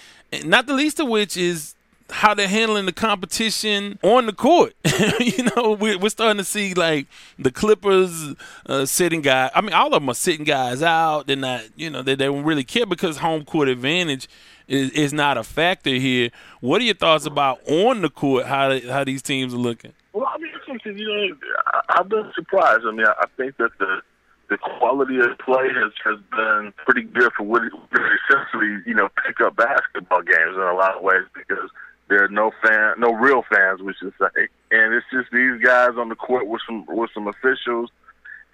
not 0.45 0.67
the 0.67 0.75
least 0.75 0.99
of 0.99 1.09
which 1.09 1.37
is 1.37 1.76
how 2.11 2.35
they're 2.35 2.49
handling 2.49 2.87
the 2.87 2.93
competition 2.93 3.99
on 4.03 4.27
the 4.27 4.33
court. 4.33 4.75
you 5.21 5.45
know, 5.57 5.73
we're, 5.73 5.99
we're 5.99 6.09
starting 6.09 6.39
to 6.39 6.45
see 6.45 6.75
like 6.75 7.07
the 7.39 7.51
Clippers 7.51 8.35
uh, 8.67 8.87
sitting 8.87 9.21
guys. 9.21 9.51
I 9.55 9.61
mean, 9.61 9.73
all 9.73 9.89
of 9.89 9.93
them 9.95 10.09
are 10.09 10.15
sitting 10.15 10.45
guys 10.45 10.83
out. 10.83 11.27
They're 11.27 11.37
not, 11.37 11.65
you 11.77 11.91
know, 11.91 12.03
they, 12.03 12.15
they 12.15 12.27
don't 12.27 12.45
really 12.45 12.65
care 12.65 12.87
because 12.87 13.19
home 13.19 13.45
court 13.45 13.69
advantage 13.69 14.29
is, 14.69 14.91
is 14.91 15.13
not 15.13 15.37
a 15.37 15.45
factor 15.45 15.91
here. 15.91 16.31
What 16.61 16.81
are 16.81 16.85
your 16.85 16.95
thoughts 16.95 17.27
about 17.27 17.61
on 17.69 18.03
the 18.03 18.11
court? 18.11 18.47
How 18.47 18.79
how 18.81 19.05
these 19.05 19.23
teams 19.23 19.55
are 19.55 19.59
looking? 19.59 19.93
Well, 20.13 20.27
I 20.33 20.39
mean, 20.39 20.53
something 20.67 20.97
you 20.97 21.07
know, 21.07 21.37
I, 21.73 22.01
I've 22.01 22.09
been 22.09 22.31
surprised. 22.35 22.83
I 22.87 22.93
mean, 22.93 23.07
I, 23.07 23.15
I 23.21 23.27
think 23.37 23.57
that 23.59 23.71
the 23.79 24.01
the 24.49 24.59
quality 24.59 25.19
of 25.19 25.37
play 25.39 25.69
has 25.69 25.93
has 26.05 26.19
been 26.31 26.73
pretty 26.85 27.03
good 27.03 27.33
for 27.37 27.45
what 27.45 27.63
essentially 27.63 28.79
you 28.87 28.95
know 28.95 29.09
pick 29.27 29.41
up 29.41 29.57
basketball 29.57 30.23
games 30.23 30.55
in 30.55 30.63
a 30.63 30.75
lot 30.75 30.97
of 30.97 31.03
ways 31.03 31.25
because 31.35 31.71
there 32.09 32.25
are 32.25 32.29
no 32.29 32.53
fan, 32.63 32.95
no 32.99 33.13
real 33.13 33.43
fans, 33.43 33.83
we 33.83 33.95
should 33.95 34.13
say, 34.19 34.49
and 34.71 34.95
it's 34.95 35.07
just 35.13 35.31
these 35.33 35.61
guys 35.61 35.91
on 35.99 36.09
the 36.09 36.15
court 36.15 36.47
with 36.47 36.63
some 36.67 36.85
with 36.89 37.11
some 37.13 37.27
officials, 37.27 37.91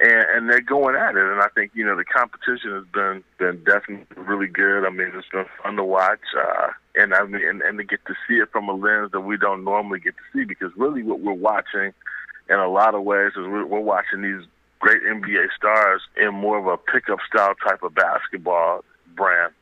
and 0.01 0.25
and 0.35 0.51
they're 0.51 0.61
going 0.61 0.97
at 0.97 1.17
it. 1.17 1.23
And 1.23 1.41
I 1.41 1.49
think 1.55 1.73
you 1.75 1.85
know 1.85 1.97
the 1.97 2.05
competition 2.05 2.73
has 2.73 2.85
been 2.93 3.23
been 3.38 3.62
definitely 3.65 4.07
really 4.17 4.47
good. 4.47 4.87
I 4.87 4.91
mean, 4.91 5.12
it's 5.15 5.29
been 5.29 5.45
fun 5.62 5.77
to 5.77 5.85
watch, 5.85 6.21
uh, 6.37 6.69
and 6.95 7.15
I 7.15 7.25
mean, 7.25 7.47
and, 7.47 7.61
and 7.62 7.79
to 7.79 7.85
get 7.85 8.05
to 8.07 8.15
see 8.27 8.37
it 8.37 8.51
from 8.53 8.69
a 8.69 8.75
lens 8.75 9.12
that 9.12 9.21
we 9.21 9.37
don't 9.37 9.65
normally 9.65 10.01
get 10.01 10.15
to 10.17 10.38
see 10.38 10.45
because 10.45 10.73
really 10.77 11.03
what 11.03 11.21
we're 11.21 11.33
watching, 11.33 11.93
in 12.49 12.57
a 12.57 12.69
lot 12.69 12.95
of 12.95 13.03
ways, 13.03 13.33
is 13.33 13.47
we're, 13.47 13.67
we're 13.67 13.81
watching 13.81 14.23
these 14.23 14.47
great 14.81 15.03
NBA 15.03 15.47
stars 15.57 16.03
in 16.17 16.35
more 16.35 16.59
of 16.59 16.67
a 16.67 16.77
pickup 16.77 17.21
style 17.29 17.55
type 17.67 17.83
of 17.83 17.95
basketball 17.95 18.83
brand 19.15 19.53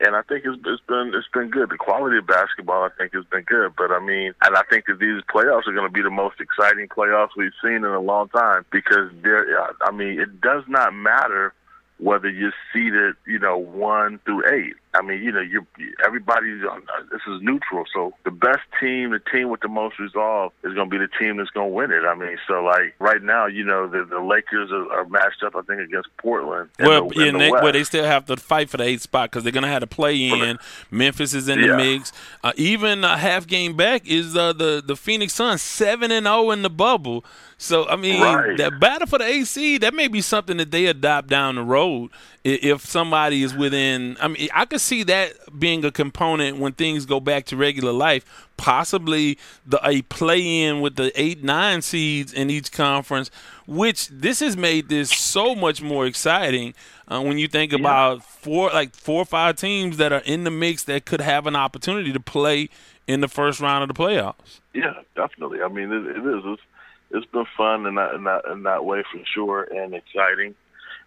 and 0.00 0.16
I 0.16 0.22
think 0.22 0.44
it's, 0.44 0.58
it's 0.66 0.82
been 0.88 1.12
it's 1.14 1.28
been 1.32 1.50
good. 1.50 1.70
The 1.70 1.76
quality 1.76 2.18
of 2.18 2.26
basketball, 2.26 2.82
I 2.82 2.88
think, 2.98 3.14
has 3.14 3.24
been 3.26 3.44
good. 3.44 3.72
But 3.76 3.92
I 3.92 4.00
mean, 4.00 4.34
and 4.42 4.56
I 4.56 4.62
think 4.68 4.86
that 4.86 4.98
these 4.98 5.22
playoffs 5.32 5.66
are 5.66 5.72
going 5.72 5.86
to 5.86 5.92
be 5.92 6.02
the 6.02 6.10
most 6.10 6.40
exciting 6.40 6.88
playoffs 6.88 7.30
we've 7.36 7.52
seen 7.62 7.76
in 7.76 7.84
a 7.84 8.00
long 8.00 8.28
time 8.28 8.64
because 8.72 9.10
there. 9.22 9.46
I 9.82 9.90
mean, 9.92 10.20
it 10.20 10.40
does 10.40 10.64
not 10.68 10.94
matter 10.94 11.54
whether 11.98 12.28
you're 12.28 12.54
seated, 12.72 13.14
you 13.26 13.38
know, 13.38 13.56
one 13.56 14.18
through 14.24 14.42
eight. 14.52 14.74
I 14.94 15.02
mean, 15.02 15.22
you 15.22 15.32
know, 15.32 15.40
you 15.40 15.66
everybody's 16.04 16.62
on. 16.64 16.82
This 17.10 17.20
is 17.26 17.40
neutral, 17.42 17.84
so 17.92 18.14
the 18.24 18.30
best 18.30 18.60
team, 18.80 19.10
the 19.10 19.18
team 19.18 19.48
with 19.50 19.60
the 19.60 19.68
most 19.68 19.98
resolve, 19.98 20.52
is 20.62 20.72
going 20.74 20.88
to 20.88 20.98
be 20.98 20.98
the 20.98 21.08
team 21.18 21.36
that's 21.36 21.50
going 21.50 21.70
to 21.70 21.74
win 21.74 21.90
it. 21.90 22.04
I 22.04 22.14
mean, 22.14 22.38
so 22.46 22.62
like 22.62 22.94
right 23.00 23.22
now, 23.22 23.46
you 23.46 23.64
know, 23.64 23.86
the, 23.88 24.04
the 24.04 24.20
Lakers 24.20 24.70
are, 24.70 24.90
are 24.92 25.04
matched 25.08 25.42
up, 25.44 25.56
I 25.56 25.62
think, 25.62 25.80
against 25.80 26.08
Portland. 26.18 26.70
Well, 26.78 27.08
the, 27.08 27.16
yeah, 27.16 27.32
the 27.32 27.38
they, 27.38 27.50
well, 27.50 27.72
they 27.72 27.84
still 27.84 28.04
have 28.04 28.26
to 28.26 28.36
fight 28.36 28.70
for 28.70 28.76
the 28.76 28.84
eighth 28.84 29.02
spot 29.02 29.30
because 29.30 29.42
they're 29.42 29.52
going 29.52 29.64
to 29.64 29.68
have 29.68 29.80
to 29.80 29.86
play 29.86 30.16
in. 30.30 30.58
Memphis 30.90 31.34
is 31.34 31.48
in 31.48 31.58
Yeah. 31.58 31.68
the 31.68 31.76
mix. 31.76 32.12
Uh, 32.42 32.52
even 32.56 33.02
a 33.04 33.16
half 33.16 33.46
game 33.46 33.76
back 33.76 34.06
is 34.06 34.36
uh, 34.36 34.52
the 34.52 34.82
the 34.84 34.96
Phoenix 34.96 35.34
Suns 35.34 35.60
seven 35.62 36.12
and 36.12 36.26
zero 36.26 36.50
in 36.52 36.62
the 36.62 36.70
bubble. 36.70 37.24
So 37.58 37.88
I 37.88 37.96
mean, 37.96 38.22
Right. 38.22 38.56
that 38.58 38.78
battle 38.80 39.06
for 39.06 39.18
the 39.18 39.24
AC 39.24 39.78
that 39.78 39.94
may 39.94 40.08
be 40.08 40.20
something 40.20 40.56
that 40.58 40.70
they 40.70 40.86
adopt 40.86 41.28
down 41.28 41.54
the 41.56 41.62
road 41.62 42.10
if 42.44 42.82
somebody 42.82 43.42
is 43.42 43.54
within. 43.54 44.16
I 44.20 44.28
mean, 44.28 44.48
I 44.54 44.66
could 44.66 44.80
see 44.80 45.02
that 45.04 45.32
being 45.58 45.84
a 45.84 45.90
component 45.90 46.58
when 46.58 46.72
things 46.72 47.06
go 47.06 47.18
back 47.18 47.46
to 47.46 47.56
regular 47.56 47.92
life. 47.92 48.24
Possibly 48.56 49.38
the 49.66 49.80
a 49.86 50.02
play 50.02 50.62
in 50.62 50.80
with 50.80 50.96
the 50.96 51.10
eight 51.20 51.42
nine 51.42 51.82
seeds 51.82 52.32
in 52.32 52.50
each 52.50 52.70
conference, 52.70 53.30
which 53.66 54.08
this 54.08 54.40
has 54.40 54.56
made 54.56 54.88
this 54.88 55.10
so 55.10 55.54
much 55.54 55.82
more 55.82 56.06
exciting 56.06 56.74
uh, 57.08 57.20
when 57.20 57.38
you 57.38 57.48
think 57.48 57.72
about 57.72 58.24
four 58.24 58.70
like 58.70 58.94
four 58.94 59.22
or 59.22 59.26
five 59.26 59.56
teams 59.56 59.96
that 59.96 60.12
are 60.12 60.22
in 60.24 60.44
the 60.44 60.50
mix 60.50 60.84
that 60.84 61.04
could 61.04 61.20
have 61.20 61.46
an 61.46 61.56
opportunity 61.56 62.12
to 62.12 62.20
play 62.20 62.68
in 63.06 63.20
the 63.20 63.28
first 63.28 63.60
round 63.60 63.82
of 63.82 63.94
the 63.94 64.02
playoffs. 64.02 64.60
Yeah, 64.72 64.94
definitely. 65.16 65.62
I 65.62 65.68
mean, 65.68 65.92
it, 65.92 66.06
it 66.06 66.26
is. 66.26 66.42
It's, 66.44 66.62
it's 67.10 67.26
been 67.26 67.46
fun 67.56 67.86
in 67.86 67.94
that, 67.94 68.14
in 68.14 68.24
that 68.24 68.44
in 68.50 68.62
that 68.64 68.84
way 68.84 69.02
for 69.10 69.20
sure, 69.24 69.62
and 69.62 69.94
exciting, 69.94 70.54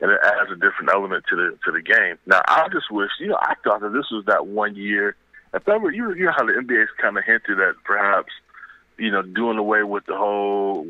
and 0.02 0.12
it 0.12 0.20
adds 0.24 0.52
a 0.52 0.56
different 0.56 0.90
element 0.94 1.26
to 1.30 1.36
the 1.36 1.58
to 1.66 1.72
the 1.72 1.82
game. 1.82 2.18
Now, 2.26 2.42
I 2.48 2.68
just 2.72 2.92
wish, 2.92 3.12
you 3.20 3.28
know, 3.28 3.38
I 3.42 3.56
thought 3.64 3.82
that 3.82 3.94
this 3.94 4.10
was 4.12 4.26
that 4.26 4.48
one 4.48 4.76
year. 4.76 5.16
If 5.54 5.68
ever, 5.68 5.92
you 5.92 6.14
you 6.14 6.26
know 6.26 6.34
how 6.36 6.46
the 6.46 6.54
NBA's 6.54 6.90
kind 7.02 7.18
of 7.18 7.24
hinted 7.24 7.60
at 7.60 7.76
perhaps, 7.86 8.32
you 8.98 9.10
know, 9.12 9.22
doing 9.22 9.58
away 9.58 9.84
with 9.84 10.06
the 10.06 10.16
whole 10.16 10.86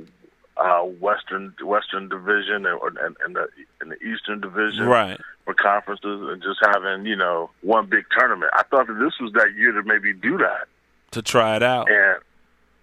uh, 0.57 0.79
Western 0.81 1.53
Western 1.63 2.09
Division 2.09 2.65
and, 2.65 2.79
and, 2.99 3.15
and 3.23 3.35
the 3.35 3.47
and 3.81 3.91
the 3.91 3.97
Eastern 4.03 4.41
Division, 4.41 4.85
Right. 4.87 5.19
or 5.45 5.53
conferences, 5.53 6.27
and 6.29 6.41
just 6.41 6.59
having 6.65 7.05
you 7.05 7.15
know 7.15 7.49
one 7.61 7.85
big 7.85 8.05
tournament. 8.17 8.51
I 8.55 8.63
thought 8.63 8.87
that 8.87 8.99
this 8.99 9.13
was 9.21 9.31
that 9.33 9.53
year 9.55 9.71
to 9.71 9.83
maybe 9.83 10.13
do 10.13 10.37
that. 10.39 10.67
To 11.11 11.21
try 11.21 11.55
it 11.55 11.63
out. 11.63 11.89
And 11.89 12.17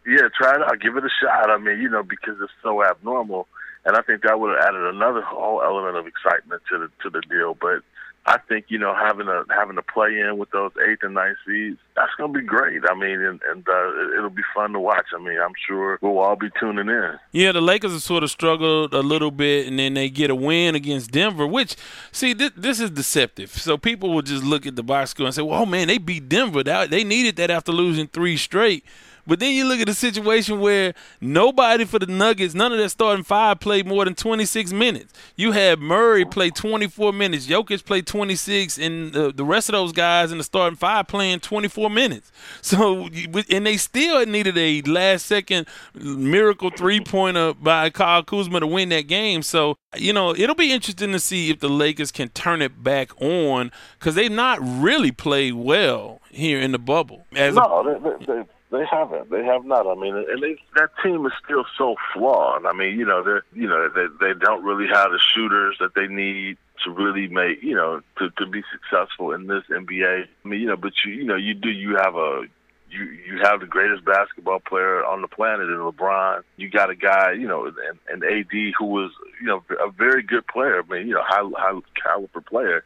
yeah, 0.06 0.28
try 0.38 0.54
it 0.54 0.62
out, 0.62 0.80
give 0.80 0.96
it 0.96 1.04
a 1.04 1.08
shot. 1.20 1.50
I 1.50 1.58
mean, 1.58 1.80
you 1.80 1.88
know, 1.88 2.02
because 2.02 2.36
it's 2.40 2.52
so 2.62 2.84
abnormal, 2.84 3.48
and 3.84 3.96
I 3.96 4.02
think 4.02 4.22
that 4.22 4.40
would 4.40 4.56
have 4.56 4.68
added 4.68 4.94
another 4.94 5.22
whole 5.22 5.62
element 5.62 5.96
of 5.96 6.06
excitement 6.06 6.62
to 6.70 6.78
the 6.78 6.90
to 7.02 7.10
the 7.10 7.22
deal. 7.28 7.54
But 7.54 7.82
I 8.26 8.38
think 8.48 8.66
you 8.68 8.78
know 8.78 8.94
having 8.94 9.28
a 9.28 9.44
having 9.54 9.76
a 9.76 9.82
play 9.82 10.18
in 10.20 10.38
with 10.38 10.50
those 10.50 10.72
eighth 10.88 11.02
and 11.02 11.12
ninth 11.12 11.36
seeds, 11.46 11.78
that's 11.94 12.12
going 12.16 12.32
to 12.32 12.38
be 12.40 12.46
great. 12.46 12.80
I 12.88 12.94
mean, 12.94 13.20
and, 13.20 13.40
and 13.42 13.68
uh, 13.68 14.16
it'll 14.16 14.30
be 14.30 14.42
fun 14.54 14.72
to 14.72 14.80
watch. 14.80 15.06
I 15.14 15.18
mean, 15.18 15.38
I'm 15.38 15.52
sure 15.68 15.98
we'll 16.00 16.18
all 16.18 16.36
be 16.36 16.48
tuning 16.58 16.88
in. 16.88 17.18
Yeah, 17.32 17.52
the 17.52 17.60
Lakers 17.60 17.92
have 17.92 18.02
sort 18.02 18.22
of 18.22 18.30
struggled 18.30 18.94
a 18.94 19.00
little 19.00 19.30
bit, 19.30 19.66
and 19.66 19.78
then 19.78 19.92
they 19.92 20.08
get 20.08 20.30
a 20.30 20.34
win 20.34 20.74
against 20.74 21.10
Denver. 21.10 21.46
Which, 21.46 21.76
see, 22.12 22.32
this, 22.32 22.52
this 22.56 22.80
is 22.80 22.90
deceptive. 22.90 23.50
So 23.50 23.76
people 23.76 24.14
will 24.14 24.22
just 24.22 24.42
look 24.42 24.66
at 24.66 24.76
the 24.76 24.82
box 24.82 25.10
score 25.10 25.26
and 25.26 25.34
say, 25.34 25.42
"Well, 25.42 25.66
man, 25.66 25.88
they 25.88 25.98
beat 25.98 26.28
Denver. 26.30 26.62
They 26.62 27.04
needed 27.04 27.36
that 27.36 27.50
after 27.50 27.72
losing 27.72 28.06
three 28.06 28.38
straight." 28.38 28.84
But 29.26 29.40
then 29.40 29.54
you 29.54 29.64
look 29.66 29.80
at 29.80 29.86
the 29.86 29.94
situation 29.94 30.60
where 30.60 30.94
nobody 31.20 31.84
for 31.84 31.98
the 31.98 32.06
Nuggets, 32.06 32.54
none 32.54 32.72
of 32.72 32.78
their 32.78 32.88
starting 32.88 33.24
five 33.24 33.60
played 33.60 33.86
more 33.86 34.04
than 34.04 34.14
26 34.14 34.72
minutes. 34.72 35.12
You 35.36 35.52
had 35.52 35.78
Murray 35.78 36.24
play 36.24 36.50
24 36.50 37.12
minutes, 37.12 37.46
Jokic 37.46 37.84
played 37.84 38.06
26, 38.06 38.78
and 38.78 39.12
the, 39.12 39.32
the 39.32 39.44
rest 39.44 39.68
of 39.68 39.72
those 39.74 39.92
guys 39.92 40.32
in 40.32 40.38
the 40.38 40.44
starting 40.44 40.76
five 40.76 41.06
playing 41.06 41.40
24 41.40 41.90
minutes. 41.90 42.30
So, 42.60 43.08
and 43.50 43.66
they 43.66 43.76
still 43.76 44.24
needed 44.26 44.56
a 44.58 44.82
last 44.82 45.26
second 45.26 45.66
miracle 45.94 46.70
three 46.70 47.00
pointer 47.00 47.54
by 47.54 47.90
Kyle 47.90 48.22
Kuzma 48.22 48.60
to 48.60 48.66
win 48.66 48.88
that 48.88 49.06
game. 49.06 49.42
So, 49.42 49.76
you 49.96 50.12
know, 50.12 50.34
it'll 50.34 50.54
be 50.54 50.72
interesting 50.72 51.12
to 51.12 51.20
see 51.20 51.50
if 51.50 51.60
the 51.60 51.68
Lakers 51.68 52.10
can 52.10 52.30
turn 52.30 52.62
it 52.62 52.82
back 52.82 53.10
on 53.20 53.70
because 53.98 54.14
they've 54.14 54.32
not 54.32 54.58
really 54.60 55.12
played 55.12 55.54
well 55.54 56.20
here 56.30 56.58
in 56.58 56.72
the 56.72 56.78
bubble. 56.78 57.26
As 57.36 57.56
a- 57.56 57.60
no, 57.60 57.98
they, 58.00 58.10
they, 58.10 58.24
they 58.42 58.42
they 58.74 58.84
haven't. 58.84 59.30
They 59.30 59.44
have 59.44 59.64
not. 59.64 59.86
I 59.86 59.94
mean, 59.94 60.16
and 60.16 60.42
they, 60.42 60.56
that 60.76 60.90
team 61.02 61.24
is 61.26 61.32
still 61.44 61.64
so 61.78 61.94
flawed. 62.12 62.66
I 62.66 62.72
mean, 62.72 62.98
you 62.98 63.06
know, 63.06 63.22
they 63.22 63.58
you 63.58 63.68
know 63.68 63.88
they 63.88 64.06
they 64.20 64.38
don't 64.38 64.64
really 64.64 64.86
have 64.92 65.10
the 65.10 65.20
shooters 65.34 65.76
that 65.80 65.94
they 65.94 66.06
need 66.08 66.56
to 66.84 66.90
really 66.90 67.28
make 67.28 67.62
you 67.62 67.74
know 67.74 68.00
to 68.18 68.30
to 68.30 68.46
be 68.46 68.62
successful 68.72 69.32
in 69.32 69.46
this 69.46 69.64
NBA. 69.70 70.26
I 70.44 70.48
mean, 70.48 70.60
you 70.60 70.66
know, 70.66 70.76
but 70.76 70.92
you 71.04 71.12
you 71.12 71.24
know 71.24 71.36
you 71.36 71.54
do 71.54 71.70
you 71.70 71.96
have 71.96 72.16
a 72.16 72.44
you 72.90 73.04
you 73.04 73.38
have 73.42 73.60
the 73.60 73.66
greatest 73.66 74.04
basketball 74.04 74.60
player 74.60 75.04
on 75.04 75.22
the 75.22 75.28
planet 75.28 75.68
in 75.68 75.76
LeBron. 75.76 76.42
You 76.56 76.68
got 76.68 76.90
a 76.90 76.94
guy, 76.94 77.32
you 77.32 77.46
know, 77.46 77.66
and, 77.66 77.98
and 78.08 78.24
AD 78.24 78.74
who 78.78 78.86
was 78.86 79.10
you 79.40 79.46
know 79.46 79.62
a 79.80 79.90
very 79.90 80.22
good 80.22 80.46
player. 80.46 80.82
I 80.82 80.92
mean, 80.92 81.08
you 81.08 81.14
know, 81.14 81.22
high 81.24 81.48
high 81.56 81.78
caliber 82.02 82.40
player. 82.40 82.84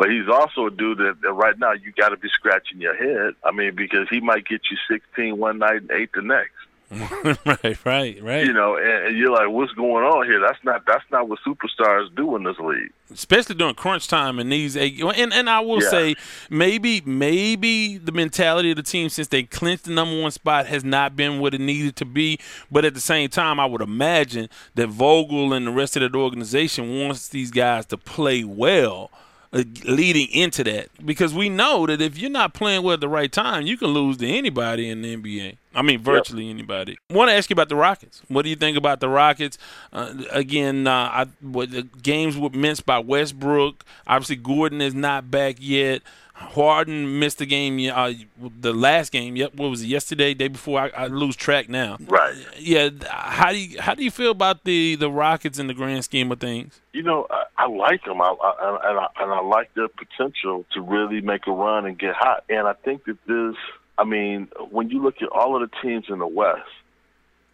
But 0.00 0.10
he's 0.10 0.28
also 0.32 0.64
a 0.66 0.70
dude 0.70 0.96
that, 0.96 1.18
that 1.20 1.32
right 1.34 1.58
now 1.58 1.72
you 1.72 1.92
got 1.94 2.08
to 2.08 2.16
be 2.16 2.28
scratching 2.32 2.80
your 2.80 2.96
head. 2.96 3.34
I 3.44 3.52
mean, 3.52 3.74
because 3.76 4.08
he 4.08 4.18
might 4.20 4.46
get 4.48 4.62
you 4.70 4.78
16 4.90 5.36
one 5.36 5.58
night 5.58 5.82
and 5.82 5.90
eight 5.90 6.08
the 6.14 6.22
next. 6.22 6.54
right, 7.46 7.84
right, 7.84 8.20
right. 8.22 8.44
You 8.46 8.52
know, 8.54 8.76
and, 8.76 9.08
and 9.08 9.16
you're 9.18 9.30
like, 9.30 9.48
what's 9.50 9.70
going 9.74 10.02
on 10.04 10.24
here? 10.26 10.40
That's 10.40 10.58
not 10.64 10.84
that's 10.86 11.04
not 11.12 11.28
what 11.28 11.38
superstars 11.46 12.12
do 12.16 12.34
in 12.34 12.42
this 12.44 12.58
league. 12.58 12.90
especially 13.12 13.54
during 13.56 13.74
crunch 13.76 14.08
time 14.08 14.40
and 14.40 14.50
these 14.50 14.76
eight 14.76 14.98
and 15.00 15.32
and 15.32 15.48
I 15.50 15.60
will 15.60 15.82
Yeah. 15.82 15.88
say 15.90 16.14
maybe 16.48 17.00
maybe 17.04 17.98
the 17.98 18.10
mentality 18.10 18.70
of 18.72 18.76
the 18.76 18.82
team 18.82 19.08
since 19.08 19.28
they 19.28 19.44
clinched 19.44 19.84
the 19.84 19.92
number 19.92 20.20
one 20.20 20.32
spot 20.32 20.66
has 20.66 20.82
not 20.82 21.14
been 21.14 21.38
what 21.38 21.54
it 21.54 21.60
needed 21.60 21.94
to 21.96 22.04
be 22.04 22.40
but 22.72 22.84
at 22.84 22.94
the 22.94 23.00
same 23.00 23.28
time 23.28 23.60
I 23.60 23.66
would 23.66 23.82
imagine 23.82 24.48
that 24.74 24.88
Vogel 24.88 25.52
and 25.52 25.68
the 25.68 25.70
rest 25.72 25.96
of 25.96 26.10
the 26.10 26.18
organization 26.18 26.98
wants 26.98 27.28
these 27.28 27.52
guys 27.52 27.86
to 27.86 27.98
play 27.98 28.42
well 28.42 29.12
leading 29.52 30.28
into 30.28 30.62
that 30.62 30.88
because 31.04 31.34
we 31.34 31.48
know 31.48 31.84
that 31.86 32.00
if 32.00 32.16
you're 32.16 32.30
not 32.30 32.54
playing 32.54 32.84
well 32.84 32.94
at 32.94 33.00
the 33.00 33.08
right 33.08 33.32
time 33.32 33.66
you 33.66 33.76
can 33.76 33.88
lose 33.88 34.16
to 34.16 34.26
anybody 34.26 34.88
in 34.88 35.02
the 35.02 35.16
NBA 35.16 35.56
I 35.74 35.82
mean, 35.82 36.00
virtually 36.00 36.50
anybody. 36.50 36.98
I 37.10 37.14
want 37.14 37.30
to 37.30 37.34
ask 37.34 37.48
you 37.48 37.54
about 37.54 37.68
the 37.68 37.76
Rockets. 37.76 38.22
What 38.26 38.42
do 38.42 38.48
you 38.48 38.56
think 38.56 38.76
about 38.76 38.98
the 38.98 39.08
Rockets? 39.08 39.56
Uh, 39.92 40.14
again, 40.30 40.86
uh, 40.86 40.90
I, 40.90 41.26
what, 41.40 41.70
the 41.70 41.82
games 41.82 42.36
were 42.36 42.50
missed 42.50 42.86
by 42.86 42.98
Westbrook. 42.98 43.84
Obviously, 44.06 44.36
Gordon 44.36 44.80
is 44.80 44.94
not 44.94 45.30
back 45.30 45.56
yet. 45.60 46.02
Harden 46.40 47.18
missed 47.18 47.38
the 47.38 47.46
game, 47.46 47.78
uh, 47.92 48.12
the 48.60 48.72
last 48.72 49.12
game. 49.12 49.36
Yep, 49.36 49.54
what 49.54 49.68
was 49.68 49.82
it? 49.82 49.88
Yesterday, 49.88 50.32
day 50.32 50.48
before. 50.48 50.80
I, 50.80 50.88
I 51.04 51.06
lose 51.06 51.36
track 51.36 51.68
now. 51.68 51.98
Right. 52.00 52.34
Yeah. 52.58 52.88
How 53.08 53.52
do 53.52 53.58
you 53.58 53.80
how 53.80 53.94
do 53.94 54.02
you 54.02 54.10
feel 54.10 54.30
about 54.30 54.64
the 54.64 54.96
the 54.96 55.10
Rockets 55.10 55.58
in 55.58 55.66
the 55.66 55.74
grand 55.74 56.04
scheme 56.04 56.32
of 56.32 56.40
things? 56.40 56.80
You 56.92 57.02
know, 57.02 57.26
I, 57.30 57.44
I 57.58 57.68
like 57.68 58.04
them, 58.04 58.22
I, 58.22 58.34
I, 58.42 58.80
and 58.84 58.98
I 58.98 59.06
and 59.20 59.32
I 59.32 59.40
like 59.42 59.72
their 59.74 59.88
potential 59.88 60.64
to 60.72 60.80
really 60.80 61.20
make 61.20 61.46
a 61.46 61.52
run 61.52 61.84
and 61.84 61.98
get 61.98 62.14
hot. 62.14 62.44
And 62.48 62.66
I 62.66 62.72
think 62.72 63.04
that 63.04 63.18
this. 63.26 63.56
I 63.98 64.04
mean, 64.04 64.48
when 64.70 64.88
you 64.88 65.02
look 65.02 65.16
at 65.20 65.28
all 65.28 65.62
of 65.62 65.70
the 65.70 65.76
teams 65.82 66.06
in 66.08 66.20
the 66.20 66.26
West, 66.26 66.62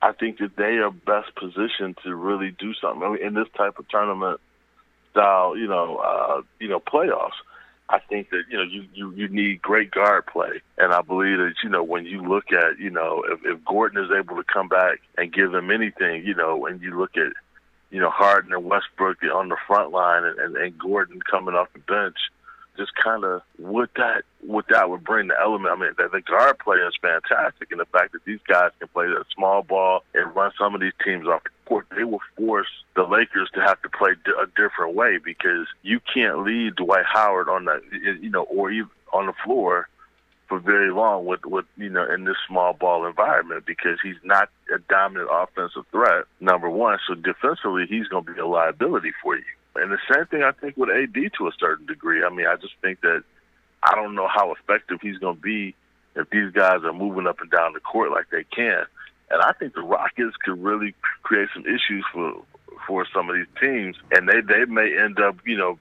I 0.01 0.12
think 0.12 0.38
that 0.38 0.55
they 0.57 0.77
are 0.77 0.92
best 0.92 1.35
positioned 1.35 1.99
to 2.05 2.14
really 2.14 2.53
do 2.57 2.72
something 2.75 3.03
I 3.03 3.09
mean, 3.14 3.27
in 3.27 3.35
this 3.35 3.49
type 3.57 3.81
of 3.81 3.88
tournament 3.88 4.40
style, 5.11 5.57
you 5.57 5.66
know, 5.66 5.97
uh, 5.97 6.43
you 6.61 6.68
know, 6.68 6.78
playoffs. 6.78 7.32
I 7.89 8.01
think 8.01 8.30
that 8.30 8.43
you 8.51 8.57
know 8.57 8.64
you, 8.64 8.84
you 8.95 9.12
you 9.12 9.28
need 9.28 9.62
great 9.62 9.93
guard 9.93 10.26
play, 10.26 10.61
and 10.76 10.93
I 10.93 11.03
believe 11.03 11.39
that 11.39 11.55
you 11.62 11.70
know 11.70 11.84
when 11.84 12.05
you 12.05 12.20
look 12.20 12.51
at 12.53 12.78
you 12.78 12.91
know 12.91 13.22
if, 13.28 13.41
if 13.45 13.64
Gordon 13.64 14.05
is 14.05 14.11
able 14.11 14.37
to 14.37 14.45
come 14.45 14.68
back 14.68 15.01
and 15.16 15.32
give 15.32 15.53
them 15.53 15.70
anything, 15.70 16.24
you 16.24 16.34
know, 16.34 16.66
and 16.66 16.80
you 16.82 16.99
look 16.99 17.16
at 17.16 17.32
you 17.91 18.01
know 18.01 18.11
Harden 18.11 18.53
and 18.53 18.64
Westbrook 18.64 19.18
on 19.32 19.51
the 19.51 19.57
front 19.68 19.93
line, 19.93 20.24
and, 20.24 20.39
and, 20.39 20.57
and 20.57 20.78
Gordon 20.78 21.20
coming 21.30 21.55
off 21.55 21.68
the 21.74 21.78
bench, 21.78 22.16
just 22.76 22.93
kind 23.03 23.24
of 23.24 23.43
what 23.57 23.91
that 23.95 24.24
what 24.41 24.66
that 24.70 24.91
would 24.91 25.05
bring 25.05 25.28
the 25.28 25.39
element. 25.41 25.72
I 25.72 25.80
mean, 25.80 25.93
the, 25.97 26.09
the 26.12 26.22
guard 26.22 26.59
play 26.59 26.78
is 26.78 26.95
fantastic, 27.01 27.70
and 27.70 27.78
the 27.78 27.87
fact 27.87 28.12
that 28.12 28.24
these 28.24 28.41
guys 28.49 28.72
can 28.80 28.89
play 28.89 29.07
that 29.07 29.24
small 29.34 29.62
ball 29.62 30.03
and 30.12 30.34
run 30.34 30.51
some 30.59 30.74
of 30.74 30.80
these 30.80 30.93
teams 31.05 31.26
off 31.28 31.45
the 31.45 31.51
court, 31.67 31.87
they 31.95 32.05
will 32.05 32.21
force 32.37 32.69
the 32.95 33.03
Lakers 33.03 33.51
to 33.55 33.61
have 33.61 33.81
to 33.83 33.89
play 33.89 34.12
a 34.43 34.47
different 34.57 34.95
way 34.95 35.19
because 35.19 35.67
you 35.83 36.01
can't 36.12 36.45
leave 36.45 36.77
Dwight 36.77 37.05
Howard 37.07 37.49
on 37.49 37.67
the 37.67 37.81
you 38.21 38.31
know 38.31 38.45
or 38.45 38.71
even 38.71 38.91
on 39.12 39.27
the 39.27 39.35
floor 39.45 39.89
for 40.49 40.61
very 40.61 40.93
long 40.93 41.27
with 41.27 41.45
with 41.45 41.67
you 41.77 41.91
know 41.91 42.07
in 42.12 42.25
this 42.25 42.37
small 42.49 42.73
ball 42.73 43.07
environment 43.07 43.64
because 43.67 43.99
he's 44.03 44.17
not 44.23 44.49
a 44.75 44.79
dominant 44.89 45.29
offensive 45.33 45.85
threat 45.91 46.25
number 46.41 46.71
one 46.71 46.99
so 47.07 47.14
defensively 47.14 47.85
he's 47.89 48.07
going 48.09 48.25
to 48.25 48.33
be 48.33 48.41
a 48.41 48.47
liability 48.47 49.12
for 49.23 49.37
you 49.37 49.45
and 49.79 49.93
the 49.93 49.99
same 50.12 50.27
thing 50.27 50.43
I 50.43 50.53
think 50.53 50.77
with 50.77 50.91
AD 50.91 51.14
to 51.14 51.49
a 51.49 51.53
certain 51.59 51.87
degree. 51.87 52.23
I 52.25 52.31
mean, 52.31 52.47
I 52.47 52.57
just 52.57 52.75
think 52.81 53.01
that 53.03 53.23
I 53.83 53.95
don't 53.95 54.14
know 54.14 54.29
how 54.29 54.53
effective 54.53 54.99
he's 55.01 55.19
going 55.19 55.37
to 55.37 55.43
be 55.43 55.75
if 56.14 56.29
these 56.31 56.51
guys 56.53 56.83
are 56.83 56.93
moving 56.93 57.27
up 57.27 57.41
and 57.41 57.51
down 57.51 57.75
the 57.75 57.81
court 57.81 58.11
like 58.11 58.31
they 58.31 58.45
can. 58.45 58.85
And 59.31 59.43
I 59.43 59.53
think 59.53 59.74
the 59.74 59.83
Rockets 59.83 60.37
could 60.45 60.62
really 60.62 60.95
create 61.22 61.49
some 61.55 61.64
issues 61.64 62.05
for 62.12 62.43
for 62.87 63.07
some 63.12 63.29
of 63.31 63.37
these 63.37 63.47
teams, 63.61 63.97
and 64.11 64.29
they 64.29 64.41
they 64.41 64.64
may 64.66 64.97
end 64.99 65.18
up, 65.20 65.37
you 65.45 65.57
know, 65.57 65.79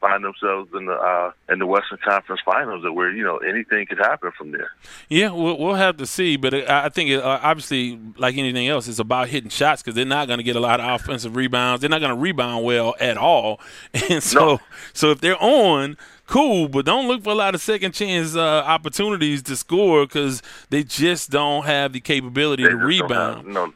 find 0.00 0.24
themselves 0.24 0.70
in 0.74 0.86
the 0.86 0.92
uh, 0.92 1.32
in 1.48 1.58
the 1.58 1.66
Western 1.66 1.98
Conference 1.98 2.40
Finals, 2.44 2.84
where 2.92 3.10
you 3.10 3.24
know 3.24 3.38
anything 3.38 3.86
could 3.86 3.98
happen 3.98 4.32
from 4.36 4.52
there. 4.52 4.70
Yeah, 5.08 5.30
we'll, 5.30 5.58
we'll 5.58 5.74
have 5.74 5.96
to 5.98 6.06
see, 6.06 6.36
but 6.36 6.54
I 6.54 6.88
think 6.88 7.10
it, 7.10 7.22
uh, 7.22 7.40
obviously, 7.42 7.98
like 8.16 8.36
anything 8.36 8.68
else, 8.68 8.88
it's 8.88 8.98
about 8.98 9.28
hitting 9.28 9.50
shots 9.50 9.82
because 9.82 9.94
they're 9.94 10.04
not 10.04 10.26
going 10.26 10.38
to 10.38 10.44
get 10.44 10.56
a 10.56 10.60
lot 10.60 10.80
of 10.80 11.00
offensive 11.00 11.36
rebounds. 11.36 11.80
They're 11.80 11.90
not 11.90 12.00
going 12.00 12.14
to 12.14 12.20
rebound 12.20 12.64
well 12.64 12.94
at 13.00 13.16
all, 13.16 13.60
and 14.10 14.22
so 14.22 14.38
no. 14.38 14.60
so 14.92 15.10
if 15.10 15.20
they're 15.20 15.42
on 15.42 15.96
cool, 16.26 16.68
but 16.68 16.84
don't 16.84 17.08
look 17.08 17.22
for 17.22 17.30
a 17.30 17.34
lot 17.34 17.54
of 17.54 17.60
second 17.60 17.92
chance 17.92 18.34
uh, 18.36 18.40
opportunities 18.40 19.42
to 19.44 19.56
score 19.56 20.06
because 20.06 20.42
they 20.70 20.82
just 20.82 21.30
don't 21.30 21.64
have 21.64 21.92
the 21.92 22.00
capability 22.00 22.64
they 22.64 22.70
to 22.70 22.76
rebound. 22.76 23.36
Have, 23.36 23.46
no, 23.46 23.72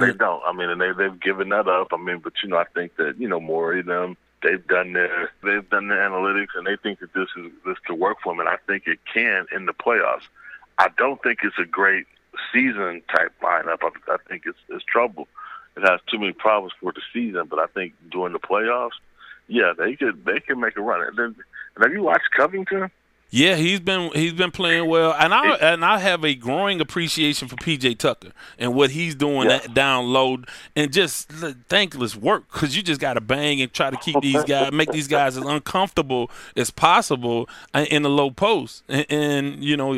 they 0.00 0.12
don't. 0.12 0.42
I 0.46 0.52
mean, 0.52 0.70
and 0.70 0.80
they 0.80 0.92
they've 0.92 1.20
given 1.20 1.50
that 1.50 1.68
up. 1.68 1.88
I 1.92 1.96
mean, 1.96 2.18
but 2.18 2.32
you 2.42 2.48
know, 2.48 2.56
I 2.56 2.64
think 2.74 2.96
that 2.96 3.18
you 3.18 3.28
know 3.28 3.40
Morey 3.40 3.82
them 3.82 4.16
they've 4.42 4.66
done 4.66 4.92
their 4.92 5.30
they've 5.42 5.68
done 5.68 5.88
the 5.88 5.94
analytics 5.94 6.56
and 6.56 6.66
they 6.66 6.76
think 6.76 7.00
that 7.00 7.12
this 7.12 7.28
is 7.36 7.52
this 7.64 7.76
could 7.86 7.98
work 7.98 8.18
for 8.22 8.32
them, 8.32 8.40
and 8.40 8.48
I 8.48 8.56
think 8.66 8.84
it 8.86 8.98
can 9.12 9.46
in 9.52 9.66
the 9.66 9.72
playoffs. 9.72 10.26
I 10.78 10.88
don't 10.96 11.22
think 11.22 11.40
it's 11.42 11.58
a 11.58 11.64
great 11.64 12.06
season 12.52 13.02
type 13.14 13.32
lineup. 13.42 13.78
I, 13.82 14.12
I 14.12 14.16
think 14.28 14.44
it's 14.46 14.58
it's 14.68 14.84
trouble. 14.84 15.28
It 15.76 15.88
has 15.88 16.00
too 16.10 16.18
many 16.18 16.32
problems 16.32 16.72
for 16.80 16.92
the 16.92 17.02
season, 17.12 17.46
but 17.48 17.58
I 17.58 17.66
think 17.66 17.94
during 18.10 18.32
the 18.32 18.38
playoffs, 18.38 18.98
yeah, 19.48 19.72
they 19.76 19.96
could 19.96 20.24
they 20.24 20.40
could 20.40 20.58
make 20.58 20.76
a 20.76 20.82
run. 20.82 21.06
And 21.06 21.16
then, 21.16 21.36
and 21.76 21.84
have 21.84 21.92
you 21.92 22.02
watched 22.02 22.30
Covington? 22.36 22.90
Yeah, 23.32 23.54
he's 23.54 23.78
been 23.78 24.10
he's 24.12 24.32
been 24.32 24.50
playing 24.50 24.88
well, 24.88 25.14
and 25.16 25.32
I 25.32 25.54
and 25.54 25.84
I 25.84 26.00
have 26.00 26.24
a 26.24 26.34
growing 26.34 26.80
appreciation 26.80 27.46
for 27.46 27.54
PJ 27.54 27.98
Tucker 27.98 28.32
and 28.58 28.74
what 28.74 28.90
he's 28.90 29.14
doing 29.14 29.48
yeah. 29.48 29.60
down 29.72 30.12
low, 30.12 30.38
and 30.74 30.92
just 30.92 31.30
thankless 31.68 32.16
work 32.16 32.50
because 32.52 32.76
you 32.76 32.82
just 32.82 33.00
got 33.00 33.14
to 33.14 33.20
bang 33.20 33.62
and 33.62 33.72
try 33.72 33.88
to 33.88 33.96
keep 33.98 34.20
these 34.20 34.42
guys, 34.42 34.72
make 34.72 34.90
these 34.90 35.06
guys 35.06 35.36
as 35.36 35.44
uncomfortable 35.44 36.28
as 36.56 36.70
possible 36.70 37.48
in 37.72 38.02
the 38.02 38.10
low 38.10 38.32
post, 38.32 38.82
and, 38.88 39.06
and 39.08 39.64
you 39.64 39.76
know 39.76 39.94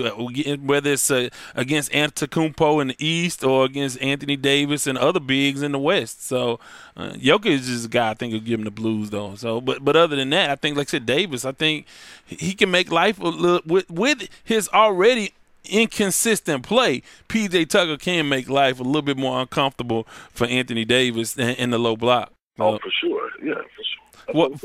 whether 0.61 0.93
it's 0.93 1.11
uh, 1.11 1.31
against 1.55 1.91
Antetokounmpo 1.93 2.83
in 2.83 2.89
the 2.89 2.97
East 2.99 3.43
or 3.43 3.65
against 3.65 3.99
Anthony 4.03 4.37
Davis 4.37 4.87
and 4.87 4.99
other 4.99 5.21
bigs 5.21 5.63
in 5.63 5.73
the 5.73 5.79
West. 5.79 6.27
So 6.27 6.61
uh, 6.99 7.13
Jokic 7.13 7.47
is 7.47 7.87
a 7.87 7.89
guy 7.89 8.11
I 8.11 8.15
think 8.15 8.35
will 8.35 8.41
give 8.41 8.59
him 8.59 8.65
the 8.65 8.71
blues 8.71 9.09
though. 9.09 9.37
So, 9.37 9.63
but 9.63 9.83
but 9.83 9.97
other 9.97 10.17
than 10.17 10.29
that, 10.31 10.51
I 10.51 10.57
think 10.57 10.77
like 10.77 10.89
I 10.89 10.91
said, 10.91 11.07
Davis, 11.07 11.47
I 11.47 11.53
think 11.53 11.87
he 12.27 12.53
can 12.53 12.71
make 12.71 12.91
life 12.91 13.22
with 13.23 13.91
with 13.91 14.29
his 14.45 14.69
already 14.71 15.33
inconsistent 15.65 16.65
play. 16.65 17.03
PJ 17.29 17.69
Tucker 17.69 17.97
can 17.97 18.29
make 18.29 18.49
life 18.49 18.81
a 18.81 18.83
little 18.83 19.03
bit 19.03 19.17
more 19.17 19.41
uncomfortable 19.41 20.07
for 20.31 20.47
Anthony 20.47 20.85
Davis 20.85 21.37
in, 21.37 21.51
in 21.51 21.71
the 21.71 21.79
low 21.79 21.97
block. 21.97 22.33
Oh, 22.59 22.75
uh, 22.75 22.79
for 22.79 22.91
sure, 22.91 23.31
yeah, 23.43 23.55
for 23.55 24.35
sure. 24.35 24.35
What? 24.35 24.61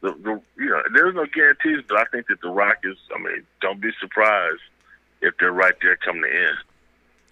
The, 0.00 0.12
the, 0.12 0.40
you 0.56 0.66
know, 0.66 0.82
there's 0.94 1.14
no 1.16 1.26
guarantees, 1.26 1.84
but 1.88 1.98
I 1.98 2.04
think 2.12 2.28
that 2.28 2.40
the 2.40 2.50
Rockets. 2.50 3.00
I 3.14 3.18
mean, 3.18 3.44
don't 3.60 3.80
be 3.80 3.90
surprised 4.00 4.60
if 5.20 5.34
they're 5.40 5.52
right 5.52 5.74
there 5.82 5.96
coming 5.96 6.22
to 6.22 6.30
end. 6.30 6.56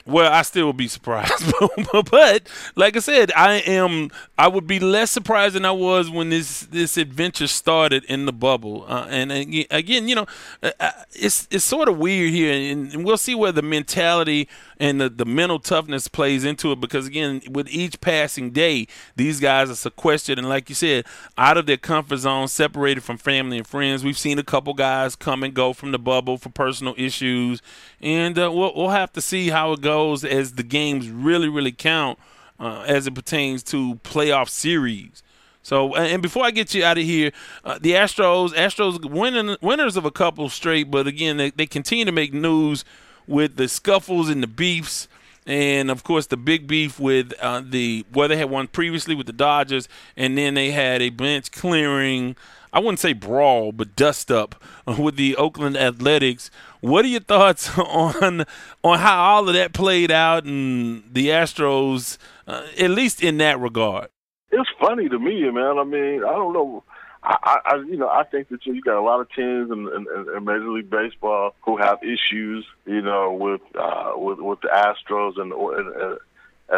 Well, 0.07 0.33
I 0.33 0.43
still 0.43 0.69
would 0.69 0.77
be 0.77 0.87
surprised, 0.87 1.53
but 1.93 2.49
like 2.77 2.97
I 2.97 3.01
said, 3.01 3.33
I 3.35 3.55
am. 3.67 4.11
I 4.39 4.47
would 4.47 4.67
be 4.67 4.79
less 4.79 5.11
surprised 5.11 5.57
than 5.57 5.65
I 5.65 5.73
was 5.73 6.09
when 6.09 6.31
this 6.31 6.61
this 6.61 6.97
adventure 6.97 7.49
started 7.49 8.05
in 8.05 8.25
the 8.25 8.33
bubble. 8.33 8.85
Uh, 8.87 9.07
and, 9.11 9.33
again, 9.33 10.09
you 10.09 10.15
know, 10.15 10.27
uh, 10.63 10.71
uh, 10.79 10.93
it's 11.13 11.49
it's 11.51 11.65
sort 11.65 11.89
of 11.89 11.99
weird 11.99 12.33
here, 12.33 12.53
and 12.53 13.05
we'll 13.05 13.17
see 13.17 13.35
where 13.35 13.51
the 13.51 13.63
mentality 13.63 14.49
and 14.79 15.01
the, 15.01 15.09
the 15.09 15.25
mental 15.25 15.59
toughness 15.59 16.09
plays 16.09 16.45
into 16.45 16.73
it 16.73 16.81
because 16.81 17.07
again 17.07 17.41
with 17.51 17.69
each 17.69 18.01
passing 18.01 18.51
day 18.51 18.87
these 19.17 19.41
guys 19.41 19.71
are 19.71 19.75
sequestered. 19.75 20.39
And 20.39 20.49
like 20.49 20.69
you 20.69 20.75
said 20.75 21.07
out 21.39 21.57
of 21.57 21.67
their 21.67 21.77
comfort 21.77 22.19
zone 22.19 22.49
separated 22.49 23.03
from 23.03 23.19
family 23.19 23.59
and 23.59 23.67
friends 23.67 24.05
we've 24.05 24.19
seen 24.19 24.39
a 24.39 24.45
couple 24.45 24.75
guys 24.75 25.17
come 25.17 25.43
and 25.43 25.55
go 25.55 25.73
from 25.73 25.93
the 25.93 25.99
bubble 25.99 26.39
for 26.39 26.49
personal 26.49 26.95
issues. 26.97 27.63
And 28.01 28.39
uh, 28.39 28.51
we'll, 28.53 28.75
we'll 28.75 28.91
have 28.91 29.13
to 29.13 29.21
see 29.21 29.49
how 29.49 29.73
it 29.73 29.81
goes 29.81 30.25
as 30.25 30.53
the 30.53 30.63
games 30.63 31.09
really 31.09 31.49
really 31.49 31.73
count 31.73 32.19
uh, 32.59 32.85
as 32.87 33.07
it 33.07 33.15
pertains 33.15 33.63
to 33.65 33.97
playoff 33.97 34.49
series. 34.49 35.23
So, 35.63 35.97
and 35.97 36.23
before 36.23 36.45
I 36.45 36.53
get 36.53 36.75
you 36.75 36.85
out 36.85 36.97
of 36.97 37.03
here, 37.03 37.33
uh, 37.65 37.77
the 37.81 37.91
Astros, 37.91 38.51
Astros 38.51 39.05
winning, 39.05 39.57
winners 39.61 39.97
of 39.97 40.05
a 40.05 40.13
couple 40.13 40.49
straight, 40.49 40.93
but 40.93 41.09
again, 41.09 41.39
they, 41.39 41.51
they 41.51 41.67
continue 41.67 42.05
to 42.05 42.13
make 42.13 42.33
news 42.33 42.85
with 43.27 43.57
the 43.57 43.69
scuffles 43.69 44.29
and 44.29 44.43
the 44.43 44.47
beefs 44.49 45.09
and 45.47 45.91
of 45.91 46.03
course 46.03 46.27
the 46.27 46.37
big 46.37 46.67
beef 46.67 46.99
with 46.99 47.33
uh, 47.41 47.63
the 47.65 48.05
where 48.13 48.29
they 48.29 48.37
had 48.37 48.51
won 48.51 48.67
previously 48.67 49.15
with 49.15 49.27
the 49.27 49.33
Dodgers, 49.33 49.89
and 50.17 50.37
then 50.37 50.55
they 50.55 50.73
had 50.73 51.01
a 51.01 51.11
bench 51.11 51.53
clearing. 51.53 52.37
I 52.73 52.81
wouldn't 52.81 52.99
say 52.99 53.15
brawl, 53.15 53.73
but 53.73 53.97
dust 53.97 54.31
up 54.31 54.63
with 54.99 55.17
the 55.17 55.37
Oakland 55.37 55.77
Athletics. 55.77 56.51
What 56.81 57.05
are 57.05 57.09
your 57.09 57.21
thoughts 57.21 57.77
on 57.79 58.45
on 58.83 58.99
how 58.99 59.23
all 59.23 59.49
of 59.49 59.55
that 59.55 59.73
played 59.73 60.11
out 60.11 60.45
and 60.45 61.05
the 61.13 61.29
Astros, 61.29 62.19
uh, 62.47 62.67
at 62.79 62.91
least 62.91 63.23
in 63.23 63.39
that 63.39 63.61
regard? 63.61 64.09
It's 64.51 64.69
funny 64.81 65.09
to 65.09 65.19
me, 65.19 65.51
man. 65.51 65.79
I 65.79 65.85
mean, 65.85 66.25
I 66.25 66.33
don't 66.33 66.53
know. 66.53 66.83
I, 67.27 67.59
I, 67.65 67.77
you 67.77 67.97
know, 67.97 68.09
I 68.09 68.23
think 68.23 68.49
that 68.51 68.65
you 68.67 68.81
got 68.81 68.99
a 68.99 69.03
lot 69.03 69.21
of 69.21 69.29
teams 69.33 69.71
in, 69.71 69.89
in, 69.89 70.37
in 70.37 70.45
Major 70.45 70.71
League 70.71 70.89
Baseball 70.89 71.57
who 71.65 71.77
have 71.77 71.99
issues, 72.03 72.65
you 72.85 73.03
know, 73.03 73.33
with 73.33 73.61
uh, 73.75 74.13
with 74.15 74.39
with 74.39 74.61
the 74.61 74.69
Astros 74.69 75.37
and, 75.37 75.53
and 75.53 76.03
uh, 76.03 76.17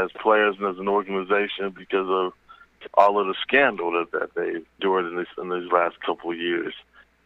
as 0.02 0.10
players 0.22 0.56
and 0.58 0.66
as 0.66 0.78
an 0.78 0.88
organization 0.88 1.74
because 1.76 2.08
of 2.08 2.32
all 2.94 3.20
of 3.20 3.26
the 3.26 3.34
scandal 3.42 3.92
that 3.92 4.10
that 4.12 4.34
they've 4.34 4.64
endured 4.80 5.06
in 5.06 5.16
this 5.16 5.28
in 5.36 5.50
these 5.50 5.70
last 5.70 6.00
couple 6.00 6.30
of 6.30 6.38
years 6.38 6.72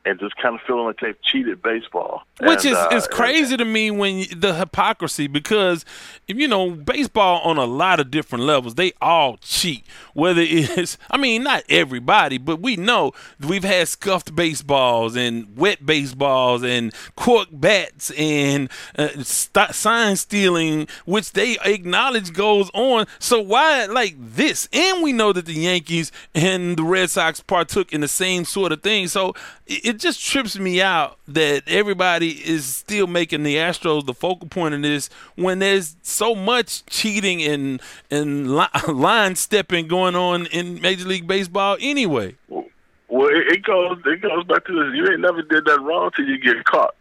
and 0.04 0.18
just 0.18 0.36
kind 0.36 0.54
of 0.54 0.60
feeling 0.66 0.84
like 0.84 0.98
they've 1.00 1.20
cheated 1.22 1.62
baseball. 1.62 2.24
Which 2.40 2.64
and, 2.64 2.72
is, 2.72 2.76
uh, 2.76 2.88
is 2.92 3.06
crazy 3.06 3.56
to 3.56 3.64
me 3.64 3.90
when 3.90 4.24
the 4.36 4.54
hypocrisy 4.54 5.28
because 5.28 5.84
you 6.26 6.48
know 6.48 6.70
baseball 6.72 7.40
on 7.42 7.56
a 7.56 7.64
lot 7.64 8.00
of 8.00 8.10
different 8.10 8.44
levels 8.44 8.74
they 8.74 8.92
all 9.00 9.36
cheat. 9.38 9.84
Whether 10.14 10.42
it's 10.44 10.98
I 11.10 11.16
mean 11.18 11.44
not 11.44 11.62
everybody, 11.68 12.38
but 12.38 12.60
we 12.60 12.76
know 12.76 13.12
we've 13.40 13.64
had 13.64 13.88
scuffed 13.88 14.34
baseballs 14.34 15.16
and 15.16 15.56
wet 15.56 15.86
baseballs 15.86 16.64
and 16.64 16.92
cork 17.14 17.48
bats 17.52 18.10
and 18.12 18.70
uh, 18.98 19.08
st- 19.22 19.74
sign 19.74 20.16
stealing, 20.16 20.88
which 21.04 21.32
they 21.32 21.58
acknowledge 21.64 22.32
goes 22.32 22.70
on. 22.74 23.06
So 23.20 23.40
why 23.40 23.86
like 23.86 24.16
this? 24.18 24.68
And 24.72 25.02
we 25.02 25.12
know 25.12 25.32
that 25.32 25.46
the 25.46 25.52
Yankees 25.52 26.10
and 26.34 26.76
the 26.76 26.82
Red 26.82 27.10
Sox 27.10 27.40
partook 27.40 27.92
in 27.92 28.00
the 28.00 28.08
same 28.08 28.44
sort 28.44 28.72
of 28.72 28.82
thing. 28.82 29.06
So 29.06 29.34
it 29.66 29.91
just 29.98 30.24
trips 30.24 30.58
me 30.58 30.80
out 30.80 31.18
that 31.28 31.62
everybody 31.66 32.30
is 32.30 32.64
still 32.64 33.06
making 33.06 33.42
the 33.42 33.56
Astros 33.56 34.06
the 34.06 34.14
focal 34.14 34.48
point 34.48 34.74
of 34.74 34.82
this 34.82 35.08
when 35.36 35.58
there's 35.58 35.96
so 36.02 36.34
much 36.34 36.84
cheating 36.86 37.42
and 37.42 37.80
and 38.10 38.54
line 38.88 39.36
stepping 39.36 39.88
going 39.88 40.14
on 40.14 40.46
in 40.46 40.80
Major 40.80 41.06
League 41.06 41.26
Baseball 41.26 41.76
anyway. 41.80 42.36
Well, 42.48 43.28
it, 43.30 43.62
goes 43.62 43.98
it 44.06 44.22
goes 44.22 44.44
back 44.44 44.64
to 44.66 44.72
this. 44.72 44.94
You 44.94 45.06
ain't 45.10 45.20
never 45.20 45.42
did 45.42 45.64
that 45.66 45.80
wrong 45.80 46.10
till 46.16 46.24
you 46.24 46.38
get 46.38 46.64
caught. 46.64 46.94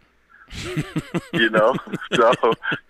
you 1.32 1.50
know, 1.50 1.74
so 2.14 2.32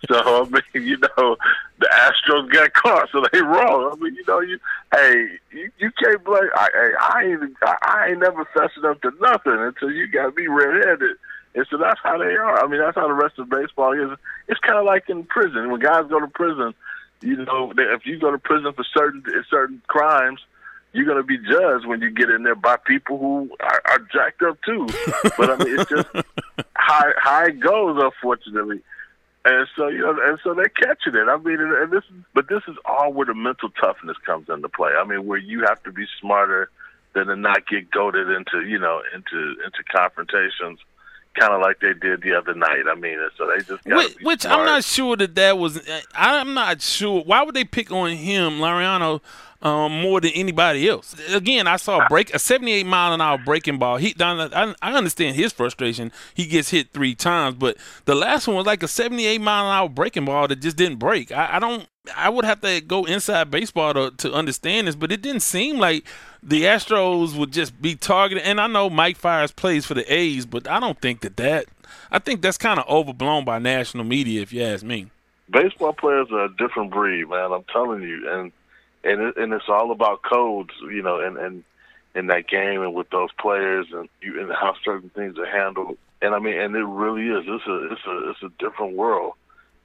so 0.07 0.45
I 0.45 0.49
mean, 0.49 0.87
you 0.87 0.97
know, 0.97 1.37
the 1.79 1.87
Astros 1.91 2.51
got 2.51 2.73
caught, 2.73 3.09
so 3.11 3.23
they 3.31 3.41
wrong. 3.41 3.91
I 3.93 4.03
mean, 4.03 4.15
you 4.15 4.23
know, 4.27 4.41
you 4.41 4.59
hey, 4.93 5.37
you, 5.51 5.71
you 5.79 5.91
can't 5.91 6.23
blame. 6.23 6.49
I, 6.55 6.67
I, 6.73 6.91
I 6.99 7.23
ain't 7.23 7.55
I, 7.61 7.75
I 7.83 8.07
ain't 8.09 8.19
never 8.19 8.45
fessing 8.55 8.89
up 8.89 9.01
to 9.01 9.11
nothing 9.21 9.57
until 9.57 9.91
you 9.91 10.07
got 10.07 10.35
me 10.35 10.47
red-handed. 10.47 11.17
And 11.55 11.67
so 11.69 11.77
that's 11.77 11.99
how 12.03 12.17
they 12.17 12.35
are. 12.35 12.63
I 12.63 12.67
mean, 12.67 12.79
that's 12.79 12.95
how 12.95 13.07
the 13.07 13.13
rest 13.13 13.37
of 13.37 13.49
baseball 13.49 13.93
is. 13.93 14.17
It's 14.47 14.59
kind 14.59 14.77
of 14.77 14.85
like 14.85 15.07
in 15.07 15.23
prison. 15.23 15.71
When 15.71 15.79
guys 15.79 16.09
go 16.09 16.19
to 16.19 16.27
prison, 16.27 16.73
you 17.21 17.37
know, 17.37 17.71
if 17.77 18.05
you 18.05 18.19
go 18.19 18.31
to 18.31 18.39
prison 18.39 18.73
for 18.73 18.83
certain 18.95 19.23
certain 19.49 19.81
crimes, 19.87 20.41
you're 20.93 21.05
going 21.05 21.17
to 21.17 21.23
be 21.23 21.37
judged 21.37 21.85
when 21.85 22.01
you 22.01 22.11
get 22.11 22.29
in 22.29 22.43
there 22.43 22.55
by 22.55 22.77
people 22.77 23.17
who 23.17 23.49
are, 23.59 23.81
are 23.85 23.99
jacked 24.13 24.41
up 24.43 24.57
too. 24.63 24.87
but 25.37 25.49
I 25.49 25.63
mean, 25.63 25.79
it's 25.79 25.89
just 25.89 26.07
how 26.75 27.11
how 27.17 27.45
it 27.45 27.59
goes, 27.59 27.99
unfortunately. 28.01 28.81
And 29.45 29.67
so 29.75 29.87
you 29.87 29.99
know, 29.99 30.17
and 30.23 30.39
so 30.43 30.53
they're 30.53 30.65
catching 30.69 31.15
it. 31.15 31.27
I 31.27 31.37
mean, 31.37 31.59
and, 31.59 31.91
this 31.91 32.03
is, 32.03 32.23
but 32.33 32.47
this 32.47 32.61
is 32.67 32.77
all 32.85 33.11
where 33.11 33.25
the 33.25 33.33
mental 33.33 33.69
toughness 33.71 34.17
comes 34.25 34.47
into 34.49 34.69
play. 34.69 34.91
I 34.97 35.03
mean, 35.03 35.25
where 35.25 35.39
you 35.39 35.65
have 35.67 35.83
to 35.83 35.91
be 35.91 36.05
smarter 36.21 36.69
than 37.13 37.27
to 37.27 37.35
not 37.35 37.67
get 37.67 37.91
goaded 37.91 38.29
into 38.29 38.65
you 38.67 38.79
know 38.79 39.01
into 39.13 39.55
into 39.65 39.83
confrontations 39.91 40.79
kind 41.35 41.53
of 41.53 41.61
like 41.61 41.79
they 41.79 41.93
did 41.93 42.21
the 42.21 42.33
other 42.35 42.53
night. 42.53 42.83
I 42.89 42.95
mean, 42.95 43.17
so 43.37 43.47
they 43.47 43.63
just 43.63 43.85
which, 43.85 44.15
which 44.21 44.45
I'm 44.45 44.65
not 44.65 44.83
sure 44.83 45.15
that 45.17 45.35
that 45.35 45.57
was. 45.57 45.77
Eh, 45.87 46.01
I'm 46.13 46.53
not 46.53 46.81
sure 46.81 47.23
why 47.23 47.43
would 47.43 47.55
they 47.55 47.63
pick 47.63 47.91
on 47.91 48.11
him, 48.11 48.59
Laureano, 48.59 49.21
um, 49.63 50.01
more 50.01 50.19
than 50.19 50.31
anybody 50.31 50.87
else. 50.89 51.15
Again, 51.33 51.67
I 51.67 51.77
saw 51.77 52.05
a 52.05 52.09
break 52.09 52.33
a 52.35 52.39
78 52.39 52.85
mile 52.85 53.13
an 53.13 53.21
hour 53.21 53.37
breaking 53.37 53.79
ball. 53.79 53.97
He 53.97 54.13
I, 54.19 54.75
I 54.81 54.93
understand 54.93 55.37
his 55.37 55.53
frustration. 55.53 56.11
He 56.33 56.45
gets 56.45 56.69
hit 56.69 56.91
three 56.91 57.15
times, 57.15 57.55
but 57.55 57.77
the 58.03 58.13
last 58.13 58.45
one 58.45 58.57
was 58.57 58.65
like 58.65 58.83
a 58.83 58.87
78 58.87 59.39
mile 59.39 59.65
an 59.65 59.71
hour 59.71 59.89
breaking 59.89 60.25
ball 60.25 60.49
that 60.49 60.57
just 60.57 60.75
didn't 60.75 60.99
break. 60.99 61.31
I, 61.31 61.55
I 61.55 61.59
don't. 61.59 61.87
I 62.17 62.27
would 62.27 62.43
have 62.43 62.59
to 62.61 62.81
go 62.81 63.05
inside 63.05 63.49
baseball 63.49 63.93
to, 63.93 64.11
to 64.11 64.33
understand 64.33 64.87
this, 64.87 64.95
but 64.95 65.13
it 65.13 65.21
didn't 65.21 65.39
seem 65.39 65.77
like 65.77 66.05
the 66.41 66.63
Astros 66.63 67.33
would 67.37 67.53
just 67.53 67.81
be 67.81 67.95
targeted. 67.95 68.43
And 68.43 68.59
I 68.59 68.67
know 68.67 68.89
Mike 68.89 69.15
Fiers 69.15 69.53
plays 69.53 69.85
for 69.85 69.93
the 69.93 70.13
A's, 70.13 70.45
but 70.45 70.67
I 70.67 70.81
don't 70.81 70.99
think 70.99 71.21
that 71.21 71.37
that. 71.37 71.67
I 72.11 72.19
think 72.19 72.41
that's 72.41 72.57
kind 72.57 72.77
of 72.77 72.85
overblown 72.89 73.45
by 73.45 73.59
national 73.59 74.03
media, 74.03 74.41
if 74.41 74.51
you 74.51 74.63
ask 74.63 74.83
me. 74.83 75.11
Baseball 75.49 75.93
players 75.93 76.27
are 76.33 76.45
a 76.45 76.55
different 76.57 76.91
breed, 76.91 77.29
man. 77.29 77.53
I'm 77.53 77.63
telling 77.71 78.01
you, 78.01 78.29
and 78.29 78.51
and 79.03 79.21
it, 79.21 79.37
and 79.37 79.53
it's 79.53 79.69
all 79.69 79.91
about 79.91 80.21
codes, 80.23 80.71
you 80.81 81.01
know, 81.01 81.19
and 81.19 81.37
and 81.37 81.63
in 82.15 82.27
that 82.27 82.47
game 82.47 82.81
and 82.81 82.93
with 82.93 83.09
those 83.09 83.29
players 83.39 83.87
and 83.91 84.07
you 84.21 84.39
and 84.39 84.51
how 84.51 84.75
certain 84.83 85.09
things 85.09 85.37
are 85.37 85.45
handled. 85.45 85.97
And 86.21 86.33
I 86.33 86.39
mean, 86.39 86.59
and 86.59 86.75
it 86.75 86.85
really 86.85 87.27
is. 87.27 87.45
It's 87.47 87.67
a 87.67 87.91
it's 87.91 88.05
a 88.07 88.29
it's 88.29 88.43
a 88.43 88.49
different 88.63 88.95
world. 88.95 89.33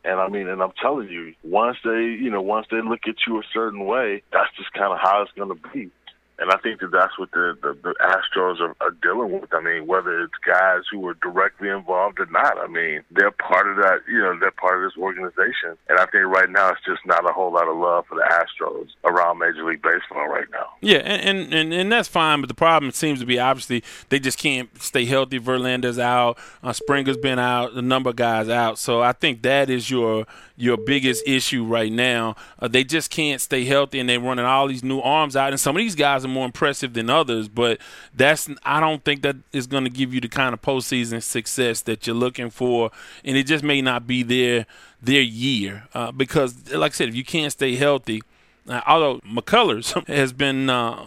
And 0.05 0.21
I 0.21 0.29
mean, 0.29 0.49
and 0.49 0.63
I'm 0.63 0.73
telling 0.81 1.09
you, 1.09 1.35
once 1.43 1.77
they, 1.85 2.03
you 2.03 2.31
know, 2.31 2.41
once 2.41 2.67
they 2.71 2.81
look 2.81 3.01
at 3.09 3.17
you 3.27 3.39
a 3.39 3.43
certain 3.53 3.85
way, 3.85 4.23
that's 4.33 4.55
just 4.57 4.73
kind 4.73 4.93
of 4.93 4.99
how 5.01 5.23
it's 5.23 5.33
going 5.33 5.49
to 5.49 5.69
be. 5.73 5.91
And 6.39 6.53
I 6.53 6.57
think 6.59 6.81
that 6.81 6.93
that's 6.93 7.19
what 7.19 7.31
the, 7.33 7.59
the, 7.61 7.77
the 7.83 7.95
Astros 8.01 8.61
are, 8.61 8.75
are 8.81 8.95
dealing 9.03 9.41
with. 9.41 9.53
I 9.53 9.61
mean, 9.61 9.87
whether 9.87 10.23
it's 10.23 10.35
guys 10.47 10.83
who 10.91 11.07
are 11.09 11.15
directly 11.15 11.69
involved 11.69 12.21
or 12.21 12.27
not, 12.27 12.57
I 12.59 12.69
mean, 12.69 13.03
they're 13.11 13.33
part 13.33 13.69
of 13.69 13.77
that, 13.79 14.01
you 14.07 14.21
know, 14.21 14.39
they're 14.39 14.53
part 14.53 14.83
of 14.83 14.89
this 14.89 14.97
organization. 15.03 15.77
And 15.89 15.99
I 15.99 16.07
think 16.07 16.27
right 16.27 16.49
now 16.49 16.71
it's 16.71 16.85
just 16.87 17.05
not 17.05 17.29
a 17.29 17.33
whole 17.33 17.53
lot 17.53 17.67
of 17.67 17.77
love 17.77 18.07
for 18.09 18.15
the 18.15 18.23
Astros 18.23 18.89
around 19.05 19.39
Major 19.39 19.65
League 19.65 19.83
Baseball 19.83 20.29
right 20.29 20.47
now. 20.53 20.67
Yeah, 20.81 20.99
and, 20.99 21.53
and, 21.53 21.75
and 21.75 21.91
that's 21.91 22.09
fine, 22.09 22.41
but 22.41 22.49
the 22.49 22.55
problem 22.55 22.93
seems 22.93 23.19
to 23.19 23.27
be 23.27 23.39
obviously 23.41 23.83
they 24.09 24.21
just 24.21 24.39
can't 24.39 24.71
stay 24.81 25.07
healthy. 25.07 25.41
Verlander's 25.41 25.99
out, 25.99 26.39
uh, 26.63 26.73
Springer's 26.73 27.17
been 27.17 27.41
out, 27.41 27.73
a 27.73 27.83
number 27.83 28.11
of 28.11 28.17
guys 28.17 28.49
out. 28.49 28.79
So 28.79 29.01
I 29.01 29.13
think 29.13 29.43
that 29.43 29.69
is 29.69 29.91
your 29.91 30.25
your 30.59 30.77
biggest 30.77 31.23
issue 31.27 31.65
right 31.65 31.93
now. 31.93 32.35
Uh, 32.59 32.69
they 32.69 32.85
just 32.85 33.11
can't 33.11 33.41
stay 33.41 33.65
healthy, 33.65 34.01
and 34.01 34.09
they're 34.09 34.21
running 34.21 34.45
all 34.45 34.67
these 34.67 34.83
new 34.83 35.01
arms 35.01 35.37
out. 35.37 35.51
And 35.51 35.61
some 35.61 35.77
of 35.77 35.81
these 35.81 35.95
guys 35.95 36.25
are 36.25 36.29
more 36.29 36.45
impressive 36.45 36.95
than 36.95 37.09
others, 37.09 37.49
but 37.49 37.79
that's 38.15 38.49
I 38.65 38.81
don't 38.81 39.05
think 39.05 39.23
that 39.23 39.37
is 39.53 39.67
going 39.67 39.85
to 39.85 39.91
give 39.91 40.13
you 40.13 40.21
the 40.21 40.29
kind 40.29 40.53
of 40.53 40.61
postseason 40.61 41.23
success 41.23 41.83
that 41.83 42.07
you're 42.07 42.17
looking 42.17 42.51
for, 42.51 42.91
and 43.25 43.37
it 43.37 43.47
just 43.47 43.63
may 43.65 43.81
not 43.81 44.07
be 44.07 44.23
their 44.23 44.67
their 45.01 45.23
year 45.23 45.85
uh, 45.95 46.11
because, 46.11 46.73
like 46.73 46.93
I 46.93 46.95
said, 46.95 47.09
if 47.09 47.15
you 47.15 47.25
can't 47.25 47.53
stay 47.53 47.77
healthy, 47.77 48.23
uh, 48.69 48.81
although 48.87 49.21
McCullers 49.21 50.07
has 50.09 50.33
been 50.33 50.69
uh, 50.69 51.07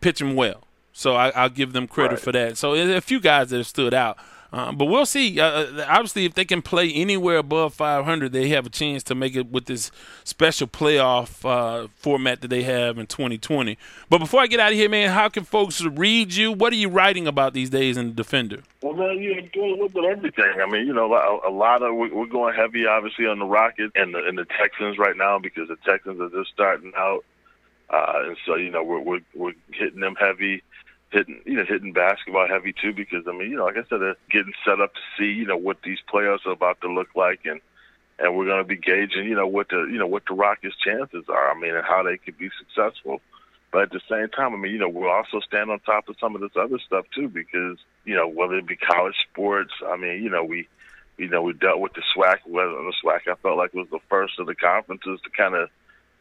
pitching 0.00 0.36
well. 0.36 0.64
So 0.92 1.14
I, 1.14 1.44
will 1.44 1.48
give 1.48 1.72
them 1.72 1.88
credit 1.88 2.16
right. 2.16 2.20
for 2.20 2.32
that. 2.32 2.58
So 2.58 2.74
a 2.74 3.00
few 3.00 3.20
guys 3.20 3.50
that 3.50 3.56
have 3.56 3.66
stood 3.66 3.94
out. 3.94 4.18
Uh, 4.52 4.72
but 4.72 4.86
we'll 4.86 5.06
see. 5.06 5.38
Uh, 5.38 5.44
uh, 5.46 5.86
obviously, 5.88 6.24
if 6.24 6.34
they 6.34 6.44
can 6.44 6.60
play 6.60 6.92
anywhere 6.92 7.38
above 7.38 7.72
500, 7.74 8.32
they 8.32 8.48
have 8.48 8.66
a 8.66 8.70
chance 8.70 9.02
to 9.04 9.14
make 9.14 9.36
it 9.36 9.50
with 9.50 9.66
this 9.66 9.90
special 10.24 10.66
playoff 10.66 11.44
uh, 11.48 11.88
format 11.96 12.40
that 12.40 12.48
they 12.48 12.64
have 12.64 12.98
in 12.98 13.06
2020. 13.06 13.78
But 14.08 14.18
before 14.18 14.40
I 14.40 14.48
get 14.48 14.58
out 14.58 14.72
of 14.72 14.78
here, 14.78 14.88
man, 14.88 15.10
how 15.10 15.28
can 15.28 15.44
folks 15.44 15.82
read 15.82 16.34
you? 16.34 16.50
What 16.52 16.72
are 16.72 16.76
you 16.76 16.88
writing 16.88 17.28
about 17.28 17.54
these 17.54 17.70
days 17.70 17.96
in 17.96 18.08
the 18.08 18.14
Defender? 18.14 18.62
Well, 18.82 18.94
man, 18.94 19.22
you're 19.22 19.40
doing 19.40 19.78
a 19.78 19.82
little 19.82 20.06
everything. 20.06 20.54
I 20.60 20.66
mean, 20.66 20.86
you 20.86 20.94
know, 20.94 21.12
a, 21.12 21.48
a 21.48 21.52
lot 21.52 21.82
of 21.82 21.94
we're 21.94 22.26
going 22.26 22.54
heavy, 22.54 22.86
obviously, 22.86 23.26
on 23.26 23.38
the 23.38 23.44
Rockets 23.44 23.92
and 23.94 24.14
the, 24.14 24.26
and 24.26 24.36
the 24.36 24.46
Texans 24.58 24.98
right 24.98 25.16
now 25.16 25.38
because 25.38 25.68
the 25.68 25.76
Texans 25.86 26.20
are 26.20 26.30
just 26.30 26.50
starting 26.50 26.92
out, 26.96 27.24
uh, 27.90 28.22
and 28.26 28.36
so 28.46 28.56
you 28.56 28.70
know 28.70 28.82
we're 28.82 29.00
we're, 29.00 29.20
we're 29.34 29.52
hitting 29.72 30.00
them 30.00 30.16
heavy 30.16 30.62
hitting 31.10 31.40
you 31.44 31.54
know 31.54 31.64
hitting 31.64 31.92
basketball 31.92 32.48
heavy 32.48 32.72
too 32.72 32.92
because 32.92 33.24
I 33.28 33.32
mean 33.32 33.50
you 33.50 33.56
know 33.56 33.64
like 33.64 33.76
I 33.76 33.84
said 33.88 34.00
they're 34.00 34.16
getting 34.30 34.52
set 34.64 34.80
up 34.80 34.94
to 34.94 35.00
see 35.18 35.32
you 35.32 35.46
know 35.46 35.56
what 35.56 35.82
these 35.82 35.98
players 36.08 36.40
are 36.46 36.52
about 36.52 36.80
to 36.82 36.92
look 36.92 37.08
like 37.14 37.40
and 37.44 37.60
and 38.18 38.36
we're 38.36 38.46
going 38.46 38.62
to 38.62 38.68
be 38.68 38.76
gauging 38.76 39.26
you 39.26 39.34
know 39.34 39.46
what 39.46 39.68
the 39.70 39.88
you 39.90 39.98
know 39.98 40.06
what 40.06 40.24
the 40.28 40.34
Rockets' 40.34 40.76
chances 40.84 41.24
are 41.28 41.50
I 41.50 41.58
mean 41.58 41.74
and 41.74 41.84
how 41.84 42.02
they 42.02 42.16
could 42.16 42.38
be 42.38 42.50
successful. 42.58 43.20
But 43.72 43.82
at 43.82 43.90
the 43.92 44.00
same 44.10 44.28
time, 44.28 44.52
I 44.52 44.56
mean, 44.56 44.72
you 44.72 44.78
know, 44.78 44.88
we'll 44.88 45.10
also 45.10 45.38
stand 45.40 45.70
on 45.70 45.78
top 45.80 46.08
of 46.08 46.16
some 46.18 46.34
of 46.34 46.40
this 46.40 46.56
other 46.56 46.78
stuff 46.80 47.06
too, 47.14 47.28
because 47.28 47.78
you 48.04 48.16
know, 48.16 48.26
whether 48.26 48.56
it 48.56 48.66
be 48.66 48.76
college 48.76 49.14
sports, 49.30 49.72
I 49.86 49.96
mean, 49.96 50.22
you 50.22 50.30
know, 50.30 50.42
we, 50.42 50.68
you 51.18 51.28
know, 51.28 51.42
we 51.42 51.52
dealt 51.52 51.80
with 51.80 51.92
the 51.92 52.02
SWAC. 52.16 52.38
Whether 52.46 52.70
the 52.70 52.92
SWAC, 53.04 53.30
I 53.30 53.34
felt 53.36 53.58
like 53.58 53.72
was 53.72 53.86
the 53.90 54.00
first 54.08 54.40
of 54.40 54.46
the 54.46 54.56
conferences 54.56 55.20
to 55.22 55.30
kind 55.30 55.54
of 55.54 55.68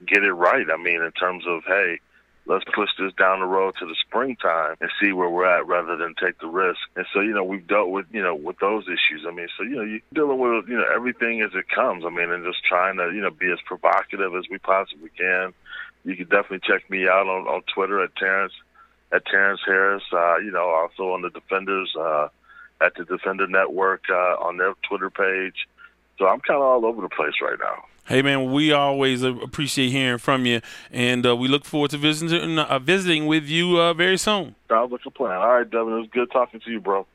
get 0.05 0.23
it 0.23 0.31
right. 0.31 0.67
I 0.71 0.77
mean, 0.77 1.01
in 1.01 1.11
terms 1.13 1.45
of 1.47 1.63
hey, 1.65 1.99
let's 2.45 2.65
push 2.73 2.89
this 2.97 3.13
down 3.13 3.39
the 3.39 3.45
road 3.45 3.75
to 3.79 3.85
the 3.85 3.95
springtime 4.07 4.75
and 4.81 4.89
see 5.01 5.11
where 5.11 5.29
we're 5.29 5.45
at 5.45 5.67
rather 5.67 5.95
than 5.95 6.15
take 6.15 6.39
the 6.39 6.47
risk. 6.47 6.79
And 6.95 7.05
so, 7.13 7.21
you 7.21 7.33
know, 7.33 7.43
we've 7.43 7.67
dealt 7.67 7.89
with, 7.89 8.07
you 8.11 8.23
know, 8.23 8.33
with 8.33 8.57
those 8.59 8.85
issues. 8.85 9.25
I 9.27 9.31
mean, 9.31 9.47
so, 9.57 9.63
you 9.63 9.75
know, 9.75 9.83
you're 9.83 9.99
dealing 10.13 10.39
with, 10.39 10.67
you 10.67 10.77
know, 10.77 10.85
everything 10.93 11.41
as 11.41 11.51
it 11.53 11.69
comes. 11.69 12.03
I 12.05 12.09
mean, 12.09 12.31
and 12.31 12.43
just 12.43 12.63
trying 12.63 12.97
to, 12.97 13.11
you 13.13 13.21
know, 13.21 13.29
be 13.29 13.51
as 13.51 13.59
provocative 13.65 14.33
as 14.35 14.45
we 14.49 14.57
possibly 14.57 15.09
can. 15.15 15.53
You 16.05 16.15
can 16.15 16.25
definitely 16.25 16.61
check 16.65 16.89
me 16.89 17.07
out 17.07 17.27
on, 17.27 17.47
on 17.47 17.61
Twitter 17.73 18.03
at 18.03 18.15
Terrence, 18.15 18.53
at 19.11 19.25
Terrence 19.25 19.61
Harris, 19.65 20.03
uh, 20.11 20.37
you 20.37 20.51
know, 20.51 20.69
also 20.69 21.13
on 21.13 21.21
the 21.21 21.29
Defenders, 21.29 21.93
uh, 21.99 22.29
at 22.81 22.93
the 22.95 23.03
Defender 23.03 23.47
Network, 23.47 24.05
uh, 24.09 24.37
on 24.39 24.57
their 24.57 24.73
Twitter 24.87 25.09
page. 25.09 25.67
So 26.17 26.25
I'm 26.25 26.39
kind 26.39 26.57
of 26.57 26.63
all 26.63 26.85
over 26.85 27.01
the 27.01 27.09
place 27.09 27.35
right 27.41 27.59
now. 27.59 27.83
Hey 28.09 28.23
man, 28.23 28.51
we 28.51 28.71
always 28.71 29.21
appreciate 29.21 29.91
hearing 29.91 30.17
from 30.17 30.47
you, 30.47 30.61
and 30.89 31.23
uh, 31.27 31.35
we 31.35 31.47
look 31.47 31.63
forward 31.63 31.91
to 31.91 31.99
visiting 31.99 32.57
uh, 32.57 32.79
visiting 32.79 33.27
with 33.27 33.45
you 33.45 33.79
uh, 33.79 33.93
very 33.93 34.17
soon. 34.17 34.55
Sounds 34.67 34.91
like 34.91 35.01
a 35.05 35.11
plan. 35.11 35.37
All 35.37 35.53
right, 35.53 35.69
Devin, 35.69 35.93
it 35.93 35.97
was 35.97 36.09
good 36.11 36.31
talking 36.31 36.59
to 36.59 36.71
you, 36.71 36.81
bro. 36.81 37.05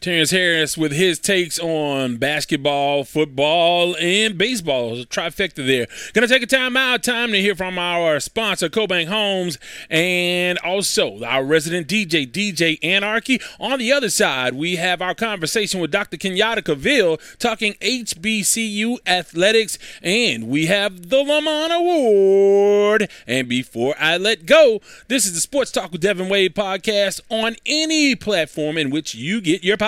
Terrence 0.00 0.30
Harris 0.30 0.78
with 0.78 0.92
his 0.92 1.18
takes 1.18 1.58
on 1.58 2.18
basketball, 2.18 3.02
football, 3.02 3.96
and 3.96 4.38
baseball. 4.38 5.00
a 5.00 5.04
trifecta 5.04 5.66
there. 5.66 5.88
Gonna 6.12 6.28
take 6.28 6.44
a 6.44 6.46
time 6.46 6.76
out, 6.76 7.02
time 7.02 7.32
to 7.32 7.40
hear 7.40 7.56
from 7.56 7.80
our 7.80 8.20
sponsor, 8.20 8.68
CoBank 8.68 9.08
Homes, 9.08 9.58
and 9.90 10.56
also 10.58 11.24
our 11.24 11.44
resident 11.44 11.88
DJ, 11.88 12.30
DJ 12.30 12.78
Anarchy. 12.80 13.40
On 13.58 13.80
the 13.80 13.92
other 13.92 14.08
side, 14.08 14.54
we 14.54 14.76
have 14.76 15.02
our 15.02 15.16
conversation 15.16 15.80
with 15.80 15.90
Dr. 15.90 16.16
Kenyatta 16.16 16.64
Cavil 16.64 17.18
talking 17.40 17.72
HBCU 17.80 18.98
athletics, 19.04 19.80
and 20.00 20.48
we 20.48 20.66
have 20.66 21.08
the 21.08 21.24
Lamont 21.24 21.72
Award. 21.72 23.10
And 23.26 23.48
before 23.48 23.96
I 23.98 24.16
let 24.16 24.46
go, 24.46 24.80
this 25.08 25.26
is 25.26 25.34
the 25.34 25.40
Sports 25.40 25.72
Talk 25.72 25.90
with 25.90 26.02
Devin 26.02 26.28
Wade 26.28 26.54
podcast 26.54 27.20
on 27.28 27.56
any 27.66 28.14
platform 28.14 28.78
in 28.78 28.90
which 28.90 29.16
you 29.16 29.40
get 29.40 29.64
your 29.64 29.76
podcast 29.76 29.87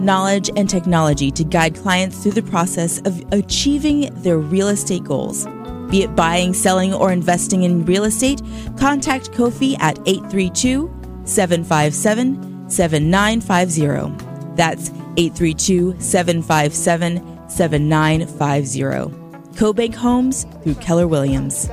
knowledge, 0.00 0.50
and 0.56 0.68
technology 0.68 1.30
to 1.30 1.44
guide 1.44 1.76
clients 1.76 2.22
through 2.22 2.32
the 2.32 2.42
process 2.42 2.98
of 3.00 3.22
achieving 3.32 4.12
their 4.22 4.38
real 4.38 4.68
estate 4.68 5.04
goals. 5.04 5.46
Be 5.90 6.02
it 6.02 6.14
buying, 6.14 6.52
selling, 6.52 6.92
or 6.92 7.12
investing 7.12 7.62
in 7.62 7.84
real 7.84 8.04
estate, 8.04 8.42
contact 8.76 9.32
Kofi 9.32 9.78
at 9.80 9.98
832 10.06 10.90
757 11.24 12.68
7950. 12.70 14.54
That's 14.54 14.90
832 15.16 15.96
757 15.98 17.48
7950. 17.48 19.16
CoBank 19.58 19.94
Homes 19.94 20.46
through 20.62 20.74
Keller 20.74 21.08
Williams. 21.08 21.68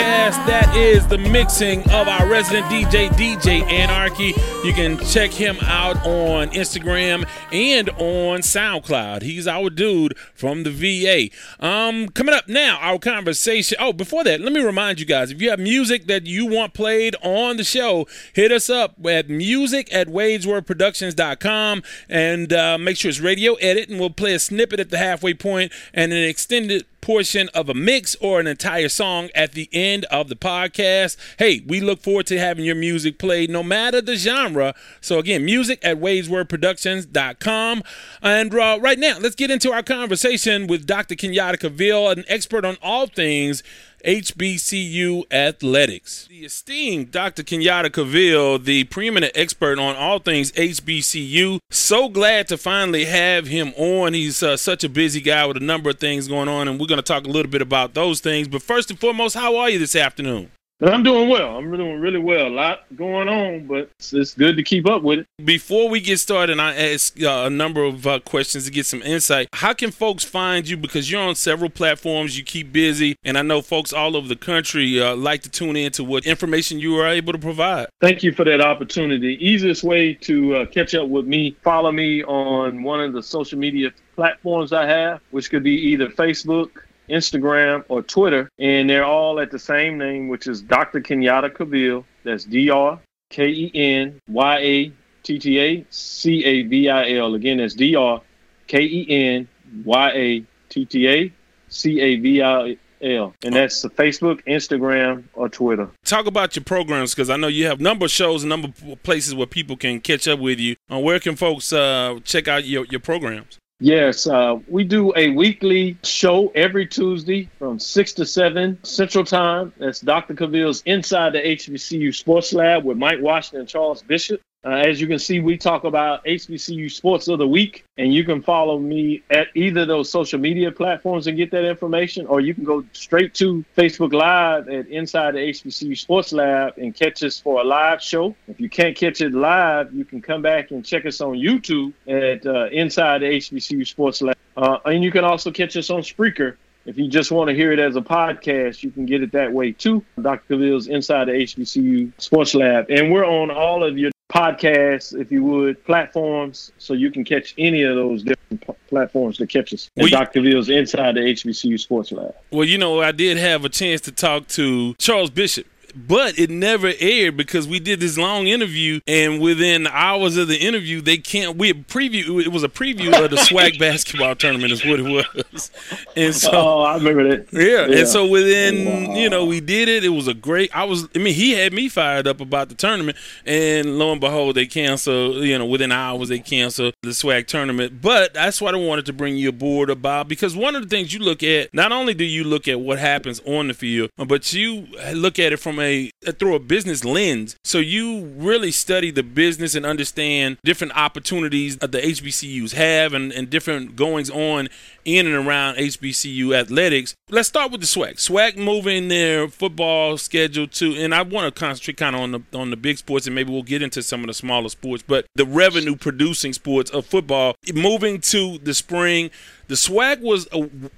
care 0.00 0.09
podcast. 0.30 0.46
That 0.46 0.76
is 0.76 1.06
the 1.06 1.18
mixing 1.18 1.82
of 1.90 2.08
our 2.08 2.26
resident 2.26 2.66
DJ, 2.66 3.08
DJ 3.10 3.62
Anarchy. 3.70 4.34
You 4.64 4.72
can 4.72 4.98
check 5.06 5.30
him 5.30 5.56
out 5.62 5.96
on 6.06 6.50
Instagram 6.50 7.26
and 7.52 7.88
on 7.90 8.40
SoundCloud. 8.40 9.22
He's 9.22 9.46
our 9.46 9.70
dude 9.70 10.16
from 10.34 10.64
the 10.64 10.70
VA. 10.70 11.30
Um, 11.64 12.08
coming 12.08 12.34
up 12.34 12.48
now, 12.48 12.78
our 12.80 12.98
conversation. 12.98 13.78
Oh, 13.80 13.92
before 13.92 14.24
that, 14.24 14.40
let 14.40 14.52
me 14.52 14.60
remind 14.60 15.00
you 15.00 15.06
guys 15.06 15.30
if 15.30 15.40
you 15.40 15.50
have 15.50 15.60
music 15.60 16.06
that 16.06 16.26
you 16.26 16.46
want 16.46 16.74
played 16.74 17.16
on 17.22 17.56
the 17.56 17.64
show, 17.64 18.06
hit 18.32 18.52
us 18.52 18.68
up 18.68 18.94
at 19.06 19.28
music 19.28 19.92
at 19.92 20.08
wadesworthproductions.com 20.08 21.82
and 22.08 22.52
uh, 22.52 22.78
make 22.78 22.96
sure 22.96 23.08
it's 23.08 23.20
radio 23.20 23.54
edit, 23.54 23.88
and 23.88 24.00
we'll 24.00 24.10
play 24.10 24.34
a 24.34 24.38
snippet 24.38 24.80
at 24.80 24.90
the 24.90 24.98
halfway 24.98 25.34
point 25.34 25.72
and 25.94 26.12
an 26.12 26.24
extended 26.24 26.86
portion 27.00 27.48
of 27.54 27.68
a 27.68 27.74
mix 27.74 28.14
or 28.16 28.40
an 28.40 28.46
entire 28.46 28.88
song 28.88 29.30
at 29.34 29.52
the 29.52 29.68
end 29.72 30.04
of 30.06 30.19
the 30.28 30.36
podcast. 30.36 31.16
Hey, 31.38 31.62
we 31.66 31.80
look 31.80 32.00
forward 32.00 32.26
to 32.26 32.38
having 32.38 32.64
your 32.64 32.74
music 32.74 33.18
played 33.18 33.50
no 33.50 33.62
matter 33.62 34.00
the 34.00 34.16
genre. 34.16 34.74
So, 35.00 35.18
again, 35.18 35.44
music 35.44 35.78
at 35.82 35.98
wadesworthproductions.com. 35.98 37.82
And 38.22 38.54
uh, 38.54 38.78
right 38.80 38.98
now, 38.98 39.18
let's 39.18 39.34
get 39.34 39.50
into 39.50 39.72
our 39.72 39.82
conversation 39.82 40.66
with 40.66 40.86
Dr. 40.86 41.14
Kenyatta 41.14 41.58
Cavil, 41.58 42.10
an 42.10 42.24
expert 42.28 42.64
on 42.64 42.76
all 42.82 43.06
things 43.06 43.62
HBCU 44.04 45.24
athletics. 45.32 46.26
The 46.28 46.44
esteemed 46.44 47.10
Dr. 47.10 47.42
Kenyatta 47.42 47.92
Cavil, 47.92 48.58
the 48.58 48.84
preeminent 48.84 49.32
expert 49.34 49.78
on 49.78 49.96
all 49.96 50.18
things 50.18 50.52
HBCU. 50.52 51.58
So 51.70 52.08
glad 52.08 52.48
to 52.48 52.58
finally 52.58 53.04
have 53.06 53.46
him 53.46 53.72
on. 53.76 54.14
He's 54.14 54.42
uh, 54.42 54.56
such 54.56 54.84
a 54.84 54.88
busy 54.88 55.20
guy 55.20 55.46
with 55.46 55.56
a 55.56 55.60
number 55.60 55.90
of 55.90 55.98
things 55.98 56.28
going 56.28 56.48
on, 56.48 56.68
and 56.68 56.80
we're 56.80 56.86
going 56.86 56.98
to 56.98 57.02
talk 57.02 57.24
a 57.24 57.30
little 57.30 57.50
bit 57.50 57.62
about 57.62 57.94
those 57.94 58.20
things. 58.20 58.48
But 58.48 58.62
first 58.62 58.90
and 58.90 58.98
foremost, 58.98 59.34
how 59.34 59.56
are 59.56 59.70
you 59.70 59.78
this 59.78 59.96
afternoon? 59.96 60.50
I'm 60.82 61.02
doing 61.02 61.28
well. 61.28 61.58
I'm 61.58 61.70
doing 61.70 62.00
really 62.00 62.18
well. 62.18 62.46
A 62.46 62.48
lot 62.48 62.80
going 62.96 63.28
on, 63.28 63.66
but 63.66 63.90
it's, 63.98 64.14
it's 64.14 64.34
good 64.34 64.56
to 64.56 64.62
keep 64.62 64.88
up 64.88 65.02
with 65.02 65.20
it. 65.20 65.26
Before 65.44 65.90
we 65.90 66.00
get 66.00 66.18
started, 66.18 66.58
I 66.58 66.74
ask 66.74 67.22
uh, 67.22 67.44
a 67.46 67.50
number 67.50 67.84
of 67.84 68.06
uh, 68.06 68.20
questions 68.20 68.64
to 68.64 68.70
get 68.70 68.86
some 68.86 69.02
insight. 69.02 69.48
How 69.52 69.74
can 69.74 69.90
folks 69.90 70.24
find 70.24 70.66
you? 70.66 70.78
Because 70.78 71.10
you're 71.10 71.20
on 71.20 71.34
several 71.34 71.68
platforms, 71.68 72.38
you 72.38 72.44
keep 72.44 72.72
busy, 72.72 73.16
and 73.24 73.36
I 73.36 73.42
know 73.42 73.60
folks 73.60 73.92
all 73.92 74.16
over 74.16 74.26
the 74.26 74.36
country 74.36 75.00
uh, 75.00 75.14
like 75.14 75.42
to 75.42 75.50
tune 75.50 75.76
in 75.76 75.92
to 75.92 76.04
what 76.04 76.24
information 76.24 76.78
you 76.78 76.96
are 76.98 77.08
able 77.08 77.32
to 77.34 77.38
provide. 77.38 77.88
Thank 78.00 78.22
you 78.22 78.32
for 78.32 78.44
that 78.44 78.62
opportunity. 78.62 79.36
Easiest 79.44 79.84
way 79.84 80.14
to 80.14 80.56
uh, 80.56 80.66
catch 80.66 80.94
up 80.94 81.08
with 81.08 81.26
me, 81.26 81.56
follow 81.62 81.92
me 81.92 82.24
on 82.24 82.82
one 82.82 83.00
of 83.00 83.12
the 83.12 83.22
social 83.22 83.58
media 83.58 83.90
platforms 84.16 84.72
I 84.72 84.86
have, 84.86 85.20
which 85.30 85.50
could 85.50 85.62
be 85.62 85.72
either 85.72 86.08
Facebook, 86.08 86.70
Instagram, 87.10 87.84
or 87.88 88.02
Twitter, 88.02 88.48
and 88.58 88.88
they're 88.88 89.04
all 89.04 89.40
at 89.40 89.50
the 89.50 89.58
same 89.58 89.98
name, 89.98 90.28
which 90.28 90.46
is 90.46 90.62
Dr. 90.62 91.00
Kenyatta 91.00 91.56
Cavil. 91.56 92.04
That's 92.24 92.44
D 92.44 92.70
R 92.70 93.00
K 93.30 93.48
E 93.48 93.70
N 93.74 94.20
Y 94.28 94.58
A 94.58 94.92
T 95.22 95.38
T 95.38 95.60
A 95.60 95.84
C 95.90 96.44
A 96.44 96.62
V 96.62 96.88
I 96.88 97.12
L. 97.12 97.34
Again, 97.34 97.58
that's 97.58 97.74
D 97.74 97.94
R 97.94 98.20
K 98.66 98.82
E 98.82 99.06
N 99.08 99.48
Y 99.84 100.10
A 100.10 100.44
T 100.68 100.84
T 100.84 101.08
A 101.08 101.32
C 101.68 102.00
A 102.00 102.16
V 102.16 102.42
I 102.42 102.76
L. 103.02 103.34
And 103.42 103.54
that's 103.54 103.84
Facebook, 103.84 104.44
Instagram, 104.46 105.24
or 105.34 105.48
Twitter. 105.48 105.88
Talk 106.04 106.26
about 106.26 106.56
your 106.56 106.64
programs 106.64 107.14
because 107.14 107.30
I 107.30 107.36
know 107.36 107.46
you 107.48 107.66
have 107.66 107.80
number 107.80 108.06
of 108.06 108.10
shows, 108.10 108.44
number 108.44 108.68
of 108.68 109.02
places 109.02 109.34
where 109.34 109.46
people 109.46 109.76
can 109.76 110.00
catch 110.00 110.28
up 110.28 110.38
with 110.38 110.58
you. 110.58 110.76
Uh, 110.90 110.98
where 110.98 111.18
can 111.18 111.36
folks 111.36 111.72
uh, 111.72 112.18
check 112.24 112.48
out 112.48 112.64
your, 112.64 112.84
your 112.86 113.00
programs? 113.00 113.58
Yes, 113.82 114.26
uh, 114.26 114.58
we 114.68 114.84
do 114.84 115.10
a 115.16 115.30
weekly 115.30 115.96
show 116.04 116.48
every 116.54 116.86
Tuesday 116.86 117.48
from 117.58 117.78
6 117.78 118.12
to 118.12 118.26
7 118.26 118.78
Central 118.82 119.24
Time. 119.24 119.72
That's 119.78 120.00
Dr. 120.00 120.34
Cavil's 120.34 120.82
Inside 120.84 121.32
the 121.32 121.38
HBCU 121.38 122.14
Sports 122.14 122.52
Lab 122.52 122.84
with 122.84 122.98
Mike 122.98 123.22
Washington 123.22 123.60
and 123.60 123.68
Charles 123.68 124.02
Bishop. 124.02 124.42
Uh, 124.62 124.70
as 124.70 125.00
you 125.00 125.06
can 125.06 125.18
see, 125.18 125.40
we 125.40 125.56
talk 125.56 125.84
about 125.84 126.22
HBCU 126.26 126.90
Sports 126.90 127.28
of 127.28 127.38
the 127.38 127.48
Week, 127.48 127.84
and 127.96 128.12
you 128.12 128.24
can 128.24 128.42
follow 128.42 128.78
me 128.78 129.22
at 129.30 129.48
either 129.54 129.86
those 129.86 130.10
social 130.10 130.38
media 130.38 130.70
platforms 130.70 131.26
and 131.26 131.36
get 131.38 131.50
that 131.50 131.64
information, 131.64 132.26
or 132.26 132.40
you 132.40 132.52
can 132.52 132.64
go 132.64 132.84
straight 132.92 133.32
to 133.34 133.64
Facebook 133.74 134.12
Live 134.12 134.68
at 134.68 134.86
Inside 134.88 135.34
the 135.34 135.38
HBCU 135.38 135.96
Sports 135.96 136.32
Lab 136.32 136.74
and 136.76 136.94
catch 136.94 137.22
us 137.22 137.40
for 137.40 137.62
a 137.62 137.64
live 137.64 138.02
show. 138.02 138.36
If 138.48 138.60
you 138.60 138.68
can't 138.68 138.94
catch 138.94 139.22
it 139.22 139.32
live, 139.32 139.94
you 139.94 140.04
can 140.04 140.20
come 140.20 140.42
back 140.42 140.72
and 140.72 140.84
check 140.84 141.06
us 141.06 141.22
on 141.22 141.36
YouTube 141.36 141.94
at 142.06 142.44
uh, 142.44 142.66
Inside 142.66 143.22
the 143.22 143.26
HBCU 143.26 143.86
Sports 143.86 144.20
Lab. 144.20 144.36
Uh, 144.58 144.78
and 144.84 145.02
you 145.02 145.10
can 145.10 145.24
also 145.24 145.50
catch 145.50 145.74
us 145.78 145.88
on 145.88 146.02
Spreaker 146.02 146.56
if 146.86 146.96
you 146.96 147.08
just 147.08 147.30
want 147.30 147.48
to 147.48 147.54
hear 147.54 147.72
it 147.72 147.78
as 147.78 147.96
a 147.96 148.00
podcast, 148.00 148.82
you 148.82 148.90
can 148.90 149.04
get 149.04 149.22
it 149.22 149.32
that 149.32 149.52
way 149.52 149.72
too. 149.72 150.02
Dr. 150.20 150.56
Cavil's 150.56 150.86
Inside 150.86 151.28
the 151.28 151.32
HBCU 151.32 152.12
Sports 152.18 152.54
Lab. 152.54 152.90
And 152.90 153.12
we're 153.12 153.26
on 153.26 153.50
all 153.50 153.84
of 153.84 153.98
your 153.98 154.10
podcasts, 154.30 155.18
if 155.18 155.30
you 155.30 155.42
would, 155.44 155.84
platforms, 155.84 156.72
so 156.78 156.94
you 156.94 157.10
can 157.10 157.24
catch 157.24 157.54
any 157.58 157.82
of 157.82 157.96
those 157.96 158.22
different 158.22 158.66
p- 158.66 158.72
platforms 158.88 159.36
to 159.38 159.46
catch 159.46 159.74
us. 159.74 159.90
And 159.96 160.04
well, 160.04 160.20
Dr. 160.20 160.40
Cavil's 160.40 160.68
Inside 160.68 161.16
the 161.16 161.20
HBCU 161.20 161.78
Sports 161.78 162.12
Lab. 162.12 162.34
Well, 162.50 162.64
you 162.64 162.78
know, 162.78 163.00
I 163.00 163.12
did 163.12 163.36
have 163.36 163.64
a 163.64 163.68
chance 163.68 164.00
to 164.02 164.12
talk 164.12 164.46
to 164.48 164.94
Charles 164.94 165.30
Bishop 165.30 165.66
but 165.94 166.38
it 166.38 166.50
never 166.50 166.92
aired 166.98 167.36
because 167.36 167.66
we 167.68 167.80
did 167.80 168.00
this 168.00 168.16
long 168.18 168.46
interview, 168.46 169.00
and 169.06 169.40
within 169.40 169.86
hours 169.86 170.36
of 170.36 170.48
the 170.48 170.58
interview, 170.58 171.00
they 171.00 171.16
can't. 171.16 171.56
We 171.56 171.72
preview. 171.72 172.40
It 172.44 172.48
was 172.48 172.62
a 172.62 172.68
preview 172.68 173.08
of 173.22 173.30
the 173.30 173.36
SWAC 173.50 173.78
basketball 173.78 174.34
tournament, 174.36 174.72
is 174.72 174.84
what 174.84 175.00
it 175.00 175.26
was. 175.50 175.70
And 176.16 176.34
so, 176.34 176.50
oh, 176.52 176.80
I 176.80 176.94
remember 176.94 177.28
that. 177.28 177.52
Yeah, 177.52 177.86
yeah. 177.86 178.00
and 178.00 178.08
so 178.08 178.26
within, 178.26 178.86
oh, 178.86 179.08
wow. 179.08 179.16
you 179.16 179.30
know, 179.30 179.44
we 179.44 179.60
did 179.60 179.88
it. 179.88 180.04
It 180.04 180.10
was 180.10 180.28
a 180.28 180.34
great. 180.34 180.74
I 180.74 180.84
was. 180.84 181.08
I 181.14 181.18
mean, 181.18 181.34
he 181.34 181.52
had 181.52 181.72
me 181.72 181.88
fired 181.88 182.26
up 182.26 182.40
about 182.40 182.68
the 182.68 182.74
tournament, 182.74 183.18
and 183.44 183.98
lo 183.98 184.12
and 184.12 184.20
behold, 184.20 184.54
they 184.54 184.66
canceled. 184.66 185.44
You 185.44 185.58
know, 185.58 185.66
within 185.66 185.92
hours, 185.92 186.28
they 186.28 186.38
canceled 186.38 186.94
the 187.02 187.10
SWAC 187.10 187.46
tournament. 187.46 188.00
But 188.00 188.34
that's 188.34 188.60
what 188.60 188.74
I 188.74 188.78
wanted 188.78 189.06
to 189.06 189.12
bring 189.12 189.36
you 189.36 189.48
aboard 189.48 189.90
about 189.90 190.28
because 190.28 190.56
one 190.56 190.76
of 190.76 190.82
the 190.82 190.88
things 190.88 191.12
you 191.12 191.20
look 191.20 191.42
at, 191.42 191.72
not 191.74 191.92
only 191.92 192.14
do 192.14 192.24
you 192.24 192.44
look 192.44 192.68
at 192.68 192.80
what 192.80 192.98
happens 192.98 193.40
on 193.46 193.68
the 193.68 193.74
field, 193.74 194.10
but 194.16 194.52
you 194.52 194.86
look 195.12 195.38
at 195.38 195.52
it 195.52 195.58
from 195.58 195.79
a 195.80 196.10
uh, 196.26 196.32
through 196.32 196.54
a 196.54 196.58
business 196.58 197.04
lens. 197.04 197.56
So 197.64 197.78
you 197.78 198.24
really 198.36 198.70
study 198.70 199.10
the 199.10 199.22
business 199.22 199.74
and 199.74 199.84
understand 199.86 200.58
different 200.64 200.96
opportunities 200.96 201.78
that 201.78 201.92
the 201.92 201.98
HBCUs 202.00 202.72
have 202.74 203.14
and, 203.14 203.32
and 203.32 203.50
different 203.50 203.96
goings 203.96 204.30
on 204.30 204.68
in 205.04 205.26
and 205.26 205.34
around 205.34 205.76
HBCU 205.76 206.54
athletics. 206.54 207.14
Let's 207.30 207.48
start 207.48 207.70
with 207.70 207.80
the 207.80 207.86
SWAC. 207.86 208.14
SWAC 208.14 208.56
moving 208.56 209.08
their 209.08 209.48
football 209.48 210.16
schedule 210.18 210.66
to, 210.68 210.94
and 210.96 211.14
I 211.14 211.22
want 211.22 211.54
to 211.54 211.58
concentrate 211.58 211.96
kind 211.96 212.16
of 212.16 212.22
on 212.22 212.32
the 212.32 212.42
on 212.58 212.70
the 212.70 212.76
big 212.76 212.98
sports, 212.98 213.26
and 213.26 213.34
maybe 213.34 213.52
we'll 213.52 213.62
get 213.62 213.82
into 213.82 214.02
some 214.02 214.20
of 214.20 214.26
the 214.26 214.34
smaller 214.34 214.68
sports, 214.68 215.02
but 215.06 215.26
the 215.34 215.46
revenue 215.46 215.96
producing 215.96 216.52
sports 216.52 216.90
of 216.90 217.06
football 217.06 217.54
moving 217.74 218.20
to 218.20 218.58
the 218.58 218.74
spring 218.74 219.30
the 219.70 219.76
SWAC 219.76 220.20
was 220.20 220.48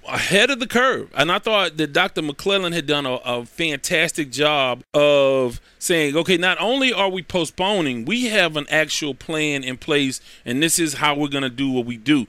ahead 0.08 0.48
of 0.48 0.58
the 0.58 0.66
curve. 0.66 1.10
And 1.14 1.30
I 1.30 1.38
thought 1.38 1.76
that 1.76 1.92
Dr. 1.92 2.22
McClelland 2.22 2.72
had 2.72 2.86
done 2.86 3.04
a, 3.04 3.16
a, 3.16 3.44
fantastic 3.44 4.30
job 4.30 4.82
of 4.94 5.60
saying, 5.78 6.16
okay, 6.16 6.38
not 6.38 6.58
only 6.58 6.90
are 6.90 7.10
we 7.10 7.22
postponing, 7.22 8.06
we 8.06 8.28
have 8.28 8.56
an 8.56 8.64
actual 8.70 9.14
plan 9.14 9.62
in 9.62 9.76
place, 9.76 10.22
and 10.46 10.62
this 10.62 10.78
is 10.78 10.94
how 10.94 11.14
we're 11.14 11.28
going 11.28 11.42
to 11.42 11.50
do 11.50 11.70
what 11.70 11.84
we 11.84 11.98
do 11.98 12.26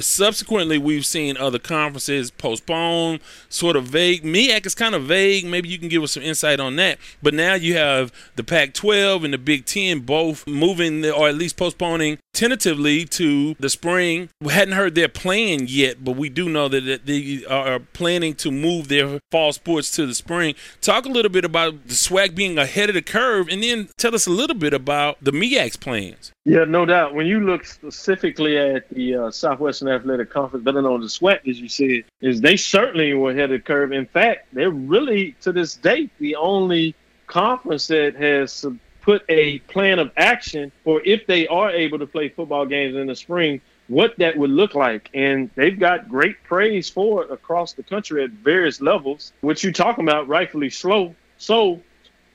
subsequently, 0.00 0.78
we've 0.78 1.06
seen 1.06 1.36
other 1.36 1.58
conferences 1.58 2.30
postpone, 2.30 3.20
sort 3.48 3.76
of 3.76 3.84
vague. 3.84 4.22
MEAC 4.22 4.66
is 4.66 4.74
kind 4.74 4.94
of 4.94 5.04
vague. 5.04 5.44
Maybe 5.44 5.68
you 5.68 5.78
can 5.78 5.88
give 5.88 6.02
us 6.02 6.12
some 6.12 6.22
insight 6.22 6.60
on 6.60 6.76
that. 6.76 6.98
But 7.22 7.34
now 7.34 7.54
you 7.54 7.76
have 7.76 8.12
the 8.36 8.44
Pac 8.44 8.74
12 8.74 9.24
and 9.24 9.34
the 9.34 9.38
Big 9.38 9.66
Ten 9.66 10.00
both 10.00 10.46
moving, 10.46 11.04
or 11.04 11.28
at 11.28 11.36
least 11.36 11.56
postponing 11.56 12.18
tentatively 12.34 13.04
to 13.06 13.54
the 13.54 13.70
spring. 13.70 14.28
We 14.40 14.52
hadn't 14.52 14.74
heard 14.74 14.94
their 14.94 15.08
plan 15.08 15.66
yet, 15.68 16.04
but 16.04 16.16
we 16.16 16.28
do 16.28 16.48
know 16.48 16.68
that 16.68 17.06
they 17.06 17.44
are 17.46 17.78
planning 17.78 18.34
to 18.36 18.50
move 18.50 18.88
their 18.88 19.20
fall 19.30 19.52
sports 19.52 19.90
to 19.92 20.06
the 20.06 20.14
spring. 20.14 20.54
Talk 20.80 21.06
a 21.06 21.08
little 21.08 21.30
bit 21.30 21.44
about 21.44 21.86
the 21.86 21.94
SWAC 21.94 22.34
being 22.34 22.58
ahead 22.58 22.90
of 22.90 22.94
the 22.94 23.02
curve, 23.02 23.48
and 23.48 23.62
then 23.62 23.88
tell 23.96 24.14
us 24.14 24.26
a 24.26 24.30
little 24.30 24.56
bit 24.56 24.74
about 24.74 25.16
the 25.22 25.32
MEAC's 25.32 25.76
plans. 25.76 26.32
Yeah, 26.44 26.64
no 26.64 26.84
doubt. 26.84 27.14
When 27.14 27.26
you 27.26 27.40
look 27.40 27.64
specifically 27.64 28.58
at 28.58 28.88
the 28.90 29.16
uh, 29.16 29.30
Southwestern 29.30 29.88
Athletic 29.88 30.30
Conference, 30.30 30.64
better 30.64 30.82
known 30.82 31.02
as 31.02 31.18
SWAC, 31.18 31.48
as 31.48 31.58
you 31.58 31.68
said, 31.68 32.04
is 32.20 32.40
they 32.40 32.56
certainly 32.56 33.14
were 33.14 33.30
ahead 33.30 33.44
of 33.44 33.50
the 33.50 33.58
curve. 33.60 33.92
In 33.92 34.06
fact, 34.06 34.48
they're 34.52 34.70
really 34.70 35.34
to 35.40 35.52
this 35.52 35.74
date 35.74 36.10
the 36.18 36.36
only 36.36 36.94
conference 37.26 37.86
that 37.86 38.14
has 38.16 38.52
put 39.04 39.22
a 39.28 39.58
plan 39.60 39.98
of 39.98 40.10
action 40.16 40.72
for 40.82 41.02
if 41.04 41.26
they 41.26 41.46
are 41.48 41.70
able 41.70 41.98
to 41.98 42.06
play 42.06 42.30
football 42.30 42.64
games 42.64 42.96
in 42.96 43.06
the 43.06 43.14
spring, 43.14 43.60
what 43.88 44.14
that 44.18 44.36
would 44.36 44.50
look 44.50 44.74
like. 44.74 45.10
And 45.12 45.50
they've 45.54 45.78
got 45.78 46.08
great 46.08 46.42
praise 46.44 46.88
for 46.88 47.24
it 47.24 47.30
across 47.30 47.74
the 47.74 47.82
country 47.82 48.24
at 48.24 48.30
various 48.30 48.80
levels, 48.80 49.32
which 49.42 49.62
you're 49.62 49.72
talking 49.72 50.04
about 50.04 50.26
rightfully 50.26 50.70
slow. 50.70 51.14
So 51.36 51.82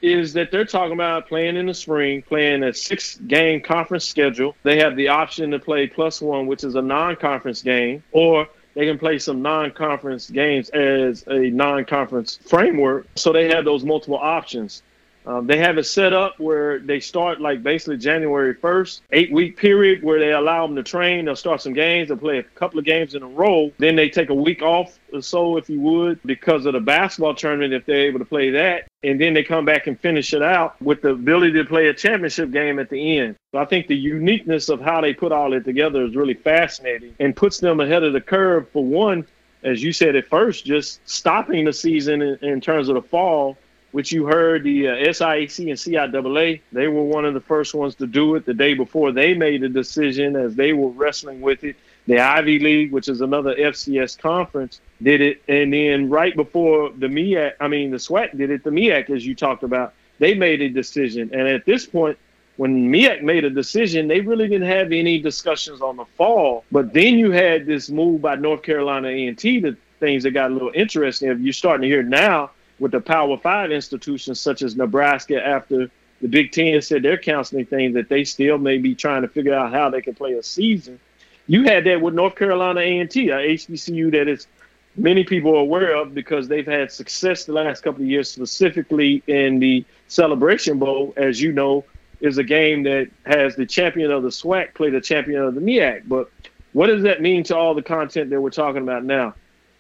is 0.02 0.34
that 0.34 0.52
they're 0.52 0.66
talking 0.66 0.94
about 0.94 1.28
playing 1.28 1.58
in 1.58 1.66
the 1.66 1.74
spring, 1.74 2.22
playing 2.22 2.64
a 2.64 2.74
six 2.74 3.18
game 3.18 3.62
conference 3.62 4.06
schedule. 4.06 4.56
They 4.64 4.78
have 4.80 4.96
the 4.96 5.10
option 5.10 5.52
to 5.52 5.60
play 5.60 5.88
plus 5.88 6.22
one, 6.22 6.48
which 6.48 6.64
is 6.64 6.76
a 6.76 6.82
non 6.82 7.16
conference 7.16 7.62
game, 7.62 8.04
or 8.12 8.48
they 8.76 8.86
can 8.86 9.00
play 9.00 9.20
some 9.20 9.42
non 9.42 9.72
conference 9.72 10.30
games 10.30 10.70
as 10.70 11.24
a 11.28 11.50
non 11.50 11.84
conference 11.86 12.40
framework. 12.46 13.08
So 13.16 13.34
they 13.34 13.50
have 13.50 13.66
those 13.66 13.84
multiple 13.84 14.18
options. 14.18 14.84
Um, 15.26 15.48
they 15.48 15.58
have 15.58 15.78
it 15.78 15.84
set 15.84 16.14
up 16.14 16.40
where 16.40 16.80
they 16.80 17.00
start 17.00 17.42
like 17.42 17.62
basically 17.62 17.98
January 17.98 18.56
1st, 18.56 19.02
eight 19.12 19.32
week 19.32 19.58
period 19.58 20.02
where 20.04 20.20
they 20.20 20.32
allow 20.32 20.66
them 20.66 20.76
to 20.76 20.84
train. 20.84 21.26
They'll 21.26 21.36
start 21.36 21.62
some 21.62 21.74
games. 21.74 22.08
They'll 22.08 22.18
play 22.18 22.40
a 22.40 22.44
couple 22.44 22.80
of 22.80 22.86
games 22.86 23.16
in 23.16 23.24
a 23.24 23.28
row. 23.28 23.72
Then 23.78 23.96
they 23.96 24.10
take 24.10 24.30
a 24.30 24.36
week 24.36 24.62
off 24.62 24.98
or 25.14 25.22
so, 25.22 25.58
if 25.58 25.70
you 25.70 25.80
would, 25.82 26.20
because 26.24 26.66
of 26.66 26.74
the 26.74 26.80
basketball 26.80 27.36
tournament, 27.36 27.74
if 27.74 27.86
they're 27.86 28.08
able 28.08 28.20
to 28.20 28.26
play 28.26 28.50
that. 28.52 28.88
And 29.04 29.20
then 29.20 29.34
they 29.34 29.44
come 29.44 29.66
back 29.66 29.88
and 29.88 30.00
finish 30.00 30.34
it 30.34 30.42
out 30.42 30.82
with 30.82 31.02
the 31.02 31.10
ability 31.10 31.54
to 31.54 31.66
play 31.66 31.88
a 31.88 31.94
championship 31.94 32.52
game 32.52 32.80
at 32.80 32.90
the 32.90 33.20
end. 33.20 33.36
So 33.52 33.60
I 33.60 33.66
think 33.66 33.88
the 33.88 33.96
uniqueness 33.96 34.70
of 34.70 34.82
how 34.82 35.02
they 35.02 35.14
put 35.14 35.32
all 35.32 35.54
it 35.54 35.64
together 35.64 36.04
is 36.04 36.16
really 36.16 36.34
fascinating 36.34 37.16
and 37.20 37.36
puts 37.36 37.60
them 37.60 37.80
ahead 37.80 38.04
of 38.04 38.14
the 38.14 38.22
curve 38.22 38.70
for 38.70 38.84
one, 38.84 39.26
as 39.64 39.82
you 39.82 39.94
said 39.94 40.16
at 40.16 40.28
first, 40.28 40.66
just 40.66 41.08
stopping 41.10 41.66
the 41.66 41.74
season 41.74 42.22
in, 42.22 42.38
in 42.42 42.62
terms 42.62 42.90
of 42.90 42.96
the 42.96 43.02
fall 43.02 43.58
which 43.92 44.12
you 44.12 44.26
heard 44.26 44.64
the 44.64 44.88
uh, 44.88 44.92
SIAC 44.96 45.70
and 45.70 46.14
CIAA, 46.14 46.62
they 46.72 46.88
were 46.88 47.04
one 47.04 47.26
of 47.26 47.34
the 47.34 47.42
first 47.42 47.74
ones 47.74 47.96
to 47.96 48.08
do 48.08 48.36
it 48.36 48.46
the 48.46 48.54
day 48.54 48.74
before 48.74 49.12
they 49.12 49.34
made 49.34 49.64
a 49.64 49.70
decision 49.70 50.36
as 50.36 50.56
they 50.56 50.74
were 50.74 50.90
wrestling 50.90 51.42
with 51.42 51.64
it. 51.64 51.76
The 52.08 52.20
Ivy 52.20 52.60
League, 52.60 52.92
which 52.92 53.08
is 53.08 53.22
another 53.22 53.56
FCS 53.56 54.18
conference, 54.18 54.82
did 55.02 55.22
it. 55.22 55.42
And 55.48 55.74
then 55.74 56.10
right 56.10 56.36
before 56.36 56.92
the 56.92 57.08
MEAC, 57.08 57.54
I 57.60 57.68
mean, 57.68 57.92
the 57.92 57.98
SWAC 57.98 58.38
did 58.38 58.50
it, 58.50 58.64
the 58.64 58.72
MEAC, 58.72 59.10
as 59.10 59.26
you 59.26 59.36
talked 59.36 59.64
about, 59.64 59.94
they 60.18 60.34
made 60.34 60.62
a 60.62 60.70
decision. 60.70 61.30
And 61.34 61.48
at 61.48 61.66
this 61.66 61.86
point, 61.86 62.18
when 62.58 62.92
MEAC 62.92 63.22
made 63.22 63.46
a 63.46 63.50
decision, 63.50 64.08
they 64.08 64.20
really 64.20 64.48
didn't 64.48 64.68
have 64.68 64.92
any 64.92 65.20
discussions 65.20 65.82
on 65.82 65.96
the 65.96 66.06
fall. 66.18 66.66
But 66.72 66.94
then 66.94 67.18
you 67.18 67.32
had 67.32 67.66
this 67.66 67.90
move 67.90 68.22
by 68.22 68.36
North 68.36 68.64
Carolina 68.64 69.08
A&T, 69.08 69.60
the 69.62 69.78
things 70.00 70.24
that 70.24 70.32
got 70.32 70.52
a 70.52 70.54
little 70.54 70.72
interesting. 70.74 71.30
If 71.30 71.40
you're 71.40 71.54
starting 71.54 71.84
to 71.84 71.88
hear 71.88 72.04
now, 72.04 72.52
with 72.80 72.92
the 72.92 73.02
Power 73.02 73.38
Five 73.38 73.72
institutions 73.72 74.40
such 74.40 74.62
as 74.62 74.76
Nebraska 74.76 75.46
after 75.46 75.90
the 76.22 76.28
Big 76.28 76.52
Ten 76.52 76.82
said 76.82 77.04
they're 77.04 77.18
counseling 77.18 77.66
things 77.66 77.94
that 77.94 78.10
they 78.10 78.24
still 78.24 78.58
may 78.58 78.78
be 78.78 78.96
trying 78.96 79.22
to 79.22 79.28
figure 79.28 79.54
out 79.54 79.72
how 79.72 79.90
they 79.90 80.02
can 80.02 80.16
play 80.16 80.34
a 80.34 80.44
season. 80.44 81.00
You 81.48 81.64
had 81.64 81.86
that 81.86 82.02
with 82.02 82.14
North 82.14 82.36
Carolina 82.36 82.82
A&T, 82.82 83.30
a 83.30 83.38
HBCU 83.38 84.12
that 84.12 84.28
is 84.28 84.48
many 84.96 85.24
people 85.24 85.56
are 85.56 85.62
aware 85.62 85.96
of 85.96 86.14
because 86.14 86.48
they've 86.48 86.66
had 86.66 86.92
success 86.92 87.46
the 87.46 87.54
last 87.54 87.82
couple 87.82 88.02
of 88.02 88.08
years, 88.08 88.30
specifically 88.30 89.24
in 89.28 89.60
the 89.60 89.86
Celebration 90.08 90.78
Bowl, 90.78 91.14
as 91.18 91.42
you 91.42 91.52
know, 91.52 91.86
is 92.22 92.38
a 92.38 92.44
game 92.44 92.84
that 92.84 93.10
has 93.26 93.56
the 93.56 93.66
champion 93.66 94.12
of 94.12 94.24
the 94.24 94.30
SWAC 94.30 94.74
play 94.74 94.90
the 94.90 95.02
champion 95.02 95.42
of 95.42 95.56
the 95.56 95.62
MEAC. 95.62 96.04
But 96.08 96.30
what 96.74 96.88
does 96.88 97.04
that 97.04 97.22
mean 97.22 97.44
to 97.46 97.56
all 97.56 97.74
the 97.74 97.82
content 97.82 98.30
that 98.30 98.42
we're 98.42 98.50
talking 98.50 98.84
about 98.84 99.04
now? 99.04 99.34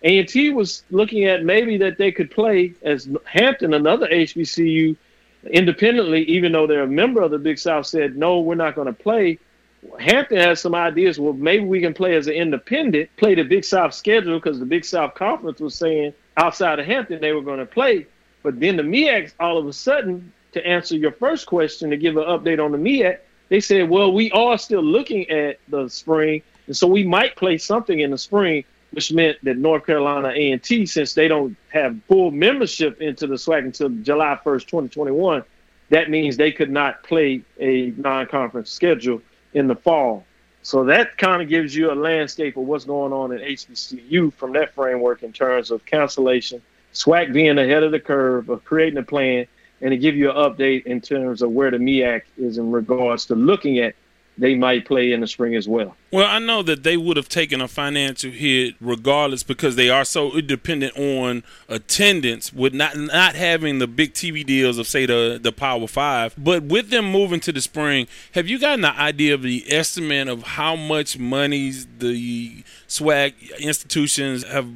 A&T 0.03 0.51
was 0.51 0.83
looking 0.91 1.25
at 1.25 1.43
maybe 1.43 1.77
that 1.77 1.97
they 1.97 2.11
could 2.11 2.31
play 2.31 2.73
as 2.83 3.09
Hampton, 3.25 3.73
another 3.73 4.07
HBCU, 4.07 4.95
independently, 5.51 6.23
even 6.23 6.51
though 6.51 6.67
they're 6.67 6.83
a 6.83 6.87
member 6.87 7.21
of 7.21 7.31
the 7.31 7.37
Big 7.37 7.59
South, 7.59 7.85
said, 7.85 8.15
no, 8.15 8.39
we're 8.39 8.55
not 8.55 8.75
going 8.75 8.87
to 8.87 8.93
play. 8.93 9.39
Hampton 9.99 10.37
has 10.37 10.61
some 10.61 10.75
ideas. 10.75 11.19
Well, 11.19 11.33
maybe 11.33 11.65
we 11.65 11.81
can 11.81 11.93
play 11.93 12.15
as 12.15 12.27
an 12.27 12.33
independent, 12.33 13.09
play 13.17 13.35
the 13.35 13.43
Big 13.43 13.63
South 13.63 13.93
schedule 13.93 14.39
because 14.39 14.59
the 14.59 14.65
Big 14.65 14.85
South 14.85 15.15
Conference 15.15 15.59
was 15.59 15.75
saying 15.75 16.13
outside 16.37 16.79
of 16.79 16.85
Hampton 16.85 17.21
they 17.21 17.33
were 17.33 17.41
going 17.41 17.59
to 17.59 17.65
play. 17.65 18.05
But 18.43 18.59
then 18.59 18.77
the 18.77 18.83
MEAC, 18.83 19.33
all 19.39 19.57
of 19.57 19.67
a 19.67 19.73
sudden, 19.73 20.31
to 20.53 20.65
answer 20.65 20.95
your 20.95 21.11
first 21.11 21.45
question, 21.45 21.89
to 21.89 21.97
give 21.97 22.17
an 22.17 22.23
update 22.23 22.63
on 22.63 22.71
the 22.71 22.77
MEAC, 22.77 23.19
they 23.49 23.59
said, 23.59 23.89
well, 23.89 24.11
we 24.11 24.31
are 24.31 24.57
still 24.57 24.83
looking 24.83 25.29
at 25.29 25.59
the 25.69 25.87
spring, 25.89 26.41
and 26.67 26.77
so 26.77 26.87
we 26.87 27.03
might 27.03 27.35
play 27.35 27.57
something 27.57 27.99
in 27.99 28.11
the 28.11 28.17
spring 28.17 28.63
which 28.91 29.11
meant 29.11 29.37
that 29.43 29.57
North 29.57 29.85
Carolina 29.85 30.29
A&T, 30.29 30.85
since 30.85 31.13
they 31.13 31.27
don't 31.27 31.55
have 31.69 31.97
full 32.07 32.31
membership 32.31 33.01
into 33.01 33.27
the 33.27 33.35
SWAC 33.35 33.65
until 33.65 33.89
July 33.89 34.37
1st, 34.43 34.65
2021, 34.65 35.43
that 35.89 36.09
means 36.09 36.37
they 36.37 36.51
could 36.51 36.69
not 36.71 37.03
play 37.03 37.41
a 37.59 37.93
non-conference 37.97 38.71
schedule 38.71 39.21
in 39.53 39.67
the 39.67 39.75
fall. 39.75 40.25
So 40.61 40.83
that 40.85 41.17
kind 41.17 41.41
of 41.41 41.49
gives 41.49 41.75
you 41.75 41.91
a 41.91 41.95
landscape 41.95 42.57
of 42.57 42.63
what's 42.63 42.85
going 42.85 43.13
on 43.13 43.31
in 43.31 43.39
HBCU 43.39 44.33
from 44.33 44.53
that 44.53 44.73
framework 44.73 45.23
in 45.23 45.31
terms 45.31 45.71
of 45.71 45.85
cancellation, 45.85 46.61
SWAC 46.93 47.31
being 47.31 47.57
ahead 47.57 47.83
of 47.83 47.91
the 47.91 47.99
curve 47.99 48.49
of 48.49 48.65
creating 48.65 48.97
a 48.97 49.03
plan, 49.03 49.45
and 49.81 49.91
to 49.91 49.97
give 49.97 50.15
you 50.15 50.29
an 50.29 50.35
update 50.35 50.85
in 50.85 50.99
terms 50.99 51.41
of 51.41 51.51
where 51.51 51.71
the 51.71 51.77
MEAC 51.77 52.23
is 52.37 52.57
in 52.57 52.71
regards 52.71 53.25
to 53.25 53.35
looking 53.35 53.79
at 53.79 53.95
they 54.39 54.55
might 54.55 54.85
play 54.85 55.11
in 55.11 55.19
the 55.19 55.27
spring 55.27 55.55
as 55.55 55.67
well. 55.67 55.95
Well, 56.11 56.27
I 56.27 56.39
know 56.39 56.63
that 56.63 56.83
they 56.83 56.97
would 56.97 57.17
have 57.17 57.29
taken 57.29 57.61
a 57.61 57.67
financial 57.67 58.31
hit 58.31 58.75
regardless 58.79 59.43
because 59.43 59.75
they 59.75 59.89
are 59.89 60.05
so 60.05 60.39
dependent 60.41 60.97
on 60.97 61.43
attendance 61.67 62.53
with 62.53 62.73
not 62.73 62.95
not 62.97 63.35
having 63.35 63.79
the 63.79 63.87
big 63.87 64.13
TV 64.13 64.45
deals 64.45 64.77
of 64.77 64.87
say 64.87 65.05
the 65.05 65.39
the 65.41 65.51
Power 65.51 65.87
5. 65.87 66.35
But 66.37 66.63
with 66.63 66.89
them 66.89 67.11
moving 67.11 67.39
to 67.41 67.51
the 67.51 67.61
spring, 67.61 68.07
have 68.33 68.47
you 68.47 68.59
gotten 68.59 68.85
an 68.85 68.95
idea 68.95 69.33
of 69.33 69.43
the 69.43 69.65
estimate 69.69 70.27
of 70.27 70.43
how 70.43 70.75
much 70.75 71.19
monies 71.19 71.87
the 71.99 72.63
SWAC 72.87 73.59
institutions 73.59 74.43
have 74.45 74.67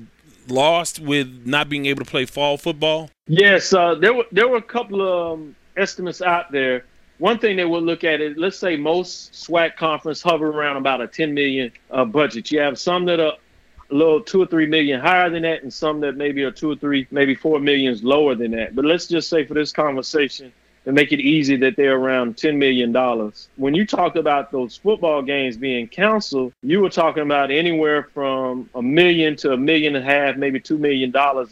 lost 0.47 0.99
with 0.99 1.43
not 1.45 1.70
being 1.70 1.86
able 1.86 2.03
to 2.03 2.09
play 2.09 2.26
fall 2.26 2.57
football? 2.57 3.09
Yes, 3.28 3.74
uh, 3.74 3.95
there 3.95 4.14
were 4.14 4.26
there 4.32 4.47
were 4.47 4.57
a 4.57 4.61
couple 4.61 5.01
of 5.01 5.39
um, 5.39 5.55
estimates 5.78 6.22
out 6.22 6.51
there 6.51 6.86
one 7.24 7.39
thing 7.39 7.55
they 7.55 7.63
would 7.63 7.84
look 7.84 8.03
at 8.03 8.19
is 8.19 8.36
let's 8.36 8.57
say 8.57 8.76
most 8.76 9.32
SWAC 9.32 9.78
conference 9.78 10.21
hover 10.21 10.49
around 10.49 10.76
about 10.76 10.99
a 10.99 11.07
10 11.07 11.34
million 11.34 11.71
uh, 11.89 12.03
budget. 12.03 12.51
You 12.51 12.59
have 12.59 12.78
some 12.78 13.05
that 13.05 13.21
are 13.21 13.38
a 13.89 13.93
little 13.93 14.19
two 14.19 14.41
or 14.41 14.45
three 14.45 14.65
million 14.65 14.99
higher 14.99 15.30
than 15.30 15.43
that, 15.43 15.63
and 15.63 15.74
some 15.74 16.01
that 16.01 16.17
maybe 16.17 16.43
are 16.43 16.51
two 16.51 16.71
or 16.71 16.76
three, 16.76 17.07
maybe 17.11 17.34
four 17.34 17.61
millions 17.61 18.03
lower 18.03 18.36
than 18.36 18.51
that. 18.51 18.76
But 18.76 18.84
let's 18.84 19.07
just 19.07 19.30
say 19.30 19.45
for 19.45 19.53
this 19.53 19.71
conversation, 19.71 20.51
to 20.84 20.91
make 20.91 21.13
it 21.13 21.21
easy 21.21 21.55
that 21.55 21.78
they're 21.78 21.95
around 21.95 22.36
$10 22.36 22.57
million. 22.57 22.91
When 23.55 23.74
you 23.74 23.88
talked 23.88 24.17
about 24.17 24.51
those 24.51 24.76
football 24.76 25.21
games 25.21 25.55
being 25.55 25.88
canceled, 25.88 26.51
you 26.61 26.82
were 26.82 26.89
talking 26.89 27.24
about 27.24 27.51
anywhere 27.51 28.09
from 28.13 28.69
a 28.76 28.82
million 28.82 29.38
to 29.38 29.53
a 29.53 29.57
million 29.57 29.95
and 29.95 30.05
a 30.05 30.11
half, 30.11 30.36
maybe 30.36 30.59
$2 30.59 30.78
million 30.78 31.05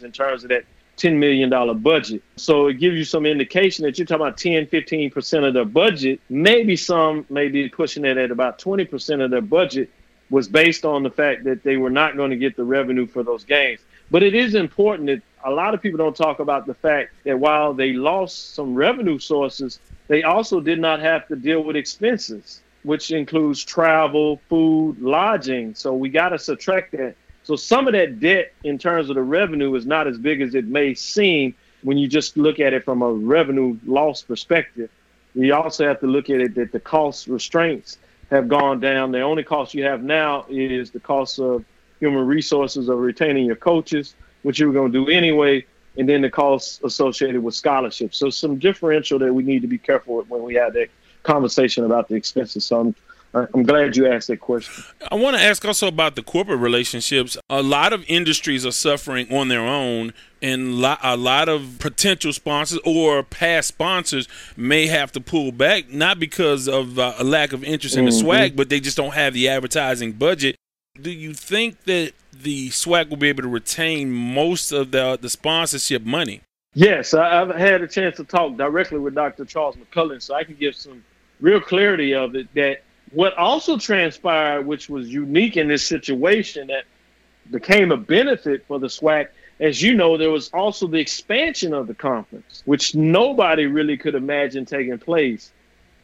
in 0.04 0.12
terms 0.12 0.44
of 0.44 0.50
that 0.50 0.66
$10 0.98 1.16
million 1.16 1.50
budget. 1.80 2.22
So 2.36 2.66
it 2.68 2.74
gives 2.74 2.96
you 2.96 3.04
some 3.04 3.26
indication 3.26 3.84
that 3.84 3.98
you're 3.98 4.06
talking 4.06 4.26
about 4.26 4.36
10, 4.36 4.66
15% 4.66 5.48
of 5.48 5.54
their 5.54 5.64
budget. 5.64 6.20
Maybe 6.28 6.76
some 6.76 7.26
may 7.30 7.48
be 7.48 7.68
pushing 7.68 8.04
it 8.04 8.16
at 8.16 8.30
about 8.30 8.58
20% 8.58 9.24
of 9.24 9.30
their 9.30 9.40
budget 9.40 9.90
was 10.30 10.48
based 10.48 10.84
on 10.84 11.02
the 11.02 11.10
fact 11.10 11.44
that 11.44 11.62
they 11.62 11.76
were 11.76 11.90
not 11.90 12.16
going 12.16 12.30
to 12.30 12.36
get 12.36 12.56
the 12.56 12.64
revenue 12.64 13.06
for 13.06 13.22
those 13.22 13.44
games. 13.44 13.80
But 14.10 14.22
it 14.22 14.34
is 14.34 14.54
important 14.54 15.08
that 15.08 15.22
a 15.44 15.50
lot 15.50 15.74
of 15.74 15.82
people 15.82 15.98
don't 15.98 16.16
talk 16.16 16.38
about 16.38 16.66
the 16.66 16.74
fact 16.74 17.14
that 17.24 17.38
while 17.38 17.74
they 17.74 17.92
lost 17.92 18.54
some 18.54 18.74
revenue 18.74 19.18
sources, 19.18 19.80
they 20.08 20.22
also 20.22 20.60
did 20.60 20.78
not 20.78 21.00
have 21.00 21.26
to 21.28 21.36
deal 21.36 21.62
with 21.62 21.76
expenses, 21.76 22.60
which 22.82 23.10
includes 23.10 23.64
travel, 23.64 24.40
food, 24.48 25.00
lodging. 25.00 25.74
So 25.74 25.94
we 25.94 26.08
got 26.08 26.30
to 26.30 26.38
subtract 26.38 26.92
that 26.92 27.14
so 27.44 27.56
some 27.56 27.86
of 27.86 27.92
that 27.94 28.20
debt 28.20 28.52
in 28.64 28.78
terms 28.78 29.08
of 29.08 29.16
the 29.16 29.22
revenue 29.22 29.74
is 29.74 29.86
not 29.86 30.06
as 30.06 30.18
big 30.18 30.40
as 30.40 30.54
it 30.54 30.66
may 30.66 30.94
seem 30.94 31.54
when 31.82 31.98
you 31.98 32.06
just 32.06 32.36
look 32.36 32.60
at 32.60 32.72
it 32.72 32.84
from 32.84 33.02
a 33.02 33.12
revenue 33.12 33.76
loss 33.84 34.22
perspective. 34.22 34.90
You 35.34 35.54
also 35.54 35.86
have 35.86 36.00
to 36.00 36.06
look 36.06 36.30
at 36.30 36.40
it 36.40 36.54
that 36.54 36.72
the 36.72 36.80
cost 36.80 37.26
restraints 37.26 37.98
have 38.30 38.48
gone 38.48 38.80
down. 38.80 39.12
The 39.12 39.22
only 39.22 39.42
cost 39.42 39.74
you 39.74 39.84
have 39.84 40.02
now 40.02 40.46
is 40.48 40.90
the 40.90 41.00
cost 41.00 41.38
of 41.38 41.64
human 42.00 42.26
resources 42.26 42.88
of 42.88 42.98
retaining 42.98 43.46
your 43.46 43.56
coaches, 43.56 44.14
which 44.42 44.60
you 44.60 44.66
were 44.68 44.72
going 44.72 44.92
to 44.92 45.04
do 45.04 45.10
anyway, 45.10 45.64
and 45.96 46.08
then 46.08 46.22
the 46.22 46.30
costs 46.30 46.80
associated 46.84 47.42
with 47.42 47.54
scholarships. 47.54 48.18
So 48.18 48.30
some 48.30 48.58
differential 48.58 49.18
that 49.18 49.32
we 49.32 49.42
need 49.42 49.62
to 49.62 49.68
be 49.68 49.78
careful 49.78 50.16
with 50.16 50.28
when 50.28 50.42
we 50.42 50.54
have 50.54 50.74
that 50.74 50.88
conversation 51.22 51.84
about 51.84 52.08
the 52.08 52.14
expenses. 52.14 52.64
So 52.64 52.80
I'm 52.80 52.94
I'm 53.34 53.62
glad 53.62 53.96
you 53.96 54.06
asked 54.06 54.28
that 54.28 54.40
question. 54.40 54.84
I 55.10 55.14
want 55.14 55.36
to 55.36 55.42
ask 55.42 55.64
also 55.64 55.86
about 55.86 56.16
the 56.16 56.22
corporate 56.22 56.60
relationships. 56.60 57.38
A 57.48 57.62
lot 57.62 57.94
of 57.94 58.04
industries 58.06 58.66
are 58.66 58.72
suffering 58.72 59.32
on 59.32 59.48
their 59.48 59.62
own, 59.62 60.12
and 60.42 60.84
a 60.84 61.16
lot 61.16 61.48
of 61.48 61.76
potential 61.78 62.34
sponsors 62.34 62.78
or 62.84 63.22
past 63.22 63.68
sponsors 63.68 64.28
may 64.54 64.86
have 64.86 65.12
to 65.12 65.20
pull 65.20 65.50
back, 65.50 65.90
not 65.90 66.18
because 66.18 66.68
of 66.68 66.98
uh, 66.98 67.14
a 67.18 67.24
lack 67.24 67.54
of 67.54 67.64
interest 67.64 67.96
in 67.96 68.04
the 68.04 68.10
mm-hmm. 68.10 68.28
SWAC, 68.28 68.56
but 68.56 68.68
they 68.68 68.80
just 68.80 68.98
don't 68.98 69.14
have 69.14 69.32
the 69.32 69.48
advertising 69.48 70.12
budget. 70.12 70.56
Do 71.00 71.10
you 71.10 71.32
think 71.32 71.84
that 71.84 72.12
the 72.34 72.68
SWAC 72.68 73.08
will 73.08 73.16
be 73.16 73.28
able 73.28 73.42
to 73.42 73.48
retain 73.48 74.10
most 74.10 74.72
of 74.72 74.90
the 74.90 75.18
the 75.18 75.30
sponsorship 75.30 76.02
money? 76.02 76.42
Yes, 76.74 77.14
I've 77.14 77.54
had 77.54 77.80
a 77.80 77.88
chance 77.88 78.16
to 78.16 78.24
talk 78.24 78.56
directly 78.56 78.98
with 78.98 79.14
Dr. 79.14 79.46
Charles 79.46 79.76
McClelland, 79.76 80.22
so 80.22 80.34
I 80.34 80.44
can 80.44 80.56
give 80.56 80.74
some 80.74 81.04
real 81.40 81.60
clarity 81.60 82.14
of 82.14 82.34
it 82.34 82.48
that 82.54 82.82
what 83.12 83.36
also 83.36 83.78
transpired, 83.78 84.66
which 84.66 84.88
was 84.88 85.08
unique 85.08 85.56
in 85.56 85.68
this 85.68 85.86
situation 85.86 86.68
that 86.68 86.84
became 87.50 87.92
a 87.92 87.96
benefit 87.96 88.64
for 88.66 88.78
the 88.78 88.86
SWAC, 88.86 89.28
as 89.60 89.80
you 89.80 89.94
know, 89.94 90.16
there 90.16 90.30
was 90.30 90.50
also 90.52 90.86
the 90.86 90.98
expansion 90.98 91.72
of 91.72 91.86
the 91.86 91.94
conference, 91.94 92.62
which 92.64 92.94
nobody 92.94 93.66
really 93.66 93.96
could 93.96 94.14
imagine 94.14 94.64
taking 94.64 94.98
place. 94.98 95.52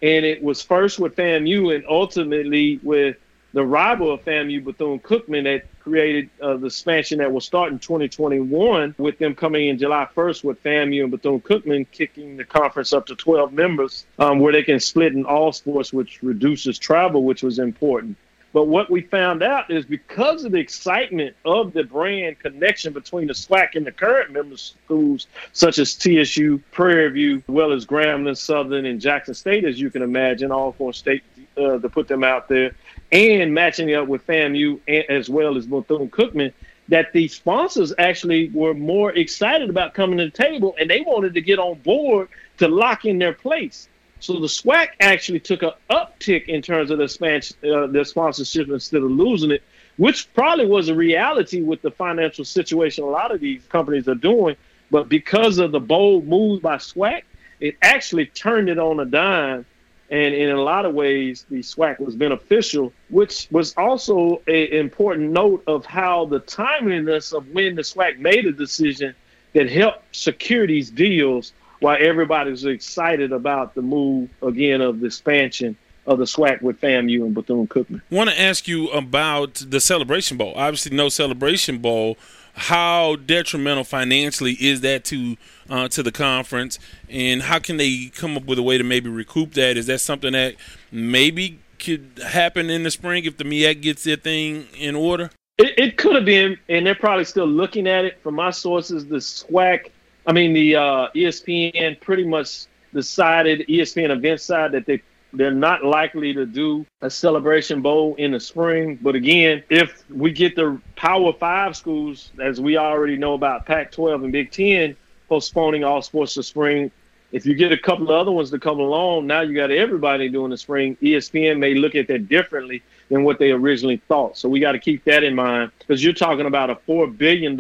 And 0.03 0.25
it 0.25 0.43
was 0.43 0.63
first 0.63 0.99
with 0.99 1.17
FAMU 1.17 1.75
and 1.75 1.85
ultimately 1.89 2.79
with 2.83 3.17
the 3.53 3.65
rival 3.65 4.13
of 4.13 4.25
FAMU, 4.25 4.63
Bethune 4.63 5.01
Cookman, 5.01 5.45
that 5.45 5.67
created 5.89 6.29
uh, 6.43 6.57
the 6.57 6.67
expansion 6.67 7.19
that 7.19 7.33
will 7.33 7.41
start 7.41 7.73
in 7.73 7.79
2021 7.79 8.95
with 8.99 9.19
them 9.19 9.35
coming 9.35 9.69
in 9.69 9.79
July 9.79 10.07
1st 10.15 10.45
with 10.45 10.63
FAMU 10.63 11.03
and 11.03 11.11
Bethune 11.11 11.41
Cookman 11.41 11.87
kicking 11.91 12.37
the 12.37 12.45
conference 12.45 12.93
up 12.93 13.07
to 13.07 13.17
12 13.17 13.53
members 13.53 14.05
um, 14.19 14.39
where 14.39 14.53
they 14.53 14.63
can 14.63 14.81
split 14.81 15.15
in 15.15 15.25
all 15.25 15.53
sports, 15.53 15.93
which 15.93 16.23
reduces 16.23 16.79
travel, 16.79 17.25
which 17.25 17.43
was 17.43 17.59
important. 17.59 18.17
But 18.53 18.65
what 18.65 18.91
we 18.91 19.03
found 19.03 19.43
out 19.43 19.71
is 19.71 19.85
because 19.85 20.45
of 20.45 20.53
the 20.53 20.59
excitement 20.59 21.37
of 21.45 21.73
the 21.75 21.85
brand 21.85 22.39
connection 22.39 22.93
between 22.93 23.27
the 23.27 23.35
SWAC 23.35 23.75
and 23.75 23.87
the 23.87 23.93
current 23.93 24.33
member 24.33 24.57
schools, 24.57 25.27
such 25.53 25.79
as 25.79 25.95
TSU, 25.95 26.59
Prairie 26.73 27.11
View, 27.11 27.37
as 27.37 27.43
well 27.49 27.73
as 27.73 27.85
Grambling, 27.85 28.37
Southern, 28.37 28.87
and 28.87 29.01
Jackson 29.01 29.35
State, 29.35 29.65
as 29.65 29.79
you 29.79 29.91
can 29.91 30.03
imagine, 30.03 30.51
all 30.51 30.73
four 30.73 30.95
states 30.95 31.25
uh, 31.59 31.79
to 31.79 31.89
put 31.89 32.09
them 32.09 32.25
out 32.25 32.49
there, 32.49 32.75
and 33.13 33.53
matching 33.53 33.95
up 33.95 34.09
with 34.09 34.27
FAMU 34.27 34.81
as 35.09 35.29
well 35.29 35.57
as 35.57 35.67
Bethune 35.67 36.11
Cookman, 36.11 36.53
that 36.89 37.13
the 37.13 37.29
sponsors 37.29 37.93
actually 37.99 38.49
were 38.51 38.75
more 38.75 39.13
excited 39.13 39.69
about 39.69 39.95
coming 39.95 40.19
to 40.19 40.25
the 40.25 40.31
table 40.31 40.75
and 40.81 40.89
they 40.89 41.03
wanted 41.03 41.35
to 41.35 41.41
get 41.41 41.59
on 41.59 41.79
board 41.81 42.29
to 42.57 42.67
lock 42.69 43.05
in 43.05 43.19
their 43.19 43.35
place. 43.35 43.89
So 44.21 44.41
the 44.41 44.49
SWAC 44.49 44.89
actually 45.01 45.41
took 45.41 45.63
an 45.63 45.73
uptick 45.91 46.47
in 46.47 46.61
terms 46.61 46.91
of 46.91 46.99
the, 46.99 47.05
expansion, 47.05 47.57
uh, 47.63 47.87
the 47.87 48.05
sponsorship 48.05 48.69
instead 48.69 49.03
of 49.03 49.11
losing 49.11 49.53
it, 49.53 49.63
which 49.97 50.33
probably 50.35 50.67
was 50.67 50.89
a 50.89 50.95
reality 50.95 51.63
with 51.63 51.83
the 51.83 51.91
financial 51.91 52.45
situation 52.45 53.05
a 53.05 53.09
lot 53.09 53.33
of 53.33 53.41
these 53.41 53.63
companies 53.69 54.09
are 54.09 54.17
doing. 54.17 54.57
But 54.91 55.09
because 55.09 55.59
of 55.59 55.71
the 55.71 55.81
bold 55.81 56.27
move 56.27 56.63
by 56.63 56.77
SWAC, 56.77 57.23
it 57.61 57.77
actually 57.83 58.27
turned 58.27 58.69
it 58.69 58.79
on 58.79 58.99
a 58.99 59.05
dime 59.05 59.67
and 60.11 60.35
in 60.35 60.51
a 60.51 60.61
lot 60.61 60.87
of 60.87 60.95
ways, 60.95 61.45
the 61.51 61.61
SWAC 61.61 62.01
was 62.01 62.17
beneficial, 62.17 62.93
which 63.11 63.47
was 63.51 63.75
also 63.77 64.41
an 64.47 64.69
important 64.73 65.31
note 65.31 65.63
of 65.67 65.85
how 65.85 66.25
the 66.25 66.41
timeliness 66.41 67.33
of 67.33 67.49
when 67.51 67.75
the 67.75 67.83
SWAC 67.83 68.19
made 68.19 68.47
a 68.47 68.53
decision 68.53 69.15
that 69.53 69.71
helped 69.71 70.17
secure 70.17 70.67
these 70.67 70.91
deals 70.91 71.53
while 71.81 71.97
everybody 72.01 72.51
was 72.51 72.65
excited 72.65 73.33
about 73.33 73.75
the 73.75 73.83
move 73.83 74.31
again 74.43 74.81
of 74.81 75.01
the 75.01 75.07
expansion 75.07 75.77
of 76.07 76.19
the 76.19 76.25
SWAC 76.25 76.63
with 76.63 76.81
FAMU 76.81 77.25
and 77.27 77.35
Bethune 77.35 77.69
Cookman. 77.69 78.01
Want 78.11 78.31
to 78.31 78.41
ask 78.41 78.67
you 78.67 78.89
about 78.89 79.63
the 79.69 79.79
Celebration 79.79 80.39
Bowl. 80.39 80.55
Obviously, 80.57 80.97
no 80.97 81.11
Celebration 81.11 81.79
Bowl 81.79 82.17
how 82.59 83.17
detrimental 83.17 83.85
financially 83.85 84.53
is 84.55 84.81
that 84.81 85.05
to 85.05 85.37
uh, 85.71 85.89
to 85.89 86.03
the 86.03 86.13
conference, 86.13 86.79
and 87.09 87.43
how 87.43 87.59
can 87.59 87.77
they 87.77 88.11
come 88.15 88.37
up 88.37 88.45
with 88.47 88.59
a 88.59 88.63
way 88.63 88.77
to 88.77 88.85
maybe 88.85 89.09
recoup 89.09 89.55
that? 89.55 89.77
Is 89.77 89.87
that 89.87 90.01
something 90.01 90.33
that 90.33 90.57
maybe 90.91 91.61
could 91.79 92.21
happen 92.27 92.69
in 92.69 92.83
the 92.83 92.91
spring 92.91 93.25
if 93.25 93.37
the 93.37 93.45
MEAC 93.45 93.83
gets 93.83 94.05
their 94.05 94.17
thing 94.17 94.67
in 94.77 94.97
order? 94.97 95.31
It, 95.59 95.79
it 95.79 95.97
could 95.97 96.17
have 96.17 96.25
been, 96.25 96.59
and 96.69 96.87
they're 96.87 96.95
probably 96.95 97.25
still 97.25 97.47
looking 97.47 97.87
at 97.87 98.05
it. 98.05 98.21
From 98.23 98.35
my 98.35 98.51
sources, 98.51 99.07
the 99.07 99.17
SWAC, 99.17 99.91
I 100.27 100.33
mean 100.33 100.53
the 100.53 100.77
uh, 100.77 101.09
ESPN, 101.15 102.01
pretty 102.01 102.25
much 102.25 102.67
decided 102.93 103.67
ESPN 103.69 104.11
event 104.11 104.41
side 104.41 104.73
that 104.73 104.87
they 104.87 105.03
they're 105.33 105.51
not 105.51 105.85
likely 105.85 106.33
to 106.35 106.47
do 106.47 106.87
a 107.03 107.11
celebration 107.11 107.83
bowl 107.83 108.15
in 108.17 108.33
the 108.33 108.41
spring. 108.41 108.99
But 109.01 109.15
again, 109.15 109.63
if 109.69 110.05
we 110.11 110.33
get 110.33 110.57
the 110.57 110.81
Power 110.97 111.33
Five 111.33 111.77
schools, 111.77 112.31
as 112.41 112.61
we 112.61 112.77
already 112.77 113.17
know 113.17 113.35
about 113.35 113.67
Pac 113.67 113.93
12 113.93 114.25
and 114.25 114.33
Big 114.33 114.51
Ten, 114.51 114.97
postponing 115.29 115.85
all 115.85 116.01
sports 116.03 116.35
to 116.35 116.43
spring, 116.43 116.91
if 117.31 117.45
you 117.45 117.55
get 117.55 117.73
a 117.73 117.79
couple 117.79 118.05
of 118.05 118.11
other 118.11 118.33
ones 118.33 118.51
to 118.51 118.59
come 118.59 118.81
along, 118.81 119.27
now 119.27 119.43
you 119.43 119.55
got 119.55 119.71
everybody 119.71 120.31
doing 120.31 120.51
the 120.51 120.57
spring. 120.57 120.97
ESPN 121.03 121.59
may 121.59 121.75
look 121.75 121.95
at 121.95 122.09
that 122.09 122.29
differently 122.29 122.83
than 123.11 123.23
what 123.23 123.39
they 123.39 123.51
originally 123.51 124.01
thought. 124.09 124.39
So 124.39 124.49
we 124.49 124.61
got 124.61 124.73
to 124.73 124.79
keep 124.79 125.05
that 125.05 125.23
in 125.23 125.35
mind 125.35 125.71
because 125.79 126.03
you're 126.03 126.15
talking 126.15 126.47
about 126.47 126.71
a 126.71 126.75
$4 126.75 127.17
billion 127.17 127.57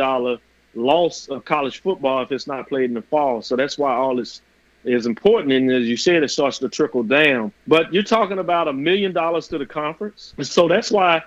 loss 0.74 1.28
of 1.28 1.44
college 1.44 1.82
football 1.82 2.22
if 2.22 2.32
it's 2.32 2.46
not 2.46 2.68
played 2.68 2.84
in 2.84 2.94
the 2.94 3.02
fall. 3.02 3.42
So 3.42 3.56
that's 3.56 3.76
why 3.76 3.94
all 3.94 4.16
this 4.16 4.40
is 4.84 5.06
important. 5.06 5.52
And 5.52 5.70
as 5.70 5.86
you 5.86 5.96
said, 5.96 6.22
it 6.22 6.28
starts 6.28 6.58
to 6.58 6.68
trickle 6.68 7.02
down. 7.02 7.52
But 7.66 7.92
you're 7.92 8.02
talking 8.02 8.38
about 8.38 8.68
a 8.68 8.72
million 8.72 9.12
dollars 9.12 9.48
to 9.48 9.58
the 9.58 9.66
conference. 9.66 10.34
So 10.42 10.68
that's 10.68 10.90
why 10.90 11.22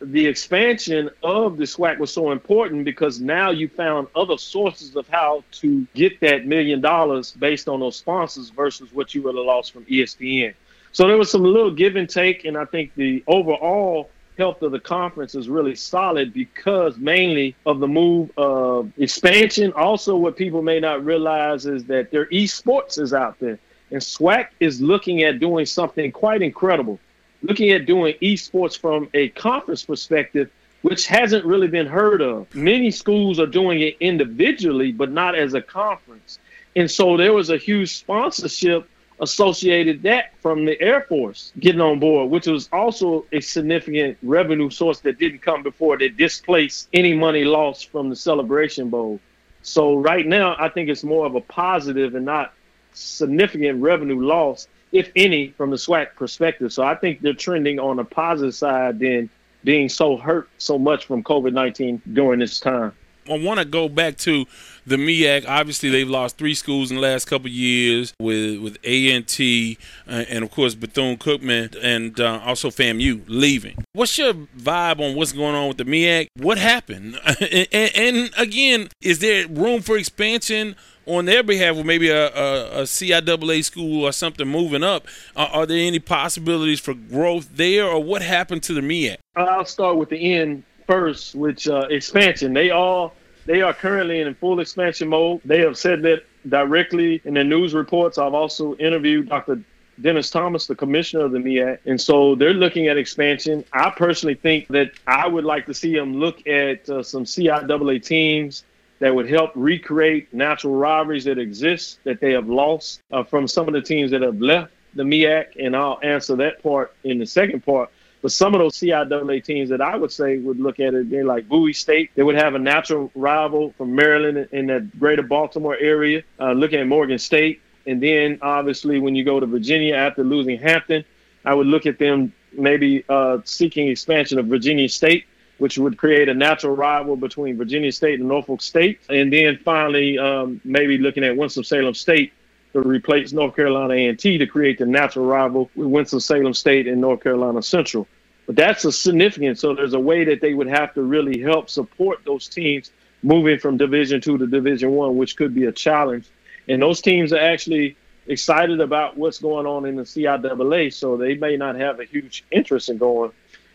the 0.00 0.26
expansion 0.26 1.10
of 1.22 1.56
the 1.56 1.64
SWAC 1.64 1.98
was 1.98 2.12
so 2.12 2.30
important 2.30 2.84
because 2.84 3.20
now 3.20 3.50
you 3.50 3.68
found 3.68 4.06
other 4.14 4.38
sources 4.38 4.94
of 4.96 5.08
how 5.08 5.42
to 5.52 5.86
get 5.94 6.20
that 6.20 6.46
million 6.46 6.80
dollars 6.80 7.32
based 7.32 7.68
on 7.68 7.80
those 7.80 7.96
sponsors 7.96 8.50
versus 8.50 8.92
what 8.92 9.14
you 9.14 9.22
would 9.22 9.34
have 9.34 9.44
lost 9.44 9.72
from 9.72 9.84
ESPN. 9.86 10.54
So 10.92 11.06
there 11.06 11.16
was 11.16 11.30
some 11.30 11.42
little 11.42 11.70
give 11.70 11.96
and 11.96 12.08
take, 12.08 12.44
and 12.44 12.56
I 12.56 12.64
think 12.64 12.94
the 12.94 13.22
overall 13.26 14.10
health 14.38 14.62
of 14.62 14.72
the 14.72 14.80
conference 14.80 15.34
is 15.34 15.48
really 15.48 15.74
solid 15.74 16.32
because 16.32 16.96
mainly 16.96 17.56
of 17.66 17.80
the 17.80 17.88
move 17.88 18.30
of 18.38 18.90
expansion. 18.96 19.72
Also, 19.72 20.16
what 20.16 20.36
people 20.36 20.62
may 20.62 20.78
not 20.78 21.04
realize 21.04 21.66
is 21.66 21.84
that 21.84 22.10
their 22.10 22.26
esports 22.26 22.98
is 22.98 23.12
out 23.12 23.38
there. 23.40 23.58
And 23.90 24.00
SWAC 24.00 24.48
is 24.60 24.80
looking 24.80 25.24
at 25.24 25.40
doing 25.40 25.66
something 25.66 26.12
quite 26.12 26.40
incredible, 26.40 27.00
looking 27.42 27.70
at 27.70 27.86
doing 27.86 28.14
esports 28.22 28.78
from 28.78 29.08
a 29.12 29.30
conference 29.30 29.84
perspective, 29.84 30.50
which 30.82 31.06
hasn't 31.06 31.44
really 31.44 31.68
been 31.68 31.86
heard 31.86 32.22
of. 32.22 32.54
Many 32.54 32.90
schools 32.92 33.40
are 33.40 33.46
doing 33.46 33.80
it 33.80 33.96
individually, 33.98 34.92
but 34.92 35.10
not 35.10 35.34
as 35.34 35.54
a 35.54 35.62
conference. 35.62 36.38
And 36.76 36.88
so 36.88 37.16
there 37.16 37.32
was 37.32 37.50
a 37.50 37.56
huge 37.56 37.96
sponsorship 37.96 38.88
associated 39.20 40.02
that 40.02 40.32
from 40.40 40.64
the 40.64 40.80
Air 40.80 41.02
Force 41.02 41.52
getting 41.58 41.80
on 41.80 41.98
board, 41.98 42.30
which 42.30 42.46
was 42.46 42.68
also 42.72 43.24
a 43.32 43.40
significant 43.40 44.16
revenue 44.22 44.70
source 44.70 45.00
that 45.00 45.18
didn't 45.18 45.40
come 45.40 45.62
before 45.62 45.98
that 45.98 46.16
displaced 46.16 46.88
any 46.92 47.14
money 47.14 47.44
lost 47.44 47.90
from 47.90 48.08
the 48.08 48.16
Celebration 48.16 48.90
Bowl. 48.90 49.20
So 49.62 49.96
right 49.96 50.26
now, 50.26 50.56
I 50.58 50.68
think 50.68 50.88
it's 50.88 51.04
more 51.04 51.26
of 51.26 51.34
a 51.34 51.40
positive 51.40 52.14
and 52.14 52.24
not 52.24 52.52
significant 52.92 53.82
revenue 53.82 54.20
loss, 54.20 54.68
if 54.92 55.10
any, 55.16 55.48
from 55.50 55.70
the 55.70 55.76
SWAC 55.76 56.14
perspective. 56.14 56.72
So 56.72 56.84
I 56.84 56.94
think 56.94 57.20
they're 57.20 57.34
trending 57.34 57.78
on 57.78 57.96
the 57.96 58.04
positive 58.04 58.54
side 58.54 58.98
than 58.98 59.28
being 59.64 59.88
so 59.88 60.16
hurt 60.16 60.48
so 60.58 60.78
much 60.78 61.06
from 61.06 61.22
COVID 61.24 61.52
19 61.52 62.00
during 62.12 62.40
this 62.40 62.60
time. 62.60 62.92
I 63.30 63.38
want 63.38 63.60
to 63.60 63.64
go 63.64 63.88
back 63.88 64.16
to 64.18 64.46
the 64.88 64.96
MEAC. 64.96 65.44
Obviously, 65.46 65.90
they've 65.90 66.08
lost 66.08 66.38
three 66.38 66.54
schools 66.54 66.90
in 66.90 66.96
the 66.96 67.02
last 67.02 67.26
couple 67.26 67.48
years 67.48 68.14
with 68.20 68.60
with 68.60 68.78
A 68.84 69.14
and 69.14 69.26
T, 69.26 69.78
uh, 70.08 70.24
and 70.28 70.44
of 70.44 70.50
course 70.50 70.74
Bethune 70.74 71.16
Cookman, 71.18 71.76
and 71.82 72.18
uh, 72.18 72.40
also 72.44 72.70
FAMU 72.70 73.22
leaving. 73.28 73.84
What's 73.92 74.16
your 74.18 74.34
vibe 74.34 75.00
on 75.00 75.14
what's 75.16 75.32
going 75.32 75.54
on 75.54 75.68
with 75.68 75.78
the 75.78 75.84
MEAC? 75.84 76.28
What 76.36 76.58
happened? 76.58 77.18
and, 77.40 77.68
and, 77.72 78.30
again, 78.36 78.88
is 79.00 79.18
there 79.20 79.46
room 79.48 79.82
for 79.82 79.96
expansion? 79.96 80.76
On 81.06 81.24
their 81.24 81.42
behalf, 81.42 81.74
with 81.74 81.86
maybe 81.86 82.10
a, 82.10 82.26
a, 82.26 82.80
a 82.80 82.82
CIAA 82.82 83.64
school 83.64 84.04
or 84.04 84.12
something 84.12 84.46
moving 84.46 84.82
up, 84.82 85.06
uh, 85.34 85.48
are 85.50 85.64
there 85.64 85.78
any 85.78 86.00
possibilities 86.00 86.80
for 86.80 86.92
growth 86.92 87.48
there, 87.56 87.86
or 87.86 88.04
what 88.04 88.20
happened 88.20 88.62
to 88.64 88.74
the 88.74 88.82
MEAC? 88.82 89.16
I'll 89.34 89.64
start 89.64 89.96
with 89.96 90.10
the 90.10 90.34
end 90.34 90.64
first, 90.86 91.34
which 91.34 91.66
uh, 91.66 91.86
expansion. 91.88 92.52
They 92.52 92.70
all 92.70 93.14
they 93.48 93.62
are 93.62 93.72
currently 93.72 94.20
in 94.20 94.34
full 94.34 94.60
expansion 94.60 95.08
mode. 95.08 95.40
They 95.42 95.60
have 95.60 95.78
said 95.78 96.02
that 96.02 96.24
directly 96.50 97.22
in 97.24 97.32
the 97.32 97.42
news 97.42 97.72
reports. 97.72 98.18
I've 98.18 98.34
also 98.34 98.76
interviewed 98.76 99.30
Dr. 99.30 99.62
Dennis 100.02 100.28
Thomas, 100.28 100.66
the 100.66 100.74
commissioner 100.74 101.24
of 101.24 101.32
the 101.32 101.38
MEAC. 101.38 101.78
And 101.86 101.98
so 101.98 102.34
they're 102.34 102.52
looking 102.52 102.88
at 102.88 102.98
expansion. 102.98 103.64
I 103.72 103.88
personally 103.88 104.34
think 104.34 104.68
that 104.68 104.92
I 105.06 105.26
would 105.26 105.46
like 105.46 105.64
to 105.64 105.72
see 105.72 105.94
them 105.94 106.16
look 106.16 106.46
at 106.46 106.90
uh, 106.90 107.02
some 107.02 107.24
CIAA 107.24 108.04
teams 108.04 108.64
that 108.98 109.14
would 109.14 109.30
help 109.30 109.52
recreate 109.54 110.34
natural 110.34 110.74
rivalries 110.74 111.24
that 111.24 111.38
exist 111.38 112.00
that 112.04 112.20
they 112.20 112.32
have 112.32 112.50
lost 112.50 113.00
uh, 113.12 113.24
from 113.24 113.48
some 113.48 113.66
of 113.66 113.72
the 113.72 113.80
teams 113.80 114.10
that 114.10 114.20
have 114.20 114.42
left 114.42 114.74
the 114.94 115.04
MEAC. 115.04 115.46
And 115.58 115.74
I'll 115.74 115.98
answer 116.02 116.36
that 116.36 116.62
part 116.62 116.94
in 117.02 117.18
the 117.18 117.26
second 117.26 117.64
part. 117.64 117.88
But 118.28 118.32
some 118.32 118.54
of 118.54 118.58
those 118.60 118.74
CIAA 118.74 119.42
teams 119.42 119.70
that 119.70 119.80
I 119.80 119.96
would 119.96 120.12
say 120.12 120.36
would 120.36 120.60
look 120.60 120.80
at 120.80 120.92
it, 120.92 121.08
they're 121.08 121.24
like 121.24 121.48
Bowie 121.48 121.72
State. 121.72 122.10
They 122.14 122.22
would 122.22 122.34
have 122.34 122.54
a 122.54 122.58
natural 122.58 123.10
rival 123.14 123.72
from 123.78 123.94
Maryland 123.94 124.50
in 124.52 124.66
the 124.66 124.86
greater 124.98 125.22
Baltimore 125.22 125.78
area, 125.80 126.22
uh, 126.38 126.52
looking 126.52 126.78
at 126.78 126.86
Morgan 126.86 127.18
State. 127.18 127.62
And 127.86 128.02
then 128.02 128.38
obviously 128.42 129.00
when 129.00 129.14
you 129.14 129.24
go 129.24 129.40
to 129.40 129.46
Virginia 129.46 129.94
after 129.94 130.24
losing 130.24 130.58
Hampton, 130.58 131.06
I 131.46 131.54
would 131.54 131.68
look 131.68 131.86
at 131.86 131.98
them 131.98 132.34
maybe 132.52 133.02
uh, 133.08 133.38
seeking 133.44 133.88
expansion 133.88 134.38
of 134.38 134.44
Virginia 134.44 134.90
State, 134.90 135.24
which 135.56 135.78
would 135.78 135.96
create 135.96 136.28
a 136.28 136.34
natural 136.34 136.76
rival 136.76 137.16
between 137.16 137.56
Virginia 137.56 137.92
State 137.92 138.20
and 138.20 138.28
Norfolk 138.28 138.60
State. 138.60 139.00
And 139.08 139.32
then 139.32 139.58
finally, 139.64 140.18
um, 140.18 140.60
maybe 140.64 140.98
looking 140.98 141.24
at 141.24 141.34
Winston-Salem 141.34 141.94
State 141.94 142.34
to 142.74 142.82
replace 142.82 143.32
North 143.32 143.56
Carolina 143.56 143.94
A&T 143.94 144.36
to 144.36 144.46
create 144.46 144.80
the 144.80 144.84
natural 144.84 145.24
rival 145.24 145.70
with 145.74 145.88
Winston-Salem 145.88 146.52
State 146.52 146.86
and 146.86 147.00
North 147.00 147.22
Carolina 147.22 147.62
Central. 147.62 148.06
But 148.48 148.56
that's 148.56 148.86
a 148.86 148.90
significant. 148.90 149.58
So 149.58 149.74
there's 149.74 149.92
a 149.92 150.00
way 150.00 150.24
that 150.24 150.40
they 150.40 150.54
would 150.54 150.68
have 150.68 150.94
to 150.94 151.02
really 151.02 151.38
help 151.38 151.68
support 151.68 152.20
those 152.24 152.48
teams 152.48 152.90
moving 153.22 153.58
from 153.58 153.76
Division 153.76 154.22
Two 154.22 154.38
to 154.38 154.46
Division 154.46 154.92
One, 154.92 155.18
which 155.18 155.36
could 155.36 155.54
be 155.54 155.66
a 155.66 155.72
challenge. 155.72 156.26
And 156.66 156.80
those 156.80 157.02
teams 157.02 157.34
are 157.34 157.38
actually 157.38 157.98
excited 158.26 158.80
about 158.80 159.18
what's 159.18 159.38
going 159.38 159.66
on 159.66 159.84
in 159.84 159.96
the 159.96 160.04
CIAA, 160.04 160.94
so 160.94 161.18
they 161.18 161.34
may 161.34 161.58
not 161.58 161.76
have 161.76 162.00
a 162.00 162.04
huge 162.06 162.42
interest 162.50 162.88
in 162.88 162.96
going. 162.96 163.32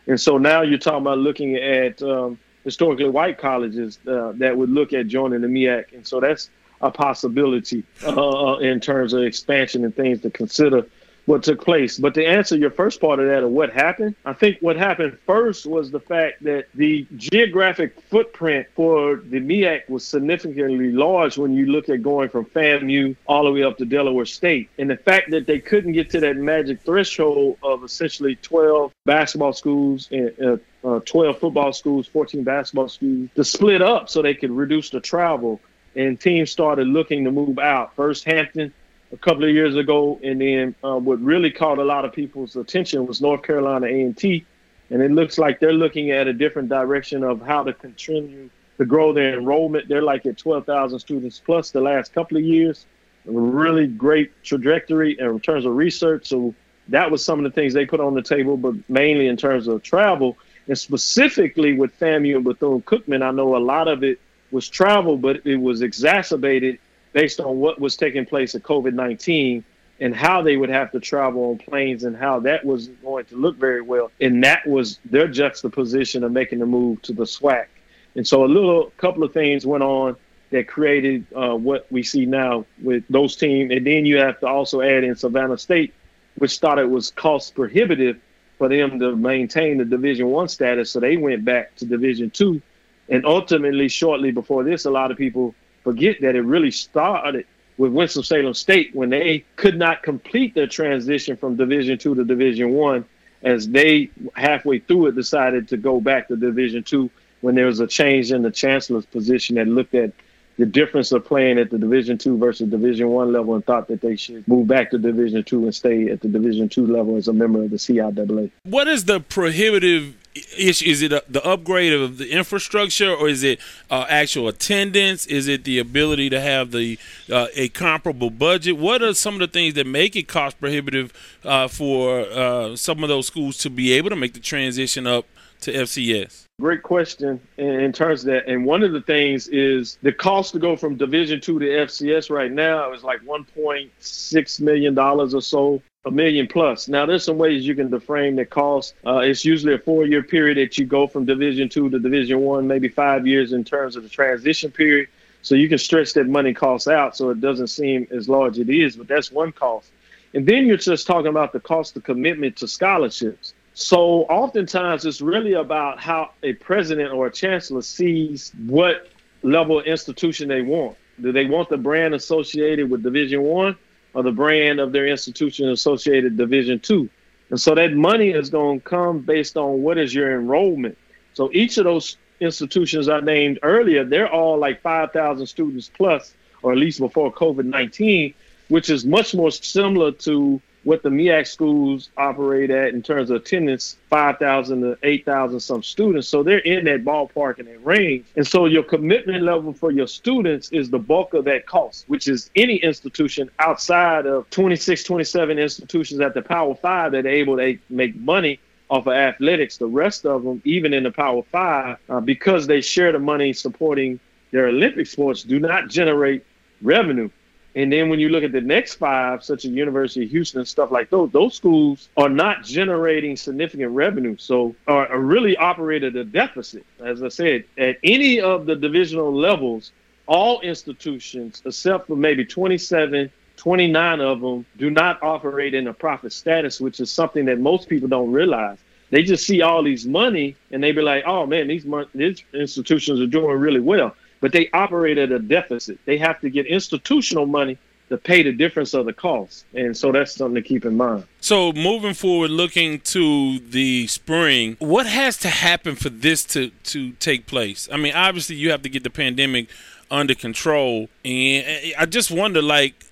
And 0.07 0.19
so 0.19 0.39
now 0.39 0.63
you're 0.63 0.80
talking 0.80 1.01
about 1.01 1.19
looking 1.19 1.55
at 1.55 2.01
um, 2.01 2.39
historically 2.63 3.09
white 3.09 3.38
colleges 3.38 3.99
uh, 4.07 4.32
that 4.38 4.57
would 4.57 4.71
look 4.71 4.91
at 4.91 5.05
joining 5.05 5.41
the 5.41 5.47
MEAC, 5.47 5.93
and 5.93 6.07
so 6.07 6.19
that's 6.19 6.49
a 6.82 6.89
possibility 6.89 7.84
uh, 8.03 8.57
in 8.57 8.80
terms 8.80 9.13
of 9.13 9.21
expansion 9.21 9.86
and 9.86 9.95
things 9.95 10.21
to 10.21 10.32
consider 10.32 10.88
what 11.26 11.43
took 11.43 11.63
place. 11.63 11.97
But 11.97 12.13
to 12.15 12.26
answer 12.26 12.57
your 12.57 12.71
first 12.71 12.99
part 12.99 13.19
of 13.19 13.28
that 13.28 13.43
of 13.43 13.49
what 13.49 13.71
happened, 13.71 14.15
I 14.26 14.34
think 14.34 14.57
what 14.61 14.76
happened 14.76 15.17
first 15.26 15.65
was 15.65 15.91
the 15.91 15.99
fact 15.99 16.43
that 16.43 16.67
the 16.76 17.07
geographic 17.15 17.99
footprint 18.09 18.67
for 18.76 19.17
the 19.17 19.39
MEAC 19.39 19.89
was 19.89 20.05
significantly 20.05 20.91
large 20.91 21.38
when 21.38 21.53
you 21.53 21.67
look 21.67 21.89
at 21.89 22.03
going 22.03 22.30
from 22.30 22.45
FAMU 22.45 23.15
all 23.28 23.45
the 23.45 23.51
way 23.51 23.63
up 23.63 23.78
to 23.78 23.86
Delaware 23.86 24.26
State. 24.26 24.69
And 24.78 24.89
the 24.89 24.97
fact 24.97 25.32
that 25.32 25.47
they 25.47 25.59
couldn't 25.59 25.93
get 25.93 26.09
to 26.11 26.19
that 26.21 26.38
magic 26.38 26.82
threshold 26.82 27.57
of 27.63 27.84
essentially 27.84 28.36
12 28.38 28.91
basketball 29.05 29.53
schools 29.53 30.09
and 30.11 30.34
uh, 30.41 30.57
uh, 30.86 30.99
12 30.99 31.39
football 31.39 31.71
schools, 31.71 32.07
14 32.07 32.43
basketball 32.43 32.89
schools 32.89 33.30
to 33.36 33.43
split 33.43 33.82
up 33.82 34.09
so 34.09 34.21
they 34.21 34.34
could 34.34 34.51
reduce 34.51 34.89
the 34.89 34.99
travel 34.99 35.61
and 35.95 36.19
teams 36.19 36.51
started 36.51 36.88
looking 36.88 37.24
to 37.24 37.32
move 37.32 37.59
out. 37.59 37.95
First 37.95 38.26
Hampton 38.26 38.74
a 39.14 39.18
couple 39.18 39.43
of 39.43 39.51
years 39.51 39.76
ago, 39.76 40.20
and 40.24 40.41
then 40.41 40.76
uh, 40.84 40.97
what 40.97 41.22
really 41.22 41.51
caught 41.51 41.78
a 41.78 41.84
lot 41.84 42.03
of 42.03 42.11
people's 42.11 42.55
attention 42.55 43.05
was 43.05 43.22
North 43.22 43.43
Carolina 43.43 43.86
A&T, 43.86 44.43
and 44.89 45.01
it 45.01 45.11
looks 45.11 45.38
like 45.38 45.59
they're 45.59 45.72
looking 45.72 46.09
at 46.09 46.28
a 46.28 46.34
different 46.34 46.70
direction 46.70 47.24
of 47.24 47.41
how 47.41 47.64
to 47.64 47.74
continue 47.74 48.49
to 48.80 48.86
grow 48.86 49.14
their 49.14 49.38
enrollment. 49.38 49.88
They're 49.88 50.01
like 50.01 50.26
at 50.26 50.38
12,000 50.38 50.99
students 50.99 51.41
plus 51.45 51.70
the 51.70 51.82
last 51.82 52.14
couple 52.14 52.38
of 52.38 52.43
years. 52.43 52.88
Really 53.26 53.88
great 53.88 54.43
trajectory 54.43 55.18
in 55.18 55.39
terms 55.39 55.66
of 55.66 55.76
research. 55.76 56.26
So 56.28 56.55
that 56.89 57.11
was 57.11 57.24
some 57.24 57.39
of 57.39 57.43
the 57.43 57.51
things 57.51 57.74
they 57.74 57.86
put 57.86 57.99
on 57.99 58.16
the 58.16 58.22
table, 58.22 58.57
but 58.57 58.74
mainly 58.89 59.28
in 59.28 59.38
terms 59.38 59.68
of 59.68 59.84
travel. 59.84 60.38
And 60.68 60.78
specifically 60.78 61.74
with 61.74 61.97
FAMU 61.99 62.36
and 62.36 62.43
Bethune 62.43 62.82
Cookman, 62.82 63.22
I 63.22 63.32
know 63.32 63.55
a 63.55 63.59
lot 63.59 63.88
of 63.88 64.03
it 64.03 64.20
was 64.51 64.68
travel, 64.68 65.18
but 65.18 65.45
it 65.45 65.57
was 65.57 65.82
exacerbated 65.82 66.80
based 67.14 67.39
on 67.39 67.59
what 67.59 67.80
was 67.80 67.95
taking 67.95 68.26
place 68.26 68.55
at 68.55 68.64
COVID 68.64 68.93
19 68.93 69.64
and 69.99 70.16
how 70.16 70.41
they 70.41 70.57
would 70.57 70.70
have 70.70 70.91
to 70.91 70.99
travel 70.99 71.51
on 71.51 71.57
planes 71.57 72.03
and 72.03 72.18
how 72.18 72.39
that 72.41 72.66
was 72.66 72.88
going 73.03 73.26
to 73.26 73.36
look 73.36 73.55
very 73.57 73.82
well. 73.82 74.11
And 74.20 74.43
that 74.43 74.66
was 74.68 74.99
their 75.05 75.28
juxtaposition 75.28 76.24
of 76.24 76.32
making 76.32 76.59
the 76.59 76.66
move 76.66 77.01
to 77.03 77.14
the 77.14 77.24
SWAC. 77.24 77.68
And 78.16 78.28
so 78.28 78.43
a 78.43 78.47
little 78.47 78.91
couple 78.97 79.24
of 79.24 79.34
things 79.34 79.66
went 79.66 79.84
on 79.84 80.18
that 80.49 80.68
created 80.68 81.26
uh, 81.36 81.55
what 81.55 81.88
we 81.91 82.03
see 82.03 82.26
now 82.26 82.66
with 82.82 83.03
those 83.09 83.36
teams. 83.36 83.72
And 83.72 83.86
then 83.86 84.05
you 84.05 84.18
have 84.18 84.39
to 84.41 84.47
also 84.47 84.82
add 84.82 85.03
in 85.03 85.16
Savannah 85.16 85.57
State, 85.57 85.93
which 86.36 86.59
thought 86.59 86.80
it 86.80 86.89
was 86.89 87.11
cost 87.11 87.55
prohibitive 87.55 88.20
for 88.57 88.70
them 88.70 88.99
to 88.99 89.16
maintain 89.16 89.78
the 89.78 89.86
Division 89.86 90.28
One 90.28 90.47
status, 90.47 90.91
so 90.91 90.99
they 90.99 91.18
went 91.18 91.43
back 91.43 91.76
to 91.78 91.86
Division 91.86 92.30
Two. 92.30 92.61
And 93.09 93.26
ultimately, 93.26 93.89
shortly 93.89 94.32
before 94.32 94.64
this, 94.64 94.86
a 94.86 94.91
lot 94.91 95.11
of 95.11 95.18
people 95.18 95.53
forget 95.84 96.21
that 96.21 96.36
it 96.36 96.41
really 96.41 96.71
started 96.71 97.45
with 97.77 97.91
Winston-Salem 97.91 98.53
State 98.53 98.95
when 98.95 99.09
they 99.09 99.43
could 99.55 99.77
not 99.77 100.03
complete 100.03 100.53
their 100.53 100.67
transition 100.67 101.36
from 101.38 101.55
Division 101.55 101.97
Two 101.97 102.15
to 102.15 102.23
Division 102.23 102.73
One, 102.73 103.05
as 103.41 103.67
they 103.67 104.09
halfway 104.36 104.79
through 104.79 105.07
it 105.07 105.15
decided 105.15 105.67
to 105.69 105.77
go 105.77 105.99
back 105.99 106.27
to 106.27 106.36
Division 106.36 106.84
Two 106.84 107.09
when 107.41 107.55
there 107.55 107.65
was 107.65 107.79
a 107.79 107.88
change 107.88 108.31
in 108.31 108.41
the 108.41 108.51
chancellor's 108.51 109.05
position 109.05 109.55
that 109.55 109.67
looked 109.67 109.95
at 109.95 110.11
the 110.57 110.65
difference 110.67 111.11
of 111.11 111.25
playing 111.25 111.57
at 111.57 111.71
the 111.71 111.79
Division 111.79 112.17
Two 112.17 112.38
versus 112.38 112.69
Division 112.69 113.09
One 113.09 113.34
level 113.34 113.55
and 113.55 113.65
thought 113.65 113.88
that 113.88 114.01
they 114.01 114.15
should 114.15 114.47
move 114.47 114.67
back 114.67 114.91
to 114.91 114.99
Division 114.99 115.43
Two 115.43 115.63
and 115.63 115.73
stay 115.73 116.09
at 116.09 116.21
the 116.21 116.27
Division 116.27 116.69
Two 116.69 116.86
level 116.86 117.17
as 117.17 117.27
a 117.27 117.34
member 117.34 117.63
of 117.63 117.71
the 117.71 117.77
CIAA. 117.77 118.51
What 118.63 118.88
is 118.88 119.05
the 119.05 119.19
prohibitive 119.19 120.15
is, 120.36 120.81
is 120.81 121.01
it 121.01 121.11
a, 121.11 121.23
the 121.27 121.43
upgrade 121.43 121.93
of 121.93 122.17
the 122.17 122.31
infrastructure 122.31 123.13
or 123.13 123.29
is 123.29 123.43
it 123.43 123.59
uh, 123.89 124.05
actual 124.09 124.47
attendance? 124.47 125.25
Is 125.25 125.47
it 125.47 125.63
the 125.63 125.79
ability 125.79 126.29
to 126.29 126.41
have 126.41 126.71
the 126.71 126.97
uh, 127.31 127.47
a 127.53 127.69
comparable 127.69 128.29
budget? 128.29 128.77
What 128.77 129.01
are 129.01 129.13
some 129.13 129.36
of 129.36 129.39
the 129.39 129.47
things 129.47 129.73
that 129.75 129.88
make 129.88 130.15
it 130.15 130.27
cost 130.27 130.59
prohibitive 130.59 131.13
uh, 131.43 131.67
for 131.67 132.21
uh, 132.21 132.75
some 132.75 133.03
of 133.03 133.09
those 133.09 133.27
schools 133.27 133.57
to 133.59 133.69
be 133.69 133.91
able 133.93 134.09
to 134.09 134.15
make 134.15 134.34
the 134.34 134.39
transition 134.39 135.07
up 135.07 135.25
to 135.61 135.71
fcs 135.71 136.43
Great 136.61 136.84
question 136.84 137.41
in 137.57 137.91
terms 137.91 138.21
of 138.21 138.27
that. 138.27 138.47
And 138.47 138.63
one 138.63 138.84
of 138.84 138.91
the 138.91 139.01
things 139.01 139.47
is 139.47 139.97
the 140.03 140.11
cost 140.11 140.53
to 140.53 140.59
go 140.59 140.75
from 140.75 140.97
Division 140.97 141.41
two 141.41 141.57
to 141.57 141.65
FCS 141.65 142.29
right 142.29 142.51
now 142.51 142.93
is 142.93 143.03
like 143.03 143.21
$1.6 143.21 144.61
million 144.61 144.99
or 144.99 145.41
so 145.41 145.81
a 146.05 146.11
million 146.11 146.47
plus. 146.47 146.89
Now, 146.89 147.05
there's 147.05 147.23
some 147.23 147.37
ways 147.37 147.65
you 147.65 147.75
can 147.75 147.89
deframe 147.89 148.35
the 148.35 148.45
cost. 148.45 148.93
Uh, 149.05 149.19
it's 149.19 149.45
usually 149.45 149.73
a 149.73 149.77
four-year 149.77 150.21
period 150.23 150.57
that 150.57 150.77
you 150.77 150.85
go 150.85 151.07
from 151.07 151.23
Division 151.23 151.69
two 151.69 151.89
to 151.89 151.97
Division 151.97 152.41
one, 152.41 152.67
maybe 152.67 152.89
five 152.89 153.25
years 153.25 153.53
in 153.53 153.63
terms 153.63 153.95
of 153.95 154.03
the 154.03 154.09
transition 154.09 154.69
period. 154.69 155.07
So 155.43 155.55
you 155.55 155.69
can 155.69 155.77
stretch 155.77 156.13
that 156.13 156.27
money 156.27 156.53
cost 156.53 156.87
out 156.87 157.15
so 157.15 157.29
it 157.29 157.39
doesn't 157.39 157.67
seem 157.67 158.07
as 158.11 158.27
large 158.27 158.59
it 158.59 158.69
is, 158.69 158.97
but 158.97 159.07
that's 159.07 159.31
one 159.31 159.53
cost. 159.53 159.91
And 160.33 160.45
then 160.45 160.65
you're 160.65 160.77
just 160.77 161.07
talking 161.07 161.27
about 161.27 161.53
the 161.53 161.59
cost 161.59 161.95
of 161.95 162.03
commitment 162.03 162.57
to 162.57 162.67
scholarships. 162.67 163.53
So 163.73 164.23
oftentimes 164.23 165.05
it's 165.05 165.21
really 165.21 165.53
about 165.53 165.99
how 165.99 166.31
a 166.43 166.53
president 166.53 167.13
or 167.13 167.27
a 167.27 167.31
chancellor 167.31 167.81
sees 167.81 168.51
what 168.67 169.09
level 169.41 169.79
of 169.79 169.85
institution 169.85 170.47
they 170.47 170.61
want. 170.61 170.97
Do 171.21 171.31
they 171.31 171.45
want 171.45 171.69
the 171.69 171.77
brand 171.77 172.13
associated 172.13 172.89
with 172.89 173.03
Division 173.03 173.41
One? 173.41 173.77
Or 174.14 174.24
the 174.24 174.32
brand 174.32 174.80
of 174.80 174.91
their 174.91 175.07
institution 175.07 175.70
associated 175.70 176.38
Division 176.38 176.80
two. 176.80 177.09
And 177.49 177.59
so 177.59 177.76
that 177.76 177.93
money 177.93 178.30
is 178.30 178.49
going 178.49 178.80
to 178.80 178.86
come 178.86 179.20
based 179.20 179.57
on 179.57 179.84
what 179.84 179.97
is 179.97 180.14
your 180.14 180.34
enrollment. 180.39 180.97
So 181.34 181.49
each 181.53 181.78
of 181.78 181.86
those 181.86 182.18
institutions 182.39 183.09
I 183.09 183.20
named 183.20 183.59
earlier, 183.64 184.03
they're 184.03 184.32
all 184.32 184.57
like 184.57 184.82
5,000 184.82 185.45
students 185.45 185.89
plus, 185.95 186.34
or 186.61 186.72
at 186.72 186.78
least 186.78 186.99
before 186.99 187.32
COVID 187.32 187.66
19, 187.66 188.34
which 188.70 188.89
is 188.89 189.05
much 189.05 189.36
more 189.36 189.51
similar 189.51 190.11
to 190.11 190.61
what 190.84 191.01
the 191.01 191.09
MEAC 191.09 191.47
schools 191.47 192.09
operate 192.17 192.69
at 192.69 192.89
in 192.93 193.01
terms 193.01 193.29
of 193.29 193.38
attendance, 193.38 193.97
5,000 194.09 194.81
to 194.81 194.97
8,000 195.03 195.59
some 195.59 195.81
students. 195.81 196.27
So 196.27 196.43
they're 196.43 196.59
in 196.59 196.86
that 196.86 197.03
ballpark 197.05 197.59
and 197.59 197.67
that 197.67 197.84
range. 197.86 198.25
And 198.36 198.45
so 198.45 198.65
your 198.65 198.84
commitment 198.84 199.43
level 199.43 199.73
for 199.73 199.91
your 199.91 200.07
students 200.07 200.69
is 200.71 200.89
the 200.89 200.99
bulk 200.99 201.34
of 201.34 201.45
that 201.45 201.65
cost, 201.65 202.05
which 202.07 202.27
is 202.27 202.49
any 202.55 202.75
institution 202.77 203.49
outside 203.59 204.25
of 204.25 204.49
26, 204.49 205.03
27 205.03 205.57
institutions 205.57 206.19
at 206.19 206.34
the 206.34 206.41
Power 206.41 206.75
Five 206.75 207.13
that 207.13 207.25
are 207.25 207.29
able 207.29 207.57
to 207.57 207.77
make 207.89 208.15
money 208.15 208.59
off 208.89 209.07
of 209.07 209.13
athletics. 209.13 209.77
The 209.77 209.88
rest 209.88 210.25
of 210.25 210.43
them, 210.43 210.61
even 210.65 210.93
in 210.93 211.03
the 211.03 211.11
Power 211.11 211.43
Five, 211.43 211.97
uh, 212.09 212.19
because 212.19 212.67
they 212.67 212.81
share 212.81 213.11
the 213.11 213.19
money 213.19 213.53
supporting 213.53 214.19
their 214.51 214.67
Olympic 214.67 215.07
sports, 215.07 215.43
do 215.43 215.59
not 215.59 215.89
generate 215.89 216.45
revenue. 216.81 217.29
And 217.76 217.91
then 217.91 218.09
when 218.09 218.19
you 218.19 218.30
look 218.30 218.43
at 218.43 218.51
the 218.51 218.61
next 218.61 218.95
five, 218.95 219.43
such 219.43 219.65
as 219.65 219.71
University 219.71 220.26
of 220.26 220.32
Houston 220.32 220.59
and 220.59 220.67
stuff 220.67 220.91
like 220.91 221.09
those, 221.09 221.32
those 221.32 221.55
schools 221.55 222.09
are 222.17 222.30
not 222.30 222.63
generating 222.63 223.36
significant 223.36 223.91
revenue. 223.91 224.38
So 224.38 224.76
are, 224.88 225.07
are 225.07 225.19
really 225.19 225.57
operate 225.57 226.03
at 226.03 226.15
a 226.15 226.24
deficit. 226.24 226.86
As 227.03 227.24
I 227.24 227.30
said, 227.30 227.63
at 227.78 227.97
any 228.03 228.39
of 228.39 228.67
the 228.67 228.76
divisional 228.76 229.34
levels, 229.34 229.91
all 230.28 230.61
institutions, 230.61 231.61
except 231.65 232.07
for 232.07 232.15
maybe 232.15 232.45
27, 232.45 233.32
29 233.57 234.21
of 234.21 234.41
them 234.41 234.65
do 234.78 234.89
not 234.89 235.21
operate 235.24 235.74
in 235.74 235.88
a 235.88 235.93
profit 235.93 236.32
status, 236.32 236.80
which 236.80 236.99
is 236.99 237.11
something 237.11 237.45
that 237.45 237.59
most 237.59 237.89
people 237.89 238.07
don't 238.07 238.32
realize. 238.32 238.78
They 239.09 239.24
just 239.24 239.45
see 239.45 239.61
all 239.61 239.84
these 239.84 240.05
money 240.07 240.55
and 240.71 240.84
they 240.84 240.91
be 240.91 241.01
like, 241.01 241.24
oh 241.28 241.45
man, 241.45 241.67
these, 241.67 241.86
these 242.15 242.43
institutions 242.53 243.19
are 243.19 243.28
doing 243.28 243.59
really 243.59 243.80
well. 243.80 244.15
But 244.43 244.51
they 244.51 244.69
operate 244.73 245.17
at 245.17 245.31
a 245.31 245.39
deficit. 245.39 245.99
They 246.03 246.17
have 246.17 246.41
to 246.41 246.49
get 246.49 246.65
institutional 246.65 247.45
money 247.45 247.77
to 248.09 248.17
pay 248.17 248.43
the 248.43 248.51
difference 248.51 248.93
of 248.93 249.05
the 249.05 249.13
cost. 249.13 249.63
And 249.73 249.95
so 249.95 250.11
that's 250.11 250.35
something 250.35 250.61
to 250.61 250.67
keep 250.67 250.83
in 250.83 250.97
mind. 250.97 251.23
So 251.39 251.71
moving 251.71 252.13
forward, 252.13 252.51
looking 252.51 252.99
to 252.99 253.59
the 253.59 254.05
spring, 254.07 254.75
what 254.79 255.05
has 255.07 255.37
to 255.37 255.47
happen 255.47 255.95
for 255.95 256.09
this 256.09 256.43
to, 256.47 256.71
to 256.71 257.13
take 257.13 257.47
place? 257.47 257.87
I 257.89 257.95
mean, 257.95 258.13
obviously 258.13 258.57
you 258.57 258.69
have 258.71 258.81
to 258.81 258.89
get 258.89 259.05
the 259.05 259.09
pandemic 259.09 259.69
under 260.11 260.35
control. 260.35 261.07
And 261.23 261.93
I 261.97 262.05
just 262.05 262.29
wonder, 262.29 262.61
like, 262.61 263.05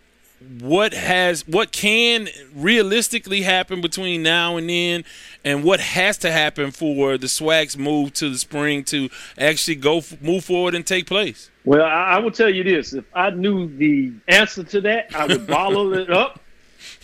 what 0.60 0.94
has 0.94 1.48
what 1.48 1.72
can 1.72 2.28
realistically 2.54 3.42
happen 3.42 3.80
between 3.80 4.24
now 4.24 4.58
and 4.58 4.70
then 4.70 5.04
and 5.46 5.64
what 5.64 5.80
has 5.80 6.18
to 6.20 6.32
happen 6.32 6.72
for 6.72 7.18
the 7.18 7.28
SWAC's 7.28 7.78
move 7.78 8.14
to 8.14 8.30
the 8.30 8.38
spring 8.38 8.84
to 8.86 9.10
actually 9.38 9.76
go 9.76 10.02
move 10.20 10.44
forward 10.44 10.76
and 10.76 10.86
take 10.86 11.06
place? 11.06 11.50
Well 11.64 11.84
i, 11.86 12.16
I 12.16 12.20
will 12.20 12.32
tell 12.32 12.50
you 12.50 12.64
this. 12.64 12.94
If 12.94 13.06
i 13.14 13.30
knew 13.30 13.68
the 13.78 14.14
answer 14.28 14.64
to 14.64 14.82
that 14.82 15.16
i 15.16 15.26
would 15.26 15.48
bottle 15.58 15.94
it 15.94 16.10
up 16.10 16.41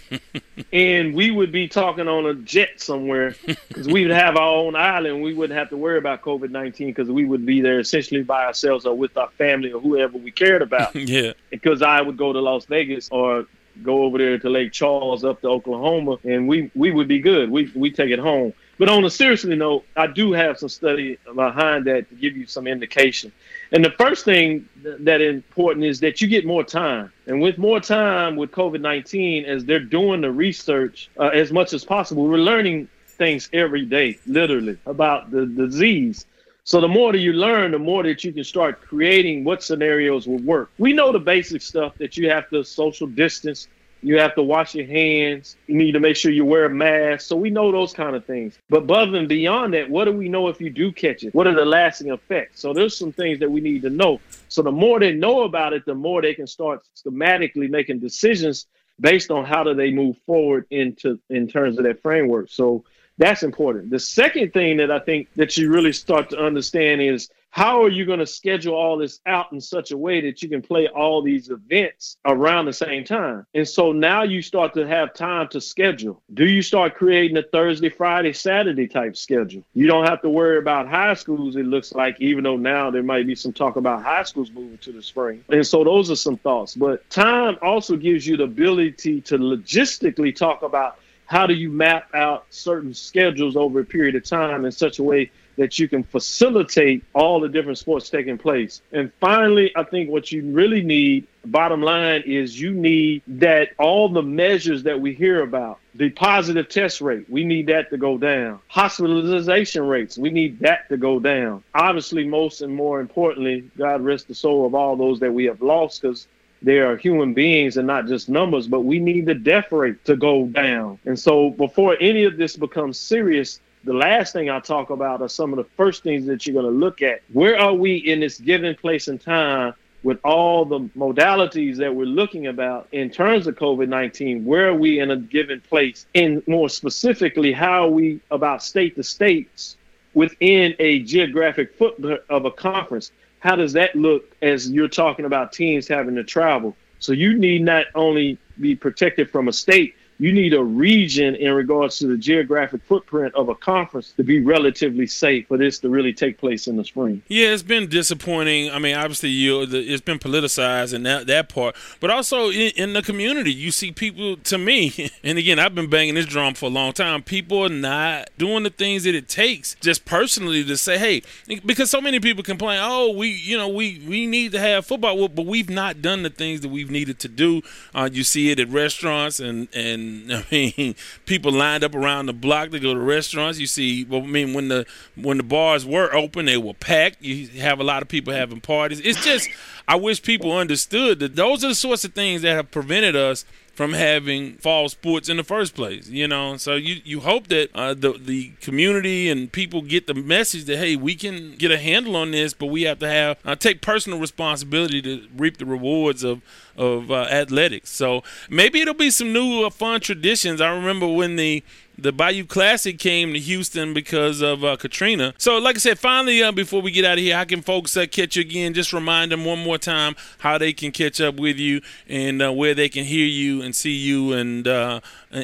and 0.74 1.14
we 1.14 1.32
would 1.32 1.52
be 1.52 1.68
talking 1.68 2.08
on 2.08 2.26
a 2.26 2.34
jet 2.34 2.80
somewhere 2.80 3.36
because 3.68 3.88
we 3.88 4.04
would 4.04 4.16
have 4.16 4.36
our 4.36 4.56
own 4.56 4.76
island. 4.76 5.22
We 5.22 5.34
wouldn't 5.34 5.58
have 5.58 5.70
to 5.70 5.78
worry 5.78 5.98
about 5.98 6.22
COVID 6.22 6.50
19 6.50 6.88
because 6.88 7.10
we 7.10 7.26
would 7.26 7.46
be 7.46 7.62
there 7.62 7.80
essentially 7.80 8.24
by 8.24 8.46
ourselves 8.46 8.86
or 8.86 8.96
with 8.96 9.18
our 9.18 9.30
family 9.32 9.72
or 9.72 9.80
whoever 9.82 10.18
we 10.18 10.32
cared 10.32 10.62
about. 10.62 10.96
yeah. 10.96 11.34
Because 11.50 11.82
I 11.82 12.02
would 12.02 12.18
go 12.18 12.34
to 12.34 12.40
Las 12.40 12.66
Vegas 12.66 13.10
or 13.10 13.46
go 13.84 14.04
over 14.04 14.18
there 14.18 14.40
to 14.40 14.50
Lake 14.50 14.72
Charles 14.72 15.24
up 15.24 15.42
to 15.42 15.48
Oklahoma 15.48 16.18
and 16.24 16.48
we, 16.48 16.72
we 16.74 16.92
would 16.92 17.08
be 17.08 17.20
good. 17.20 17.50
We, 17.50 17.72
we 17.76 17.92
take 17.92 18.12
it 18.12 18.20
home. 18.20 18.54
But 18.80 18.90
on 18.90 19.04
a 19.06 19.10
seriously 19.10 19.56
note, 19.56 19.86
I 19.96 20.08
do 20.08 20.34
have 20.34 20.60
some 20.60 20.70
study 20.70 21.18
behind 21.34 21.86
that 21.86 22.10
to 22.10 22.16
give 22.16 22.38
you 22.38 22.46
some 22.46 22.68
indication. 22.68 23.32
And 23.72 23.84
the 23.84 23.92
first 23.92 24.24
thing 24.24 24.68
that 24.84 25.22
important 25.22 25.86
is 25.86 26.00
that 26.00 26.22
you 26.22 26.28
get 26.28 26.46
more 26.46 26.64
time. 26.64 27.12
And 27.26 27.42
with 27.42 27.58
more 27.58 27.80
time 27.80 28.36
with 28.36 28.52
COVID 28.52 28.82
19, 28.82 29.46
as 29.46 29.66
they're 29.66 29.80
doing 29.80 30.22
the 30.22 30.32
research 30.32 31.10
uh, 31.20 31.28
as 31.28 31.52
much 31.52 31.74
as 31.74 31.84
possible, 31.84 32.28
we're 32.28 32.38
learning 32.38 32.88
things 33.08 33.50
every 33.52 33.86
day, 33.86 34.20
literally, 34.26 34.78
about 34.86 35.32
the, 35.32 35.46
the 35.46 35.68
disease. 35.68 36.26
So 36.64 36.82
the 36.82 36.88
more 36.88 37.12
that 37.14 37.20
you 37.20 37.34
learn, 37.34 37.72
the 37.72 37.80
more 37.80 38.04
that 38.04 38.24
you 38.24 38.34
can 38.34 38.44
start 38.44 38.82
creating 38.82 39.44
what 39.44 39.64
scenarios 39.64 40.28
will 40.28 40.40
work. 40.40 40.70
We 40.78 40.94
know 40.94 41.12
the 41.12 41.20
basic 41.20 41.62
stuff 41.62 41.98
that 41.98 42.18
you 42.18 42.30
have 42.30 42.50
to 42.50 42.64
social 42.64 43.08
distance, 43.08 43.68
you 44.02 44.20
have 44.20 44.36
to 44.36 44.44
wash 44.44 44.76
your 44.76 44.86
hands. 44.86 45.56
You 45.68 45.76
need 45.76 45.94
to 45.94 46.00
make 46.00 46.16
sure 46.16 46.32
you 46.32 46.46
wear 46.46 46.66
a 46.66 46.70
mask. 46.70 47.28
So 47.28 47.36
we 47.36 47.50
know 47.50 47.72
those 47.72 47.94
kind 47.94 48.16
of 48.16 48.26
things. 48.26 48.58
But 48.70 48.84
above 48.84 49.14
and 49.14 49.28
beyond 49.28 49.74
that, 49.74 49.90
what 49.90 50.06
do 50.06 50.12
we 50.12 50.30
know 50.30 50.48
if 50.48 50.62
you 50.62 50.70
do 50.70 50.92
catch 50.92 51.24
it? 51.24 51.34
What 51.34 51.48
are 51.48 51.56
the 51.56 51.66
lasting 51.66 52.12
effects? 52.12 52.62
So 52.62 52.74
there's 52.74 52.98
some 52.98 53.12
things 53.12 53.40
that 53.40 53.50
we 53.50 53.62
need 53.62 53.82
to 53.84 53.90
know. 53.90 54.20
So 54.50 54.62
the 54.62 54.72
more 54.72 55.00
they 55.00 55.14
know 55.14 55.44
about 55.44 55.74
it, 55.74 55.86
the 55.86 55.96
more 55.96 56.22
they 56.22 56.34
can 56.34 56.48
start 56.48 56.82
schematically 56.96 57.70
making 57.70 58.00
decisions 58.00 58.68
based 59.00 59.32
on 59.32 59.46
how 59.46 59.64
do 59.64 59.74
they 59.74 59.92
move 59.92 60.18
forward 60.26 60.66
into 60.70 61.20
in 61.30 61.48
terms 61.48 61.78
of 61.78 61.84
that 61.84 62.02
framework. 62.02 62.50
So 62.50 62.84
that's 63.18 63.44
important. 63.44 63.90
The 63.90 64.00
second 64.00 64.54
thing 64.54 64.78
that 64.78 64.92
I 64.92 65.00
think 65.00 65.28
that 65.36 65.58
you 65.58 65.72
really 65.72 65.94
start 65.94 66.30
to 66.32 66.40
understand 66.40 67.02
is 67.02 67.30
how 67.58 67.82
are 67.82 67.90
you 67.90 68.06
going 68.06 68.20
to 68.20 68.28
schedule 68.28 68.76
all 68.76 69.00
this 69.00 69.20
out 69.26 69.52
in 69.52 69.60
such 69.60 69.90
a 69.90 69.98
way 69.98 70.22
that 70.22 70.44
you 70.44 70.48
can 70.48 70.62
play 70.62 70.88
all 70.88 71.24
these 71.24 71.50
events 71.50 72.18
around 72.24 72.66
the 72.66 72.74
same 72.74 73.04
time? 73.04 73.48
And 73.56 73.68
so 73.68 73.92
now 73.92 74.22
you 74.22 74.44
start 74.44 74.76
to 74.76 74.86
have 74.86 75.16
time 75.16 75.48
to 75.48 75.60
schedule. 75.60 76.22
Do 76.36 76.46
you 76.46 76.62
start 76.62 76.94
creating 76.94 77.36
a 77.36 77.42
Thursday, 77.42 77.90
Friday, 77.90 78.34
Saturday 78.34 78.88
type 78.88 79.18
schedule? 79.18 79.64
You 79.74 79.88
don't 79.88 80.06
have 80.06 80.22
to 80.22 80.30
worry 80.30 80.60
about 80.60 80.88
high 80.88 81.16
schools, 81.16 81.56
it 81.56 81.66
looks 81.66 81.94
like, 81.94 82.16
even 82.20 82.44
though 82.44 82.58
now 82.58 82.92
there 82.92 83.02
might 83.02 83.26
be 83.26 83.34
some 83.34 83.54
talk 83.54 83.76
about 83.76 84.04
high 84.04 84.22
schools 84.22 84.52
moving 84.52 84.78
to 84.78 84.92
the 84.92 85.02
spring. 85.02 85.44
And 85.50 85.66
so 85.66 85.84
those 85.84 86.12
are 86.12 86.16
some 86.16 86.38
thoughts. 86.38 86.76
But 86.76 87.10
time 87.10 87.58
also 87.64 87.98
gives 87.98 88.28
you 88.28 88.38
the 88.38 88.44
ability 88.44 89.22
to 89.22 89.40
logistically 89.40 90.36
talk 90.36 90.62
about 90.62 91.00
how 91.26 91.48
do 91.48 91.56
you 91.56 91.72
map 91.72 92.14
out 92.14 92.46
certain 92.52 92.94
schedules 92.94 93.56
over 93.56 93.80
a 93.80 93.84
period 93.84 94.14
of 94.14 94.24
time 94.24 94.64
in 94.64 94.72
such 94.72 95.00
a 95.00 95.04
way 95.04 95.32
that 95.58 95.80
you 95.80 95.88
can 95.88 96.04
facilitate 96.04 97.04
all 97.14 97.40
the 97.40 97.50
different 97.50 97.78
sports 97.78 98.10
taking 98.10 98.38
place. 98.38 98.82
And 98.92 99.12
finally, 99.20 99.72
I 99.76 99.84
think 99.84 100.10
what 100.10 100.32
you 100.32 100.44
really 100.52 100.84
need, 100.84 101.28
bottom 101.46 101.82
line, 101.82 102.24
is 102.26 102.60
you 102.60 102.72
need 102.72 103.24
that 103.28 103.70
all 103.78 104.10
the 104.10 104.22
measures 104.22 104.84
that 104.84 105.02
we 105.02 105.14
hear 105.14 105.42
about, 105.42 105.80
the 105.96 106.10
positive 106.12 106.70
test 106.70 107.02
rate, 107.02 107.30
we 107.30 107.44
need 107.44 107.68
that 107.68 107.90
to 107.90 107.98
go 107.98 108.18
down. 108.18 108.60
Hospitalization 108.68 109.86
rates, 109.88 110.18
we 110.18 110.30
need 110.30 110.60
that 110.60 110.88
to 110.90 110.98
go 110.98 111.20
down. 111.20 111.64
Obviously, 111.74 112.28
most 112.28 112.62
and 112.62 112.74
more 112.74 113.00
importantly, 113.00 113.70
God 113.78 114.02
rest 114.02 114.28
the 114.28 114.36
soul 114.36 114.66
of 114.66 114.76
all 114.76 114.96
those 114.96 115.20
that 115.20 115.34
we 115.34 115.46
have 115.46 115.62
lost 115.62 116.02
because 116.02 116.28
they 116.62 116.80
are 116.80 116.98
human 116.98 117.34
beings 117.34 117.78
and 117.78 117.86
not 117.86 118.08
just 118.08 118.30
numbers, 118.30 118.68
but 118.68 118.82
we 118.82 119.00
need 119.00 119.26
the 119.26 119.36
death 119.36 119.72
rate 119.72 120.04
to 120.06 120.16
go 120.16 120.46
down. 120.48 121.00
And 121.06 121.20
so 121.20 121.52
before 121.52 121.98
any 122.00 122.24
of 122.24 122.38
this 122.38 122.56
becomes 122.56 122.98
serious, 122.98 123.60
the 123.88 123.94
last 123.94 124.34
thing 124.34 124.50
I 124.50 124.60
talk 124.60 124.90
about 124.90 125.22
are 125.22 125.30
some 125.30 125.54
of 125.54 125.58
the 125.58 125.64
first 125.78 126.04
things 126.04 126.26
that 126.26 126.46
you're 126.46 126.62
going 126.62 126.72
to 126.72 126.78
look 126.78 127.02
at. 127.02 127.22
Where 127.32 127.58
are 127.58 127.74
we 127.74 127.96
in 127.96 128.20
this 128.20 128.38
given 128.38 128.76
place 128.76 129.08
and 129.08 129.20
time 129.20 129.74
with 130.04 130.20
all 130.26 130.66
the 130.66 130.82
modalities 130.98 131.78
that 131.78 131.96
we're 131.96 132.06
looking 132.06 132.48
about 132.48 132.90
in 132.92 133.10
terms 133.10 133.48
of 133.48 133.56
COVID 133.56 133.88
19? 133.88 134.44
Where 134.44 134.68
are 134.68 134.76
we 134.76 135.00
in 135.00 135.10
a 135.10 135.16
given 135.16 135.62
place? 135.62 136.06
And 136.14 136.46
more 136.50 136.68
specifically, 136.68 137.54
how 137.54 137.86
are 137.86 137.90
we 137.90 138.20
about 138.30 138.62
state 138.62 138.96
to 138.98 139.04
states 139.04 139.78
within 140.14 140.76
a 140.80 141.00
geographic 141.00 141.74
footprint 141.78 142.20
of 142.30 142.44
a 142.44 142.52
conference? 142.52 143.14
How 143.40 143.56
does 143.56 143.72
that 143.74 143.96
look 143.96 144.36
as 144.42 144.70
you're 144.70 144.90
talking 144.90 145.24
about 145.24 145.54
teams 145.54 145.88
having 145.88 146.16
to 146.16 146.26
travel? 146.26 146.76
So 147.00 147.14
you 147.14 147.38
need 147.38 147.62
not 147.62 147.86
only 147.96 148.38
be 148.60 148.76
protected 148.76 149.30
from 149.30 149.48
a 149.48 149.54
state, 149.54 149.96
you 150.20 150.34
need 150.34 150.54
a 150.54 150.64
region 150.64 151.36
in 151.36 151.54
regards 151.54 152.00
to 152.00 152.08
the 152.08 152.18
geographic 152.18 152.82
footprint 152.84 153.36
of 153.36 153.50
a 153.50 153.56
conference 153.56 154.12
to 154.14 154.24
be 154.24 154.40
relatively 154.40 155.06
safe 155.06 155.48
for 155.48 155.58
this 155.58 155.80
to 155.80 155.90
really 155.90 156.14
take 156.14 156.38
place 156.38 156.68
in 156.68 156.76
the 156.76 156.84
spring. 156.84 157.22
Yeah, 157.28 157.50
it's 157.50 157.64
been 157.64 157.88
disappointing. 157.88 158.72
I 158.72 158.80
mean, 158.80 158.96
obviously, 158.96 159.30
you 159.30 159.62
it's 159.62 160.02
been 160.02 160.20
politicized 160.20 160.94
in 160.94 161.04
that 161.04 161.28
that 161.28 161.50
part, 161.50 161.76
but 162.00 162.10
also 162.10 162.50
in, 162.50 162.72
in 162.76 162.94
the 162.94 163.02
community, 163.02 163.54
you 163.54 163.72
see 163.72 163.92
people. 163.92 164.38
To 164.38 164.58
me, 164.58 165.12
and 165.24 165.38
again, 165.38 165.60
I've 165.60 165.76
been 165.76 165.90
banging 165.90 166.16
this 166.16 166.26
drum 166.26 166.54
for 166.54 166.66
a 166.66 166.70
long 166.70 166.94
time. 166.94 167.22
People 167.24 167.66
are 167.66 167.70
not 167.70 168.30
doing 168.38 168.64
the 168.64 168.70
things 168.70 169.04
that 169.04 169.16
it 169.16 169.28
takes, 169.28 169.76
just 169.76 170.06
personally, 170.06 170.64
to 170.64 170.78
say, 170.78 170.98
hey, 170.98 171.22
because 171.66 171.90
so 171.90 172.02
many 172.02 172.20
people 172.20 172.44
complain, 172.44 172.80
oh, 172.82 173.12
we, 173.12 173.30
you 173.30 173.58
know, 173.58 173.68
we 173.68 174.02
we 174.08 174.26
need 174.26 174.52
to 174.54 174.60
have 174.60 174.86
football, 174.86 175.28
but 175.28 175.46
we've 175.46 175.70
not 175.70 176.02
done 176.02 176.24
the 176.24 176.30
things 176.30 176.62
that 176.62 176.70
we've 176.70 176.92
needed 176.92 177.20
to 177.20 177.28
do. 177.28 177.62
Uh, 177.94 178.10
you 178.12 178.24
see 178.24 178.52
it 178.52 178.60
at 178.60 178.70
restaurants 178.70 179.40
and 179.40 179.68
and 179.74 180.07
I 180.30 180.46
mean, 180.52 180.96
people 181.26 181.52
lined 181.52 181.84
up 181.84 181.96
around 181.96 182.28
the 182.28 182.34
block 182.34 182.72
to 182.72 182.80
go 182.80 182.94
to 182.94 183.00
restaurants. 183.00 183.60
You 183.60 183.68
see, 183.68 184.04
well, 184.06 184.24
I 184.24 184.28
mean, 184.28 184.54
when 184.54 184.68
the 184.68 184.86
when 185.16 185.38
the 185.38 185.44
bars 185.44 185.86
were 185.86 186.14
open, 186.14 186.46
they 186.46 186.58
were 186.58 186.74
packed. 186.74 187.22
You 187.22 187.48
have 187.62 187.80
a 187.80 187.84
lot 187.84 188.02
of 188.02 188.08
people 188.08 188.34
having 188.34 188.62
parties. 188.62 189.00
It's 189.02 189.24
just, 189.24 189.50
I 189.88 189.96
wish 189.96 190.22
people 190.22 190.52
understood 190.52 191.20
that 191.20 191.36
those 191.36 191.64
are 191.64 191.70
the 191.70 191.76
sorts 191.76 192.04
of 192.06 192.14
things 192.14 192.42
that 192.42 192.56
have 192.56 192.72
prevented 192.72 193.16
us 193.16 193.46
from 193.78 193.94
having 193.94 194.54
fall 194.54 194.90
sports 194.90 195.30
in 195.30 195.38
the 195.38 195.44
first 195.44 195.76
place. 195.76 196.10
You 196.10 196.28
know, 196.28 196.58
so 196.58 196.74
you 196.74 197.00
you 197.06 197.20
hope 197.20 197.46
that 197.50 197.70
uh, 197.76 197.94
the 197.94 198.14
the 198.14 198.54
community 198.60 199.30
and 199.30 199.52
people 199.52 199.84
get 199.84 200.08
the 200.08 200.16
message 200.16 200.66
that 200.66 200.78
hey, 200.78 200.96
we 200.96 201.14
can 201.14 201.56
get 201.58 201.70
a 201.70 201.78
handle 201.78 202.16
on 202.16 202.32
this, 202.32 202.56
but 202.56 202.66
we 202.66 202.82
have 202.84 202.98
to 203.00 203.08
have 203.08 203.38
uh, 203.46 203.56
take 203.56 203.82
personal 203.82 204.20
responsibility 204.20 205.00
to 205.04 205.28
reap 205.38 205.58
the 205.58 205.66
rewards 205.68 206.24
of 206.24 206.42
of 206.76 207.12
uh, 207.12 207.28
athletics. 207.30 207.92
So 207.92 208.24
maybe 208.50 208.82
it'll 208.82 208.96
be 208.96 209.12
some 209.12 209.32
new 209.32 209.64
uh, 209.64 209.70
fun 209.70 210.02
traditions. 210.02 210.60
I 210.60 210.74
remember 210.74 211.08
when 211.08 211.36
the 211.36 211.64
the 211.98 212.12
Bayou 212.12 212.46
Classic 212.46 212.98
came 212.98 213.34
to 213.34 213.40
Houston 213.40 213.94
because 213.94 214.42
of 214.42 214.64
uh, 214.64 214.78
Katrina. 214.78 215.34
So, 215.38 215.58
like 215.58 215.76
I 215.76 215.80
said, 215.80 216.00
finally, 216.00 216.44
uh, 216.44 216.52
before 216.52 216.82
we 216.82 216.92
get 216.92 217.06
out 217.06 217.18
of 217.18 217.24
here, 217.24 217.36
how 217.36 217.44
can 217.44 217.62
folks 217.62 217.98
uh, 217.98 218.06
catch 218.10 218.36
you 218.36 218.42
again? 218.42 218.74
Just 218.74 218.94
remind 218.94 219.32
them 219.32 219.46
one 219.46 219.64
more 219.64 219.78
time 219.78 220.16
how 220.40 220.58
they 220.58 220.74
can 220.74 220.92
catch 220.92 221.20
up 221.20 221.36
with 221.36 221.58
you 221.58 221.82
and 222.08 222.42
uh, 222.42 222.52
where 222.52 222.74
they 222.74 222.90
can 222.90 223.04
hear 223.04 223.26
you 223.26 223.62
and 223.62 223.76
see 223.76 223.96
you 223.96 224.34
and 224.34 224.68
uh, 224.68 225.00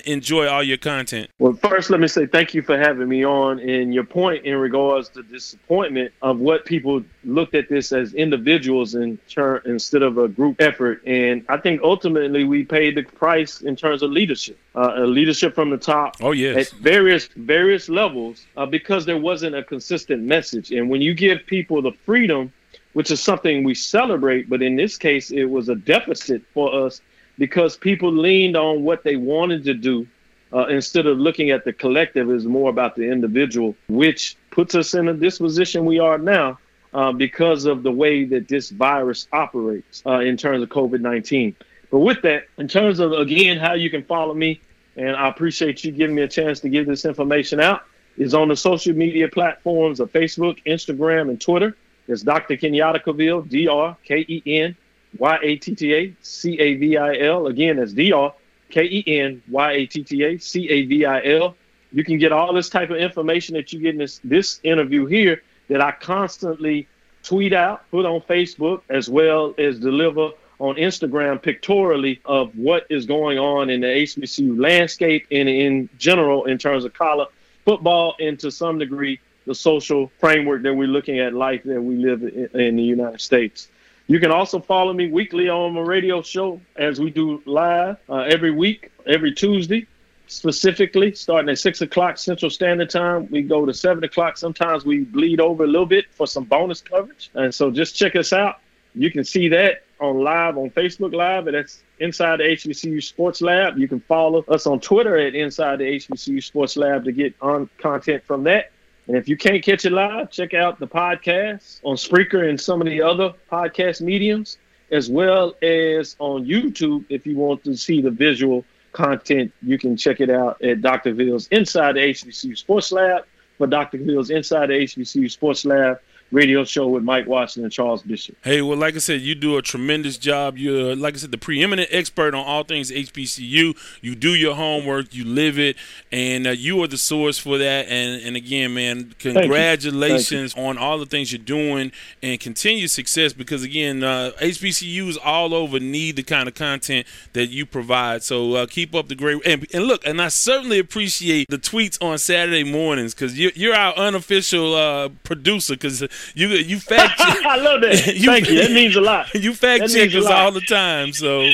enjoy 0.06 0.48
all 0.48 0.64
your 0.64 0.78
content. 0.78 1.30
Well, 1.40 1.54
first, 1.54 1.90
let 1.90 2.00
me 2.00 2.08
say 2.08 2.26
thank 2.26 2.54
you 2.54 2.62
for 2.62 2.78
having 2.78 3.08
me 3.08 3.26
on. 3.26 3.60
And 3.60 3.94
your 3.94 4.04
point 4.04 4.46
in 4.46 4.56
regards 4.56 5.10
to 5.10 5.24
disappointment 5.24 6.14
of 6.22 6.40
what 6.40 6.66
people 6.66 7.04
looked 7.24 7.56
at 7.56 7.70
this 7.70 7.92
as 7.92 8.14
individuals 8.14 8.96
in 8.96 9.18
turn 9.28 9.62
instead 9.66 10.04
of 10.04 10.18
a 10.18 10.28
group 10.28 10.62
effort. 10.62 11.02
And 11.06 11.46
I 11.50 11.58
think 11.58 11.82
ultimately 11.82 12.44
we 12.44 12.64
paid 12.64 12.96
the 12.96 13.04
price 13.04 13.62
in 13.62 13.76
terms 13.76 14.04
of 14.04 14.12
leadership, 14.12 14.58
uh, 14.76 15.04
leadership 15.04 15.56
from 15.56 15.70
the 15.70 15.78
top. 15.78 16.16
Oh, 16.22 16.32
yes. 16.32 16.74
At 16.74 16.80
various 16.80 17.28
various 17.28 17.90
levels 17.90 18.46
uh, 18.58 18.66
because 18.66 19.06
there 19.06 19.18
wasn't 19.18 19.56
a 19.56 19.64
consistent 19.64 20.24
message. 20.24 20.72
And 20.72 20.90
when 20.90 21.02
you 21.02 21.14
give 21.14 21.46
people 21.46 21.82
the 21.82 21.92
freedom, 22.06 22.52
which 22.94 23.12
is 23.12 23.22
something 23.22 23.64
we 23.64 23.76
celebrate, 23.76 24.50
but 24.50 24.62
in 24.62 24.76
this 24.76 24.98
case, 24.98 25.32
it 25.32 25.46
was 25.46 25.70
a 25.70 25.76
deficit 25.76 26.42
for 26.54 26.86
us 26.86 27.02
because 27.38 27.78
people 27.78 28.12
leaned 28.12 28.56
on 28.56 28.84
what 28.84 29.04
they 29.04 29.16
wanted 29.16 29.64
to 29.66 29.74
do 29.74 30.08
uh, 30.54 30.68
instead 30.68 31.08
of 31.08 31.18
looking 31.18 31.50
at 31.50 31.66
the 31.66 31.74
collective 31.74 32.30
is 32.30 32.46
more 32.46 32.70
about 32.70 32.96
the 32.96 33.04
individual, 33.04 33.76
which 33.90 34.38
puts 34.52 34.76
us 34.76 34.94
in 34.94 35.08
a 35.08 35.14
disposition 35.14 35.86
we 35.86 36.00
are 36.00 36.20
now 36.20 36.60
uh, 36.94 37.12
because 37.12 37.66
of 37.66 37.82
the 37.82 37.92
way 37.92 38.24
that 38.24 38.48
this 38.48 38.70
virus 38.70 39.28
operates 39.34 40.04
uh, 40.06 40.20
in 40.20 40.38
terms 40.38 40.62
of 40.62 40.70
COVID 40.70 41.02
19. 41.02 41.56
But 41.94 42.00
with 42.00 42.24
that, 42.24 42.48
in 42.58 42.68
terms 42.68 42.98
of 42.98 43.12
again 43.12 43.60
how 43.60 43.76
you 43.76 43.92
can 43.92 44.04
follow 44.04 44.34
me, 44.34 44.60
and 44.98 45.16
I 45.16 45.28
appreciate 45.28 45.84
you 45.84 45.92
giving 45.92 46.16
me 46.16 46.24
a 46.24 46.28
chance 46.28 46.60
to 46.62 46.70
give 46.70 46.88
this 46.88 47.06
information 47.06 47.60
out, 47.60 47.84
is 48.18 48.34
on 48.34 48.48
the 48.48 48.56
social 48.56 48.96
media 48.96 49.28
platforms 49.28 50.00
of 50.00 50.12
Facebook, 50.12 50.58
Instagram, 50.66 51.30
and 51.30 51.40
Twitter. 51.40 51.78
It's 52.08 52.24
Dr. 52.24 52.58
Kenyatta 52.58 53.04
Cavil, 53.04 53.44
D 53.44 53.68
R 53.68 53.96
K 54.04 54.26
E 54.28 54.42
N 54.44 54.76
Y 55.20 55.40
A 55.44 55.56
T 55.58 55.76
T 55.76 55.94
A 55.94 56.16
C 56.24 56.60
A 56.60 56.74
V 56.78 56.98
I 56.98 57.18
L. 57.20 57.46
Again, 57.46 57.76
that's 57.76 57.94
D 57.94 58.12
R 58.12 58.34
K 58.72 58.86
E 58.86 59.04
N 59.20 59.44
Y 59.48 59.72
A 59.72 59.86
T 59.86 60.04
T 60.04 60.24
A 60.24 60.40
C 60.40 60.68
A 60.70 60.86
V 60.88 61.06
I 61.06 61.24
L. 61.24 61.56
You 61.92 62.04
can 62.04 62.18
get 62.18 62.32
all 62.32 62.54
this 62.54 62.70
type 62.70 62.90
of 62.90 62.98
information 62.98 63.54
that 63.54 63.72
you 63.72 63.80
get 63.80 63.90
in 63.90 64.00
this, 64.00 64.20
this 64.24 64.60
interview 64.64 65.06
here 65.06 65.44
that 65.70 65.80
I 65.80 65.92
constantly 65.92 66.88
tweet 67.22 67.54
out, 67.54 67.88
put 67.92 68.08
on 68.08 68.22
Facebook, 68.22 68.82
as 68.90 69.10
well 69.10 69.54
as 69.60 69.78
deliver 69.78 70.32
on 70.60 70.76
Instagram 70.76 71.42
pictorially 71.42 72.20
of 72.26 72.56
what 72.58 72.86
is 72.90 73.06
going 73.06 73.40
on 73.40 73.70
in 73.70 73.82
the 73.82 73.88
HBCU 73.88 74.60
landscape 74.60 75.28
and 75.32 75.50
in 75.50 75.90
general 75.98 76.46
in 76.46 76.58
terms 76.58 76.86
of 76.86 76.94
college 76.94 77.30
football 77.66 78.16
and 78.20 78.40
to 78.40 78.52
some 78.52 78.78
degree 78.78 79.20
the 79.46 79.56
social 79.56 80.12
framework 80.20 80.64
that 80.64 80.74
we're 80.74 80.88
looking 80.88 81.20
at 81.20 81.34
life 81.34 81.64
that 81.64 81.82
we 81.82 81.98
live 81.98 82.24
in, 82.24 82.60
in 82.60 82.76
the 82.76 82.84
United 82.84 83.22
States. 83.22 83.68
You 84.08 84.20
can 84.20 84.32
also 84.32 84.60
follow 84.60 84.94
me 84.94 85.10
weekly 85.10 85.50
on 85.50 85.74
my 85.74 85.82
radio 85.82 86.22
show 86.22 86.60
as 86.76 87.00
we 87.00 87.10
do 87.10 87.42
live 87.46 87.98
uh, 88.10 88.20
every 88.20 88.52
week, 88.52 88.92
every 89.06 89.34
Tuesday, 89.34 89.88
specifically 90.28 91.14
starting 91.14 91.50
at 91.50 91.60
six 91.60 91.82
o'clock 91.82 92.18
Central 92.18 92.50
Standard 92.50 92.90
Time. 92.90 93.28
We 93.32 93.42
go 93.42 93.66
to 93.66 93.74
seven 93.74 94.04
o'clock. 94.04 94.38
Sometimes 94.38 94.86
we 94.86 95.00
bleed 95.00 95.40
over 95.40 95.64
a 95.64 95.68
little 95.68 95.86
bit 95.86 96.06
for 96.12 96.28
some 96.28 96.44
bonus 96.44 96.82
coverage. 96.82 97.32
And 97.34 97.54
so 97.54 97.72
just 97.72 97.96
check 97.96 98.16
us 98.16 98.34
out. 98.34 98.60
You 98.94 99.10
can 99.10 99.24
see 99.24 99.48
that 99.50 99.84
on 100.04 100.22
live 100.22 100.58
on 100.58 100.70
Facebook 100.72 101.14
Live, 101.14 101.46
that's 101.46 101.82
Inside 102.00 102.40
the 102.40 102.44
HBCU 102.44 103.02
Sports 103.02 103.42
Lab. 103.42 103.78
You 103.78 103.88
can 103.88 104.02
follow 104.02 104.44
us 104.50 104.68
on 104.68 104.82
Twitter 104.82 105.18
at 105.18 105.34
Inside 105.34 105.80
the 105.80 105.86
HBCU 105.86 106.44
Sports 106.44 106.76
Lab 106.76 107.06
to 107.06 107.12
get 107.12 107.34
on 107.42 107.70
content 107.78 108.24
from 108.26 108.44
that. 108.44 108.72
And 109.08 109.16
if 109.16 109.30
you 109.30 109.38
can't 109.38 109.64
catch 109.64 109.86
it 109.86 109.92
live, 109.92 110.30
check 110.30 110.54
out 110.54 110.80
the 110.80 110.88
podcast 110.88 111.80
on 111.84 111.96
Spreaker 111.96 112.50
and 112.50 112.60
some 112.60 112.82
of 112.82 112.88
the 112.88 113.02
other 113.02 113.34
podcast 113.50 114.02
mediums, 114.02 114.58
as 114.92 115.10
well 115.10 115.56
as 115.62 116.16
on 116.20 116.46
YouTube. 116.46 117.06
If 117.10 117.26
you 117.26 117.38
want 117.38 117.64
to 117.64 117.76
see 117.78 118.02
the 118.02 118.12
visual 118.12 118.66
content, 118.92 119.54
you 119.62 119.78
can 119.78 119.96
check 119.96 120.20
it 120.20 120.30
out 120.30 120.62
at 120.62 120.82
Dr. 120.82 121.14
Cavil's 121.14 121.48
Inside 121.48 121.96
the 121.96 122.02
HBCU 122.02 122.58
Sports 122.58 122.92
Lab 122.92 123.26
for 123.58 123.68
Dr. 123.68 123.98
Cavil's 123.98 124.30
Inside 124.30 124.68
the 124.68 124.74
HBCU 124.74 125.32
Sports 125.32 125.64
Lab 125.64 126.00
radio 126.34 126.64
show 126.66 126.88
with 126.88 127.04
Mike 127.04 127.28
Washington 127.28 127.66
and 127.66 127.72
Charles 127.72 128.02
Bishop. 128.02 128.36
Hey, 128.44 128.62
well, 128.62 128.78
like 128.78 128.96
I 128.96 128.98
said, 128.98 129.22
you 129.22 129.36
do 129.36 129.58
a 129.58 129.62
tremendous 129.62 130.18
job. 130.18 130.58
You're, 130.58 130.96
like 130.96 131.14
I 131.14 131.18
said, 131.18 131.32
the 131.32 131.38
preeminent 131.38 131.90
expert 131.92 132.34
on 132.34 132.46
all 132.46 132.64
things 132.64 132.92
HBCU. 132.92 133.78
You 134.02 134.16
do 134.16 134.34
your 134.34 134.56
homework, 134.56 135.14
you 135.14 135.26
live 135.26 135.60
it, 135.60 135.78
and 136.12 136.48
uh, 136.48 136.52
you 136.52 136.82
are 136.84 136.88
the 136.88 136.98
source 136.98 137.38
for 137.38 137.58
that. 137.60 137.88
And, 137.88 138.22
and 138.24 138.36
again, 138.36 138.74
man, 138.74 139.14
congratulations 139.20 140.56
on 140.58 140.78
all 140.78 140.98
the 140.98 141.06
things 141.06 141.32
you're 141.32 141.40
doing 141.40 141.92
and 142.22 142.40
continued 142.40 142.90
success 142.90 143.34
because, 143.34 143.64
again, 143.64 144.04
uh, 144.04 144.32
HBCUs 144.42 145.18
all 145.24 145.54
over 145.54 145.80
need 145.80 146.16
the 146.16 146.24
kind 146.24 146.48
of 146.48 146.56
content 146.56 147.06
that 147.34 147.48
you 147.48 147.66
provide. 147.66 148.24
So 148.24 148.56
uh, 148.56 148.66
keep 148.66 148.96
up 148.96 149.08
the 149.08 149.16
great 149.16 149.46
and, 149.46 149.68
and, 149.74 149.86
look, 149.86 150.06
and 150.06 150.22
I 150.22 150.30
certainly 150.30 150.80
appreciate 150.80 151.48
the 151.50 151.58
tweets 151.58 152.02
on 152.02 152.18
Saturday 152.18 152.64
mornings 152.64 153.14
because 153.14 153.38
you're, 153.38 153.52
you're 153.56 153.76
our 153.76 153.94
unofficial 153.96 154.76
uh, 154.76 155.10
producer 155.24 155.76
because 155.76 156.04
you 156.34 156.48
you 156.50 156.80
fact. 156.80 157.16
I 157.20 157.58
love 157.58 157.82
that. 157.82 158.08
You, 158.16 158.26
Thank 158.26 158.50
you. 158.50 158.62
That 158.62 158.72
means 158.72 158.96
a 158.96 159.02
lot. 159.02 159.34
You 159.44 159.54
fact 159.54 159.92
check 159.92 160.14
us 160.14 160.26
all 160.26 160.52
the 160.52 160.62
time, 160.62 161.14
so 161.14 161.50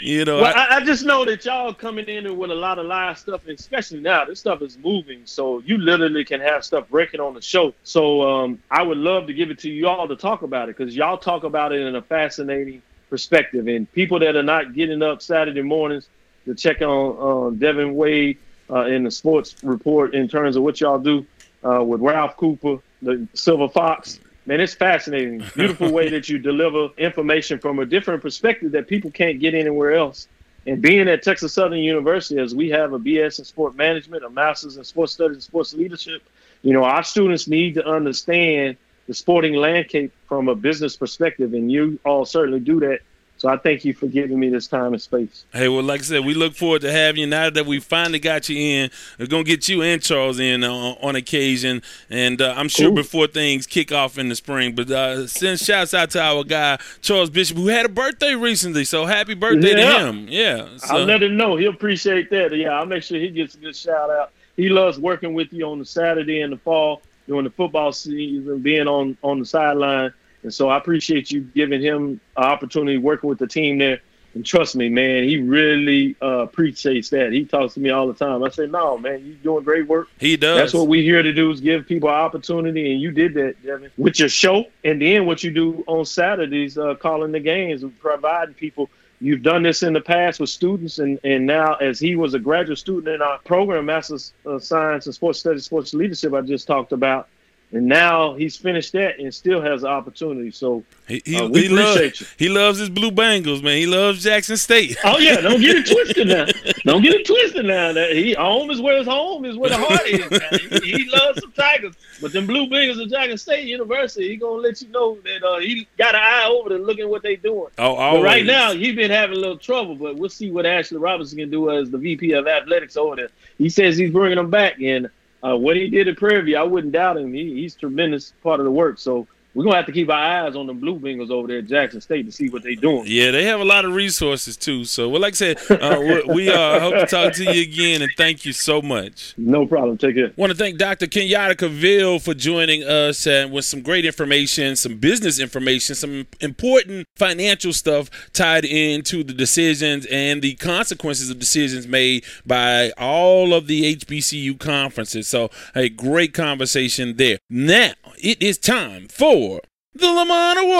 you 0.00 0.24
know. 0.24 0.42
Well, 0.42 0.52
I, 0.54 0.76
I, 0.76 0.84
just 0.84 1.04
know 1.04 1.24
that 1.24 1.44
y'all 1.44 1.74
coming 1.74 2.06
in 2.06 2.36
with 2.36 2.50
a 2.50 2.54
lot 2.54 2.78
of 2.78 2.86
live 2.86 3.18
stuff, 3.18 3.46
especially 3.48 4.00
now. 4.00 4.24
This 4.24 4.40
stuff 4.40 4.62
is 4.62 4.78
moving, 4.78 5.22
so 5.24 5.60
you 5.60 5.78
literally 5.78 6.24
can 6.24 6.40
have 6.40 6.64
stuff 6.64 6.88
breaking 6.88 7.20
on 7.20 7.34
the 7.34 7.42
show. 7.42 7.74
So 7.82 8.22
um, 8.22 8.62
I 8.70 8.82
would 8.82 8.98
love 8.98 9.26
to 9.26 9.34
give 9.34 9.50
it 9.50 9.58
to 9.60 9.70
you 9.70 9.88
all 9.88 10.06
to 10.08 10.16
talk 10.16 10.42
about 10.42 10.68
it 10.68 10.76
because 10.76 10.94
y'all 10.94 11.18
talk 11.18 11.44
about 11.44 11.72
it 11.72 11.80
in 11.80 11.96
a 11.96 12.02
fascinating 12.02 12.82
perspective. 13.10 13.66
And 13.66 13.90
people 13.92 14.18
that 14.20 14.36
are 14.36 14.42
not 14.42 14.74
getting 14.74 15.02
up 15.02 15.22
Saturday 15.22 15.62
mornings 15.62 16.08
to 16.44 16.54
check 16.54 16.82
on 16.82 17.52
uh, 17.52 17.56
Devin 17.56 17.94
Wade 17.94 18.38
uh, 18.70 18.86
in 18.86 19.04
the 19.04 19.10
sports 19.10 19.56
report 19.62 20.14
in 20.14 20.28
terms 20.28 20.56
of 20.56 20.62
what 20.62 20.80
y'all 20.80 20.98
do 20.98 21.26
uh, 21.64 21.82
with 21.82 22.00
Ralph 22.00 22.36
Cooper 22.36 22.78
the 23.04 23.28
Silver 23.34 23.68
Fox. 23.68 24.18
Man, 24.46 24.60
it's 24.60 24.74
fascinating. 24.74 25.38
Beautiful 25.54 25.92
way 25.92 26.08
that 26.10 26.28
you 26.28 26.38
deliver 26.38 26.88
information 26.98 27.58
from 27.58 27.78
a 27.78 27.86
different 27.86 28.22
perspective 28.22 28.72
that 28.72 28.88
people 28.88 29.10
can't 29.10 29.40
get 29.40 29.54
anywhere 29.54 29.92
else. 29.92 30.28
And 30.66 30.80
being 30.80 31.08
at 31.08 31.22
Texas 31.22 31.52
Southern 31.52 31.78
University, 31.78 32.40
as 32.40 32.54
we 32.54 32.70
have 32.70 32.92
a 32.92 32.98
BS 32.98 33.38
in 33.38 33.44
sport 33.44 33.74
management, 33.74 34.24
a 34.24 34.30
master's 34.30 34.76
in 34.76 34.84
sports 34.84 35.12
studies 35.12 35.36
and 35.36 35.42
sports 35.42 35.74
leadership, 35.74 36.22
you 36.62 36.72
know, 36.72 36.84
our 36.84 37.04
students 37.04 37.46
need 37.46 37.74
to 37.74 37.86
understand 37.86 38.76
the 39.06 39.12
sporting 39.12 39.54
landscape 39.54 40.12
from 40.26 40.48
a 40.48 40.54
business 40.54 40.96
perspective, 40.96 41.52
and 41.52 41.70
you 41.70 41.98
all 42.06 42.24
certainly 42.24 42.60
do 42.60 42.80
that 42.80 43.00
so 43.44 43.50
I 43.50 43.58
thank 43.58 43.84
you 43.84 43.92
for 43.92 44.06
giving 44.06 44.40
me 44.40 44.48
this 44.48 44.66
time 44.66 44.94
and 44.94 45.02
space. 45.02 45.44
Hey, 45.52 45.68
well, 45.68 45.82
like 45.82 46.00
I 46.00 46.04
said, 46.04 46.24
we 46.24 46.32
look 46.32 46.54
forward 46.54 46.80
to 46.80 46.90
having 46.90 47.20
you. 47.20 47.26
Now 47.26 47.50
that 47.50 47.66
we 47.66 47.78
finally 47.78 48.18
got 48.18 48.48
you 48.48 48.56
in, 48.56 48.90
we're 49.18 49.26
gonna 49.26 49.44
get 49.44 49.68
you 49.68 49.82
and 49.82 50.00
Charles 50.00 50.40
in 50.40 50.64
uh, 50.64 50.72
on 50.72 51.14
occasion, 51.14 51.82
and 52.08 52.40
uh, 52.40 52.54
I'm 52.56 52.70
sure 52.70 52.90
before 52.90 53.26
things 53.26 53.66
kick 53.66 53.92
off 53.92 54.16
in 54.16 54.30
the 54.30 54.34
spring. 54.34 54.74
But 54.74 54.90
uh, 54.90 55.26
send 55.26 55.60
shouts 55.60 55.92
out 55.92 56.08
to 56.12 56.22
our 56.22 56.42
guy 56.42 56.78
Charles 57.02 57.28
Bishop, 57.28 57.58
who 57.58 57.66
had 57.66 57.84
a 57.84 57.90
birthday 57.90 58.34
recently. 58.34 58.86
So 58.86 59.04
happy 59.04 59.34
birthday 59.34 59.76
yeah. 59.76 59.98
to 59.98 60.06
him! 60.06 60.26
Yeah, 60.26 60.78
so. 60.78 60.96
I'll 60.96 61.04
let 61.04 61.22
him 61.22 61.36
know. 61.36 61.56
He'll 61.56 61.68
appreciate 61.68 62.30
that. 62.30 62.56
Yeah, 62.56 62.70
I'll 62.70 62.86
make 62.86 63.02
sure 63.02 63.18
he 63.18 63.28
gets 63.28 63.56
a 63.56 63.58
good 63.58 63.76
shout 63.76 64.08
out. 64.08 64.32
He 64.56 64.70
loves 64.70 64.98
working 64.98 65.34
with 65.34 65.52
you 65.52 65.66
on 65.66 65.78
the 65.78 65.84
Saturday 65.84 66.40
in 66.40 66.48
the 66.48 66.56
fall 66.56 67.02
during 67.28 67.44
the 67.44 67.50
football 67.50 67.92
season, 67.92 68.60
being 68.60 68.88
on 68.88 69.18
on 69.22 69.38
the 69.38 69.44
sideline 69.44 70.14
and 70.44 70.54
so 70.54 70.68
I 70.68 70.76
appreciate 70.76 71.30
you 71.30 71.40
giving 71.40 71.82
him 71.82 72.20
an 72.36 72.44
opportunity 72.44 72.98
working 72.98 73.28
with 73.28 73.38
the 73.38 73.46
team 73.46 73.78
there. 73.78 74.00
And 74.34 74.44
trust 74.44 74.74
me, 74.74 74.88
man, 74.88 75.24
he 75.24 75.38
really 75.38 76.16
uh, 76.20 76.40
appreciates 76.40 77.10
that. 77.10 77.32
He 77.32 77.44
talks 77.44 77.74
to 77.74 77.80
me 77.80 77.90
all 77.90 78.08
the 78.08 78.14
time. 78.14 78.42
I 78.42 78.50
say, 78.50 78.66
no, 78.66 78.98
man, 78.98 79.24
you're 79.24 79.36
doing 79.36 79.64
great 79.64 79.86
work. 79.86 80.08
He 80.18 80.36
does. 80.36 80.56
That's 80.58 80.74
what 80.74 80.88
we're 80.88 81.04
here 81.04 81.22
to 81.22 81.32
do 81.32 81.52
is 81.52 81.60
give 81.60 81.86
people 81.86 82.08
opportunity. 82.08 82.92
And 82.92 83.00
you 83.00 83.12
did 83.12 83.34
that, 83.34 83.62
Devin, 83.62 83.92
with 83.96 84.18
your 84.18 84.28
show. 84.28 84.66
And 84.82 85.00
then 85.00 85.26
what 85.26 85.44
you 85.44 85.52
do 85.52 85.84
on 85.86 86.04
Saturdays, 86.04 86.76
uh, 86.76 86.96
calling 86.96 87.30
the 87.30 87.40
games 87.40 87.82
and 87.82 87.98
providing 87.98 88.54
people– 88.54 88.90
You've 89.20 89.42
done 89.42 89.62
this 89.62 89.82
in 89.82 89.92
the 89.92 90.02
past 90.02 90.38
with 90.38 90.50
students, 90.50 90.98
and, 90.98 91.18
and 91.24 91.46
now 91.46 91.76
as 91.76 91.98
he 91.98 92.14
was 92.14 92.34
a 92.34 92.38
graduate 92.38 92.78
student 92.78 93.08
in 93.08 93.22
our 93.22 93.38
program, 93.38 93.86
Master's 93.86 94.34
of 94.44 94.62
Science 94.62 95.06
and 95.06 95.14
Sports 95.14 95.38
Studies, 95.38 95.64
Sports 95.64 95.94
Leadership, 95.94 96.34
I 96.34 96.40
just 96.42 96.66
talked 96.66 96.92
about, 96.92 97.28
and 97.74 97.86
now 97.86 98.34
he's 98.34 98.56
finished 98.56 98.92
that 98.92 99.18
and 99.18 99.34
still 99.34 99.60
has 99.60 99.82
an 99.82 99.90
opportunity. 99.90 100.52
So 100.52 100.84
he 101.08 101.20
he, 101.24 101.36
uh, 101.36 101.48
he, 101.48 101.68
loves, 101.68 102.34
he 102.38 102.48
loves 102.48 102.78
his 102.78 102.88
blue 102.88 103.10
Bengals, 103.10 103.62
man. 103.62 103.76
He 103.76 103.86
loves 103.86 104.22
Jackson 104.22 104.56
State. 104.56 104.96
oh 105.04 105.18
yeah, 105.18 105.40
don't 105.40 105.60
get 105.60 105.76
it 105.76 105.86
twisted 105.86 106.28
now. 106.28 106.46
Don't 106.84 107.02
get 107.02 107.14
it 107.14 107.26
twisted 107.26 107.64
now. 107.64 107.92
That 107.92 108.12
he 108.12 108.34
home 108.34 108.70
is 108.70 108.80
where 108.80 108.98
his 108.98 109.06
home 109.06 109.46
is 109.46 109.56
where 109.56 109.70
the 109.70 109.78
heart 109.78 110.02
is. 110.06 110.82
He, 110.82 110.92
he, 110.92 111.10
loves 111.10 111.40
some 111.40 111.52
Tigers, 111.52 111.94
but 112.20 112.32
them 112.32 112.46
blue 112.46 112.66
Bengals 112.66 113.02
at 113.02 113.08
Jackson 113.08 113.38
State 113.38 113.66
University, 113.66 114.28
he 114.28 114.36
gonna 114.36 114.60
let 114.60 114.82
you 114.82 114.88
know 114.88 115.16
that 115.24 115.42
uh, 115.42 115.58
he 115.60 115.88
got 115.96 116.14
an 116.14 116.20
eye 116.22 116.46
over 116.46 116.68
to 116.68 116.76
looking 116.76 117.08
what 117.08 117.22
they 117.22 117.36
doing. 117.36 117.70
Oh, 117.78 117.94
always. 117.94 118.20
But 118.20 118.26
right 118.26 118.44
now 118.44 118.72
he's 118.72 118.94
been 118.94 119.10
having 119.10 119.36
a 119.36 119.40
little 119.40 119.56
trouble, 119.56 119.94
but 119.94 120.16
we'll 120.16 120.28
see 120.28 120.50
what 120.50 120.66
Ashley 120.66 120.98
Robinson 120.98 121.38
can 121.38 121.50
do 121.50 121.70
as 121.70 121.90
the 121.90 121.98
VP 121.98 122.32
of 122.32 122.46
athletics 122.46 122.96
over 122.96 123.16
there. 123.16 123.30
He 123.56 123.70
says 123.70 123.96
he's 123.96 124.12
bringing 124.12 124.36
them 124.36 124.50
back 124.50 124.80
and 124.80 125.08
uh, 125.44 125.56
what 125.56 125.76
he 125.76 125.88
did 125.88 126.08
at 126.08 126.16
Prairie 126.16 126.42
View, 126.42 126.56
I 126.56 126.62
wouldn't 126.62 126.92
doubt 126.92 127.18
him. 127.18 127.32
He, 127.34 127.54
he's 127.54 127.74
tremendous 127.74 128.32
part 128.42 128.60
of 128.60 128.64
the 128.64 128.72
work. 128.72 128.98
So 128.98 129.26
we're 129.54 129.64
gonna 129.64 129.76
have 129.76 129.86
to 129.86 129.92
keep 129.92 130.10
our 130.10 130.46
eyes 130.46 130.56
on 130.56 130.66
the 130.66 130.74
Blue 130.74 130.98
Bengals 130.98 131.30
over 131.30 131.46
there 131.46 131.58
at 131.58 131.66
Jackson 131.66 132.00
State 132.00 132.26
to 132.26 132.32
see 132.32 132.48
what 132.48 132.62
they're 132.62 132.74
doing. 132.74 133.04
Yeah, 133.06 133.30
they 133.30 133.44
have 133.44 133.60
a 133.60 133.64
lot 133.64 133.84
of 133.84 133.94
resources 133.94 134.56
too. 134.56 134.84
So, 134.84 135.08
well, 135.08 135.20
like 135.20 135.34
I 135.34 135.36
said, 135.36 135.58
uh, 135.70 136.22
we 136.28 136.50
uh, 136.50 136.80
hope 136.80 136.94
to 136.94 137.06
talk 137.06 137.32
to 137.34 137.44
you 137.44 137.62
again, 137.62 138.02
and 138.02 138.10
thank 138.16 138.44
you 138.44 138.52
so 138.52 138.82
much. 138.82 139.34
No 139.36 139.66
problem. 139.66 139.96
Take 139.96 140.16
care. 140.16 140.32
Want 140.36 140.50
to 140.50 140.58
thank 140.58 140.78
Dr. 140.78 141.06
Kenyatta 141.06 141.56
Cavil 141.56 142.18
for 142.18 142.34
joining 142.34 142.82
us 142.82 143.26
and 143.26 143.52
with 143.52 143.64
some 143.64 143.82
great 143.82 144.04
information, 144.04 144.74
some 144.76 144.96
business 144.96 145.38
information, 145.38 145.94
some 145.94 146.26
important 146.40 147.06
financial 147.16 147.72
stuff 147.72 148.10
tied 148.32 148.64
into 148.64 149.22
the 149.22 149.32
decisions 149.32 150.06
and 150.06 150.42
the 150.42 150.54
consequences 150.54 151.30
of 151.30 151.38
decisions 151.38 151.86
made 151.86 152.24
by 152.44 152.90
all 152.98 153.54
of 153.54 153.68
the 153.68 153.94
HBCU 153.96 154.58
conferences. 154.58 155.28
So, 155.28 155.50
a 155.74 155.88
great 155.88 156.34
conversation 156.34 157.16
there. 157.16 157.38
Now 157.48 157.92
it 158.18 158.42
is 158.42 158.58
time 158.58 159.08
for 159.08 159.60
the 159.94 160.06
Lamont 160.06 160.58
Award. 160.58 160.74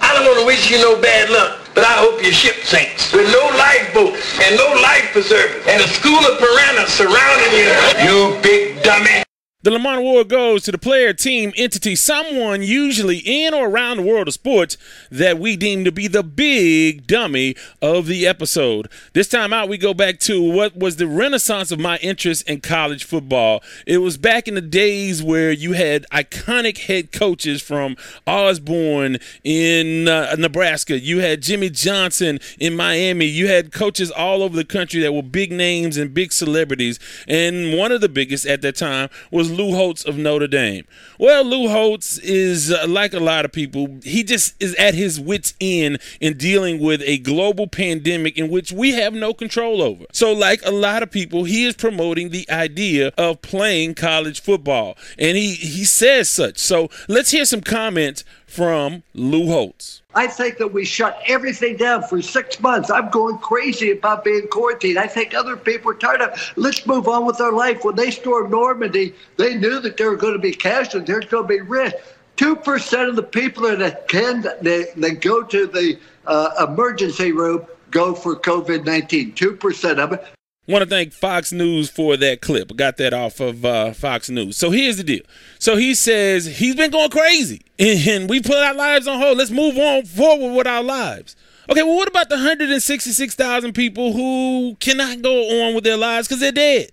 I 0.00 0.14
don't 0.14 0.24
want 0.24 0.40
to 0.40 0.46
wish 0.46 0.70
you 0.70 0.78
no 0.78 1.00
bad 1.00 1.30
luck, 1.30 1.60
but 1.74 1.84
I 1.84 1.92
hope 1.98 2.22
your 2.22 2.32
ship 2.32 2.56
sinks 2.64 3.12
with 3.12 3.30
no 3.32 3.46
lifeboat 3.56 4.16
and 4.42 4.56
no 4.56 4.66
life 4.82 5.10
preserver 5.12 5.60
and 5.68 5.82
a 5.82 5.88
school 5.88 6.18
of 6.18 6.38
piranhas 6.38 6.92
surrounding 6.92 7.52
you. 7.52 7.68
You 8.04 8.38
big 8.42 8.82
dummy. 8.82 9.27
The 9.60 9.72
Lamont 9.72 9.98
Award 9.98 10.28
goes 10.28 10.62
to 10.62 10.70
the 10.70 10.78
player, 10.78 11.12
team, 11.12 11.52
entity, 11.56 11.96
someone 11.96 12.62
usually 12.62 13.18
in 13.18 13.52
or 13.52 13.68
around 13.68 13.96
the 13.96 14.04
world 14.04 14.28
of 14.28 14.34
sports 14.34 14.76
that 15.10 15.40
we 15.40 15.56
deem 15.56 15.84
to 15.84 15.90
be 15.90 16.06
the 16.06 16.22
big 16.22 17.08
dummy 17.08 17.56
of 17.82 18.06
the 18.06 18.24
episode. 18.24 18.88
This 19.14 19.26
time 19.26 19.52
out, 19.52 19.68
we 19.68 19.76
go 19.76 19.92
back 19.92 20.20
to 20.20 20.40
what 20.40 20.76
was 20.76 20.94
the 20.94 21.08
renaissance 21.08 21.72
of 21.72 21.80
my 21.80 21.96
interest 21.96 22.48
in 22.48 22.60
college 22.60 23.02
football. 23.02 23.60
It 23.84 23.98
was 23.98 24.16
back 24.16 24.46
in 24.46 24.54
the 24.54 24.60
days 24.60 25.24
where 25.24 25.50
you 25.50 25.72
had 25.72 26.06
iconic 26.12 26.86
head 26.86 27.10
coaches 27.10 27.60
from 27.60 27.96
Osborne 28.28 29.16
in 29.42 30.06
uh, 30.06 30.36
Nebraska, 30.38 31.00
you 31.00 31.18
had 31.18 31.42
Jimmy 31.42 31.68
Johnson 31.68 32.38
in 32.60 32.76
Miami, 32.76 33.24
you 33.24 33.48
had 33.48 33.72
coaches 33.72 34.12
all 34.12 34.44
over 34.44 34.54
the 34.54 34.64
country 34.64 35.00
that 35.00 35.12
were 35.12 35.20
big 35.20 35.50
names 35.50 35.96
and 35.96 36.14
big 36.14 36.32
celebrities. 36.32 37.00
And 37.26 37.76
one 37.76 37.90
of 37.90 38.00
the 38.00 38.08
biggest 38.08 38.46
at 38.46 38.62
that 38.62 38.76
time 38.76 39.10
was 39.32 39.47
Lou 39.48 39.74
Holtz 39.74 40.04
of 40.04 40.16
Notre 40.16 40.46
Dame. 40.46 40.84
Well, 41.18 41.44
Lou 41.44 41.68
Holtz 41.68 42.18
is 42.18 42.70
uh, 42.70 42.86
like 42.88 43.12
a 43.12 43.20
lot 43.20 43.44
of 43.44 43.52
people. 43.52 43.98
He 44.02 44.22
just 44.22 44.54
is 44.60 44.74
at 44.76 44.94
his 44.94 45.18
wits' 45.20 45.54
end 45.60 45.98
in 46.20 46.36
dealing 46.36 46.78
with 46.80 47.02
a 47.04 47.18
global 47.18 47.66
pandemic 47.66 48.36
in 48.38 48.48
which 48.50 48.72
we 48.72 48.92
have 48.92 49.12
no 49.12 49.34
control 49.34 49.82
over. 49.82 50.04
So, 50.12 50.32
like 50.32 50.64
a 50.64 50.70
lot 50.70 51.02
of 51.02 51.10
people, 51.10 51.44
he 51.44 51.64
is 51.64 51.74
promoting 51.74 52.30
the 52.30 52.48
idea 52.50 53.12
of 53.18 53.42
playing 53.42 53.94
college 53.94 54.40
football, 54.40 54.96
and 55.18 55.36
he 55.36 55.54
he 55.54 55.84
says 55.84 56.28
such. 56.28 56.58
So, 56.58 56.88
let's 57.08 57.30
hear 57.30 57.44
some 57.44 57.60
comments 57.60 58.24
from 58.46 59.02
Lou 59.14 59.46
Holtz. 59.46 60.02
I 60.18 60.26
think 60.26 60.58
that 60.58 60.72
we 60.72 60.84
shut 60.84 61.22
everything 61.28 61.76
down 61.76 62.02
for 62.02 62.20
six 62.20 62.58
months. 62.58 62.90
I'm 62.90 63.08
going 63.10 63.38
crazy 63.38 63.92
about 63.92 64.24
being 64.24 64.48
quarantined. 64.48 64.98
I 64.98 65.06
think 65.06 65.32
other 65.32 65.56
people 65.56 65.92
are 65.92 65.94
tired 65.94 66.20
of. 66.20 66.52
Let's 66.56 66.84
move 66.88 67.06
on 67.06 67.24
with 67.24 67.40
our 67.40 67.52
life. 67.52 67.84
When 67.84 67.94
they 67.94 68.10
stormed 68.10 68.50
Normandy, 68.50 69.14
they 69.36 69.54
knew 69.54 69.78
that 69.78 69.96
there 69.96 70.10
were 70.10 70.16
going 70.16 70.32
to 70.32 70.40
be 70.40 70.50
casualties. 70.50 71.06
There's 71.06 71.26
going 71.26 71.44
to 71.44 71.48
be 71.48 71.60
risk. 71.60 71.94
Two 72.34 72.56
percent 72.56 73.08
of 73.08 73.14
the 73.14 73.22
people 73.22 73.62
that 73.62 73.80
attend, 73.80 74.42
that 74.42 75.18
go 75.20 75.44
to 75.44 75.66
the 75.68 75.96
uh, 76.26 76.66
emergency 76.68 77.30
room, 77.30 77.64
go 77.92 78.12
for 78.12 78.34
COVID 78.34 78.84
nineteen. 78.84 79.34
Two 79.34 79.54
percent 79.54 80.00
of 80.00 80.14
it. 80.14 80.26
Want 80.68 80.84
to 80.84 80.90
thank 80.90 81.14
Fox 81.14 81.50
News 81.50 81.88
for 81.88 82.18
that 82.18 82.42
clip. 82.42 82.76
Got 82.76 82.98
that 82.98 83.14
off 83.14 83.40
of 83.40 83.64
uh, 83.64 83.94
Fox 83.94 84.28
News. 84.28 84.58
So 84.58 84.70
here's 84.70 84.98
the 84.98 85.02
deal. 85.02 85.22
So 85.58 85.76
he 85.76 85.94
says 85.94 86.44
he's 86.44 86.74
been 86.74 86.90
going 86.90 87.08
crazy, 87.08 87.62
and 87.78 88.28
we 88.28 88.42
put 88.42 88.58
our 88.58 88.74
lives 88.74 89.08
on 89.08 89.18
hold. 89.18 89.38
Let's 89.38 89.50
move 89.50 89.78
on 89.78 90.04
forward 90.04 90.54
with 90.54 90.66
our 90.66 90.82
lives. 90.82 91.36
Okay, 91.70 91.82
well, 91.82 91.96
what 91.96 92.08
about 92.08 92.28
the 92.28 92.34
166,000 92.36 93.72
people 93.72 94.12
who 94.12 94.76
cannot 94.78 95.22
go 95.22 95.64
on 95.66 95.74
with 95.74 95.84
their 95.84 95.96
lives 95.96 96.28
because 96.28 96.40
they're 96.40 96.52
dead? 96.52 96.90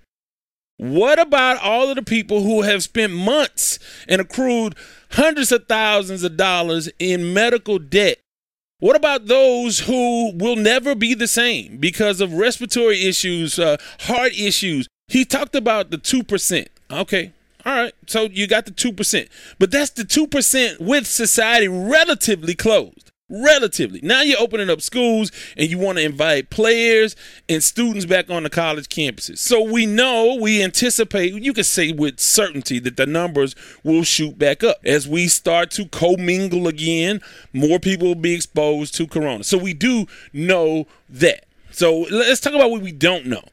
What 0.77 1.19
about 1.19 1.61
all 1.61 1.89
of 1.89 1.97
the 1.97 2.01
people 2.01 2.43
who 2.43 2.61
have 2.61 2.81
spent 2.81 3.11
months 3.11 3.79
and 4.07 4.21
accrued 4.21 4.75
hundreds 5.11 5.51
of 5.51 5.67
thousands 5.67 6.23
of 6.23 6.37
dollars 6.37 6.89
in 6.97 7.33
medical 7.33 7.79
debt 7.79 8.19
what 8.79 8.95
about 8.95 9.27
those 9.27 9.79
who 9.79 10.33
will 10.33 10.55
never 10.55 10.95
be 10.95 11.13
the 11.13 11.27
same 11.27 11.77
because 11.77 12.19
of 12.19 12.33
respiratory 12.33 13.05
issues, 13.05 13.57
uh, 13.57 13.77
heart 14.01 14.33
issues? 14.37 14.87
He 15.07 15.23
talked 15.23 15.55
about 15.55 15.91
the 15.91 15.97
2%. 15.97 16.67
Okay. 16.91 17.31
All 17.65 17.73
right. 17.73 17.93
So 18.07 18.23
you 18.23 18.47
got 18.47 18.65
the 18.65 18.71
2%. 18.71 19.29
But 19.59 19.71
that's 19.71 19.91
the 19.91 20.03
2% 20.03 20.79
with 20.81 21.07
society 21.07 21.67
relatively 21.67 22.53
closed 22.53 23.04
relatively. 23.29 23.99
Now 24.03 24.21
you're 24.21 24.39
opening 24.39 24.69
up 24.69 24.81
schools 24.81 25.31
and 25.57 25.69
you 25.69 25.77
want 25.77 25.97
to 25.97 26.03
invite 26.03 26.49
players 26.49 27.15
and 27.49 27.63
students 27.63 28.05
back 28.05 28.29
on 28.29 28.43
the 28.43 28.49
college 28.49 28.87
campuses. 28.87 29.39
So 29.39 29.61
we 29.61 29.85
know, 29.85 30.37
we 30.39 30.63
anticipate, 30.63 31.33
you 31.33 31.53
can 31.53 31.63
say 31.63 31.91
with 31.91 32.19
certainty 32.19 32.79
that 32.79 32.97
the 32.97 33.05
numbers 33.05 33.55
will 33.83 34.03
shoot 34.03 34.37
back 34.37 34.63
up 34.63 34.77
as 34.85 35.07
we 35.07 35.27
start 35.27 35.71
to 35.71 35.85
commingle 35.87 36.67
again. 36.67 37.21
More 37.53 37.79
people 37.79 38.09
will 38.09 38.15
be 38.15 38.33
exposed 38.33 38.95
to 38.95 39.07
corona. 39.07 39.43
So 39.43 39.57
we 39.57 39.73
do 39.73 40.05
know 40.33 40.87
that. 41.09 41.45
So 41.71 42.01
let's 42.11 42.39
talk 42.39 42.53
about 42.53 42.71
what 42.71 42.81
we 42.81 42.91
don't 42.91 43.25
know. 43.25 43.43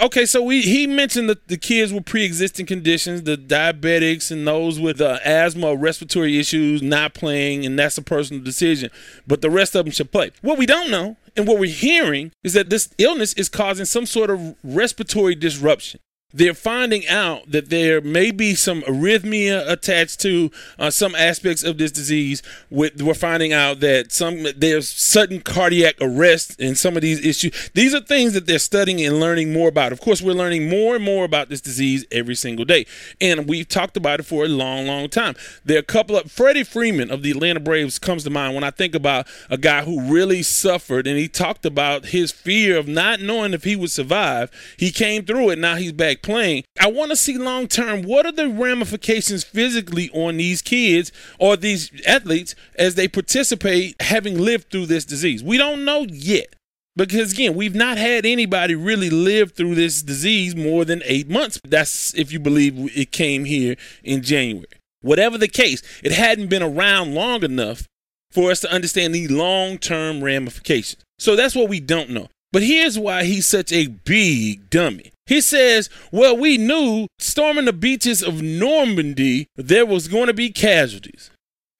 Okay, 0.00 0.26
so 0.26 0.40
we 0.40 0.62
he 0.62 0.86
mentioned 0.86 1.28
that 1.28 1.48
the 1.48 1.56
kids 1.56 1.92
with 1.92 2.06
pre-existing 2.06 2.66
conditions, 2.66 3.24
the 3.24 3.36
diabetics 3.36 4.30
and 4.30 4.46
those 4.46 4.78
with 4.78 5.00
uh, 5.00 5.18
asthma 5.24 5.70
or 5.70 5.76
respiratory 5.76 6.38
issues 6.38 6.82
not 6.82 7.14
playing, 7.14 7.66
and 7.66 7.76
that's 7.76 7.98
a 7.98 8.02
personal 8.02 8.44
decision. 8.44 8.90
But 9.26 9.42
the 9.42 9.50
rest 9.50 9.74
of 9.74 9.84
them 9.84 9.90
should 9.90 10.12
play. 10.12 10.30
What 10.40 10.56
we 10.56 10.66
don't 10.66 10.88
know 10.88 11.16
and 11.36 11.48
what 11.48 11.58
we're 11.58 11.72
hearing 11.72 12.30
is 12.44 12.52
that 12.52 12.70
this 12.70 12.90
illness 12.98 13.32
is 13.32 13.48
causing 13.48 13.84
some 13.84 14.06
sort 14.06 14.30
of 14.30 14.54
respiratory 14.62 15.34
disruption 15.34 15.98
they're 16.32 16.54
finding 16.54 17.06
out 17.08 17.50
that 17.50 17.68
there 17.70 18.00
may 18.00 18.30
be 18.30 18.54
some 18.54 18.82
arrhythmia 18.82 19.68
attached 19.70 20.20
to 20.20 20.50
uh, 20.78 20.90
some 20.90 21.14
aspects 21.14 21.62
of 21.62 21.78
this 21.78 21.92
disease. 21.92 22.42
With, 22.70 23.00
we're 23.02 23.14
finding 23.14 23.52
out 23.52 23.80
that 23.80 24.12
some 24.12 24.46
there's 24.56 24.88
sudden 24.88 25.40
cardiac 25.40 25.96
arrest 26.00 26.58
in 26.60 26.74
some 26.74 26.96
of 26.96 27.02
these 27.02 27.24
issues. 27.24 27.70
These 27.74 27.94
are 27.94 28.00
things 28.00 28.32
that 28.32 28.46
they're 28.46 28.58
studying 28.58 29.04
and 29.04 29.20
learning 29.20 29.52
more 29.52 29.68
about. 29.68 29.92
Of 29.92 30.00
course, 30.00 30.22
we're 30.22 30.32
learning 30.32 30.68
more 30.68 30.96
and 30.96 31.04
more 31.04 31.24
about 31.24 31.48
this 31.48 31.60
disease 31.60 32.06
every 32.10 32.34
single 32.34 32.64
day, 32.64 32.86
and 33.20 33.48
we've 33.48 33.68
talked 33.68 33.96
about 33.96 34.20
it 34.20 34.24
for 34.24 34.44
a 34.44 34.48
long, 34.48 34.86
long 34.86 35.08
time. 35.08 35.34
There 35.64 35.76
are 35.76 35.80
a 35.80 35.84
couple 35.84 36.16
of 36.16 36.30
Freddie 36.30 36.64
Freeman 36.64 37.10
of 37.10 37.22
the 37.22 37.30
Atlanta 37.30 37.60
Braves 37.60 37.98
comes 37.98 38.24
to 38.24 38.30
mind 38.30 38.54
when 38.54 38.64
I 38.64 38.70
think 38.70 38.94
about 38.94 39.26
a 39.50 39.58
guy 39.58 39.84
who 39.84 40.00
really 40.00 40.42
suffered, 40.42 41.06
and 41.06 41.18
he 41.18 41.28
talked 41.28 41.66
about 41.66 42.06
his 42.06 42.32
fear 42.32 42.78
of 42.78 42.88
not 42.88 43.20
knowing 43.20 43.52
if 43.52 43.64
he 43.64 43.76
would 43.76 43.90
survive. 43.90 44.50
He 44.76 44.90
came 44.90 45.24
through 45.24 45.50
it. 45.50 45.58
Now 45.58 45.76
he's 45.76 45.92
back 45.92 46.21
playing. 46.22 46.64
I 46.80 46.90
want 46.90 47.10
to 47.10 47.16
see 47.16 47.36
long 47.36 47.68
term 47.68 48.02
what 48.02 48.26
are 48.26 48.32
the 48.32 48.48
ramifications 48.48 49.44
physically 49.44 50.10
on 50.10 50.36
these 50.36 50.62
kids 50.62 51.12
or 51.38 51.56
these 51.56 51.90
athletes 52.06 52.54
as 52.76 52.94
they 52.94 53.08
participate 53.08 54.00
having 54.00 54.38
lived 54.38 54.70
through 54.70 54.86
this 54.86 55.04
disease. 55.04 55.42
We 55.42 55.58
don't 55.58 55.84
know 55.84 56.06
yet. 56.08 56.54
Because 56.94 57.32
again, 57.32 57.54
we've 57.54 57.74
not 57.74 57.96
had 57.96 58.26
anybody 58.26 58.74
really 58.74 59.08
live 59.08 59.52
through 59.52 59.76
this 59.76 60.02
disease 60.02 60.54
more 60.54 60.84
than 60.84 61.02
eight 61.06 61.28
months. 61.28 61.58
That's 61.64 62.12
if 62.14 62.30
you 62.32 62.38
believe 62.38 62.94
it 62.94 63.12
came 63.12 63.46
here 63.46 63.76
in 64.04 64.22
January. 64.22 64.66
Whatever 65.00 65.38
the 65.38 65.48
case, 65.48 65.82
it 66.02 66.12
hadn't 66.12 66.48
been 66.48 66.62
around 66.62 67.14
long 67.14 67.42
enough 67.42 67.88
for 68.30 68.50
us 68.50 68.60
to 68.60 68.72
understand 68.72 69.14
the 69.14 69.26
long 69.28 69.78
term 69.78 70.22
ramifications. 70.22 71.02
So 71.18 71.34
that's 71.34 71.54
what 71.54 71.68
we 71.68 71.80
don't 71.80 72.10
know. 72.10 72.28
But 72.52 72.62
here's 72.62 72.98
why 72.98 73.24
he's 73.24 73.46
such 73.46 73.72
a 73.72 73.86
big 73.86 74.70
dummy. 74.70 75.12
He 75.26 75.40
says, 75.40 75.88
Well, 76.10 76.36
we 76.36 76.58
knew 76.58 77.06
storming 77.18 77.64
the 77.64 77.72
beaches 77.72 78.22
of 78.22 78.42
Normandy, 78.42 79.48
there 79.56 79.86
was 79.86 80.08
going 80.08 80.26
to 80.26 80.34
be 80.34 80.50
casualties. 80.50 81.30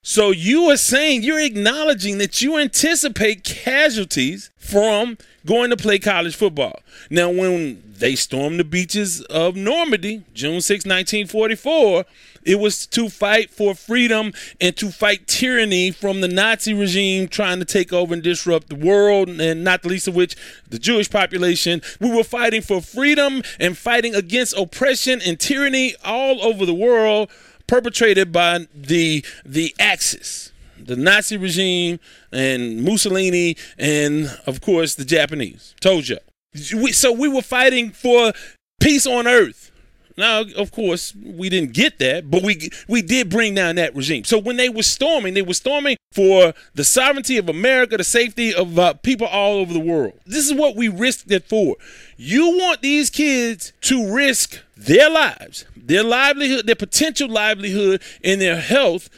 So 0.04 0.32
you 0.32 0.64
are 0.70 0.76
saying, 0.76 1.22
you're 1.22 1.38
acknowledging 1.38 2.18
that 2.18 2.42
you 2.42 2.58
anticipate 2.58 3.44
casualties 3.44 4.50
from 4.56 5.16
going 5.46 5.70
to 5.70 5.76
play 5.76 6.00
college 6.00 6.34
football. 6.34 6.80
Now, 7.08 7.30
when 7.30 7.80
they 7.98 8.16
stormed 8.16 8.58
the 8.58 8.64
beaches 8.64 9.20
of 9.22 9.54
Normandy, 9.54 10.24
June 10.34 10.60
6, 10.60 10.84
1944, 10.84 12.04
it 12.44 12.58
was 12.58 12.86
to 12.88 13.08
fight 13.08 13.50
for 13.50 13.74
freedom 13.74 14.32
and 14.60 14.76
to 14.76 14.90
fight 14.90 15.26
tyranny 15.26 15.90
from 15.90 16.20
the 16.20 16.28
Nazi 16.28 16.74
regime 16.74 17.28
trying 17.28 17.58
to 17.58 17.64
take 17.64 17.92
over 17.92 18.14
and 18.14 18.22
disrupt 18.22 18.68
the 18.68 18.74
world, 18.74 19.28
and 19.28 19.64
not 19.64 19.82
the 19.82 19.88
least 19.88 20.08
of 20.08 20.14
which 20.14 20.36
the 20.68 20.78
Jewish 20.78 21.10
population. 21.10 21.82
We 22.00 22.14
were 22.14 22.24
fighting 22.24 22.62
for 22.62 22.80
freedom 22.80 23.42
and 23.58 23.76
fighting 23.76 24.14
against 24.14 24.56
oppression 24.56 25.20
and 25.24 25.38
tyranny 25.38 25.94
all 26.04 26.42
over 26.42 26.66
the 26.66 26.74
world 26.74 27.30
perpetrated 27.66 28.32
by 28.32 28.66
the 28.74 29.24
the 29.44 29.74
Axis 29.78 30.52
the 30.86 30.96
Nazi 30.96 31.36
regime 31.36 32.00
and 32.32 32.82
Mussolini 32.82 33.56
and 33.78 34.36
of 34.46 34.60
course 34.60 34.94
the 34.94 35.04
Japanese. 35.04 35.74
Told 35.80 36.08
you. 36.08 36.18
So 36.54 37.12
we 37.12 37.28
were 37.28 37.42
fighting 37.42 37.90
for 37.90 38.32
peace 38.80 39.06
on 39.06 39.26
earth. 39.26 39.71
Now, 40.16 40.42
of 40.56 40.72
course, 40.72 41.14
we 41.14 41.48
didn't 41.48 41.72
get 41.72 41.98
that, 41.98 42.30
but 42.30 42.42
we 42.42 42.70
we 42.88 43.02
did 43.02 43.30
bring 43.30 43.54
down 43.54 43.76
that 43.76 43.94
regime. 43.94 44.24
So 44.24 44.38
when 44.38 44.56
they 44.56 44.68
were 44.68 44.82
storming, 44.82 45.34
they 45.34 45.42
were 45.42 45.54
storming 45.54 45.96
for 46.12 46.52
the 46.74 46.84
sovereignty 46.84 47.38
of 47.38 47.48
America, 47.48 47.96
the 47.96 48.04
safety 48.04 48.54
of 48.54 48.78
uh, 48.78 48.94
people 48.94 49.26
all 49.26 49.54
over 49.54 49.72
the 49.72 49.80
world. 49.80 50.12
This 50.26 50.46
is 50.46 50.54
what 50.54 50.76
we 50.76 50.88
risked 50.88 51.30
it 51.30 51.48
for. 51.48 51.76
You 52.16 52.56
want 52.58 52.82
these 52.82 53.10
kids 53.10 53.72
to 53.82 54.12
risk 54.14 54.58
their 54.76 55.10
lives, 55.10 55.64
their 55.76 56.04
livelihood, 56.04 56.66
their 56.66 56.74
potential 56.76 57.28
livelihood, 57.28 58.02
and 58.22 58.40
their 58.40 58.60
health, 58.60 59.08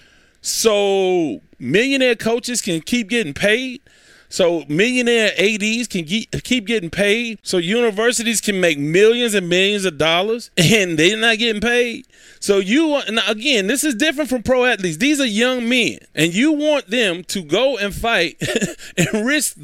so 0.40 1.40
millionaire 1.58 2.16
coaches 2.16 2.60
can 2.60 2.80
keep 2.80 3.08
getting 3.08 3.34
paid 3.34 3.80
So 4.34 4.64
millionaire 4.66 5.30
ADs 5.38 5.86
can 5.86 6.04
keep 6.06 6.66
getting 6.66 6.90
paid. 6.90 7.38
So 7.44 7.58
universities 7.58 8.40
can 8.40 8.60
make 8.60 8.80
millions 8.80 9.32
and 9.32 9.48
millions 9.48 9.84
of 9.84 9.96
dollars 9.96 10.50
and 10.56 10.98
they're 10.98 11.16
not 11.16 11.38
getting 11.38 11.60
paid. 11.60 12.08
So 12.40 12.58
you 12.58 13.00
now 13.10 13.22
again, 13.28 13.68
this 13.68 13.84
is 13.84 13.94
different 13.94 14.28
from 14.28 14.42
pro 14.42 14.64
athletes. 14.64 14.96
These 14.96 15.20
are 15.20 15.24
young 15.24 15.68
men, 15.68 15.98
and 16.16 16.34
you 16.34 16.50
want 16.50 16.90
them 16.90 17.22
to 17.24 17.42
go 17.42 17.78
and 17.78 17.94
fight 17.94 18.36
and 18.98 19.24
risk. 19.24 19.56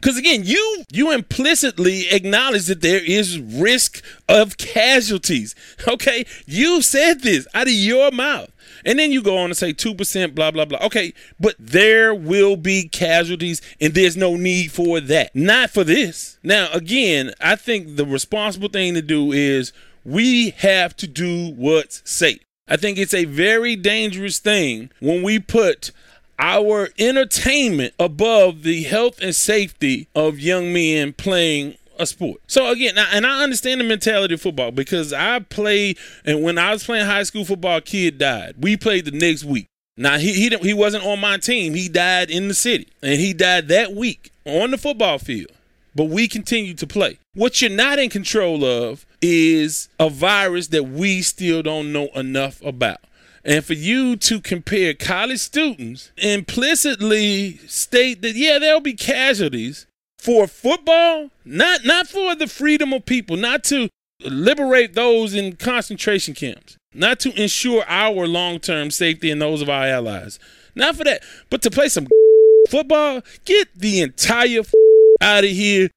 Because 0.00 0.16
again, 0.16 0.42
you 0.44 0.84
you 0.92 1.10
implicitly 1.10 2.08
acknowledge 2.10 2.66
that 2.66 2.80
there 2.80 3.04
is 3.04 3.40
risk 3.40 4.04
of 4.28 4.56
casualties. 4.56 5.54
Okay, 5.88 6.24
you 6.46 6.80
said 6.80 7.22
this 7.22 7.46
out 7.54 7.66
of 7.66 7.72
your 7.72 8.12
mouth. 8.12 8.50
And 8.84 8.98
then 8.98 9.12
you 9.12 9.22
go 9.22 9.38
on 9.38 9.48
to 9.48 9.54
say 9.54 9.72
2%, 9.72 10.34
blah, 10.34 10.50
blah, 10.50 10.64
blah. 10.64 10.78
Okay, 10.86 11.12
but 11.38 11.54
there 11.58 12.14
will 12.14 12.56
be 12.56 12.88
casualties, 12.88 13.60
and 13.80 13.94
there's 13.94 14.16
no 14.16 14.36
need 14.36 14.72
for 14.72 15.00
that. 15.00 15.34
Not 15.34 15.70
for 15.70 15.84
this. 15.84 16.38
Now, 16.42 16.68
again, 16.72 17.32
I 17.40 17.56
think 17.56 17.96
the 17.96 18.06
responsible 18.06 18.68
thing 18.68 18.94
to 18.94 19.02
do 19.02 19.32
is 19.32 19.72
we 20.04 20.50
have 20.50 20.96
to 20.96 21.06
do 21.06 21.52
what's 21.52 22.02
safe. 22.04 22.40
I 22.68 22.76
think 22.76 22.98
it's 22.98 23.14
a 23.14 23.24
very 23.24 23.76
dangerous 23.76 24.38
thing 24.38 24.90
when 25.00 25.22
we 25.22 25.38
put 25.38 25.90
our 26.38 26.88
entertainment 26.98 27.94
above 27.98 28.62
the 28.62 28.82
health 28.84 29.20
and 29.20 29.34
safety 29.34 30.08
of 30.14 30.40
young 30.40 30.72
men 30.72 31.12
playing 31.12 31.76
a 32.02 32.06
sport. 32.06 32.40
So 32.46 32.70
again, 32.70 32.98
and 32.98 33.26
I 33.26 33.42
understand 33.42 33.80
the 33.80 33.84
mentality 33.84 34.34
of 34.34 34.42
football 34.42 34.70
because 34.70 35.12
I 35.12 35.38
played, 35.40 35.98
and 36.24 36.42
when 36.42 36.58
I 36.58 36.72
was 36.72 36.84
playing 36.84 37.06
high 37.06 37.22
school 37.22 37.44
football, 37.44 37.80
kid 37.80 38.18
died. 38.18 38.56
We 38.58 38.76
played 38.76 39.06
the 39.06 39.12
next 39.12 39.44
week. 39.44 39.66
Now 39.96 40.18
he 40.18 40.32
he 40.32 40.56
he 40.58 40.74
wasn't 40.74 41.04
on 41.04 41.20
my 41.20 41.38
team. 41.38 41.74
He 41.74 41.88
died 41.88 42.30
in 42.30 42.48
the 42.48 42.54
city, 42.54 42.88
and 43.02 43.20
he 43.20 43.32
died 43.32 43.68
that 43.68 43.92
week 43.92 44.30
on 44.44 44.70
the 44.70 44.78
football 44.78 45.18
field. 45.18 45.52
But 45.94 46.04
we 46.04 46.26
continued 46.26 46.78
to 46.78 46.86
play. 46.86 47.18
What 47.34 47.60
you're 47.60 47.70
not 47.70 47.98
in 47.98 48.08
control 48.08 48.64
of 48.64 49.04
is 49.20 49.88
a 50.00 50.08
virus 50.08 50.68
that 50.68 50.84
we 50.84 51.20
still 51.22 51.62
don't 51.62 51.92
know 51.92 52.08
enough 52.14 52.62
about. 52.62 52.98
And 53.44 53.64
for 53.64 53.74
you 53.74 54.16
to 54.16 54.40
compare 54.40 54.94
college 54.94 55.40
students 55.40 56.12
implicitly 56.16 57.58
state 57.66 58.22
that 58.22 58.36
yeah, 58.36 58.58
there'll 58.58 58.80
be 58.80 58.94
casualties, 58.94 59.86
for 60.22 60.46
football, 60.46 61.30
not 61.44 61.84
not 61.84 62.06
for 62.06 62.36
the 62.36 62.46
freedom 62.46 62.92
of 62.92 63.04
people, 63.04 63.36
not 63.36 63.64
to 63.64 63.88
liberate 64.20 64.94
those 64.94 65.34
in 65.34 65.56
concentration 65.56 66.32
camps, 66.32 66.76
not 66.94 67.18
to 67.18 67.42
ensure 67.42 67.82
our 67.88 68.28
long-term 68.28 68.92
safety 68.92 69.32
and 69.32 69.42
those 69.42 69.60
of 69.60 69.68
our 69.68 69.84
allies. 69.84 70.38
Not 70.76 70.94
for 70.94 71.02
that, 71.02 71.24
but 71.50 71.60
to 71.62 71.72
play 71.72 71.88
some 71.88 72.06
football, 72.70 73.22
get 73.44 73.74
the 73.74 74.00
entire 74.00 74.62
out 75.20 75.42
of 75.42 75.50
here. 75.50 75.90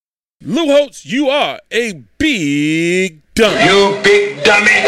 Lou 0.44 0.66
Holtz, 0.66 1.06
you 1.06 1.30
are 1.30 1.60
a 1.70 1.94
big 2.18 3.22
dummy. 3.36 3.64
You 3.64 4.02
big 4.04 4.44
dummy. 4.44 4.86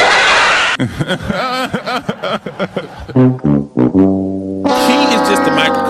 He 4.68 5.16
is 5.16 5.30
just 5.30 5.48
a 5.48 5.52
of 5.52 5.87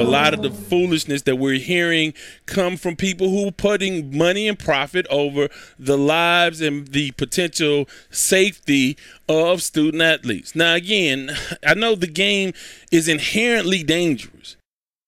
a 0.00 0.04
lot 0.04 0.32
of 0.32 0.40
the 0.40 0.50
foolishness 0.50 1.22
that 1.22 1.36
we're 1.36 1.58
hearing 1.58 2.14
come 2.46 2.78
from 2.78 2.96
people 2.96 3.28
who 3.28 3.48
are 3.48 3.52
putting 3.52 4.16
money 4.16 4.48
and 4.48 4.58
profit 4.58 5.06
over 5.10 5.48
the 5.78 5.98
lives 5.98 6.62
and 6.62 6.88
the 6.88 7.10
potential 7.12 7.86
safety 8.10 8.96
of 9.28 9.60
student 9.60 10.02
athletes. 10.02 10.54
Now, 10.54 10.74
again, 10.74 11.30
I 11.66 11.74
know 11.74 11.94
the 11.94 12.06
game 12.06 12.54
is 12.90 13.08
inherently 13.08 13.82
dangerous 13.82 14.56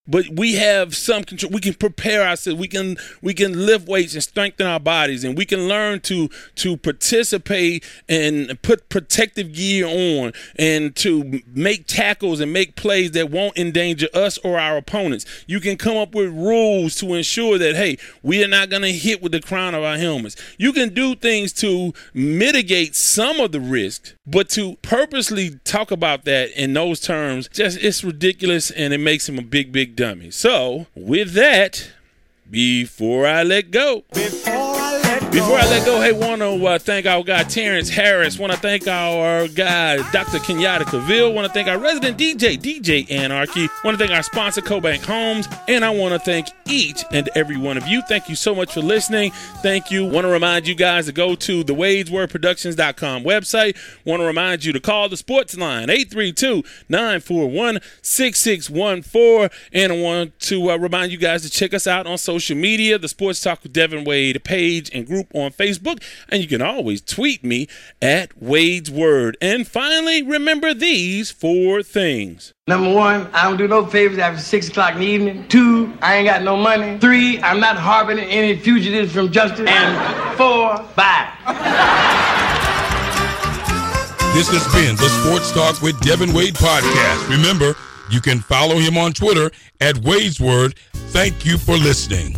but 0.06 0.28
we 0.30 0.54
have 0.54 0.96
some 0.96 1.22
control. 1.22 1.52
We 1.52 1.60
can 1.60 1.74
prepare 1.74 2.22
ourselves. 2.22 2.58
We 2.58 2.66
can 2.66 2.96
we 3.20 3.34
can 3.34 3.66
lift 3.66 3.86
weights 3.88 4.14
and 4.14 4.22
strengthen 4.22 4.66
our 4.66 4.80
bodies 4.80 5.22
and 5.22 5.38
we 5.38 5.44
can 5.44 5.68
learn 5.68 6.00
to 6.00 6.28
to 6.56 6.76
participate 6.76 7.84
and 8.08 8.60
put 8.62 8.88
protective 8.88 9.52
gear 9.52 9.86
on 9.86 10.32
and 10.56 10.96
to 10.96 11.40
make 11.46 11.86
tackles 11.86 12.40
and 12.40 12.52
make 12.52 12.74
plays 12.74 13.12
that 13.12 13.30
won't 13.30 13.56
endanger 13.56 14.08
us 14.12 14.38
or 14.38 14.58
our 14.58 14.76
opponents. 14.76 15.24
You 15.46 15.60
can 15.60 15.76
come 15.76 15.96
up 15.96 16.14
with 16.14 16.30
rules 16.30 16.96
to 16.96 17.14
ensure 17.14 17.58
that 17.58 17.76
hey 17.76 17.96
we 18.22 18.42
are 18.42 18.48
not 18.48 18.70
going 18.70 18.82
to 18.82 18.92
hit 18.92 19.22
with 19.22 19.32
the 19.32 19.40
crown 19.40 19.74
of 19.74 19.84
our 19.84 19.98
helmets. 19.98 20.34
You 20.58 20.72
can 20.72 20.94
do 20.94 21.14
things 21.14 21.52
to 21.54 21.92
mitigate 22.12 22.96
some 22.96 23.38
of 23.38 23.52
the 23.52 23.60
risk 23.60 24.16
but 24.26 24.48
to 24.50 24.76
purposely 24.82 25.58
talk 25.64 25.90
about 25.90 26.24
that 26.24 26.50
in 26.50 26.72
those 26.74 27.00
terms 27.00 27.48
just 27.48 27.78
it's 27.78 28.04
ridiculous 28.04 28.70
and 28.70 28.92
it 28.92 28.98
makes 28.98 29.28
him 29.28 29.38
a 29.38 29.42
big 29.42 29.72
big 29.72 29.96
dummy. 29.96 30.30
So, 30.30 30.86
with 30.94 31.32
that, 31.32 31.90
before 32.50 33.26
I 33.26 33.42
let 33.42 33.70
go, 33.70 34.04
before 34.12 34.81
before 35.32 35.56
I 35.56 35.64
let 35.70 35.86
go 35.86 35.98
hey, 35.98 36.12
want 36.12 36.42
to 36.42 36.66
uh, 36.66 36.78
thank 36.78 37.06
our 37.06 37.22
guy 37.22 37.42
Terrence 37.44 37.88
Harris. 37.88 38.38
Want 38.38 38.52
to 38.52 38.58
thank 38.58 38.86
our 38.86 39.48
guy 39.48 39.96
Dr. 40.12 40.38
Kenyatta 40.38 40.84
Cavil. 40.84 41.32
Want 41.32 41.46
to 41.46 41.52
thank 41.52 41.68
our 41.68 41.78
resident 41.78 42.18
DJ, 42.18 42.58
DJ 42.58 43.10
Anarchy. 43.10 43.68
Want 43.82 43.96
to 43.96 43.98
thank 43.98 44.10
our 44.10 44.22
sponsor, 44.22 44.60
CoBank 44.60 45.02
Homes. 45.04 45.48
And 45.68 45.86
I 45.86 45.90
want 45.90 46.12
to 46.12 46.18
thank 46.18 46.48
each 46.66 47.02
and 47.12 47.30
every 47.34 47.56
one 47.56 47.78
of 47.78 47.86
you. 47.86 48.02
Thank 48.08 48.28
you 48.28 48.34
so 48.34 48.54
much 48.54 48.74
for 48.74 48.82
listening. 48.82 49.30
Thank 49.62 49.90
you. 49.90 50.04
Want 50.04 50.26
to 50.26 50.28
remind 50.28 50.66
you 50.66 50.74
guys 50.74 51.06
to 51.06 51.12
go 51.12 51.34
to 51.34 51.64
the 51.64 51.74
WadesWordProductions.com 51.74 53.24
website. 53.24 53.76
Want 54.04 54.20
to 54.20 54.26
remind 54.26 54.66
you 54.66 54.74
to 54.74 54.80
call 54.80 55.08
the 55.08 55.16
sports 55.16 55.56
line 55.56 55.88
832 55.88 56.62
941 56.90 57.78
6614. 58.02 59.48
And 59.72 59.92
I 59.92 59.96
want 59.98 60.38
to 60.40 60.72
uh, 60.72 60.76
remind 60.76 61.10
you 61.10 61.18
guys 61.18 61.42
to 61.42 61.50
check 61.50 61.72
us 61.72 61.86
out 61.86 62.06
on 62.06 62.18
social 62.18 62.56
media, 62.56 62.98
the 62.98 63.08
Sports 63.08 63.40
Talk 63.40 63.62
with 63.62 63.72
Devin 63.72 64.04
Wade 64.04 64.44
page 64.44 64.90
and 64.92 65.06
group 65.22 65.34
on 65.34 65.50
Facebook. 65.52 66.02
And 66.28 66.42
you 66.42 66.48
can 66.48 66.62
always 66.62 67.00
tweet 67.00 67.44
me 67.44 67.68
at 68.00 68.40
Wade's 68.40 68.90
Word. 68.90 69.36
And 69.40 69.66
finally, 69.66 70.22
remember 70.22 70.74
these 70.74 71.30
four 71.30 71.82
things. 71.82 72.52
Number 72.68 72.92
one, 72.92 73.28
I 73.32 73.44
don't 73.44 73.56
do 73.56 73.66
no 73.66 73.84
favors 73.84 74.18
after 74.18 74.40
six 74.40 74.68
o'clock 74.68 74.94
in 74.94 75.00
the 75.00 75.06
evening. 75.06 75.48
Two, 75.48 75.92
I 76.00 76.16
ain't 76.16 76.26
got 76.26 76.42
no 76.42 76.56
money. 76.56 76.98
Three, 76.98 77.40
I'm 77.42 77.60
not 77.60 77.76
harboring 77.76 78.20
any 78.20 78.56
fugitives 78.56 79.12
from 79.12 79.32
justice. 79.32 79.68
And 79.68 80.36
four, 80.36 80.76
bye. 80.94 81.28
This 84.34 84.48
has 84.48 84.64
been 84.72 84.96
the 84.96 85.08
Sports 85.22 85.52
Talk 85.52 85.82
with 85.82 86.00
Devin 86.00 86.32
Wade 86.32 86.54
podcast. 86.54 87.28
Remember, 87.28 87.76
you 88.10 88.20
can 88.20 88.40
follow 88.40 88.76
him 88.76 88.96
on 88.96 89.12
Twitter 89.12 89.50
at 89.80 89.98
Wade's 89.98 90.40
Word. 90.40 90.74
Thank 90.92 91.44
you 91.44 91.58
for 91.58 91.76
listening. 91.76 92.34